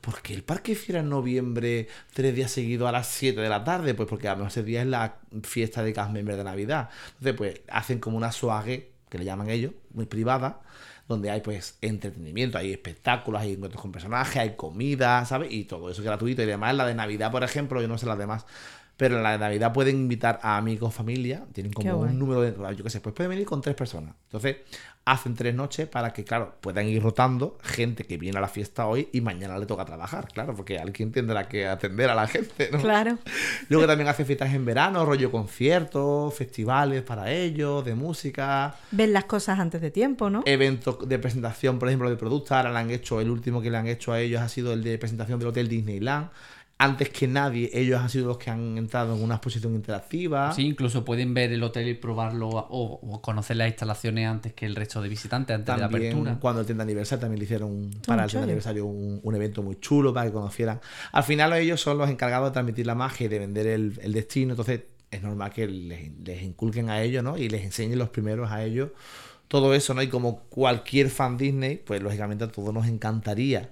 ¿por 0.00 0.22
qué 0.22 0.32
el 0.32 0.42
parque 0.44 0.72
hiciera 0.72 1.00
en 1.00 1.08
noviembre 1.10 1.88
tres 2.14 2.34
días 2.34 2.50
seguidos 2.50 2.88
a 2.88 2.92
las 2.92 3.08
7 3.08 3.38
de 3.40 3.48
la 3.48 3.64
tarde? 3.64 3.92
Pues 3.94 4.08
porque 4.08 4.28
a 4.28 4.32
lo 4.32 4.38
mejor 4.38 4.50
ese 4.52 4.62
día 4.62 4.80
es 4.82 4.86
la 4.86 5.16
fiesta 5.42 5.82
de 5.82 5.92
cast 5.92 6.10
member 6.12 6.36
de 6.36 6.44
Navidad. 6.44 6.88
Entonces, 7.18 7.34
pues 7.36 7.60
hacen 7.68 7.98
como 7.98 8.16
una 8.16 8.32
soirée, 8.32 8.92
que 9.10 9.18
le 9.18 9.24
llaman 9.24 9.50
ellos, 9.50 9.72
muy 9.92 10.06
privada, 10.06 10.60
donde 11.08 11.30
hay 11.30 11.40
pues 11.40 11.76
entretenimiento, 11.80 12.58
hay 12.58 12.72
espectáculos, 12.72 13.40
hay 13.42 13.52
encuentros 13.52 13.82
con 13.82 13.92
personajes, 13.92 14.36
hay 14.36 14.56
comida, 14.56 15.24
¿sabes? 15.26 15.52
Y 15.52 15.64
todo 15.64 15.90
eso 15.90 16.00
es 16.00 16.06
gratuito. 16.06 16.42
Y 16.42 16.44
además 16.46 16.74
la 16.74 16.86
de 16.86 16.94
Navidad, 16.94 17.30
por 17.30 17.44
ejemplo, 17.44 17.80
yo 17.80 17.88
no 17.88 17.98
sé 17.98 18.06
las 18.06 18.18
demás, 18.18 18.46
pero 18.96 19.16
en 19.16 19.22
la 19.22 19.36
Navidad 19.38 19.72
pueden 19.72 19.96
invitar 19.96 20.38
a 20.42 20.56
amigos, 20.56 20.94
familia, 20.94 21.44
tienen 21.52 21.72
como 21.72 21.98
un 21.98 22.18
número 22.18 22.40
de, 22.40 22.52
yo 22.76 22.84
qué 22.84 22.90
sé, 22.90 23.00
pues 23.00 23.14
pueden 23.14 23.30
venir 23.30 23.46
con 23.46 23.60
tres 23.60 23.74
personas. 23.74 24.14
Entonces, 24.26 24.56
hacen 25.04 25.34
tres 25.34 25.54
noches 25.54 25.86
para 25.86 26.12
que, 26.12 26.24
claro, 26.24 26.54
puedan 26.60 26.86
ir 26.86 27.02
rotando 27.02 27.58
gente 27.62 28.04
que 28.04 28.16
viene 28.16 28.38
a 28.38 28.40
la 28.40 28.48
fiesta 28.48 28.86
hoy 28.86 29.08
y 29.12 29.20
mañana 29.20 29.58
le 29.58 29.66
toca 29.66 29.84
trabajar, 29.84 30.28
claro, 30.32 30.54
porque 30.54 30.78
alguien 30.78 31.12
tendrá 31.12 31.48
que 31.48 31.66
atender 31.66 32.08
a 32.08 32.14
la 32.14 32.26
gente, 32.26 32.70
¿no? 32.72 32.78
Claro. 32.78 33.18
Luego 33.68 33.86
también 33.86 34.08
hace 34.08 34.24
fiestas 34.24 34.54
en 34.54 34.64
verano, 34.64 35.04
rollo 35.04 35.30
conciertos, 35.30 36.32
festivales 36.34 37.02
para 37.02 37.30
ellos, 37.30 37.84
de 37.84 37.94
música, 37.94 38.74
Ven 38.90 39.12
las 39.12 39.24
cosas 39.24 39.58
antes 39.58 39.80
de 39.80 39.90
tiempo, 39.90 40.30
¿no? 40.30 40.42
eventos 40.46 41.06
de 41.08 41.18
presentación, 41.18 41.78
por 41.78 41.88
ejemplo, 41.88 42.08
de 42.08 42.16
productos. 42.16 42.52
Ahora 42.52 42.72
le 42.72 42.78
han 42.78 42.90
hecho, 42.90 43.20
el 43.20 43.30
último 43.30 43.60
que 43.60 43.70
le 43.70 43.76
han 43.76 43.86
hecho 43.86 44.12
a 44.12 44.20
ellos 44.20 44.40
ha 44.40 44.48
sido 44.48 44.72
el 44.72 44.82
de 44.82 44.98
presentación 44.98 45.38
del 45.38 45.48
Hotel 45.48 45.68
Disneyland. 45.68 46.28
Antes 46.76 47.08
que 47.10 47.28
nadie, 47.28 47.70
ellos 47.72 48.00
han 48.00 48.10
sido 48.10 48.26
los 48.26 48.36
que 48.38 48.50
han 48.50 48.76
entrado 48.76 49.14
en 49.14 49.22
una 49.22 49.36
exposición 49.36 49.74
interactiva. 49.76 50.52
Sí, 50.52 50.62
incluso 50.66 51.04
pueden 51.04 51.32
ver 51.32 51.52
el 51.52 51.62
hotel 51.62 51.86
y 51.88 51.94
probarlo 51.94 52.48
o, 52.48 53.00
o 53.00 53.22
conocer 53.22 53.56
las 53.56 53.68
instalaciones 53.68 54.26
antes 54.26 54.54
que 54.54 54.66
el 54.66 54.74
resto 54.74 55.00
de 55.00 55.08
visitantes, 55.08 55.54
antes 55.54 55.72
de 55.72 55.80
la 55.80 55.88
También 55.88 56.12
apertura. 56.12 56.38
cuando 56.40 56.60
el 56.60 56.66
30 56.66 56.82
aniversario 56.82 57.20
también 57.20 57.38
le 57.38 57.44
hicieron 57.44 57.90
para 58.06 58.24
el 58.24 58.28
30 58.28 58.28
chollo. 58.30 58.42
aniversario 58.42 58.86
un, 58.86 59.20
un 59.22 59.34
evento 59.36 59.62
muy 59.62 59.76
chulo 59.78 60.12
para 60.12 60.26
que 60.26 60.32
conocieran. 60.32 60.80
Al 61.12 61.22
final 61.22 61.52
ellos 61.52 61.80
son 61.80 61.96
los 61.96 62.10
encargados 62.10 62.48
de 62.50 62.52
transmitir 62.54 62.86
la 62.86 62.96
magia 62.96 63.26
y 63.26 63.28
de 63.28 63.38
vender 63.38 63.66
el, 63.68 63.98
el 64.02 64.12
destino, 64.12 64.50
entonces 64.54 64.80
es 65.12 65.22
normal 65.22 65.52
que 65.52 65.68
les, 65.68 66.10
les 66.24 66.42
inculquen 66.42 66.90
a 66.90 67.00
ellos, 67.02 67.22
¿no? 67.22 67.38
Y 67.38 67.48
les 67.48 67.62
enseñen 67.64 67.98
los 68.00 68.08
primeros 68.08 68.50
a 68.50 68.64
ellos 68.64 68.90
todo 69.46 69.74
eso, 69.74 69.94
¿no? 69.94 70.02
Y 70.02 70.08
como 70.08 70.40
cualquier 70.48 71.08
fan 71.08 71.36
Disney, 71.36 71.76
pues 71.76 72.02
lógicamente 72.02 72.42
a 72.44 72.48
todos 72.48 72.74
nos 72.74 72.88
encantaría 72.88 73.70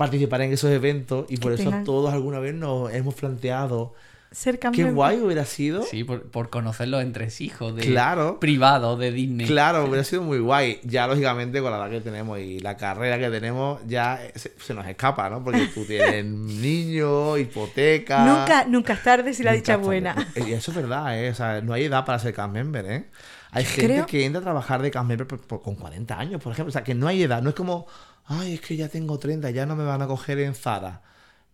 participar 0.00 0.40
en 0.42 0.52
esos 0.52 0.70
eventos 0.70 1.26
y 1.28 1.36
por 1.36 1.52
eso 1.52 1.64
tengan- 1.70 1.84
todos 1.84 2.12
alguna 2.12 2.38
vez 2.40 2.54
nos 2.54 2.92
hemos 2.92 3.14
planteado 3.14 3.94
Ser 4.32 4.60
qué 4.60 4.84
guay 4.84 5.18
hubiera 5.20 5.44
sido 5.44 5.82
Sí, 5.82 6.04
por, 6.04 6.22
por 6.30 6.50
conocer 6.50 6.86
los 6.86 7.02
entresijos 7.02 7.74
de 7.74 7.82
Claro. 7.82 8.38
privados 8.38 8.96
de 8.96 9.10
Disney. 9.10 9.44
Claro, 9.48 9.86
hubiera 9.86 10.04
sido 10.04 10.22
muy 10.22 10.38
guay. 10.38 10.78
Ya, 10.84 11.08
lógicamente, 11.08 11.60
con 11.60 11.72
la 11.72 11.78
edad 11.78 11.90
que 11.90 12.00
tenemos 12.00 12.38
y 12.38 12.60
la 12.60 12.76
carrera 12.76 13.18
que 13.18 13.28
tenemos, 13.28 13.80
ya 13.88 14.20
se, 14.36 14.52
se 14.56 14.72
nos 14.72 14.86
escapa, 14.86 15.28
¿no? 15.28 15.42
Porque 15.42 15.66
tú 15.74 15.84
tienes 15.84 16.24
niños, 16.64 17.40
hipoteca. 17.40 18.24
Nunca, 18.24 18.64
nunca 18.66 18.92
es 18.92 19.02
tarde 19.02 19.34
si 19.34 19.42
la 19.42 19.52
dicha 19.52 19.74
es 19.74 19.80
buena. 19.80 20.14
Y 20.36 20.52
eso 20.52 20.70
es 20.70 20.76
verdad, 20.76 21.18
¿eh? 21.20 21.30
O 21.30 21.34
sea, 21.34 21.60
no 21.60 21.72
hay 21.72 21.84
edad 21.86 22.04
para 22.04 22.20
ser 22.20 22.32
cast 22.32 22.52
member, 22.52 22.86
¿eh? 22.86 23.04
Hay 23.52 23.64
gente 23.64 23.94
Creo- 23.94 24.06
que 24.06 24.24
entra 24.24 24.40
a 24.40 24.44
trabajar 24.44 24.80
de 24.80 24.92
cast 24.92 25.08
member 25.08 25.26
por- 25.26 25.40
por- 25.40 25.60
con 25.60 25.74
40 25.74 26.16
años, 26.16 26.40
por 26.40 26.52
ejemplo. 26.52 26.68
O 26.68 26.72
sea, 26.72 26.84
que 26.84 26.94
no 26.94 27.08
hay 27.08 27.24
edad. 27.24 27.42
No 27.42 27.48
es 27.48 27.56
como, 27.56 27.86
ay, 28.30 28.54
es 28.54 28.60
que 28.60 28.76
ya 28.76 28.88
tengo 28.88 29.18
30, 29.18 29.50
ya 29.50 29.66
no 29.66 29.76
me 29.76 29.84
van 29.84 30.00
a 30.02 30.06
coger 30.06 30.38
en 30.38 30.54
Zara. 30.54 31.02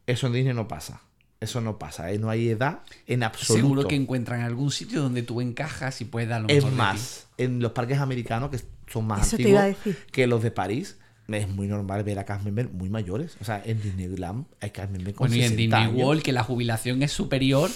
Eso 0.07 0.29
en 0.29 0.35
Disney 0.35 0.55
no 0.55 0.69
pasa. 0.69 1.01
Eso 1.41 1.61
no 1.61 1.79
pasa, 1.79 2.13
¿eh? 2.13 2.19
No 2.19 2.31
hay 2.31 2.49
edad 2.49 2.81
en 3.07 3.23
absoluto. 3.23 3.55
Seguro 3.63 3.89
que 3.89 3.95
encuentran 3.97 4.43
algún 4.43 4.71
sitio 4.71 5.03
donde 5.03 5.23
tú 5.23 5.41
encajas 5.41 6.01
y 6.01 6.05
puedes 6.05 6.29
dar 6.29 6.43
lo 6.43 6.49
Es 6.49 6.65
mejor 6.65 6.71
de 6.71 6.77
ti. 6.77 6.77
más, 6.77 7.27
en 7.39 7.61
los 7.61 7.73
parques 7.73 7.99
americanos, 7.99 8.51
que 8.51 8.61
son 8.91 9.07
más 9.07 9.27
Eso 9.27 9.37
te 9.37 9.43
antiguos 9.43 9.51
iba 9.53 9.63
a 9.63 9.67
decir. 9.67 9.99
que 10.13 10.27
los 10.27 10.43
de 10.43 10.51
París, 10.51 10.97
es 11.29 11.49
muy 11.49 11.67
normal 11.67 12.05
ver 12.05 12.19
a 12.19 12.39
members 12.39 12.73
muy 12.73 12.89
mayores. 12.89 13.37
O 13.41 13.45
sea, 13.45 13.61
en 13.65 13.83
Disneyland 13.83 14.47
hay 14.61 14.71
cast 14.71 14.91
members 14.93 15.17
con 15.17 15.29
Bueno, 15.29 15.43
y 15.43 15.45
en 15.45 15.51
60 15.57 15.79
Disney. 15.79 16.03
World, 16.03 16.23
que 16.23 16.33
la 16.33 16.45
jubilación 16.45 17.03
es 17.03 17.13
superior, 17.13 17.71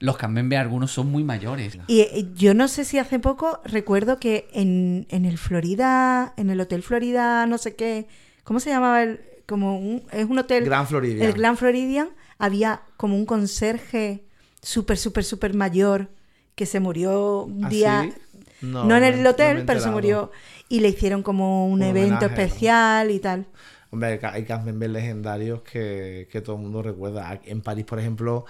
los 0.00 0.16
Cambembe 0.16 0.56
algunos 0.56 0.90
son 0.90 1.08
muy 1.10 1.22
mayores. 1.22 1.78
Y 1.86 2.00
eh, 2.00 2.30
yo 2.34 2.54
no 2.54 2.66
sé 2.68 2.84
si 2.84 2.98
hace 2.98 3.18
poco 3.20 3.60
recuerdo 3.64 4.18
que 4.18 4.48
en, 4.52 5.06
en 5.10 5.24
el 5.24 5.38
Florida, 5.38 6.34
en 6.36 6.50
el 6.50 6.60
Hotel 6.60 6.82
Florida, 6.82 7.46
no 7.46 7.58
sé 7.58 7.76
qué, 7.76 8.08
¿cómo 8.44 8.60
se 8.60 8.70
llamaba? 8.70 9.02
El, 9.02 9.20
como 9.46 9.78
un, 9.78 10.02
es 10.12 10.26
un 10.26 10.38
hotel. 10.38 10.64
Grand 10.64 10.86
Floridian. 10.86 11.28
El 11.28 11.34
Grand 11.34 11.56
Floridian, 11.58 12.10
había 12.38 12.82
como 12.96 13.16
un 13.16 13.26
conserje 13.26 14.24
súper, 14.62 14.96
súper, 14.96 15.24
súper 15.24 15.54
mayor 15.54 16.08
que 16.54 16.66
se 16.66 16.80
murió 16.80 17.42
un 17.42 17.64
¿Ah, 17.64 17.70
día. 17.70 18.02
sí? 18.02 18.14
No, 18.62 18.88
No, 18.88 18.96
en 18.96 19.02
no- 19.02 19.08
el 19.08 19.22
no 19.22 19.30
hotel, 19.30 19.58
he 19.58 19.64
pero 19.64 19.80
se 19.80 19.90
murió. 19.90 20.30
Y 20.68 20.80
le 20.80 20.88
hicieron 20.88 21.22
como 21.22 21.66
un, 21.66 21.74
Un 21.74 21.82
evento 21.82 22.26
homenaje, 22.26 22.26
¿no? 22.36 22.42
especial 22.42 23.10
y 23.10 23.18
tal. 23.20 23.46
Hombre, 23.90 24.08
hay 24.10 24.18
ca- 24.18 24.32
hay 24.32 24.44
cast 24.44 24.64
members 24.64 24.92
legendarios 24.92 25.62
que, 25.62 26.28
que 26.30 26.40
todo 26.40 26.56
el 26.56 26.62
mundo 26.62 26.82
recuerda. 26.82 27.40
En 27.44 27.60
París, 27.62 27.84
por 27.84 27.98
ejemplo, 28.00 28.44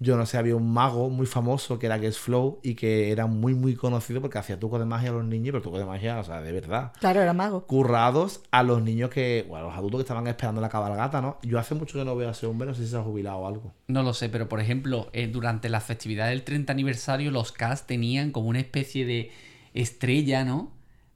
yo 0.00 0.16
no 0.16 0.26
sé, 0.26 0.38
había 0.38 0.54
un 0.54 0.72
mago 0.72 1.10
muy 1.10 1.26
famoso 1.26 1.78
que 1.78 1.86
era 1.86 1.98
Guess 1.98 2.18
Flow 2.18 2.60
y 2.62 2.74
que 2.76 3.10
era 3.10 3.26
muy, 3.26 3.54
muy 3.54 3.74
conocido 3.74 4.20
porque 4.20 4.38
hacía 4.38 4.58
trucos 4.58 4.78
de 4.78 4.86
magia 4.86 5.10
a 5.10 5.12
los 5.12 5.24
niños, 5.24 5.52
pero 5.52 5.62
trucos 5.62 5.80
de 5.80 5.86
magia, 5.86 6.18
o 6.20 6.24
sea, 6.24 6.40
de 6.40 6.52
verdad. 6.52 6.92
Claro, 7.00 7.20
era 7.20 7.32
mago. 7.32 7.66
currados 7.66 8.42
a 8.52 8.62
los 8.62 8.80
niños 8.80 9.10
que, 9.10 9.44
o 9.48 9.56
a 9.56 9.62
los 9.62 9.74
adultos 9.74 9.98
que 9.98 10.02
estaban 10.02 10.26
esperando 10.28 10.60
la 10.60 10.68
cabalgata, 10.68 11.20
¿no? 11.20 11.38
Yo 11.42 11.58
hace 11.58 11.74
mucho 11.74 11.98
que 11.98 12.04
no 12.04 12.14
veo 12.14 12.28
a 12.28 12.32
ese 12.32 12.46
hombre, 12.46 12.68
no 12.68 12.74
sé 12.74 12.84
si 12.84 12.90
se 12.90 12.96
ha 12.96 13.02
jubilado 13.02 13.38
o 13.38 13.48
algo. 13.48 13.72
No 13.88 14.02
lo 14.04 14.14
sé, 14.14 14.28
pero 14.28 14.48
por 14.48 14.60
ejemplo, 14.60 15.10
eh, 15.12 15.26
durante 15.26 15.68
la 15.68 15.80
festividad 15.80 16.28
del 16.28 16.44
30 16.44 16.72
aniversario, 16.72 17.30
los 17.32 17.50
cast 17.50 17.86
tenían 17.88 18.30
como 18.30 18.48
una 18.48 18.60
especie 18.60 19.04
de 19.04 19.32
estrella, 19.74 20.44
¿no? 20.44 20.72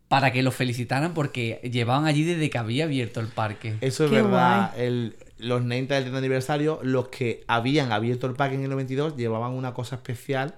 Para 0.09 0.33
que 0.33 0.43
los 0.43 0.55
felicitaran 0.55 1.14
porque 1.14 1.61
llevaban 1.72 2.05
allí 2.05 2.24
desde 2.24 2.51
que 2.51 2.59
había 2.59 2.85
abierto 2.85 3.20
el 3.20 3.28
parque. 3.28 3.76
Eso 3.80 4.05
es 4.05 4.11
Qué 4.11 4.20
verdad. 4.22 4.78
El, 4.78 5.16
los 5.43 5.62
90 5.62 5.95
del 5.95 6.05
30 6.05 6.18
aniversario, 6.18 6.78
los 6.82 7.09
que 7.09 7.45
habían 7.49 7.93
abierto 7.93 8.26
el 8.26 8.34
parque 8.34 8.55
en 8.57 8.62
el 8.62 8.70
92 8.70 9.16
llevaban 9.16 9.53
una 9.53 9.74
cosa 9.74 9.97
especial 9.97 10.55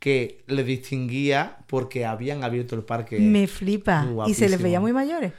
que 0.00 0.42
les 0.48 0.66
distinguía 0.66 1.58
porque 1.66 2.04
habían 2.04 2.44
abierto 2.44 2.74
el 2.74 2.82
parque. 2.82 3.18
Me 3.18 3.46
flipa. 3.46 4.06
Y 4.26 4.34
se 4.34 4.48
les 4.48 4.60
veía 4.60 4.80
muy 4.80 4.92
mayores. 4.92 5.32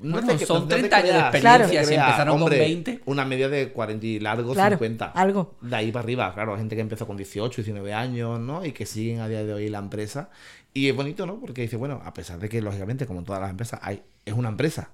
No 0.00 0.12
Bueno, 0.20 0.36
te- 0.36 0.46
son 0.46 0.62
no 0.62 0.68
te 0.68 0.76
30 0.76 0.96
años 0.96 1.12
de 1.12 1.18
experiencia, 1.20 1.80
te 1.80 1.86
si 1.86 1.94
empezaron 1.94 2.34
con 2.34 2.42
Hombre, 2.42 2.58
20. 2.58 3.00
Una 3.06 3.24
media 3.24 3.48
de 3.48 3.70
40 3.70 4.06
y 4.06 4.18
largo, 4.20 4.52
Claro, 4.52 4.76
50. 4.76 5.06
algo. 5.06 5.56
De 5.60 5.76
ahí 5.76 5.92
para 5.92 6.02
arriba, 6.04 6.34
claro, 6.34 6.56
gente 6.56 6.74
que 6.74 6.82
empezó 6.82 7.06
con 7.06 7.16
18, 7.16 7.62
19 7.62 7.92
años, 7.94 8.40
¿no? 8.40 8.64
Y 8.64 8.72
que 8.72 8.86
siguen 8.86 9.20
a 9.20 9.28
día 9.28 9.44
de 9.44 9.52
hoy 9.52 9.68
la 9.68 9.78
empresa. 9.78 10.30
Y 10.74 10.88
es 10.88 10.96
bonito, 10.96 11.26
¿no? 11.26 11.38
Porque 11.38 11.62
dice, 11.62 11.76
bueno, 11.76 12.00
a 12.04 12.12
pesar 12.14 12.38
de 12.38 12.48
que, 12.48 12.60
lógicamente, 12.60 13.06
como 13.06 13.20
en 13.20 13.24
todas 13.26 13.40
las 13.40 13.50
empresas, 13.50 13.80
hay, 13.82 14.02
es 14.24 14.34
una 14.34 14.48
empresa. 14.48 14.90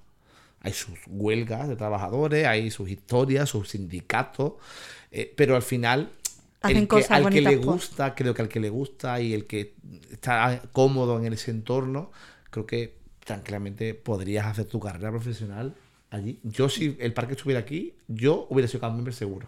Hay 0.65 0.73
sus 0.73 0.97
huelgas 1.07 1.67
de 1.69 1.75
trabajadores, 1.75 2.45
hay 2.45 2.71
sus 2.71 2.89
historias, 2.89 3.49
sus 3.49 3.69
sindicatos, 3.69 4.53
eh, 5.11 5.31
pero 5.37 5.55
al 5.55 5.61
final, 5.61 6.11
Hacen 6.61 6.77
el 6.77 6.83
que, 6.83 6.87
cosas 6.87 7.11
al 7.11 7.29
que 7.29 7.41
le 7.41 7.57
por- 7.57 7.73
gusta, 7.75 8.15
creo 8.15 8.33
que 8.33 8.41
al 8.41 8.49
que 8.49 8.59
le 8.59 8.69
gusta 8.69 9.21
y 9.21 9.33
el 9.33 9.45
que 9.45 9.75
está 10.11 10.61
cómodo 10.71 11.23
en 11.23 11.31
ese 11.33 11.51
entorno, 11.51 12.11
creo 12.49 12.65
que 12.65 12.95
tranquilamente 13.23 13.93
podrías 13.93 14.45
hacer 14.47 14.65
tu 14.65 14.79
carrera 14.79 15.11
profesional 15.11 15.75
allí. 16.09 16.39
Yo, 16.43 16.69
si 16.69 16.97
el 16.99 17.13
parque 17.13 17.33
estuviera 17.33 17.59
aquí, 17.61 17.93
yo 18.07 18.47
hubiera 18.49 18.67
sido 18.67 18.91
member 18.91 19.13
seguro. 19.13 19.47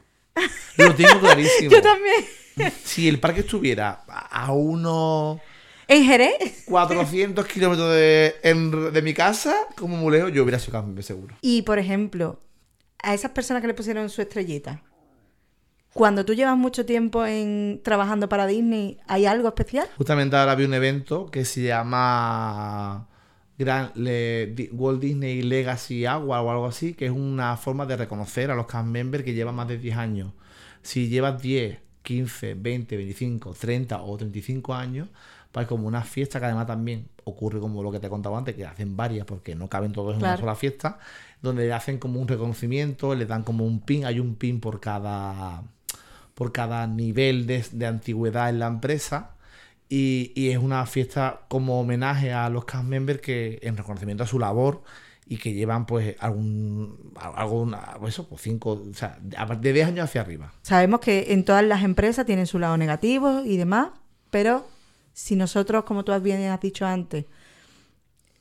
Lo 0.77 0.93
tengo 0.93 1.19
clarísimo. 1.19 1.71
Yo 1.71 1.81
también. 1.81 2.71
Si 2.83 3.07
el 3.07 3.19
parque 3.19 3.41
estuviera 3.41 4.03
a 4.07 4.45
a 4.45 4.51
unos 4.51 5.39
En 5.87 6.03
Jerez. 6.03 6.63
400 6.67 7.45
kilómetros 7.47 7.89
de, 7.93 8.35
en- 8.43 8.91
de 8.93 9.01
mi 9.01 9.13
casa, 9.13 9.55
como 9.77 9.95
muy 9.97 10.11
lejos, 10.11 10.31
yo 10.33 10.43
hubiera 10.43 10.59
sido 10.59 10.73
cast 10.73 10.85
member 10.85 11.03
seguro. 11.03 11.35
Y 11.41 11.61
por 11.61 11.79
ejemplo, 11.79 12.39
a 13.01 13.13
esas 13.13 13.31
personas 13.31 13.61
que 13.61 13.67
le 13.67 13.73
pusieron 13.73 14.09
su 14.09 14.21
estrellita, 14.21 14.81
cuando 15.93 16.25
tú 16.25 16.33
llevas 16.33 16.57
mucho 16.57 16.85
tiempo 16.85 17.25
en 17.25 17.81
trabajando 17.83 18.27
para 18.29 18.45
Disney, 18.45 18.97
¿hay 19.07 19.25
algo 19.25 19.47
especial? 19.47 19.87
Justamente 19.97 20.35
ahora 20.35 20.55
vi 20.55 20.65
un 20.65 20.73
evento 20.73 21.27
que 21.31 21.43
se 21.45 21.63
llama 21.63 23.07
Gran- 23.57 23.91
Le- 23.95 24.69
Walt 24.73 24.99
Disney 25.01 25.41
Legacy 25.41 26.05
Award 26.05 26.45
o 26.45 26.51
algo 26.51 26.65
así, 26.67 26.93
que 26.93 27.05
es 27.05 27.11
una 27.11 27.57
forma 27.57 27.85
de 27.85 27.97
reconocer 27.97 28.51
a 28.51 28.55
los 28.55 28.67
cast 28.67 28.85
members 28.87 29.23
que 29.23 29.33
llevan 29.33 29.55
más 29.55 29.67
de 29.67 29.77
10 29.77 29.97
años. 29.97 30.33
Si 30.83 31.07
llevas 31.09 31.41
10, 31.41 31.79
15, 32.03 32.53
20, 32.53 32.95
25, 32.97 33.53
30 33.53 34.01
o 34.03 34.17
35 34.17 34.73
años, 34.75 35.07
pues 35.51 35.67
como 35.67 35.87
una 35.87 36.03
fiesta 36.03 36.39
que 36.39 36.45
además 36.45 36.67
también 36.67 37.07
ocurre 37.23 37.59
como 37.59 37.83
lo 37.83 37.91
que 37.91 37.99
te 37.99 38.07
he 38.07 38.09
contado 38.09 38.37
antes, 38.37 38.55
que 38.55 38.65
hacen 38.65 38.95
varias 38.95 39.25
porque 39.25 39.55
no 39.55 39.67
caben 39.67 39.91
todos 39.91 40.15
en 40.15 40.21
una 40.21 40.37
sola 40.37 40.55
fiesta, 40.55 40.99
donde 41.41 41.71
hacen 41.73 41.97
como 41.97 42.19
un 42.19 42.27
reconocimiento, 42.27 43.15
le 43.15 43.25
dan 43.25 43.43
como 43.43 43.65
un 43.65 43.81
pin, 43.81 44.05
hay 44.05 44.19
un 44.19 44.35
pin 44.35 44.59
por 44.59 44.79
cada 44.79 45.63
por 46.33 46.51
cada 46.51 46.85
nivel 46.85 47.47
de, 47.47 47.65
de 47.71 47.87
antigüedad 47.87 48.49
en 48.49 48.59
la 48.59 48.67
empresa. 48.67 49.31
Y, 49.89 50.33
y 50.35 50.49
es 50.49 50.57
una 50.57 50.85
fiesta 50.85 51.41
como 51.47 51.79
homenaje 51.79 52.31
a 52.31 52.49
los 52.49 52.65
cast 52.65 52.83
members 52.83 53.21
que 53.21 53.57
en 53.63 53.75
reconocimiento 53.77 54.23
a 54.23 54.27
su 54.27 54.37
labor 54.37 54.83
y 55.25 55.37
que 55.37 55.53
llevan 55.53 55.85
pues 55.85 56.15
algún 56.19 57.13
alguna 57.15 57.95
pues 57.99 58.13
eso 58.13 58.27
pues 58.27 58.41
cinco 58.41 58.83
o 58.89 58.93
sea 58.93 59.17
de 59.21 59.73
10 59.73 59.87
años 59.87 60.05
hacia 60.05 60.21
arriba 60.21 60.53
Sabemos 60.61 61.01
que 61.01 61.33
en 61.33 61.43
todas 61.43 61.63
las 61.63 61.83
empresas 61.83 62.25
tienen 62.25 62.47
su 62.47 62.59
lado 62.59 62.77
negativo 62.77 63.43
y 63.45 63.57
demás, 63.57 63.89
pero 64.29 64.65
Si 65.17 65.35
nosotros, 65.35 65.83
como 65.83 66.05
tú 66.05 66.11
bien 66.21 66.43
has 66.43 66.61
dicho 66.61 66.85
antes, 66.85 67.25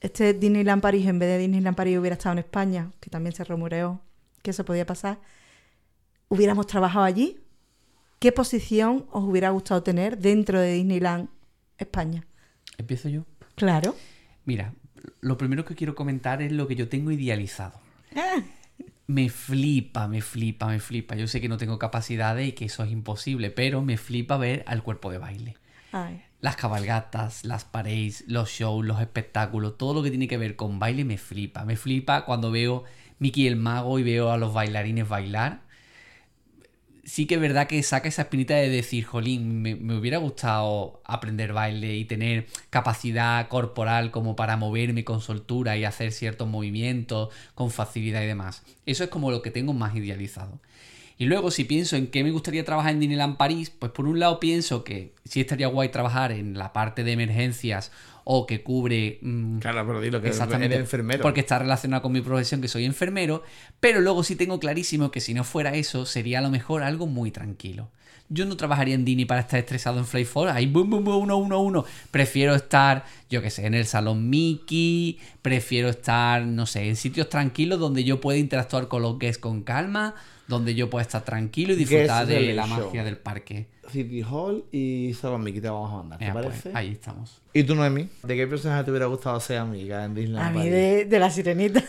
este 0.03 0.35
Disneyland 0.35 0.82
París, 0.82 1.07
en 1.07 1.19
vez 1.19 1.31
de 1.31 1.39
Disneyland 1.39 1.74
París, 1.74 1.97
hubiera 1.97 2.16
estado 2.16 2.35
en 2.35 2.40
España, 2.40 2.93
que 3.01 3.09
también 3.09 3.35
se 3.35 3.44
rumoreó 3.44 4.03
que 4.43 4.51
eso 4.51 4.62
podía 4.66 4.85
pasar, 4.85 5.19
hubiéramos 6.28 6.66
trabajado 6.66 7.07
allí, 7.07 7.40
¿qué 8.19 8.31
posición 8.31 9.07
os 9.11 9.24
hubiera 9.24 9.48
gustado 9.48 9.82
tener 9.82 10.19
dentro 10.19 10.61
de 10.61 10.74
Disneyland 10.74 11.31
España? 11.78 12.27
¿Empiezo 12.77 13.09
yo? 13.09 13.24
Claro. 13.55 13.97
Mira, 14.44 14.74
lo 15.23 15.39
primero 15.39 15.65
que 15.65 15.77
quiero 15.77 15.94
comentar 15.94 16.43
es 16.43 16.53
lo 16.53 16.69
que 16.69 16.77
yo 16.77 16.90
tengo 16.90 17.11
idealizado. 17.11 17.81
Me 19.07 19.31
flipa, 19.31 20.09
me 20.09 20.20
flipa, 20.20 20.66
me 20.66 20.78
flipa. 20.78 21.16
Yo 21.16 21.27
sé 21.27 21.40
que 21.40 21.48
no 21.48 21.57
tengo 21.57 21.78
capacidades 21.78 22.47
y 22.47 22.53
que 22.53 22.66
eso 22.66 22.85
es 22.85 22.93
imposible, 22.93 23.51
pero 23.51 23.81
me 23.81 23.97
flipa 23.97 24.36
ver 24.36 24.62
al 24.66 24.82
cuerpo 24.82 25.11
de 25.11 25.16
baile. 25.16 25.57
Ay. 25.90 26.26
Las 26.40 26.56
cabalgatas, 26.56 27.44
las 27.44 27.64
parades, 27.64 28.24
los 28.28 28.50
shows, 28.50 28.84
los 28.84 29.00
espectáculos, 29.00 29.78
todo 29.78 29.94
lo 29.94 30.02
que 30.02 30.10
tiene 30.10 30.28
que 30.28 30.36
ver 30.36 30.54
con 30.54 30.78
baile 30.78 31.04
me 31.04 31.18
flipa. 31.18 31.64
Me 31.64 31.76
flipa 31.76 32.24
cuando 32.24 32.50
veo 32.50 32.84
Mickey 33.18 33.46
el 33.46 33.56
Mago 33.56 33.98
y 33.98 34.02
veo 34.02 34.30
a 34.30 34.36
los 34.36 34.52
bailarines 34.52 35.08
bailar. 35.08 35.62
Sí 37.04 37.26
que 37.26 37.36
es 37.36 37.40
verdad 37.40 37.68
que 37.68 37.82
saca 37.84 38.08
esa 38.08 38.22
espinita 38.22 38.54
de 38.54 38.68
decir, 38.68 39.04
jolín, 39.04 39.62
me, 39.62 39.76
me 39.76 39.96
hubiera 39.96 40.18
gustado 40.18 41.00
aprender 41.04 41.52
baile 41.52 41.96
y 41.96 42.04
tener 42.04 42.46
capacidad 42.68 43.46
corporal 43.48 44.10
como 44.10 44.34
para 44.34 44.56
moverme 44.56 45.04
con 45.04 45.20
soltura 45.20 45.76
y 45.76 45.84
hacer 45.84 46.10
ciertos 46.12 46.48
movimientos 46.48 47.32
con 47.54 47.70
facilidad 47.70 48.22
y 48.22 48.26
demás. 48.26 48.62
Eso 48.86 49.04
es 49.04 49.10
como 49.10 49.30
lo 49.30 49.40
que 49.40 49.52
tengo 49.52 49.72
más 49.72 49.94
idealizado. 49.94 50.60
Y 51.18 51.24
luego, 51.26 51.51
si 51.51 51.64
pienso 51.64 51.97
en 51.97 52.09
qué 52.09 52.22
me 52.22 52.30
gustaría 52.30 52.64
trabajar 52.64 52.93
en 52.93 53.01
Disneyland 53.01 53.36
París, 53.36 53.70
pues 53.70 53.90
por 53.93 54.06
un 54.06 54.18
lado 54.20 54.38
pienso 54.38 54.84
que 54.84 55.14
sí 55.24 55.40
estaría 55.40 55.66
guay 55.68 55.88
trabajar 55.88 56.30
en 56.32 56.59
la 56.59 56.72
parte 56.74 57.05
de 57.05 57.12
emergencias 57.12 57.90
o 58.24 58.47
que 58.47 58.62
cubre. 58.62 59.18
mm, 59.22 59.59
Claro, 59.60 59.86
pero 59.86 60.01
dilo 60.01 60.20
que 60.20 60.28
Exactamente. 60.28 60.74
eres 60.74 60.80
enfermero. 60.80 61.22
Porque 61.22 61.40
está 61.40 61.59
relacionado 61.59 62.02
con 62.02 62.12
mi 62.12 62.20
profesión, 62.20 62.60
que 62.60 62.68
soy 62.68 62.84
enfermero. 62.84 63.43
Pero 63.80 64.01
luego 64.01 64.24
sí 64.24 64.36
tengo 64.36 64.59
clarísimo 64.60 65.10
que 65.10 65.20
si 65.20 65.32
no 65.32 65.44
fuera 65.44 65.74
eso, 65.74 66.05
sería 66.05 66.40
a 66.40 66.43
lo 66.43 66.51
mejor 66.51 66.82
algo 66.82 67.06
muy 67.06 67.30
tranquilo. 67.30 67.88
Yo 68.28 68.44
no 68.44 68.56
trabajaría 68.56 68.97
en 68.97 69.05
Disney 69.05 69.24
para 69.24 69.43
estar 69.43 69.60
estresado 69.60 69.98
en 70.01 70.05
Fly 70.05 70.24
4. 70.24 70.52
Ahí, 70.52 70.66
boom, 70.66 70.90
boom, 70.90 71.05
boom, 71.05 71.22
uno, 71.22 71.36
uno, 71.38 71.60
uno. 71.62 71.84
Prefiero 72.10 72.56
estar, 72.56 73.05
yo 73.30 73.40
qué 73.40 73.51
sé, 73.51 73.64
en 73.66 73.74
el 73.74 73.86
salón 73.86 74.28
Mickey. 74.28 75.18
Prefiero 75.40 75.88
estar, 75.88 76.44
no 76.44 76.66
sé, 76.66 76.88
en 76.88 76.97
sitios 76.97 77.28
tranquilos 77.28 77.78
donde 77.78 78.02
yo 78.02 78.20
pueda 78.20 78.36
interactuar 78.38 78.88
con 78.88 79.02
los 79.02 79.18
guests 79.20 79.38
con 79.40 79.62
calma. 79.62 80.16
Donde 80.48 80.74
yo 80.74 80.89
pueda 80.89 81.02
estar 81.02 81.24
tranquilo 81.24 81.73
y 81.73 81.77
disfrutar 81.77 82.27
de 82.27 82.52
la 82.55 82.66
show. 82.66 82.86
magia 82.86 83.02
del 83.05 83.16
parque. 83.18 83.68
City 83.90 84.23
Hall 84.23 84.64
y 84.73 85.14
Salón 85.20 85.43
Mickey 85.44 85.60
te 85.60 85.68
vamos 85.68 85.93
a 85.93 85.97
mandar, 85.98 86.18
¿te 86.18 86.31
pues, 86.32 86.44
parece? 86.47 86.70
ahí 86.74 86.93
estamos. 86.93 87.40
¿Y 87.52 87.62
tú, 87.64 87.74
Noemi? 87.74 88.09
¿De 88.23 88.36
qué 88.36 88.47
personaje 88.47 88.85
te 88.85 88.90
hubiera 88.90 89.06
gustado 89.06 89.39
ser 89.40 89.59
amiga 89.59 90.05
en 90.05 90.14
Disneyland 90.14 90.47
A 90.47 90.51
mí 90.51 90.59
París? 90.59 90.73
de, 90.73 91.05
de 91.05 91.18
la 91.18 91.31
sirenita. 91.31 91.82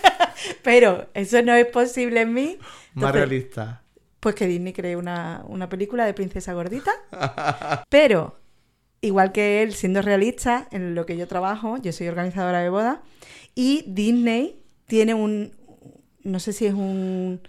Pero 0.62 1.08
eso 1.14 1.42
no 1.42 1.54
es 1.54 1.66
posible 1.66 2.20
en 2.22 2.32
mí. 2.34 2.58
Más 2.94 3.12
realista. 3.12 3.82
Pues 4.20 4.34
que 4.36 4.46
Disney 4.46 4.72
cree 4.72 4.96
una, 4.96 5.42
una 5.48 5.68
película 5.68 6.04
de 6.06 6.14
princesa 6.14 6.52
gordita. 6.52 6.92
Pero, 7.88 8.38
igual 9.00 9.32
que 9.32 9.62
él, 9.62 9.74
siendo 9.74 10.00
realista 10.02 10.68
en 10.70 10.94
lo 10.94 11.06
que 11.06 11.16
yo 11.16 11.26
trabajo, 11.26 11.76
yo 11.78 11.92
soy 11.92 12.06
organizadora 12.08 12.60
de 12.60 12.68
bodas, 12.68 12.98
y 13.54 13.84
Disney 13.88 14.60
tiene 14.86 15.14
un, 15.14 15.52
no 16.22 16.38
sé 16.38 16.52
si 16.52 16.66
es 16.66 16.74
un, 16.74 17.40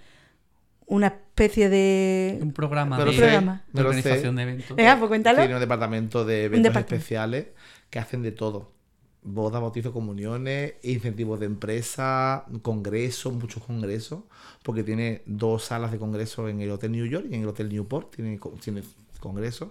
una 0.94 1.08
especie 1.08 1.70
de... 1.70 2.38
Un 2.42 2.54
programa 2.54 2.98
Pero 2.98 3.12
de, 3.12 3.18
programa. 3.18 3.64
de 3.74 3.82
organización 3.82 4.36
de 4.36 4.44
eventos. 4.44 4.78
Venga, 4.78 4.98
pues 5.00 5.08
cuéntalo. 5.10 5.40
Tiene 5.40 5.56
un 5.56 5.60
departamento 5.60 6.24
de 6.24 6.44
eventos 6.46 6.64
departamento. 6.72 6.96
especiales 6.96 7.48
que 7.90 8.00
hacen 8.00 8.22
de 8.22 8.32
todo. 8.32 8.72
Bodas, 9.24 9.62
bautizos, 9.62 9.92
comuniones, 9.94 10.74
incentivos 10.84 11.40
de 11.40 11.46
empresa, 11.48 12.46
congresos, 12.62 13.34
muchos 13.34 13.64
congresos, 13.64 14.20
porque 14.64 14.84
tiene 14.84 15.24
dos 15.26 15.64
salas 15.64 15.92
de 15.92 15.98
congreso 15.98 16.48
en 16.50 16.62
el 16.62 16.70
Hotel 16.70 16.92
New 16.92 17.06
York 17.06 17.26
y 17.32 17.36
en 17.36 17.42
el 17.42 17.48
Hotel 17.48 17.70
Newport, 17.70 18.14
tiene, 18.16 18.38
co- 18.38 18.54
tiene 18.64 18.84
congresos. 19.20 19.70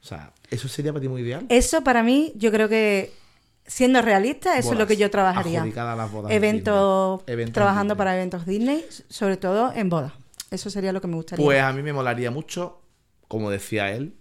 O 0.00 0.04
sea, 0.06 0.32
eso 0.50 0.68
sería 0.68 0.92
para 0.92 1.02
ti 1.02 1.08
muy 1.08 1.20
ideal. 1.22 1.44
Eso 1.48 1.82
para 1.84 2.02
mí, 2.02 2.32
yo 2.36 2.50
creo 2.52 2.68
que, 2.68 3.12
siendo 3.66 4.00
realista, 4.02 4.56
eso 4.56 4.72
es 4.72 4.78
lo 4.78 4.86
que 4.86 4.96
yo 4.96 5.10
trabajaría. 5.10 5.58
adjudicadas 5.60 5.96
las 5.98 6.10
bodas 6.10 6.30
en 6.30 6.36
Eventos, 6.36 7.24
trabajando 7.52 7.94
Disney. 7.94 7.98
para 7.98 8.16
eventos 8.16 8.46
Disney, 8.46 8.84
sobre 9.08 9.36
todo 9.36 9.72
en 9.74 9.88
bodas. 9.90 10.12
Eso 10.52 10.70
sería 10.70 10.92
lo 10.92 11.00
que 11.00 11.08
me 11.08 11.16
gustaría. 11.16 11.44
Pues 11.44 11.60
a 11.60 11.72
mí 11.72 11.82
me 11.82 11.92
molaría 11.92 12.30
mucho, 12.30 12.82
como 13.26 13.50
decía 13.50 13.90
él, 13.90 14.14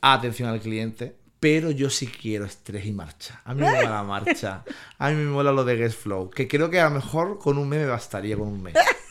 atención 0.00 0.48
al 0.48 0.60
cliente, 0.60 1.16
pero 1.38 1.70
yo 1.70 1.90
sí 1.90 2.06
quiero 2.08 2.44
estrés 2.44 2.86
y 2.86 2.92
marcha. 2.92 3.40
A 3.44 3.54
mí 3.54 3.62
me 3.62 3.70
mola 3.70 3.90
la 3.90 4.02
marcha. 4.02 4.64
A 4.98 5.10
mí 5.10 5.16
me 5.16 5.26
mola 5.26 5.52
lo 5.52 5.64
de 5.64 5.76
Guest 5.76 6.00
Flow, 6.00 6.28
que 6.30 6.48
creo 6.48 6.70
que 6.70 6.80
a 6.80 6.88
lo 6.88 6.96
mejor 6.96 7.38
con 7.38 7.58
un 7.58 7.68
mes 7.68 7.80
me 7.80 7.86
bastaría 7.86 8.36
con 8.36 8.48
un 8.48 8.62
mes. 8.62 8.74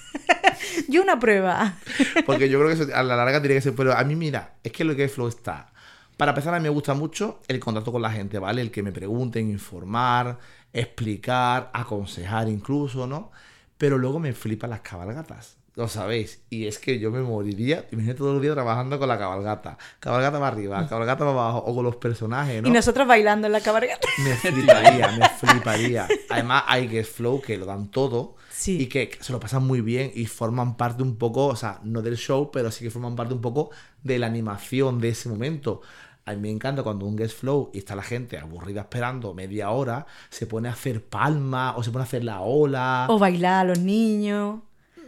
Y 0.87 0.97
una 0.97 1.19
prueba. 1.19 1.77
Porque 2.25 2.49
yo 2.49 2.59
creo 2.59 2.69
que 2.69 2.83
eso 2.83 2.95
a 2.95 3.03
la 3.03 3.15
larga 3.15 3.39
tiene 3.41 3.55
que 3.55 3.61
ser. 3.61 3.75
Pero 3.75 3.93
a 3.93 4.03
mí, 4.03 4.15
mira, 4.15 4.55
es 4.63 4.71
que 4.71 4.83
lo 4.83 4.95
que 4.95 5.03
es 5.05 5.11
Flow 5.11 5.27
está. 5.27 5.71
Para 6.17 6.31
empezar, 6.31 6.53
a 6.53 6.59
mí 6.59 6.63
me 6.63 6.69
gusta 6.69 6.93
mucho 6.93 7.41
el 7.47 7.59
contacto 7.59 7.91
con 7.91 8.01
la 8.01 8.11
gente, 8.11 8.39
¿vale? 8.39 8.61
El 8.61 8.71
que 8.71 8.83
me 8.83 8.91
pregunten, 8.91 9.49
informar, 9.49 10.37
explicar, 10.71 11.69
aconsejar 11.73 12.47
incluso, 12.49 13.07
¿no? 13.07 13.31
Pero 13.77 13.97
luego 13.97 14.19
me 14.19 14.33
flipan 14.33 14.69
las 14.69 14.81
cabalgatas. 14.81 15.57
Lo 15.75 15.87
sabéis. 15.87 16.43
Y 16.51 16.67
es 16.67 16.77
que 16.77 16.99
yo 16.99 17.09
me 17.09 17.21
moriría, 17.21 17.87
imagínate 17.91 18.19
todo 18.19 18.35
el 18.35 18.41
día 18.43 18.53
trabajando 18.53 18.99
con 18.99 19.07
la 19.07 19.17
cabalgata. 19.17 19.77
Cabalgata 19.99 20.37
para 20.39 20.47
arriba, 20.49 20.87
cabalgata 20.87 21.19
para 21.19 21.31
abajo, 21.31 21.63
o 21.65 21.73
con 21.73 21.83
los 21.83 21.95
personajes, 21.95 22.61
¿no? 22.61 22.67
Y 22.67 22.71
nosotros 22.71 23.07
bailando 23.07 23.47
en 23.47 23.53
la 23.53 23.61
cabalgata. 23.61 24.07
Me 24.23 24.35
fliparía, 24.35 25.11
me 25.17 25.29
fliparía. 25.29 26.07
Además, 26.29 26.63
hay 26.67 26.87
Guest 26.87 27.15
Flow 27.15 27.41
que 27.41 27.57
lo 27.57 27.65
dan 27.65 27.89
todo 27.89 28.35
Sí. 28.51 28.81
y 28.83 28.85
que 28.85 29.17
se 29.19 29.33
lo 29.33 29.39
pasan 29.39 29.65
muy 29.65 29.81
bien 29.81 30.11
y 30.13 30.27
forman 30.27 30.77
parte 30.77 31.01
un 31.01 31.15
poco, 31.17 31.47
o 31.47 31.55
sea, 31.55 31.79
no 31.83 32.03
del 32.03 32.17
show, 32.17 32.51
pero 32.51 32.69
sí 32.69 32.83
que 32.85 32.91
forman 32.91 33.15
parte 33.15 33.33
un 33.33 33.41
poco 33.41 33.71
de 34.03 34.19
la 34.19 34.27
animación 34.27 34.99
de 34.99 35.09
ese 35.09 35.27
momento. 35.27 35.81
A 36.25 36.33
mí 36.33 36.37
me 36.37 36.51
encanta 36.51 36.83
cuando 36.83 37.05
un 37.07 37.15
Guest 37.15 37.39
Flow 37.39 37.71
y 37.73 37.79
está 37.79 37.95
la 37.95 38.03
gente 38.03 38.37
aburrida 38.37 38.81
esperando 38.81 39.33
media 39.33 39.71
hora, 39.71 40.05
se 40.29 40.45
pone 40.45 40.69
a 40.69 40.73
hacer 40.73 41.03
palmas 41.03 41.73
o 41.77 41.83
se 41.83 41.89
pone 41.89 42.03
a 42.03 42.05
hacer 42.05 42.23
la 42.23 42.41
ola. 42.41 43.07
O 43.09 43.17
bailar 43.17 43.61
a 43.61 43.63
los 43.69 43.79
niños. 43.79 44.59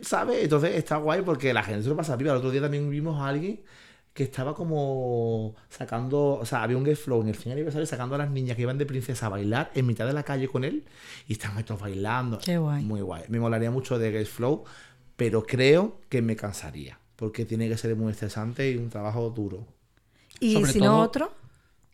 ¿Sabes? 0.02 0.44
Entonces 0.44 0.76
está 0.76 0.98
guay 0.98 1.22
porque 1.22 1.54
la 1.54 1.64
gente 1.64 1.84
se 1.84 1.90
lo 1.90 1.96
pasa 1.96 2.16
viva. 2.16 2.32
El 2.32 2.38
otro 2.38 2.52
día 2.52 2.62
también 2.62 2.90
vimos 2.90 3.20
a 3.20 3.28
alguien 3.28 3.62
que 4.14 4.24
estaba 4.24 4.56
como 4.56 5.56
sacando, 5.70 6.36
o 6.36 6.46
sea, 6.46 6.64
había 6.64 6.78
un 6.78 6.86
guest 6.86 7.04
flow 7.04 7.22
en 7.22 7.28
el 7.28 7.36
fin 7.36 7.52
aniversario 7.52 7.86
sacando 7.86 8.16
a 8.16 8.18
las 8.18 8.30
niñas 8.32 8.56
que 8.56 8.62
iban 8.62 8.78
de 8.78 8.86
princesa 8.86 9.26
a 9.26 9.30
bailar 9.30 9.72
en 9.76 9.86
mitad 9.86 10.06
de 10.08 10.14
la 10.14 10.24
calle 10.24 10.48
con 10.48 10.64
él 10.64 10.86
y 11.28 11.34
están 11.34 11.58
estos 11.58 11.80
bailando. 11.80 12.40
Qué 12.40 12.58
guay. 12.58 12.84
Muy 12.86 13.02
guay. 13.02 13.24
Me 13.28 13.40
molaría 13.42 13.72
mucho 13.72 14.00
de 14.00 14.12
guest 14.12 14.32
flow, 14.32 14.64
pero 15.18 15.44
creo 15.44 16.00
que 16.08 16.22
me 16.22 16.36
cansaría 16.38 16.98
porque 17.18 17.44
tiene 17.46 17.68
que 17.68 17.78
ser 17.78 17.96
muy 17.98 18.12
estresante 18.12 18.72
y 18.72 18.78
un 18.78 18.90
trabajo 18.90 19.30
duro. 19.32 19.66
Y 20.40 20.54
Sobre 20.54 20.72
si 20.72 20.80
todo- 20.80 20.88
no 20.90 21.02
otro. 21.02 21.32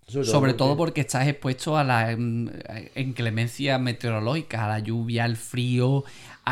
Sobre 0.07 0.53
todo 0.56 0.76
porque 0.76 1.02
estás 1.02 1.26
expuesto 1.28 1.78
a 1.78 1.86
la 1.86 2.15
mm, 2.18 2.49
inclemencia 2.98 3.78
meteorológica, 3.78 4.65
a 4.65 4.68
la 4.68 4.80
lluvia, 4.80 5.23
al 5.23 5.38
frío, 5.38 6.03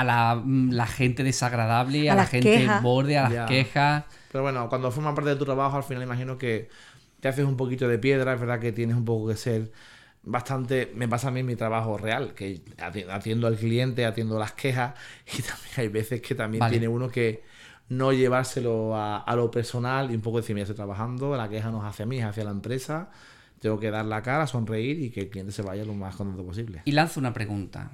a 0.02 0.04
la, 0.04 0.36
mm, 0.36 0.72
la 0.72 0.88
gente 0.88 1.24
desagradable, 1.24 2.10
a, 2.10 2.14
A 2.14 2.16
la 2.16 2.26
gente 2.26 2.50
quejas. 2.50 2.82
borde, 2.84 3.18
a 3.18 3.24
las 3.24 3.34
Ya. 3.34 3.46
quejas. 3.46 4.04
Pero 4.32 4.44
bueno, 4.44 4.70
cuando 4.70 4.92
forma 4.92 5.14
parte 5.16 5.32
de 5.32 5.36
tu 5.36 5.46
trabajo, 5.46 5.78
al 5.78 5.84
final 5.84 6.04
imagino 6.04 6.38
que 6.38 6.70
te 7.20 7.28
haces 7.28 7.46
un 7.46 7.58
poquito 7.58 7.88
de 7.88 7.98
piedra, 8.00 8.34
es 8.34 8.40
verdad 8.40 8.60
que 8.60 8.72
tienes 8.72 8.96
un 8.96 9.06
poco 9.06 9.28
que 9.30 9.36
ser 9.36 9.72
bastante, 10.24 10.92
me 10.96 11.08
pasa 11.08 11.30
a 11.30 11.32
mí 11.32 11.40
en 11.42 11.46
mi 11.46 11.56
trabajo 11.56 11.98
real, 11.98 12.34
que 12.34 12.62
ati- 12.78 13.10
atiendo 13.10 13.48
al 13.48 13.56
cliente, 13.58 14.06
atiendo 14.06 14.38
las 14.38 14.54
quejas 14.54 14.94
y 15.38 15.42
también 15.42 15.74
hay 15.78 15.88
veces 15.88 16.22
que 16.22 16.36
también 16.36 16.60
Vale. 16.62 16.72
tiene 16.74 16.88
uno 16.88 17.10
que 17.10 17.44
no 17.90 18.14
llevárselo 18.14 18.96
a, 18.96 19.18
a 19.18 19.36
lo 19.36 19.50
personal 19.50 20.12
y 20.12 20.16
un 20.16 20.22
poco 20.22 20.38
decir, 20.38 20.54
mira, 20.54 20.64
estoy 20.64 20.76
trabajando, 20.76 21.36
la 21.36 21.50
queja 21.50 21.72
no 21.72 21.80
es 21.80 21.86
hacia 21.86 22.06
mí, 22.06 22.20
es 22.20 22.26
hacia 22.26 22.44
la 22.44 22.52
empresa, 22.52 23.10
tengo 23.60 23.80
que 23.80 23.90
dar 23.90 24.06
la 24.06 24.22
cara, 24.22 24.46
sonreír 24.48 25.00
y 25.02 25.10
que 25.10 25.22
el 25.22 25.30
cliente 25.30 25.52
se 25.52 25.64
vaya 25.64 25.84
lo 25.86 25.94
más 25.94 26.16
contento 26.16 26.46
posible. 26.46 26.82
Y 26.86 26.92
lanzo 26.92 27.20
una 27.20 27.34
pregunta. 27.34 27.90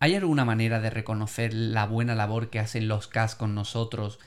¿Hay 0.00 0.14
alguna 0.14 0.44
manera 0.44 0.80
de 0.80 0.90
reconocer 0.90 1.52
la 1.52 1.86
buena 1.86 2.14
labor 2.14 2.50
que 2.50 2.60
hacen 2.60 2.88
los 2.88 3.08
CAS 3.08 3.34
con 3.34 3.54
nosotros? 3.54 4.18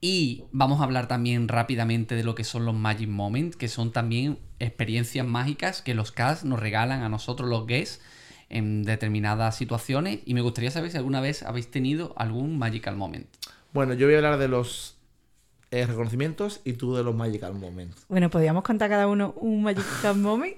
Y 0.00 0.44
vamos 0.50 0.80
a 0.80 0.84
hablar 0.84 1.06
también 1.06 1.46
rápidamente 1.46 2.16
de 2.16 2.24
lo 2.24 2.34
que 2.34 2.42
son 2.42 2.64
los 2.64 2.74
Magic 2.74 3.08
Moments, 3.08 3.56
que 3.56 3.68
son 3.68 3.92
también 3.92 4.40
experiencias 4.58 5.24
mágicas 5.24 5.80
que 5.80 5.94
los 5.94 6.10
CAS 6.10 6.44
nos 6.44 6.58
regalan 6.58 7.02
a 7.02 7.08
nosotros 7.08 7.48
los 7.48 7.68
guests 7.68 8.02
en 8.48 8.82
determinadas 8.82 9.56
situaciones. 9.56 10.20
Y 10.24 10.34
me 10.34 10.40
gustaría 10.40 10.72
saber 10.72 10.90
si 10.90 10.96
alguna 10.96 11.20
vez 11.20 11.44
habéis 11.44 11.70
tenido 11.70 12.14
algún 12.16 12.58
Magical 12.58 12.96
Moment. 12.96 13.28
Bueno, 13.72 13.94
yo 13.94 14.06
voy 14.06 14.14
a 14.14 14.18
hablar 14.18 14.38
de 14.38 14.48
los 14.48 14.96
eh, 15.70 15.86
reconocimientos 15.86 16.60
y 16.64 16.74
tú 16.74 16.94
de 16.94 17.02
los 17.02 17.14
magical 17.14 17.54
moments. 17.54 18.04
Bueno, 18.08 18.28
podríamos 18.28 18.62
contar 18.62 18.90
cada 18.90 19.06
uno 19.06 19.32
un 19.38 19.62
Magical 19.62 20.18
Moment. 20.18 20.56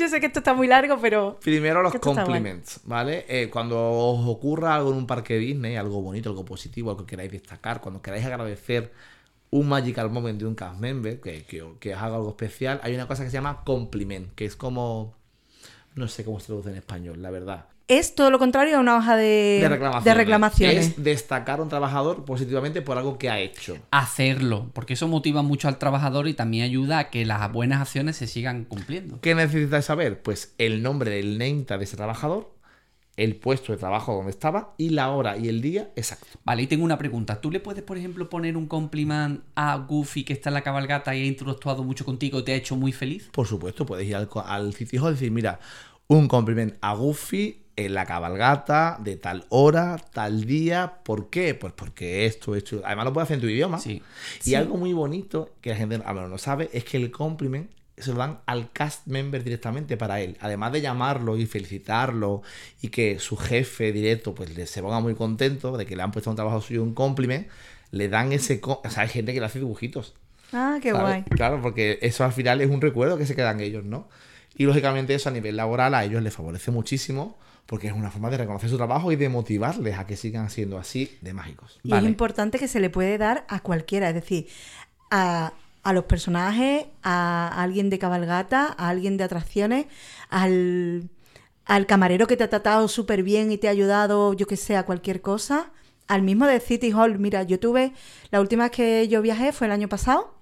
Yo 0.00 0.08
sé 0.08 0.20
que 0.20 0.26
esto 0.26 0.40
está 0.40 0.54
muy 0.54 0.66
largo, 0.66 0.98
pero. 1.00 1.38
Primero 1.40 1.82
los 1.82 1.94
compliments, 1.96 2.80
¿vale? 2.84 3.24
Eh, 3.28 3.48
cuando 3.50 3.78
os 3.78 4.28
ocurra 4.28 4.74
algo 4.74 4.90
en 4.90 4.96
un 4.96 5.06
parque 5.06 5.38
Disney, 5.38 5.76
algo 5.76 6.02
bonito, 6.02 6.30
algo 6.30 6.44
positivo, 6.44 6.90
algo 6.90 7.06
que 7.06 7.10
queráis 7.10 7.30
destacar, 7.30 7.80
cuando 7.80 8.02
queráis 8.02 8.24
agradecer 8.24 8.92
un 9.50 9.68
magical 9.68 10.10
moment 10.10 10.38
de 10.40 10.46
un 10.46 10.56
cast 10.56 10.80
member, 10.80 11.20
que, 11.20 11.44
que, 11.44 11.64
que 11.78 11.94
os 11.94 12.02
haga 12.02 12.16
algo 12.16 12.30
especial, 12.30 12.80
hay 12.82 12.94
una 12.94 13.06
cosa 13.06 13.22
que 13.22 13.30
se 13.30 13.34
llama 13.34 13.62
compliment, 13.64 14.34
que 14.34 14.44
es 14.44 14.56
como... 14.56 15.14
No 15.94 16.08
sé 16.08 16.24
cómo 16.24 16.40
se 16.40 16.46
traduce 16.46 16.70
en 16.70 16.76
español, 16.76 17.22
la 17.22 17.30
verdad. 17.30 17.66
Es 17.86 18.14
todo 18.14 18.30
lo 18.30 18.38
contrario 18.38 18.78
a 18.78 18.80
una 18.80 18.96
hoja 18.96 19.14
de, 19.16 19.58
De 19.60 19.68
reclamaciones. 19.68 20.04
de 20.04 20.14
reclamaciones. 20.14 20.86
Es 20.86 21.04
destacar 21.04 21.60
a 21.60 21.62
un 21.62 21.68
trabajador 21.68 22.24
positivamente 22.24 22.80
por 22.80 22.96
algo 22.96 23.18
que 23.18 23.28
ha 23.28 23.40
hecho. 23.40 23.76
Hacerlo, 23.90 24.70
porque 24.72 24.94
eso 24.94 25.06
motiva 25.06 25.42
mucho 25.42 25.68
al 25.68 25.78
trabajador 25.78 26.26
y 26.26 26.34
también 26.34 26.64
ayuda 26.64 26.98
a 26.98 27.10
que 27.10 27.26
las 27.26 27.52
buenas 27.52 27.82
acciones 27.82 28.16
se 28.16 28.26
sigan 28.26 28.64
cumpliendo. 28.64 29.20
¿Qué 29.20 29.34
necesitas 29.34 29.84
saber? 29.84 30.22
Pues 30.22 30.54
el 30.56 30.82
nombre 30.82 31.10
del 31.10 31.36
name 31.36 31.64
de 31.68 31.84
ese 31.84 31.96
trabajador, 31.96 32.54
el 33.16 33.36
puesto 33.36 33.72
de 33.72 33.78
trabajo 33.78 34.14
donde 34.14 34.30
estaba 34.30 34.74
y 34.78 34.88
la 34.88 35.10
hora 35.10 35.36
y 35.36 35.48
el 35.48 35.60
día 35.60 35.90
exacto. 35.94 36.38
Vale, 36.42 36.62
y 36.62 36.66
tengo 36.66 36.84
una 36.84 36.96
pregunta. 36.96 37.40
¿Tú 37.42 37.50
le 37.50 37.60
puedes, 37.60 37.82
por 37.82 37.98
ejemplo, 37.98 38.30
poner 38.30 38.56
un 38.56 38.66
compliment 38.66 39.42
a 39.56 39.76
Goofy 39.76 40.24
que 40.24 40.32
está 40.32 40.48
en 40.48 40.54
la 40.54 40.62
cabalgata 40.62 41.14
y 41.14 41.22
ha 41.22 41.26
interactuado 41.26 41.84
mucho 41.84 42.06
contigo 42.06 42.38
y 42.38 42.44
te 42.44 42.52
ha 42.52 42.56
hecho 42.56 42.76
muy 42.76 42.92
feliz? 42.92 43.28
Por 43.30 43.46
supuesto, 43.46 43.84
puedes 43.84 44.08
ir 44.08 44.16
al, 44.16 44.28
al 44.46 44.72
City 44.72 44.96
Hall 44.96 45.10
y 45.10 45.12
decir, 45.12 45.30
mira, 45.30 45.60
un 46.08 46.28
compliment 46.28 46.74
a 46.80 46.94
Goofy 46.94 47.63
en 47.76 47.94
la 47.94 48.06
cabalgata 48.06 48.98
de 49.02 49.16
tal 49.16 49.44
hora, 49.48 49.96
tal 50.12 50.44
día. 50.44 50.98
¿Por 51.04 51.30
qué? 51.30 51.54
Pues 51.54 51.72
porque 51.72 52.26
esto, 52.26 52.54
esto. 52.54 52.82
Además 52.84 53.06
lo 53.06 53.12
puedes 53.12 53.26
hacer 53.26 53.36
en 53.36 53.40
tu 53.40 53.48
idioma. 53.48 53.78
Sí. 53.78 54.02
Y 54.44 54.54
algo 54.54 54.76
muy 54.76 54.92
bonito 54.92 55.50
que 55.60 55.70
la 55.70 55.76
gente 55.76 55.96
a 55.96 56.08
lo 56.08 56.14
mejor 56.14 56.28
no 56.30 56.38
sabe 56.38 56.70
es 56.72 56.84
que 56.84 56.96
el 56.96 57.10
compliment 57.10 57.70
se 57.96 58.10
lo 58.12 58.18
dan 58.18 58.40
al 58.46 58.72
cast 58.72 59.06
member 59.06 59.44
directamente 59.44 59.96
para 59.96 60.20
él. 60.20 60.36
Además 60.40 60.72
de 60.72 60.80
llamarlo 60.80 61.36
y 61.36 61.46
felicitarlo 61.46 62.42
y 62.82 62.88
que 62.88 63.18
su 63.20 63.36
jefe 63.36 63.92
directo 63.92 64.34
pues 64.34 64.56
le 64.56 64.66
se 64.66 64.82
ponga 64.82 65.00
muy 65.00 65.14
contento 65.14 65.76
de 65.76 65.86
que 65.86 65.94
le 65.96 66.02
han 66.02 66.10
puesto 66.10 66.30
a 66.30 66.32
un 66.32 66.36
trabajo 66.36 66.60
suyo 66.60 66.82
un 66.82 66.94
compliment, 66.94 67.46
le 67.92 68.08
dan 68.08 68.32
ese... 68.32 68.60
co- 68.60 68.82
O 68.84 68.90
sea, 68.90 69.04
hay 69.04 69.08
gente 69.08 69.32
que 69.32 69.40
le 69.40 69.46
hace 69.46 69.60
dibujitos. 69.60 70.14
Ah, 70.52 70.78
qué 70.82 70.90
¿sabes? 70.90 71.02
guay. 71.02 71.22
Claro, 71.36 71.60
porque 71.62 71.98
eso 72.02 72.24
al 72.24 72.32
final 72.32 72.60
es 72.60 72.70
un 72.70 72.80
recuerdo 72.80 73.16
que 73.18 73.26
se 73.26 73.34
quedan 73.36 73.60
ellos, 73.60 73.84
¿no? 73.84 74.08
Y 74.56 74.64
lógicamente 74.64 75.14
eso 75.14 75.28
a 75.28 75.32
nivel 75.32 75.56
laboral 75.56 75.94
a 75.94 76.04
ellos 76.04 76.22
les 76.22 76.32
favorece 76.34 76.70
muchísimo 76.70 77.36
porque 77.66 77.88
es 77.88 77.92
una 77.92 78.10
forma 78.10 78.30
de 78.30 78.38
reconocer 78.38 78.68
su 78.68 78.76
trabajo 78.76 79.10
y 79.12 79.16
de 79.16 79.28
motivarles 79.28 79.98
a 79.98 80.06
que 80.06 80.16
sigan 80.16 80.50
siendo 80.50 80.78
así 80.78 81.16
de 81.22 81.32
mágicos. 81.32 81.80
Y 81.82 81.90
Vale. 81.90 82.06
es 82.06 82.10
importante 82.10 82.58
que 82.58 82.68
se 82.68 82.80
le 82.80 82.90
puede 82.90 83.16
dar 83.18 83.46
a 83.48 83.60
cualquiera, 83.60 84.08
es 84.08 84.14
decir, 84.14 84.48
a, 85.10 85.52
a 85.82 85.92
los 85.92 86.04
personajes, 86.04 86.86
a 87.02 87.62
alguien 87.62 87.90
de 87.90 87.98
cabalgata, 87.98 88.74
a 88.76 88.88
alguien 88.88 89.16
de 89.16 89.24
atracciones, 89.24 89.86
al, 90.28 91.08
al 91.64 91.86
camarero 91.86 92.26
que 92.26 92.36
te 92.36 92.44
ha 92.44 92.50
tratado 92.50 92.88
súper 92.88 93.22
bien 93.22 93.50
y 93.50 93.58
te 93.58 93.68
ha 93.68 93.70
ayudado, 93.70 94.34
yo 94.34 94.46
que 94.46 94.56
sé, 94.56 94.76
a 94.76 94.84
cualquier 94.84 95.20
cosa, 95.20 95.70
al 96.06 96.22
mismo 96.22 96.46
de 96.46 96.60
City 96.60 96.92
Hall. 96.92 97.18
Mira, 97.18 97.42
yo 97.44 97.58
tuve, 97.58 97.92
la 98.30 98.40
última 98.40 98.64
vez 98.64 98.72
que 98.72 99.08
yo 99.08 99.22
viajé 99.22 99.52
fue 99.52 99.66
el 99.66 99.72
año 99.72 99.88
pasado, 99.88 100.34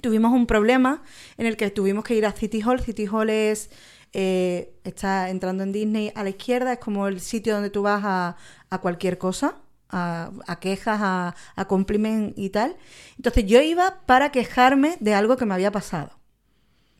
tuvimos 0.00 0.32
un 0.32 0.46
problema 0.46 1.02
en 1.38 1.46
el 1.46 1.56
que 1.56 1.70
tuvimos 1.70 2.04
que 2.04 2.14
ir 2.14 2.26
a 2.26 2.32
City 2.32 2.62
Hall. 2.62 2.80
City 2.80 3.06
Hall 3.06 3.30
es, 3.30 3.70
eh, 4.18 4.72
está 4.84 5.28
entrando 5.28 5.62
en 5.62 5.72
Disney 5.72 6.10
a 6.14 6.22
la 6.22 6.30
izquierda, 6.30 6.72
es 6.72 6.78
como 6.78 7.06
el 7.06 7.20
sitio 7.20 7.52
donde 7.52 7.68
tú 7.68 7.82
vas 7.82 8.02
a, 8.02 8.36
a 8.70 8.80
cualquier 8.80 9.18
cosa, 9.18 9.56
a, 9.90 10.30
a 10.46 10.58
quejas, 10.58 10.98
a, 11.02 11.34
a 11.54 11.64
compliment 11.68 12.32
y 12.38 12.48
tal. 12.48 12.76
Entonces 13.18 13.44
yo 13.44 13.60
iba 13.60 14.00
para 14.06 14.32
quejarme 14.32 14.96
de 15.00 15.12
algo 15.12 15.36
que 15.36 15.44
me 15.44 15.52
había 15.52 15.70
pasado, 15.70 16.12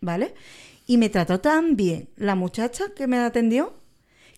¿vale? 0.03 0.35
Y 0.87 0.99
me 0.99 1.09
trató 1.09 1.41
tan 1.41 1.75
bien 1.75 2.11
la 2.17 2.35
muchacha 2.35 2.85
que 2.95 3.07
me 3.07 3.19
atendió 3.19 3.73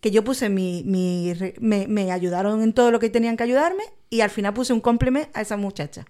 que 0.00 0.12
yo 0.12 0.22
puse 0.22 0.48
mi, 0.48 0.84
mi 0.86 1.32
me, 1.60 1.88
me 1.88 2.12
ayudaron 2.12 2.62
en 2.62 2.72
todo 2.72 2.92
lo 2.92 3.00
que 3.00 3.10
tenían 3.10 3.36
que 3.36 3.42
ayudarme 3.42 3.82
y 4.08 4.20
al 4.20 4.30
final 4.30 4.54
puse 4.54 4.72
un 4.72 4.80
compliment 4.80 5.28
a 5.34 5.40
esa 5.40 5.56
muchacha 5.56 6.04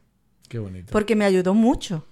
Qué 0.51 0.59
bonito. 0.59 0.93
porque 0.93 1.17
me 1.17 1.25
ayudó 1.25 1.55
mucho. 1.55 2.05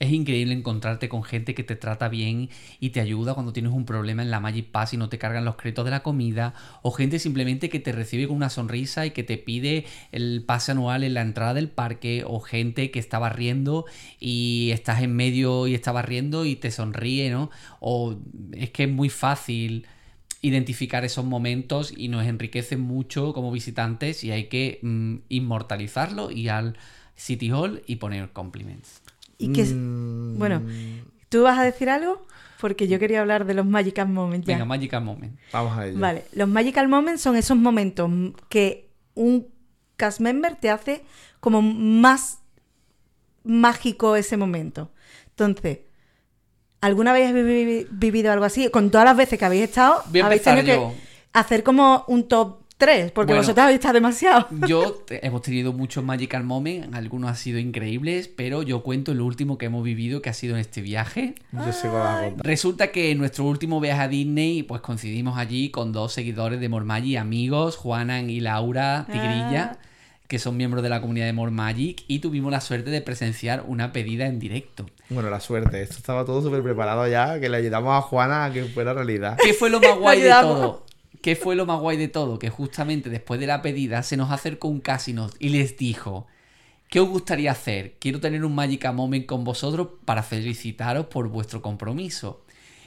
Es 0.00 0.10
increíble 0.10 0.54
encontrarte 0.54 1.08
con 1.08 1.22
gente 1.22 1.54
que 1.54 1.62
te 1.62 1.76
trata 1.76 2.08
bien 2.08 2.50
y 2.80 2.90
te 2.90 3.00
ayuda 3.00 3.34
cuando 3.34 3.52
tienes 3.52 3.72
un 3.72 3.84
problema 3.84 4.22
en 4.22 4.30
la 4.30 4.40
Magic 4.40 4.66
Pass 4.66 4.92
y 4.92 4.96
no 4.96 5.08
te 5.08 5.18
cargan 5.18 5.44
los 5.44 5.54
créditos 5.54 5.84
de 5.84 5.92
la 5.92 6.02
comida, 6.02 6.52
o 6.82 6.90
gente 6.90 7.20
simplemente 7.20 7.68
que 7.68 7.78
te 7.78 7.92
recibe 7.92 8.26
con 8.26 8.36
una 8.36 8.50
sonrisa 8.50 9.06
y 9.06 9.12
que 9.12 9.22
te 9.22 9.38
pide 9.38 9.84
el 10.10 10.42
pase 10.44 10.72
anual 10.72 11.04
en 11.04 11.14
la 11.14 11.22
entrada 11.22 11.54
del 11.54 11.68
parque, 11.68 12.24
o 12.26 12.40
gente 12.40 12.90
que 12.90 12.98
está 12.98 13.20
barriendo 13.20 13.84
y 14.18 14.70
estás 14.72 15.00
en 15.00 15.14
medio 15.14 15.68
y 15.68 15.74
está 15.74 15.92
barriendo 15.92 16.44
y 16.44 16.56
te 16.56 16.72
sonríe, 16.72 17.30
¿no? 17.30 17.50
O 17.78 18.16
es 18.52 18.70
que 18.70 18.84
es 18.84 18.90
muy 18.90 19.10
fácil 19.10 19.86
identificar 20.42 21.04
esos 21.04 21.24
momentos 21.24 21.94
y 21.96 22.08
nos 22.08 22.26
enriquecen 22.26 22.80
mucho 22.80 23.32
como 23.32 23.52
visitantes 23.52 24.24
y 24.24 24.32
hay 24.32 24.48
que 24.48 24.80
mm, 24.82 25.16
inmortalizarlo 25.28 26.32
y 26.32 26.48
al 26.48 26.76
City 27.14 27.50
Hall 27.52 27.82
y 27.86 27.96
poner 27.96 28.30
compliments. 28.32 29.03
Y 29.38 29.52
que, 29.52 29.64
Mm, 29.64 30.38
bueno, 30.38 30.62
¿tú 31.28 31.42
vas 31.42 31.58
a 31.58 31.62
decir 31.62 31.88
algo? 31.90 32.24
Porque 32.60 32.88
yo 32.88 32.98
quería 32.98 33.20
hablar 33.20 33.44
de 33.46 33.54
los 33.54 33.66
Magical 33.66 34.08
Moments. 34.08 34.46
ya. 34.46 34.54
Venga, 34.54 34.64
Magical 34.64 35.04
Moment. 35.04 35.38
Vamos 35.52 35.76
a 35.76 35.86
ello. 35.86 35.98
Vale, 35.98 36.24
los 36.32 36.48
Magical 36.48 36.88
Moments 36.88 37.20
son 37.22 37.36
esos 37.36 37.56
momentos 37.56 38.10
que 38.48 38.90
un 39.14 39.46
cast 39.96 40.20
member 40.20 40.56
te 40.56 40.70
hace 40.70 41.02
como 41.40 41.60
más 41.62 42.38
mágico 43.44 44.16
ese 44.16 44.36
momento. 44.36 44.90
Entonces, 45.30 45.80
¿alguna 46.80 47.12
vez 47.12 47.28
habéis 47.30 47.66
vi- 47.66 47.86
vivido 47.90 48.32
algo 48.32 48.44
así? 48.44 48.70
Con 48.70 48.90
todas 48.90 49.04
las 49.04 49.16
veces 49.16 49.38
que 49.38 49.44
habéis 49.44 49.64
estado, 49.64 50.02
Voy 50.10 50.20
a 50.20 50.26
habéis 50.26 50.42
tenido 50.42 50.66
yo. 50.66 50.90
que 50.90 50.96
hacer 51.32 51.62
como 51.62 52.04
un 52.08 52.28
top 52.28 52.63
3, 52.76 53.12
porque 53.12 53.32
Bueno. 53.32 53.42
vosotros 53.42 53.62
habéis 53.64 53.78
estado 53.78 53.94
demasiado. 53.94 54.46
Yo 54.68 54.92
te- 55.06 55.24
hemos 55.26 55.42
tenido 55.42 55.72
muchos 55.72 56.02
Magical 56.04 56.42
Moments, 56.44 56.94
algunos 56.94 57.30
han 57.30 57.36
sido 57.36 57.58
increíbles, 57.58 58.28
pero 58.28 58.62
yo 58.62 58.82
cuento 58.82 59.12
el 59.12 59.20
último 59.20 59.58
que 59.58 59.66
hemos 59.66 59.84
vivido 59.84 60.20
que 60.22 60.30
ha 60.30 60.34
sido 60.34 60.54
en 60.54 60.60
este 60.60 60.82
viaje. 60.82 61.34
Yo 61.52 61.60
a 61.60 62.20
contar. 62.24 62.46
Resulta 62.46 62.88
que 62.88 63.10
en 63.12 63.18
nuestro 63.18 63.44
último 63.44 63.80
viaje 63.80 64.02
a 64.02 64.08
Disney, 64.08 64.62
pues 64.64 64.80
coincidimos 64.80 65.38
allí 65.38 65.70
con 65.70 65.92
dos 65.92 66.12
seguidores 66.12 66.60
de 66.60 66.68
Mormagi, 66.68 67.16
amigos, 67.16 67.76
Juanan 67.76 68.28
y 68.28 68.40
Laura 68.40 69.06
Tigrilla, 69.10 69.78
que 70.26 70.38
son 70.38 70.56
miembros 70.56 70.82
de 70.82 70.88
la 70.88 71.00
comunidad 71.00 71.26
de 71.26 71.32
Mormagic, 71.32 72.02
y 72.08 72.18
tuvimos 72.18 72.50
la 72.50 72.60
suerte 72.60 72.90
de 72.90 73.00
presenciar 73.02 73.62
una 73.68 73.92
pedida 73.92 74.26
en 74.26 74.38
directo. 74.40 74.86
Bueno, 75.10 75.30
la 75.30 75.38
suerte. 75.38 75.80
Esto 75.82 75.96
estaba 75.98 76.24
todo 76.24 76.42
súper 76.42 76.62
preparado 76.62 77.06
ya, 77.06 77.38
que 77.38 77.48
le 77.48 77.58
ayudamos 77.58 77.96
a 77.96 78.00
Juana 78.00 78.46
a 78.46 78.52
que 78.52 78.64
fuera 78.64 78.94
realidad. 78.94 79.36
¿Qué 79.42 79.54
fue 79.54 79.70
lo 79.70 79.80
más 79.80 79.96
guay 79.98 80.20
de 80.22 80.30
todo? 80.30 80.84
¿Qué 81.22 81.36
fue 81.36 81.56
lo 81.56 81.66
más 81.66 81.80
guay 81.80 81.96
de 81.96 82.08
todo? 82.08 82.38
Que 82.38 82.50
justamente 82.50 83.08
después 83.10 83.40
de 83.40 83.46
la 83.46 83.62
pedida 83.62 84.02
se 84.02 84.16
nos 84.16 84.30
acercó 84.30 84.68
un 84.68 84.80
casino 84.80 85.30
y 85.38 85.48
les 85.50 85.76
dijo, 85.76 86.26
¿qué 86.90 87.00
os 87.00 87.08
gustaría 87.08 87.52
hacer? 87.52 87.96
Quiero 87.98 88.20
tener 88.20 88.44
un 88.44 88.54
Magic 88.54 88.84
Moment 88.92 89.26
con 89.26 89.44
vosotros 89.44 89.88
para 90.04 90.22
felicitaros 90.22 91.06
por 91.06 91.28
vuestro 91.28 91.62
compromiso. 91.62 92.40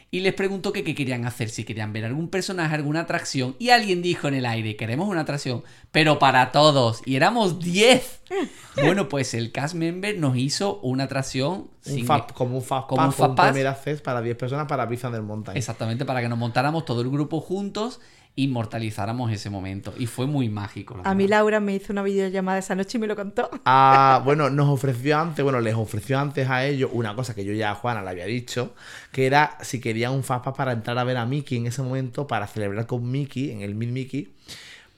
Y 0.09 0.21
les 0.21 0.33
preguntó 0.33 0.71
que 0.71 0.85
qué 0.85 0.95
querían 0.95 1.25
hacer, 1.25 1.49
si 1.49 1.65
querían 1.65 1.91
ver 1.91 2.05
algún 2.05 2.29
personaje, 2.29 2.73
alguna 2.73 3.01
atracción. 3.01 3.57
Y 3.59 3.71
alguien 3.71 4.01
dijo 4.01 4.29
en 4.29 4.35
el 4.35 4.45
aire, 4.45 4.77
queremos 4.77 5.09
una 5.09 5.21
atracción, 5.21 5.63
pero 5.91 6.17
para 6.17 6.51
todos. 6.53 7.01
Y 7.05 7.15
éramos 7.15 7.59
10. 7.59 8.21
Bueno, 8.79 9.09
pues 9.09 9.33
el 9.33 9.51
cast 9.51 9.73
member 9.73 10.19
nos 10.19 10.37
hizo 10.37 10.79
una 10.81 11.05
atracción 11.05 11.51
Un 11.51 11.71
sin- 11.83 12.05
como 12.35 12.57
un 12.57 12.61
fast 12.63 12.87
como 12.87 13.03
un 13.07 13.35
pass. 13.35 13.47
primer 13.49 13.65
access 13.65 14.01
para 14.01 14.21
10 14.21 14.37
personas 14.37 14.67
para 14.67 14.85
Big 14.85 15.01
Thunder 15.01 15.23
Mountain. 15.23 15.57
Exactamente, 15.57 16.05
para 16.05 16.21
que 16.21 16.29
nos 16.29 16.37
montáramos 16.37 16.85
todo 16.85 17.01
el 17.01 17.09
grupo 17.09 17.41
juntos 17.41 17.99
e 17.99 18.16
inmortalizáramos 18.37 19.31
ese 19.31 19.49
momento. 19.49 19.93
Y 19.97 20.05
fue 20.05 20.27
muy 20.27 20.47
mágico. 20.47 20.95
la 20.95 21.09
A 21.09 21.13
mí. 21.15 21.27
Laura 21.27 21.59
me 21.59 21.75
hizo 21.75 21.91
una 21.91 22.03
videollamada 22.03 22.59
esa 22.59 22.75
noche 22.75 22.97
y 22.97 23.01
me 23.01 23.07
lo 23.07 23.15
contó. 23.15 23.49
Ah, 23.65 24.21
bueno, 24.23 24.49
nos 24.49 24.69
ofreció 24.69 25.17
antes, 25.19 25.43
bueno, 25.43 25.59
les 25.59 25.73
ofreció 25.73 26.19
antes 26.19 26.47
a 26.47 26.65
ellos 26.65 26.91
una 26.93 27.15
cosa 27.15 27.33
que 27.33 27.43
yo 27.43 27.51
ya 27.53 27.71
a 27.71 27.75
Juana 27.75 28.03
le 28.03 28.11
había 28.11 28.25
dicho, 28.25 28.75
que 29.11 29.25
era 29.25 29.57
si 29.61 29.81
querían 29.81 30.13
un 30.13 30.23
fast 30.23 30.45
pass 30.45 30.53
para 30.55 30.71
entrar 30.71 30.97
a 30.99 31.03
ver 31.03 31.17
a 31.17 31.25
Mickey 31.25 31.57
en 31.57 31.65
ese 31.65 31.81
momento, 31.81 32.27
para 32.27 32.45
celebrar 32.47 32.85
con 32.85 33.09
Mickey, 33.09 33.51
en 33.51 33.61
el 33.61 33.73
Mid 33.73 33.89
Mickey, 33.89 34.31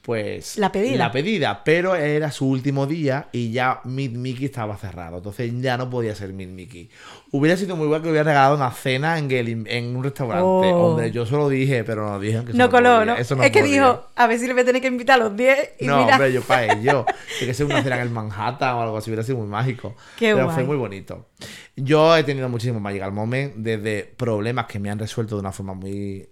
pues... 0.02 0.56
La 0.58 0.72
pedida. 0.72 0.96
La 0.96 1.12
pedida, 1.12 1.62
pero 1.62 1.94
era 1.94 2.30
su 2.30 2.48
último 2.48 2.86
día 2.86 3.28
y 3.32 3.52
ya 3.52 3.80
Mid 3.84 4.12
Mickey 4.12 4.46
estaba 4.46 4.76
cerrado, 4.76 5.18
entonces 5.18 5.52
ya 5.60 5.76
no 5.76 5.90
podía 5.90 6.14
ser 6.14 6.32
Mid 6.32 6.48
Mickey. 6.48 6.88
Hubiera 7.32 7.56
sido 7.56 7.76
muy 7.76 7.86
bueno 7.86 8.02
que 8.02 8.08
hubiera 8.10 8.24
regalado 8.24 8.56
una 8.56 8.70
cena 8.72 9.18
en, 9.18 9.30
el- 9.30 9.66
en 9.68 9.94
un 9.96 10.02
restaurante. 10.02 10.42
Oh. 10.44 10.90
Hombre, 10.90 11.10
yo 11.12 11.26
solo 11.26 11.48
dije, 11.48 11.84
pero 11.84 12.08
no 12.08 12.18
dijeron 12.18 12.46
que 12.46 12.54
No 12.54 12.70
coló, 12.70 13.04
¿no? 13.04 13.14
eso 13.16 13.40
es 13.42 13.50
que 13.50 13.62
dijo, 13.62 14.06
a 14.16 14.26
ver 14.26 14.38
si 14.38 14.46
le 14.46 14.54
voy 14.54 14.62
a 14.62 14.64
tener 14.64 14.80
que 14.82 14.88
invitar 14.88 15.20
a 15.20 15.24
los 15.24 15.36
10 15.36 15.74
y 15.80 15.86
no, 15.86 15.98
mira. 16.02 16.14
hombre, 16.14 16.32
yo 16.32 16.42
para 16.42 16.72
ello. 16.74 17.04
Tiene 17.38 17.50
que 17.52 17.54
ser 17.54 17.66
una 17.66 17.82
cena 17.82 17.96
en 17.96 18.02
el 18.02 18.10
Manhattan 18.10 18.74
o 18.76 18.82
algo 18.82 18.96
así, 18.96 19.10
hubiera 19.10 19.22
sido 19.22 19.38
muy 19.38 19.46
mágico. 19.48 19.94
Qué 20.18 20.32
Pero 20.32 20.44
guay. 20.44 20.54
fue 20.54 20.64
muy 20.64 20.76
bonito. 20.76 21.28
Yo 21.76 22.16
he 22.16 22.24
tenido 22.24 22.48
muchísimos 22.48 22.80
Magical 22.82 23.12
Moments, 23.12 23.54
desde 23.58 24.02
problemas 24.16 24.66
que 24.66 24.78
me 24.78 24.90
han 24.90 24.98
resuelto 24.98 25.36
de 25.36 25.40
una 25.40 25.52
forma 25.52 25.74
muy 25.74 26.28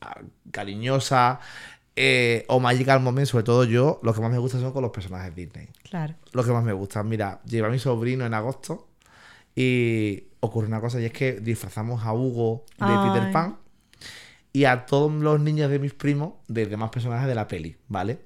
ah, 0.00 0.20
cariñosa, 0.50 1.40
eh, 2.02 2.44
o 2.48 2.60
Magical 2.60 3.00
Moments, 3.00 3.30
sobre 3.30 3.44
todo 3.44 3.64
yo, 3.64 4.00
lo 4.02 4.14
que 4.14 4.20
más 4.22 4.30
me 4.30 4.38
gusta 4.38 4.58
son 4.58 4.72
con 4.72 4.80
los 4.82 4.90
personajes 4.90 5.34
Disney. 5.34 5.68
Claro. 5.88 6.14
Lo 6.32 6.42
que 6.44 6.50
más 6.52 6.64
me 6.64 6.72
gusta. 6.72 7.02
Mira, 7.02 7.40
llevé 7.44 7.66
a 7.68 7.70
mi 7.70 7.78
sobrino 7.78 8.24
en 8.24 8.32
agosto 8.32 8.88
y 9.54 10.24
ocurre 10.40 10.66
una 10.68 10.80
cosa 10.80 11.00
y 11.00 11.04
es 11.04 11.12
que 11.12 11.32
disfrazamos 11.40 12.04
a 12.04 12.14
Hugo 12.14 12.64
de 12.78 12.86
Ay. 12.86 13.10
Peter 13.12 13.32
Pan 13.32 13.58
y 14.52 14.64
a 14.64 14.86
todos 14.86 15.12
los 15.12 15.40
niños 15.40 15.70
de 15.70 15.78
mis 15.78 15.92
primos 15.92 16.34
de 16.48 16.66
demás 16.66 16.90
personajes 16.90 17.28
de 17.28 17.34
la 17.34 17.46
peli, 17.46 17.76
¿vale? 17.88 18.20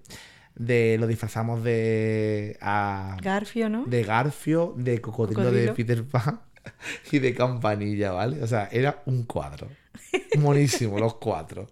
de 0.55 0.97
lo 1.01 1.09
disfrazamos 1.09 1.65
de 1.65 2.57
a- 2.61 3.17
Garfio, 3.21 3.69
¿no? 3.69 3.85
de 3.87 4.05
Garfio, 4.05 4.73
de 4.77 5.01
cocodrilo, 5.01 5.51
de. 5.51 5.73
Peter 5.73 6.05
Pan 6.07 6.41
y 7.11 7.19
de 7.19 7.35
Campanilla, 7.35 8.13
¿vale? 8.13 8.41
O 8.41 8.47
sea, 8.47 8.69
era 8.71 9.03
un 9.07 9.25
cuadro. 9.25 9.67
Monísimo, 10.39 10.99
los 11.01 11.15
cuatro. 11.17 11.67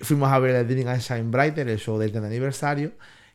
Fuimos 0.00 0.30
a 0.30 0.38
ver 0.38 0.56
el 0.56 0.66
Dreaming 0.66 0.88
and 0.88 1.00
Shine 1.00 1.30
Brighter, 1.30 1.68
el 1.68 1.78
show 1.78 1.98
del 1.98 2.10
30 2.10 2.28
aniversario. 2.28 2.92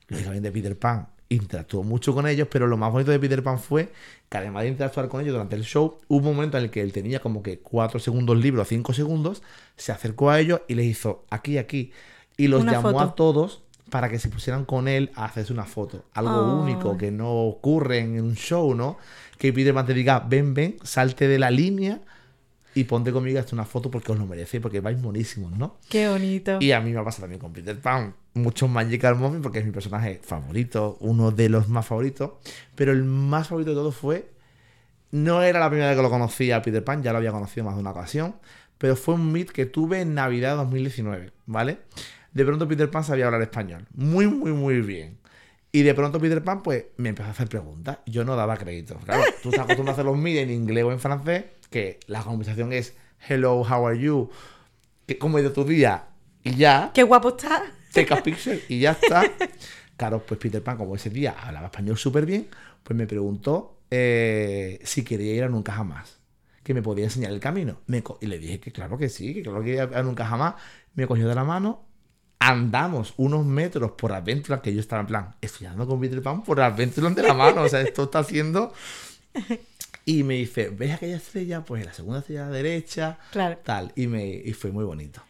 Lógicamente 0.07 0.51
Peter 0.51 0.77
Pan 0.77 1.07
interactuó 1.29 1.83
mucho 1.83 2.13
con 2.13 2.27
ellos, 2.27 2.47
pero 2.51 2.67
lo 2.67 2.77
más 2.77 2.91
bonito 2.91 3.11
de 3.11 3.19
Peter 3.19 3.41
Pan 3.41 3.59
fue 3.59 3.91
que 4.29 4.37
además 4.37 4.63
de 4.63 4.69
interactuar 4.69 5.07
con 5.07 5.21
ellos 5.21 5.33
durante 5.33 5.55
el 5.55 5.63
show, 5.63 5.99
hubo 6.07 6.29
un 6.29 6.35
momento 6.35 6.57
en 6.57 6.65
el 6.65 6.69
que 6.69 6.81
él 6.81 6.91
tenía 6.91 7.19
como 7.19 7.41
que 7.41 7.59
4 7.59 7.99
segundos 7.99 8.37
libres 8.37 8.63
o 8.63 8.65
5 8.65 8.93
segundos, 8.93 9.43
se 9.75 9.91
acercó 9.91 10.29
a 10.29 10.39
ellos 10.39 10.61
y 10.67 10.75
les 10.75 10.85
hizo 10.85 11.25
aquí, 11.29 11.57
aquí, 11.57 11.91
y 12.37 12.47
los 12.47 12.61
Una 12.61 12.73
llamó 12.73 12.91
foto. 12.91 12.99
a 12.99 13.15
todos 13.15 13.61
para 13.89 14.09
que 14.09 14.19
se 14.19 14.29
pusieran 14.29 14.65
con 14.65 14.87
él 14.87 15.11
a 15.15 15.25
hacerse 15.25 15.53
una 15.53 15.65
foto. 15.65 16.03
Algo 16.13 16.61
único 16.61 16.97
que 16.97 17.11
no 17.11 17.31
ocurre 17.31 17.99
en 17.99 18.21
un 18.21 18.35
show, 18.35 18.73
¿no? 18.73 18.97
Que 19.37 19.53
Peter 19.53 19.73
Pan 19.73 19.85
te 19.85 19.93
diga, 19.93 20.19
ven, 20.19 20.53
ven, 20.53 20.77
salte 20.83 21.27
de 21.27 21.39
la 21.39 21.51
línea 21.51 22.01
y 22.75 22.83
ponte 22.83 23.11
conmigo 23.11 23.37
y 23.37 23.39
hazte 23.39 23.55
una 23.55 23.63
foto 23.63 23.89
porque 23.89 24.11
os 24.11 24.19
lo 24.19 24.25
merecéis, 24.27 24.61
porque 24.61 24.81
vais 24.81 24.99
monísimos, 24.99 25.51
¿no? 25.57 25.77
Qué 25.89 26.09
bonito. 26.09 26.57
Y 26.59 26.73
a 26.73 26.81
mí 26.81 26.91
me 26.91 26.99
ha 26.99 27.03
pasado 27.03 27.21
también 27.21 27.39
con 27.39 27.53
Peter 27.53 27.79
Pan. 27.79 28.13
Muchos 28.33 28.69
Magical 28.69 29.15
Moments 29.15 29.41
porque 29.41 29.59
es 29.59 29.65
mi 29.65 29.71
personaje 29.71 30.19
favorito, 30.21 30.97
uno 30.99 31.31
de 31.31 31.47
los 31.47 31.69
más 31.69 31.85
favoritos. 31.85 32.31
Pero 32.75 32.91
el 32.91 33.05
más 33.05 33.47
favorito 33.47 33.71
de 33.71 33.77
todos 33.77 33.95
fue. 33.95 34.29
No 35.11 35.41
era 35.41 35.61
la 35.61 35.69
primera 35.69 35.89
vez 35.89 35.97
que 35.97 36.03
lo 36.03 36.09
conocía 36.09 36.57
a 36.57 36.61
Peter 36.61 36.83
Pan, 36.83 37.01
ya 37.01 37.13
lo 37.13 37.19
había 37.19 37.31
conocido 37.31 37.63
más 37.65 37.75
de 37.75 37.81
una 37.81 37.91
ocasión. 37.91 38.35
Pero 38.77 38.97
fue 38.97 39.13
un 39.13 39.31
meet 39.31 39.51
que 39.51 39.65
tuve 39.65 40.01
en 40.01 40.13
Navidad 40.13 40.51
de 40.51 40.57
2019, 40.57 41.31
¿vale? 41.45 41.77
De 42.33 42.43
pronto 42.43 42.67
Peter 42.67 42.91
Pan 42.91 43.05
sabía 43.05 43.27
hablar 43.27 43.41
español. 43.41 43.85
Muy, 43.93 44.27
muy, 44.27 44.51
muy 44.51 44.81
bien. 44.81 45.17
Y 45.71 45.83
de 45.83 45.93
pronto 45.93 46.19
Peter 46.19 46.41
Pan, 46.41 46.63
pues, 46.63 46.85
me 46.97 47.09
empezó 47.09 47.27
a 47.27 47.31
hacer 47.31 47.49
preguntas. 47.49 47.99
Yo 48.05 48.23
no 48.23 48.35
daba 48.35 48.55
crédito. 48.57 48.97
Claro, 49.03 49.23
tú 49.43 49.49
estás 49.49 49.65
acostumbrado 49.65 49.91
a 49.91 49.93
hacer 49.93 50.05
los 50.05 50.17
meet 50.17 50.37
en 50.39 50.49
inglés 50.49 50.85
o 50.85 50.91
en 50.93 50.99
francés, 51.01 51.43
que 51.69 51.99
la 52.07 52.21
conversación 52.23 52.73
es 52.73 52.93
Hello, 53.27 53.61
how 53.61 53.87
are 53.87 53.99
you? 53.99 54.29
¿Qué- 55.07 55.17
¿Cómo 55.17 55.37
ha 55.37 55.41
ido 55.41 55.51
tu 55.51 55.63
día? 55.63 56.05
Y 56.43 56.55
ya 56.55 56.91
Qué 56.93 57.03
guapo 57.03 57.29
está. 57.29 57.63
take 57.93 58.13
a 58.13 58.21
picture 58.23 58.61
y 58.69 58.79
ya 58.79 58.91
está. 58.91 59.23
Claro, 59.97 60.23
pues 60.25 60.39
Peter 60.39 60.61
Pan, 60.63 60.77
como 60.77 60.95
ese 60.95 61.09
día 61.09 61.35
hablaba 61.39 61.67
español 61.67 61.97
súper 61.97 62.25
bien, 62.25 62.47
pues 62.83 62.95
me 62.97 63.07
preguntó 63.07 63.79
eh, 63.89 64.79
si 64.83 65.03
quería 65.03 65.33
ir 65.33 65.43
a 65.43 65.49
Nunca 65.49 65.71
Jamás, 65.73 66.19
que 66.63 66.73
me 66.73 66.81
podía 66.81 67.05
enseñar 67.05 67.31
el 67.31 67.39
camino. 67.39 67.79
Me 67.87 68.03
y 68.21 68.25
le 68.25 68.37
dije 68.39 68.59
que 68.59 68.71
claro 68.71 68.97
que 68.97 69.09
sí, 69.09 69.33
que 69.33 69.41
claro 69.43 69.63
que 69.63 69.73
ir 69.75 69.79
a 69.81 70.03
Nunca 70.03 70.25
Jamás. 70.25 70.55
Me 70.95 71.07
cogió 71.07 71.27
de 71.27 71.35
la 71.35 71.43
mano, 71.43 71.85
andamos 72.39 73.13
unos 73.17 73.45
metros 73.45 73.91
por 73.91 74.11
Adventureland, 74.13 74.61
que 74.61 74.73
yo 74.73 74.79
estaba 74.79 75.01
en 75.01 75.07
plan, 75.07 75.35
estudiando 75.41 75.87
con 75.87 75.99
Peter 75.99 76.21
Pan 76.21 76.43
por 76.43 76.59
Adventureland 76.61 77.15
de 77.15 77.23
la 77.23 77.33
mano, 77.33 77.61
o 77.63 77.69
sea, 77.69 77.81
esto 77.81 78.03
está 78.03 78.19
haciendo... 78.19 78.73
Y 80.05 80.23
me 80.23 80.35
dice, 80.35 80.69
¿ves 80.69 80.93
aquella 80.93 81.17
estrella? 81.17 81.63
Pues 81.65 81.83
la 81.85 81.93
segunda 81.93 82.19
estrella 82.19 82.45
a 82.45 82.49
la 82.49 82.55
derecha, 82.57 83.17
Claro. 83.31 83.57
tal. 83.63 83.91
Y, 83.95 84.05
me, 84.07 84.27
y 84.27 84.53
fue 84.53 84.69
muy 84.71 84.83
bonito 84.85 85.21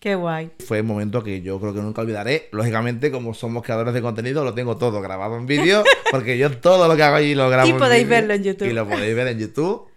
Qué 0.00 0.14
guay. 0.14 0.50
fue 0.66 0.80
un 0.80 0.86
momento 0.86 1.22
que 1.22 1.42
yo 1.42 1.60
creo 1.60 1.74
que 1.74 1.80
nunca 1.80 2.00
olvidaré. 2.02 2.48
Lógicamente, 2.52 3.10
como 3.10 3.34
somos 3.34 3.62
creadores 3.62 3.92
de 3.94 4.00
contenido, 4.02 4.42
lo 4.44 4.54
tengo 4.54 4.76
todo 4.78 5.00
grabado 5.02 5.36
en 5.36 5.46
vídeo, 5.46 5.82
porque 6.10 6.36
yo 6.38 6.56
todo 6.58 6.88
lo 6.88 6.96
que 6.96 7.02
hago 7.02 7.16
allí 7.16 7.34
lo 7.34 7.48
grabo 7.50 7.68
Y 7.68 7.72
en 7.72 7.78
podéis 7.78 8.04
vídeo. 8.04 8.10
verlo 8.20 8.34
en 8.34 8.42
YouTube. 8.44 8.68
Y 8.68 8.72
lo 8.72 8.88
podéis 8.88 9.14
ver 9.16 9.28
en 9.28 9.38
YouTube 9.38 9.88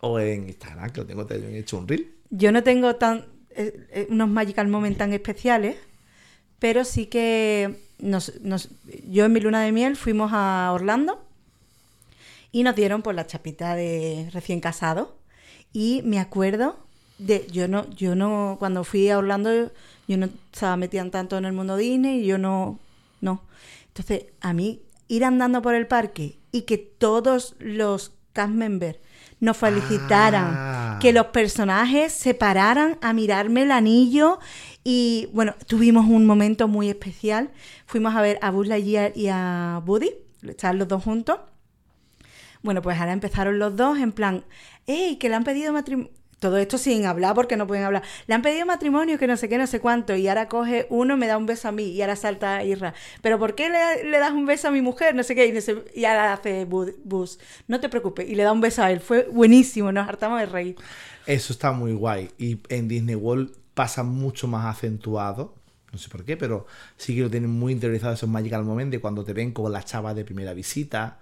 o 0.00 0.20
en 0.20 0.48
Instagram, 0.48 0.90
que 0.90 1.00
lo 1.00 1.06
tengo 1.06 1.26
hecho 1.30 1.78
un 1.78 1.88
reel. 1.88 2.12
Yo 2.30 2.52
no 2.52 2.62
tengo 2.62 2.94
tan 2.96 3.24
eh, 3.50 3.86
eh, 3.90 4.06
unos 4.10 4.28
magical 4.28 4.68
moments 4.68 4.98
tan 4.98 5.12
especiales, 5.12 5.76
pero 6.60 6.84
sí 6.84 7.06
que 7.06 7.74
nos, 7.98 8.40
nos- 8.42 8.68
yo 9.08 9.24
en 9.24 9.32
mi 9.32 9.40
luna 9.40 9.62
de 9.62 9.72
miel 9.72 9.96
fuimos 9.96 10.30
a 10.32 10.70
Orlando 10.72 11.25
y 12.56 12.62
nos 12.62 12.74
dieron 12.74 13.02
por 13.02 13.14
la 13.14 13.26
chapita 13.26 13.74
de 13.76 14.30
recién 14.32 14.60
casado 14.60 15.18
y 15.74 16.00
me 16.06 16.18
acuerdo 16.18 16.78
de 17.18 17.46
yo 17.52 17.68
no 17.68 17.84
yo 17.90 18.14
no 18.14 18.56
cuando 18.58 18.82
fui 18.82 19.10
a 19.10 19.18
Orlando 19.18 19.50
yo 20.08 20.16
no 20.16 20.30
estaba 20.54 20.74
metida 20.78 21.04
tanto 21.10 21.36
en 21.36 21.44
el 21.44 21.52
mundo 21.52 21.76
Disney 21.76 22.22
y 22.22 22.26
yo 22.26 22.38
no 22.38 22.78
no 23.20 23.42
entonces 23.88 24.24
a 24.40 24.54
mí 24.54 24.80
ir 25.06 25.22
andando 25.26 25.60
por 25.60 25.74
el 25.74 25.86
parque 25.86 26.38
y 26.50 26.62
que 26.62 26.78
todos 26.78 27.56
los 27.58 28.12
cast 28.32 28.54
members 28.54 28.96
nos 29.38 29.58
felicitaran 29.58 30.54
Ah. 30.56 30.98
que 30.98 31.12
los 31.12 31.26
personajes 31.26 32.10
se 32.10 32.32
pararan 32.32 32.96
a 33.02 33.12
mirarme 33.12 33.64
el 33.64 33.70
anillo 33.70 34.38
y 34.82 35.28
bueno, 35.34 35.54
tuvimos 35.66 36.06
un 36.06 36.24
momento 36.24 36.68
muy 36.68 36.88
especial. 36.88 37.50
Fuimos 37.84 38.14
a 38.14 38.22
ver 38.22 38.38
a 38.40 38.50
Buzz 38.50 38.66
Lightyear 38.68 39.12
y 39.14 39.28
a 39.28 39.82
Woody, 39.84 40.10
estaban 40.42 40.78
los 40.78 40.88
dos 40.88 41.04
juntos. 41.04 41.38
Bueno, 42.66 42.82
pues 42.82 42.98
ahora 43.00 43.12
empezaron 43.12 43.58
los 43.58 43.74
dos 43.76 43.98
en 43.98 44.12
plan, 44.12 44.44
¡Ey, 44.86 45.16
que 45.16 45.30
le 45.30 45.36
han 45.36 45.44
pedido 45.44 45.72
matrimonio! 45.72 46.10
Todo 46.38 46.58
esto 46.58 46.76
sin 46.76 47.06
hablar 47.06 47.34
porque 47.34 47.56
no 47.56 47.66
pueden 47.66 47.84
hablar. 47.84 48.02
Le 48.26 48.34
han 48.34 48.42
pedido 48.42 48.66
matrimonio, 48.66 49.18
que 49.18 49.26
no 49.26 49.38
sé 49.38 49.48
qué, 49.48 49.56
no 49.56 49.66
sé 49.66 49.80
cuánto. 49.80 50.14
Y 50.14 50.28
ahora 50.28 50.50
coge 50.50 50.86
uno 50.90 51.16
me 51.16 51.26
da 51.26 51.38
un 51.38 51.46
beso 51.46 51.66
a 51.68 51.72
mí. 51.72 51.84
Y 51.84 52.02
ahora 52.02 52.14
salta 52.14 52.62
Irra. 52.62 52.92
¿Pero 53.22 53.38
por 53.38 53.54
qué 53.54 53.70
le, 53.70 54.18
das 54.18 54.32
un 54.32 54.44
beso 54.44 54.68
a 54.68 54.70
mi 54.70 54.82
mujer? 54.82 55.14
No 55.14 55.22
sé 55.22 55.34
qué. 55.34 55.46
Y, 55.46 55.52
no 55.52 55.62
sé- 55.62 55.82
y 55.94 56.04
ahora 56.04 56.34
hace 56.34 56.68
Bu- 56.68 56.94
Buzz. 57.04 57.38
No 57.68 57.80
te 57.80 57.88
preocupes. 57.88 58.28
Y 58.28 58.34
le 58.34 58.42
da 58.42 58.52
un 58.52 58.60
beso 58.60 58.82
a 58.82 58.90
él. 58.92 59.00
Fue 59.00 59.26
buenísimo. 59.32 59.90
Nos 59.92 60.06
hartamos 60.06 60.38
de 60.38 60.44
reír. 60.46 60.76
Eso 61.24 61.54
está 61.54 61.72
muy 61.72 61.94
guay. 61.94 62.28
Y 62.36 62.58
en 62.68 62.86
Disney 62.86 63.14
World 63.14 63.52
pasa 63.72 64.02
mucho 64.02 64.46
más 64.46 64.66
acentuado. 64.66 65.54
No 65.90 65.98
sé 65.98 66.10
por 66.10 66.22
qué, 66.26 66.36
pero 66.36 66.66
sí 66.98 67.14
que 67.14 67.22
lo 67.22 67.30
tienen 67.30 67.50
muy 67.50 67.72
interiorizado 67.72 68.12
esos 68.12 68.28
Magical 68.28 68.62
Moments 68.64 68.90
de 68.90 69.00
cuando 69.00 69.24
te 69.24 69.32
ven 69.32 69.52
con 69.52 69.72
las 69.72 69.86
chapas 69.86 70.14
de 70.14 70.24
primera 70.26 70.52
visita, 70.52 71.18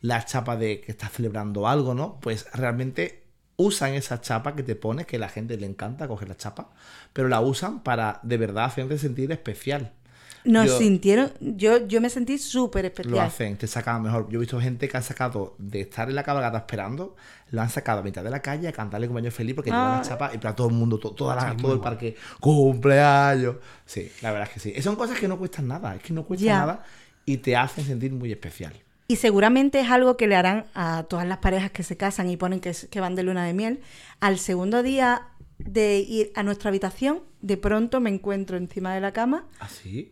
las 0.00 0.26
chapas 0.26 0.58
de 0.58 0.80
que 0.80 0.92
estás 0.92 1.12
celebrando 1.12 1.66
algo, 1.68 1.94
¿no? 1.94 2.18
Pues 2.20 2.46
realmente 2.52 3.24
usan 3.56 3.94
esa 3.94 4.20
chapa 4.20 4.54
que 4.54 4.62
te 4.62 4.76
pones, 4.76 5.06
que 5.06 5.16
a 5.16 5.18
la 5.20 5.28
gente 5.28 5.56
le 5.56 5.66
encanta 5.66 6.06
coger 6.06 6.28
la 6.28 6.36
chapa, 6.36 6.70
pero 7.12 7.26
la 7.28 7.40
usan 7.40 7.82
para 7.82 8.20
de 8.22 8.36
verdad 8.36 8.66
hacerte 8.66 8.98
sentir 8.98 9.32
especial. 9.32 9.92
Nos 10.44 10.66
Yo- 10.66 10.78
sintieron. 10.78 11.32
Yo, 11.40 11.84
yo 11.88 12.00
me 12.00 12.08
sentí 12.08 12.38
súper 12.38 12.84
Lo 12.84 12.88
especial. 12.88 13.18
hacen, 13.26 13.56
te 13.58 13.66
sacan 13.66 14.00
mejor. 14.00 14.28
Yo 14.30 14.38
he 14.38 14.40
visto 14.40 14.60
gente 14.60 14.88
que 14.88 14.96
ha 14.96 15.02
sacado 15.02 15.56
de 15.58 15.80
estar 15.80 16.08
en 16.08 16.14
la 16.14 16.22
cabalgata 16.22 16.58
esperando, 16.58 17.16
lo 17.50 17.60
han 17.60 17.68
sacado 17.68 17.98
a 18.00 18.02
mitad 18.04 18.22
de 18.22 18.30
la 18.30 18.40
calle 18.40 18.68
a 18.68 18.72
cantarle 18.72 19.08
cumpleaños 19.08 19.34
feliz 19.34 19.56
porque 19.56 19.70
llevan 19.70 19.94
Ah. 19.94 19.96
la 19.98 20.02
chapa 20.08 20.30
y 20.32 20.38
para 20.38 20.54
todo 20.54 20.68
el 20.68 20.74
mundo, 20.74 20.98
to- 21.00 21.10
toda 21.10 21.34
la- 21.34 21.56
todo 21.56 21.74
el 21.74 21.80
parque, 21.80 22.14
cumpleaños. 22.38 23.56
Sí, 23.84 24.10
la 24.22 24.30
verdad 24.30 24.48
es 24.48 24.54
que 24.54 24.60
sí. 24.60 24.82
Son 24.82 24.94
cosas 24.96 25.18
que 25.18 25.26
no 25.26 25.36
cuestan 25.38 25.66
nada, 25.66 25.96
es 25.96 26.02
que 26.02 26.12
no 26.12 26.22
cuestan 26.24 26.48
nada 26.50 26.84
y 27.24 27.38
te 27.38 27.56
hacen 27.56 27.84
sentir 27.84 28.12
muy 28.12 28.30
especial. 28.30 28.72
Y 29.10 29.16
seguramente 29.16 29.80
es 29.80 29.90
algo 29.90 30.18
que 30.18 30.26
le 30.26 30.36
harán 30.36 30.66
a 30.74 31.04
todas 31.04 31.26
las 31.26 31.38
parejas 31.38 31.70
que 31.70 31.82
se 31.82 31.96
casan 31.96 32.28
y 32.28 32.36
ponen 32.36 32.60
que, 32.60 33.00
van 33.00 33.14
de 33.14 33.22
luna 33.22 33.46
de 33.46 33.54
miel. 33.54 33.80
Al 34.20 34.38
segundo 34.38 34.82
día 34.82 35.28
de 35.56 36.00
ir 36.00 36.30
a 36.34 36.42
nuestra 36.42 36.68
habitación, 36.68 37.22
de 37.40 37.56
pronto 37.56 38.00
me 38.00 38.10
encuentro 38.10 38.58
encima 38.58 38.94
de 38.94 39.00
la 39.00 39.12
cama 39.12 39.46
¿Así? 39.60 40.10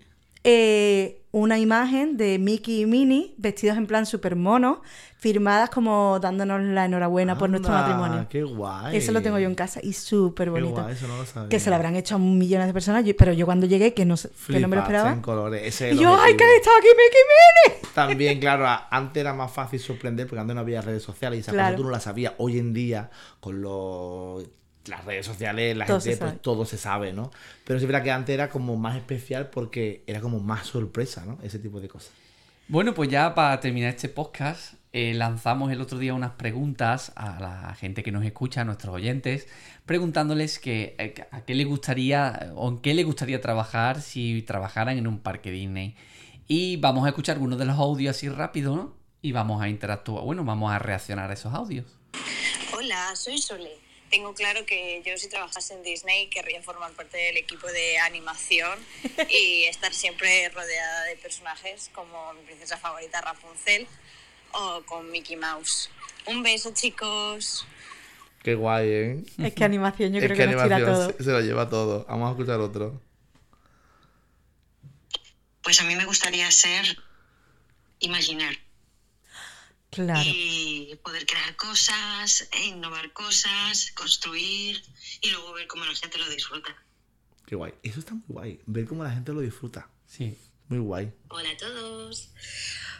Eh, 0.48 1.22
una 1.32 1.58
imagen 1.58 2.16
de 2.16 2.38
Mickey 2.38 2.82
y 2.82 2.86
Minnie 2.86 3.34
vestidos 3.36 3.76
en 3.76 3.86
plan 3.88 4.06
super 4.06 4.36
mono, 4.36 4.80
firmadas 5.18 5.70
como 5.70 6.18
dándonos 6.20 6.62
la 6.62 6.86
entonces 6.86 7.36
por 7.36 7.50
nuestro 7.50 7.72
matrimonio. 7.72 8.26
Qué 8.30 8.42
guay. 8.44 8.96
Eso 8.96 9.10
lo 9.12 9.20
tengo 9.22 9.38
yo 9.40 9.48
en 9.48 9.56
casa 9.56 9.80
y 9.82 9.92
súper 9.92 10.46
Qué 10.46 10.50
bonito. 10.52 10.80
guay, 10.80 10.94
eso 10.94 11.08
no 11.08 11.16
lo 11.18 11.26
sabía. 11.26 11.48
Que 11.48 11.58
se 11.58 11.68
lo 11.68 11.74
habrán 11.76 11.96
hecho 11.96 12.14
a 12.14 12.18
millones 12.18 12.68
de 12.68 12.72
personas, 12.72 13.04
pero 13.18 13.32
yo 13.32 13.44
cuando 13.44 13.66
llegué, 13.66 13.92
que 13.92 14.04
no, 14.04 14.14
que 14.46 14.60
no 14.60 14.68
me 14.68 14.76
lo 14.76 14.82
esperaba. 14.82 15.12
en 15.12 15.20
colores. 15.20 15.62
Ese 15.64 15.90
es 15.90 15.96
Y 15.96 16.00
yo, 16.00 16.10
¡ay, 16.10 16.14
objetivo. 16.32 16.38
que 16.38 16.56
está 16.56 16.70
aquí 16.78 16.86
Mickey 16.88 17.20
y 17.20 17.72
Minnie! 17.74 17.88
También, 17.94 18.40
claro, 18.40 18.66
antes 18.90 19.20
era 19.20 19.34
más 19.34 19.50
fácil 19.50 19.80
sorprender 19.80 20.26
porque 20.28 20.40
antes 20.40 20.54
no 20.54 20.60
había 20.60 20.80
redes 20.80 21.02
sociales 21.02 21.38
y 21.38 21.40
esa 21.40 21.52
Claro. 21.52 21.68
cosa 21.70 21.76
tú 21.76 21.84
no 21.84 21.90
la 21.90 22.00
sabías. 22.00 22.34
Hoy 22.38 22.58
en 22.58 22.72
día, 22.72 23.10
con 23.40 23.60
los, 23.60 24.44
las 24.88 25.04
redes 25.04 25.26
sociales, 25.26 25.76
la 25.76 25.86
Todo 25.86 26.00
gente, 26.00 26.16
pues 26.16 26.42
todo 26.42 26.64
se 26.64 26.78
sabe, 26.78 27.12
¿no? 27.12 27.30
Pero 27.64 27.78
sí 27.78 27.84
es 27.84 27.88
verdad 27.90 28.04
que 28.04 28.10
antes 28.10 28.34
era 28.34 28.48
como 28.48 28.76
más 28.76 28.96
especial 28.96 29.50
porque 29.50 30.02
era 30.06 30.20
como 30.20 30.40
más 30.40 30.66
sorpresa, 30.66 31.24
¿no? 31.24 31.38
Ese 31.42 31.58
tipo 31.58 31.80
de 31.80 31.88
cosas. 31.88 32.12
Bueno, 32.68 32.94
pues 32.94 33.08
ya 33.08 33.34
para 33.34 33.60
terminar 33.60 33.90
este 33.90 34.08
podcast, 34.08 34.74
eh, 34.92 35.14
lanzamos 35.14 35.70
el 35.70 35.80
otro 35.80 35.98
día 35.98 36.14
unas 36.14 36.32
preguntas 36.32 37.12
a 37.14 37.38
la 37.38 37.74
gente 37.74 38.02
que 38.02 38.10
nos 38.10 38.24
escucha, 38.24 38.62
a 38.62 38.64
nuestros 38.64 38.94
oyentes, 38.94 39.46
preguntándoles 39.84 40.58
que, 40.58 40.96
eh, 40.98 41.12
que 41.12 41.28
a 41.30 41.42
qué 41.42 41.54
les 41.54 41.66
gustaría 41.66 42.50
o 42.56 42.68
en 42.68 42.78
qué 42.78 42.94
les 42.94 43.04
gustaría 43.04 43.40
trabajar 43.40 44.00
si 44.00 44.42
trabajaran 44.42 44.98
en 44.98 45.06
un 45.06 45.20
parque 45.20 45.52
Disney. 45.52 45.94
Y 46.48 46.76
vamos 46.78 47.06
a 47.06 47.10
escuchar 47.10 47.36
algunos 47.36 47.58
de 47.58 47.66
los 47.66 47.78
audios 47.78 48.16
así 48.16 48.28
rápido, 48.28 48.74
¿no? 48.74 48.96
Y 49.22 49.30
vamos 49.30 49.62
a 49.62 49.68
interactuar, 49.68 50.24
bueno, 50.24 50.44
vamos 50.44 50.72
a 50.72 50.78
reaccionar 50.80 51.30
a 51.30 51.34
esos 51.34 51.54
audios. 51.54 51.86
Hola, 52.76 53.14
soy 53.14 53.38
Sole. 53.38 53.85
Tengo 54.10 54.34
claro 54.34 54.64
que 54.66 55.02
yo 55.04 55.16
si 55.18 55.28
trabajase 55.28 55.74
en 55.74 55.82
Disney 55.82 56.28
querría 56.28 56.62
formar 56.62 56.92
parte 56.92 57.16
del 57.16 57.36
equipo 57.36 57.66
de 57.66 57.98
animación 57.98 58.78
y 59.30 59.64
estar 59.64 59.92
siempre 59.92 60.48
rodeada 60.50 61.04
de 61.04 61.16
personajes 61.16 61.90
como 61.94 62.32
mi 62.34 62.42
princesa 62.42 62.76
favorita 62.76 63.20
Rapunzel 63.20 63.86
o 64.52 64.82
con 64.86 65.10
Mickey 65.10 65.36
Mouse. 65.36 65.90
Un 66.26 66.42
beso 66.42 66.72
chicos. 66.72 67.66
Qué 68.42 68.54
guay, 68.54 68.88
¿eh? 68.88 69.24
Es 69.38 69.54
que 69.54 69.64
animación 69.64 70.12
yo 70.12 70.18
es 70.18 70.24
creo 70.24 70.36
que 70.36 70.44
que, 70.44 70.52
nos 70.52 70.62
tira 70.62 70.78
todo. 70.78 71.12
Se, 71.18 71.24
se 71.24 71.30
lo 71.32 71.40
lleva 71.40 71.68
todo. 71.68 72.06
Vamos 72.08 72.28
a 72.28 72.30
escuchar 72.32 72.60
otro. 72.60 73.00
Pues 75.62 75.80
a 75.80 75.84
mí 75.84 75.96
me 75.96 76.04
gustaría 76.04 76.48
ser 76.52 76.96
Imaginar 78.00 78.65
Claro. 80.04 80.20
y 80.26 80.94
poder 81.02 81.24
crear 81.24 81.56
cosas, 81.56 82.48
e 82.52 82.64
innovar 82.66 83.12
cosas, 83.14 83.92
construir 83.92 84.82
y 85.22 85.30
luego 85.30 85.54
ver 85.54 85.66
cómo 85.66 85.86
la 85.86 85.94
gente 85.94 86.18
lo 86.18 86.28
disfruta. 86.28 86.76
Qué 87.46 87.56
guay. 87.56 87.72
Eso 87.82 88.00
está 88.00 88.12
muy 88.12 88.24
guay. 88.28 88.60
Ver 88.66 88.84
cómo 88.86 89.04
la 89.04 89.10
gente 89.10 89.32
lo 89.32 89.40
disfruta. 89.40 89.88
Sí. 90.06 90.36
Muy 90.68 90.80
guay. 90.80 91.12
Hola 91.28 91.50
a 91.50 91.56
todos, 91.56 92.28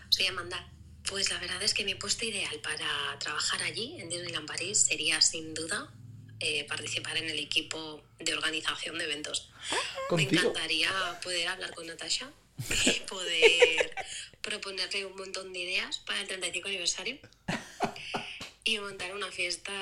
soy 0.09 0.27
Amanda. 0.27 0.73
Pues 1.11 1.31
la 1.31 1.39
verdad 1.39 1.63
es 1.63 1.75
que 1.75 1.85
mi 1.85 1.95
puesto 1.97 2.25
ideal 2.25 2.59
para 2.63 3.19
trabajar 3.19 3.63
allí, 3.63 4.01
en 4.01 4.09
Disneyland 4.09 4.47
París, 4.47 4.87
sería 4.87 5.21
sin 5.21 5.53
duda 5.53 5.93
eh, 6.41 6.65
participar 6.65 7.17
en 7.19 7.29
el 7.29 7.39
equipo 7.39 8.03
de 8.19 8.33
organización 8.35 8.97
de 8.99 9.05
eventos. 9.05 9.51
Me 9.71 10.09
Contigo. 10.09 10.31
encantaría 10.43 11.21
poder 11.23 11.49
hablar 11.49 11.75
con 11.75 11.87
Natasha 11.87 12.31
y 12.87 13.01
poder 13.01 13.95
proponerle 14.43 15.07
un 15.07 15.17
montón 15.17 15.53
de 15.53 15.59
ideas 15.61 15.99
para 15.99 16.21
el 16.21 16.29
35 16.29 16.69
aniversario 16.69 17.19
y 18.65 18.79
montar 18.79 19.15
una 19.15 19.31
fiesta, 19.31 19.73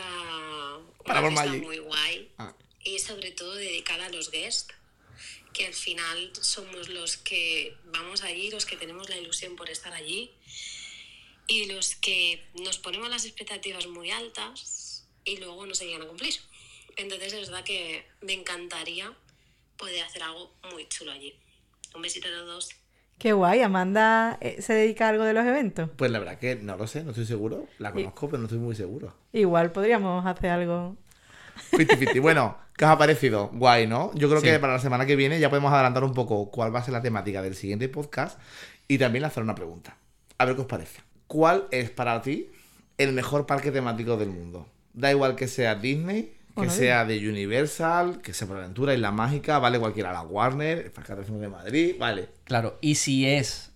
Para 1.04 1.20
una 1.20 1.42
fiesta 1.42 1.58
muy 1.64 1.78
guay 1.78 2.30
Ah. 2.38 2.54
y 2.82 2.98
sobre 2.98 3.30
todo 3.30 3.54
dedicada 3.54 4.06
a 4.06 4.10
los 4.10 4.30
guests 4.30 4.74
que 5.52 5.66
al 5.66 5.74
final 5.74 6.32
somos 6.40 6.88
los 6.88 7.16
que 7.16 7.76
vamos 7.84 8.22
allí, 8.22 8.50
los 8.50 8.66
que 8.66 8.76
tenemos 8.76 9.08
la 9.08 9.16
ilusión 9.16 9.54
por 9.54 9.70
estar 9.70 9.92
allí 9.92 10.32
y 11.46 11.66
los 11.66 11.94
que 11.96 12.44
nos 12.54 12.78
ponemos 12.78 13.08
las 13.08 13.24
expectativas 13.24 13.86
muy 13.86 14.10
altas 14.10 15.06
y 15.24 15.36
luego 15.36 15.64
no 15.66 15.74
se 15.74 15.86
llegan 15.86 16.02
a 16.02 16.06
cumplir. 16.06 16.34
Entonces 16.96 17.32
es 17.32 17.48
verdad 17.50 17.64
que 17.64 18.04
me 18.20 18.32
encantaría 18.32 19.16
poder 19.76 20.02
hacer 20.04 20.22
algo 20.24 20.52
muy 20.72 20.88
chulo 20.88 21.12
allí. 21.12 21.34
Un 21.94 22.02
besito 22.02 22.28
a 22.28 22.44
todos. 22.44 22.70
Qué 23.18 23.32
guay. 23.32 23.60
Amanda 23.62 24.38
eh, 24.40 24.60
se 24.60 24.74
dedica 24.74 25.06
a 25.06 25.10
algo 25.10 25.24
de 25.24 25.32
los 25.32 25.46
eventos. 25.46 25.88
Pues 25.96 26.10
la 26.10 26.18
verdad 26.18 26.38
que 26.38 26.56
no 26.56 26.76
lo 26.76 26.86
sé, 26.86 27.04
no 27.04 27.10
estoy 27.10 27.26
seguro. 27.26 27.66
La 27.78 27.92
conozco, 27.92 28.28
pero 28.28 28.38
no 28.38 28.44
estoy 28.46 28.58
muy 28.58 28.74
seguro. 28.74 29.14
Igual 29.32 29.72
podríamos 29.72 30.26
hacer 30.26 30.50
algo. 30.50 30.96
Fiti 31.56 31.96
fiti. 31.96 32.18
Bueno, 32.18 32.58
¿qué 32.76 32.84
os 32.84 32.90
ha 32.90 32.98
parecido? 32.98 33.48
Guay, 33.52 33.86
¿no? 33.86 34.10
Yo 34.14 34.28
creo 34.28 34.40
Sí. 34.40 34.46
que 34.48 34.58
para 34.58 34.72
la 34.74 34.78
semana 34.80 35.06
que 35.06 35.14
viene 35.14 35.38
ya 35.38 35.48
podemos 35.48 35.72
adelantar 35.72 36.02
un 36.02 36.12
poco 36.12 36.50
cuál 36.50 36.74
va 36.74 36.80
a 36.80 36.84
ser 36.84 36.92
la 36.92 37.00
temática 37.02 37.40
del 37.42 37.54
siguiente 37.54 37.88
podcast 37.88 38.38
y 38.88 38.98
también 38.98 39.22
lanzar 39.22 39.44
una 39.44 39.54
pregunta. 39.54 39.96
A 40.38 40.44
ver 40.44 40.56
qué 40.56 40.62
os 40.62 40.66
parece. 40.66 41.00
¿Cuál 41.28 41.68
es 41.70 41.90
para 41.90 42.20
ti 42.22 42.50
el 42.98 43.12
mejor 43.12 43.46
parque 43.46 43.70
temático 43.70 44.16
del 44.16 44.30
mundo? 44.30 44.66
Da 44.92 45.10
igual 45.12 45.36
que 45.36 45.46
sea 45.48 45.76
Disney, 45.76 46.33
que 46.54 46.70
sea 46.70 47.04
de 47.04 47.28
Universal, 47.28 48.20
que 48.20 48.32
sea 48.32 48.46
por 48.46 48.58
aventura, 48.58 48.94
Isla 48.94 49.10
Mágica, 49.10 49.58
vale 49.58 49.78
cualquiera, 49.78 50.12
la 50.12 50.22
Warner, 50.22 50.78
el 50.78 50.90
Parque 50.92 51.14
de 51.14 51.24
de 51.24 51.48
Madrid, 51.48 51.96
vale. 51.98 52.28
Claro, 52.44 52.78
y 52.80 52.94
si 52.94 53.26
es 53.26 53.72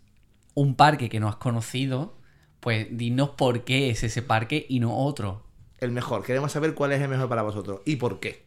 un 0.54 0.74
parque 0.74 1.08
que 1.08 1.20
no 1.20 1.28
has 1.28 1.36
conocido, 1.36 2.16
pues 2.60 2.86
dinos 2.90 3.30
por 3.30 3.64
qué 3.64 3.90
es 3.90 4.02
ese 4.02 4.22
parque 4.22 4.66
y 4.68 4.80
no 4.80 4.96
otro. 4.96 5.44
El 5.78 5.92
mejor. 5.92 6.24
Queremos 6.24 6.52
saber 6.52 6.74
cuál 6.74 6.92
es 6.92 7.00
el 7.00 7.08
mejor 7.08 7.28
para 7.28 7.42
vosotros 7.42 7.80
y 7.84 7.96
por 7.96 8.20
qué. 8.20 8.46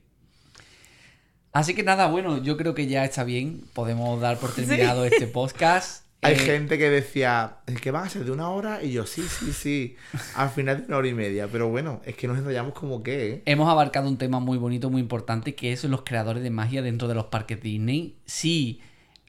Así 1.54 1.74
que 1.74 1.84
nada, 1.84 2.08
bueno, 2.08 2.38
yo 2.38 2.58
creo 2.58 2.74
que 2.74 2.88
ya 2.88 3.04
está 3.04 3.24
bien. 3.24 3.66
Podemos 3.74 4.20
dar 4.22 4.38
por 4.38 4.52
terminado 4.56 5.06
este 5.06 5.28
podcast. 5.28 6.06
Hay 6.24 6.34
Eh, 6.34 6.38
gente 6.38 6.78
que 6.78 6.90
decía, 6.90 7.58
¿es 7.66 7.82
que 7.82 7.90
va 7.90 8.04
a 8.04 8.10
ser 8.10 8.26
de 8.26 8.32
una 8.32 8.50
hora? 8.50 8.84
Y 8.84 8.92
yo, 8.92 9.06
sí, 9.08 9.24
sí, 9.24 9.54
sí. 9.54 9.96
Al 10.36 10.50
final 10.50 10.82
de 10.82 10.86
una 10.86 10.98
hora 10.98 11.08
y 11.08 11.14
media. 11.16 11.48
Pero 11.52 11.70
bueno, 11.70 12.00
es 12.06 12.16
que 12.16 12.28
nos 12.28 12.38
enrollamos 12.38 12.74
como 12.74 13.02
que, 13.02 13.30
¿eh? 13.30 13.42
Hemos 13.46 13.68
abarcado 13.70 14.08
un 14.08 14.18
tema 14.18 14.40
muy 14.40 14.58
bonito, 14.60 14.90
muy 14.92 15.02
importante, 15.02 15.56
que 15.56 15.72
es 15.74 15.84
los 15.86 16.04
creadores 16.04 16.44
de 16.44 16.52
magia 16.52 16.82
dentro 16.84 17.08
de 17.08 17.16
los 17.16 17.26
parques 17.26 17.62
Disney. 17.62 18.16
Si 18.26 18.82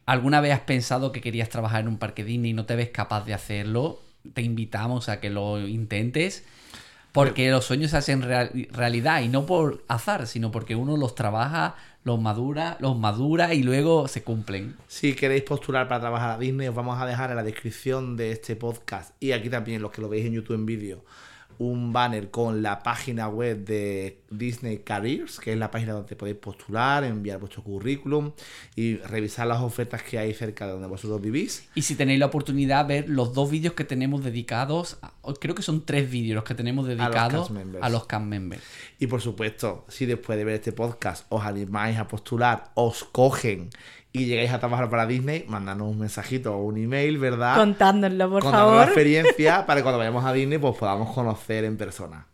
alguna 0.04 0.40
vez 0.42 0.52
has 0.52 0.60
pensado 0.60 1.12
que 1.12 1.22
querías 1.22 1.48
trabajar 1.48 1.80
en 1.80 1.88
un 1.88 1.98
parque 1.98 2.24
Disney 2.24 2.50
y 2.50 2.54
no 2.54 2.66
te 2.66 2.76
ves 2.76 2.90
capaz 2.90 3.24
de 3.24 3.32
hacerlo, 3.32 4.00
te 4.34 4.42
invitamos 4.42 5.08
a 5.08 5.18
que 5.20 5.30
lo 5.30 5.66
intentes. 5.66 6.44
Porque 7.12 7.50
los 7.50 7.66
sueños 7.66 7.90
se 7.90 7.98
hacen 7.98 8.22
real- 8.22 8.50
realidad 8.70 9.20
y 9.20 9.28
no 9.28 9.44
por 9.44 9.84
azar, 9.88 10.26
sino 10.26 10.50
porque 10.50 10.76
uno 10.76 10.96
los 10.96 11.14
trabaja, 11.14 11.74
los 12.04 12.20
madura, 12.20 12.76
los 12.80 12.98
madura 12.98 13.54
y 13.54 13.62
luego 13.62 14.08
se 14.08 14.22
cumplen. 14.22 14.76
Si 14.88 15.14
queréis 15.14 15.42
postular 15.42 15.88
para 15.88 16.00
trabajar 16.00 16.30
a 16.30 16.38
Disney, 16.38 16.68
os 16.68 16.74
vamos 16.74 17.00
a 17.00 17.06
dejar 17.06 17.30
en 17.30 17.36
la 17.36 17.42
descripción 17.42 18.16
de 18.16 18.32
este 18.32 18.56
podcast 18.56 19.14
y 19.20 19.32
aquí 19.32 19.48
también, 19.48 19.80
los 19.80 19.92
que 19.92 20.02
lo 20.02 20.08
veis 20.08 20.26
en 20.26 20.32
YouTube 20.32 20.56
en 20.56 20.66
vídeo, 20.66 21.04
un 21.62 21.92
banner 21.92 22.30
con 22.30 22.60
la 22.62 22.82
página 22.82 23.28
web 23.28 23.64
de 23.64 24.18
Disney 24.30 24.78
Careers, 24.78 25.38
que 25.38 25.52
es 25.52 25.58
la 25.58 25.70
página 25.70 25.92
donde 25.92 26.16
podéis 26.16 26.36
postular, 26.38 27.04
enviar 27.04 27.38
vuestro 27.38 27.62
currículum 27.62 28.32
y 28.74 28.96
revisar 28.96 29.46
las 29.46 29.60
ofertas 29.60 30.02
que 30.02 30.18
hay 30.18 30.34
cerca 30.34 30.66
de 30.66 30.72
donde 30.72 30.88
vosotros 30.88 31.20
vivís. 31.20 31.68
Y 31.74 31.82
si 31.82 31.94
tenéis 31.94 32.18
la 32.18 32.26
oportunidad, 32.26 32.86
ver 32.86 33.08
los 33.08 33.32
dos 33.32 33.50
vídeos 33.50 33.74
que 33.74 33.84
tenemos 33.84 34.24
dedicados, 34.24 34.98
a- 35.02 35.12
creo 35.40 35.54
que 35.54 35.62
son 35.62 35.84
tres 35.86 36.10
vídeos 36.10 36.34
los 36.34 36.44
que 36.44 36.54
tenemos 36.54 36.86
dedicados 36.86 37.48
a 37.84 37.88
los 37.88 38.06
cast 38.06 38.24
members. 38.24 38.62
Y 38.98 39.06
por 39.06 39.20
supuesto, 39.20 39.84
si 39.88 40.06
después 40.06 40.36
de 40.38 40.44
ver 40.44 40.54
este 40.56 40.72
podcast 40.72 41.26
os 41.28 41.44
animáis 41.44 41.96
a 41.98 42.08
postular, 42.08 42.72
os 42.74 43.04
cogen 43.04 43.70
y 44.12 44.26
llegáis 44.26 44.50
a 44.52 44.58
trabajar 44.58 44.90
para 44.90 45.06
Disney, 45.06 45.44
mandadnos 45.48 45.88
un 45.88 45.98
mensajito 45.98 46.54
o 46.54 46.62
un 46.64 46.76
email, 46.76 47.18
¿verdad? 47.18 47.56
Contádnoslo, 47.56 48.30
por 48.30 48.42
Contadnos 48.42 48.70
la 48.70 48.76
favor. 48.76 48.88
experiencia 48.88 49.66
para 49.66 49.80
que 49.80 49.82
cuando 49.82 49.98
vayamos 49.98 50.24
a 50.24 50.32
Disney 50.32 50.58
pues 50.58 50.76
podamos 50.76 51.14
conocer 51.14 51.64
en 51.64 51.76
persona. 51.76 52.26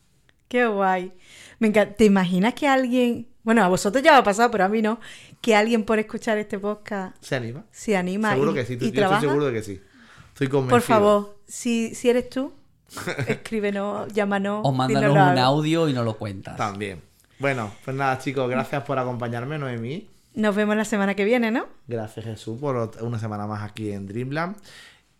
Qué 0.48 0.66
guay. 0.66 1.12
Me 1.58 1.68
encanta. 1.68 1.94
¿Te 1.94 2.04
imaginas 2.06 2.54
que 2.54 2.66
alguien, 2.66 3.28
bueno, 3.42 3.62
a 3.62 3.68
vosotros 3.68 4.02
ya 4.02 4.12
va 4.12 4.18
a 4.18 4.24
pasar, 4.24 4.50
pero 4.50 4.64
a 4.64 4.68
mí 4.68 4.80
no, 4.82 4.98
que 5.40 5.54
alguien 5.54 5.84
por 5.84 5.98
escuchar 5.98 6.38
este 6.38 6.58
podcast 6.58 7.16
¿Se 7.22 7.36
anima? 7.36 7.64
se 7.70 7.96
anima 7.96 8.32
seguro 8.32 8.52
y, 8.52 8.54
que 8.54 8.64
sí, 8.64 8.76
tú- 8.76 8.84
y 8.86 8.88
yo 8.88 8.94
trabaja? 8.94 9.16
estoy 9.18 9.28
seguro 9.30 9.46
de 9.46 9.52
que 9.52 9.62
sí. 9.62 9.80
Estoy 10.28 10.48
convencido. 10.48 10.70
Por 10.76 10.82
favor, 10.82 11.36
si, 11.46 11.94
si 11.94 12.08
eres 12.10 12.28
tú, 12.30 12.52
escríbenos, 13.28 14.12
llámanos. 14.12 14.60
O 14.64 14.72
mándanos 14.72 15.12
un 15.12 15.18
algo. 15.18 15.40
audio 15.42 15.88
y 15.88 15.92
nos 15.92 16.04
lo 16.04 16.16
cuentas. 16.16 16.56
También. 16.56 17.02
Bueno, 17.38 17.70
pues 17.84 17.96
nada 17.96 18.18
chicos, 18.18 18.48
gracias 18.50 18.82
por 18.84 18.98
acompañarme, 18.98 19.58
Noemí. 19.58 20.08
Nos 20.38 20.54
vemos 20.54 20.76
la 20.76 20.84
semana 20.84 21.16
que 21.16 21.24
viene, 21.24 21.50
¿no? 21.50 21.66
Gracias 21.88 22.24
Jesús 22.24 22.60
por 22.60 22.92
una 23.00 23.18
semana 23.18 23.48
más 23.48 23.68
aquí 23.68 23.90
en 23.90 24.06
Dreamland. 24.06 24.54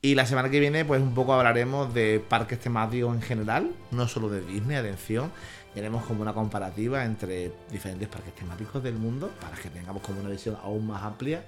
Y 0.01 0.15
la 0.15 0.25
semana 0.27 0.49
que 0.49 0.61
viene 0.61 0.85
pues 0.85 1.03
un 1.03 1.13
poco 1.13 1.33
hablaremos 1.33 1.93
de 1.93 2.25
parques 2.29 2.61
temáticos 2.61 3.17
en 3.17 3.21
general, 3.21 3.73
no 3.91 4.07
solo 4.07 4.29
de 4.29 4.43
Disney, 4.43 4.77
atención. 4.77 5.33
Y 5.75 5.81
haremos 5.81 6.05
como 6.05 6.23
una 6.23 6.35
comparativa 6.35 7.05
entre 7.05 7.51
diferentes 7.69 8.07
parques 8.07 8.33
temáticos 8.37 8.81
del 8.81 8.95
mundo 8.95 9.33
para 9.41 9.57
que 9.57 9.71
tengamos 9.71 10.05
como 10.05 10.21
una 10.21 10.29
visión 10.29 10.57
aún 10.63 10.87
más 10.87 11.03
amplia 11.03 11.43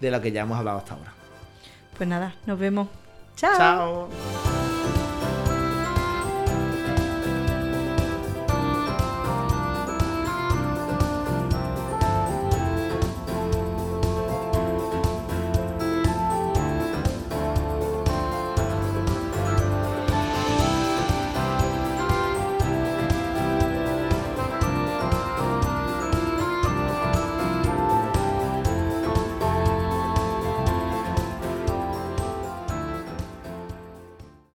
de 0.00 0.08
lo 0.08 0.20
que 0.20 0.30
ya 0.30 0.42
hemos 0.42 0.56
hablado 0.56 0.78
hasta 0.78 0.94
ahora. 0.94 1.12
Pues 1.96 2.08
nada, 2.08 2.36
nos 2.46 2.60
vemos. 2.60 2.86
Chao. 3.34 4.08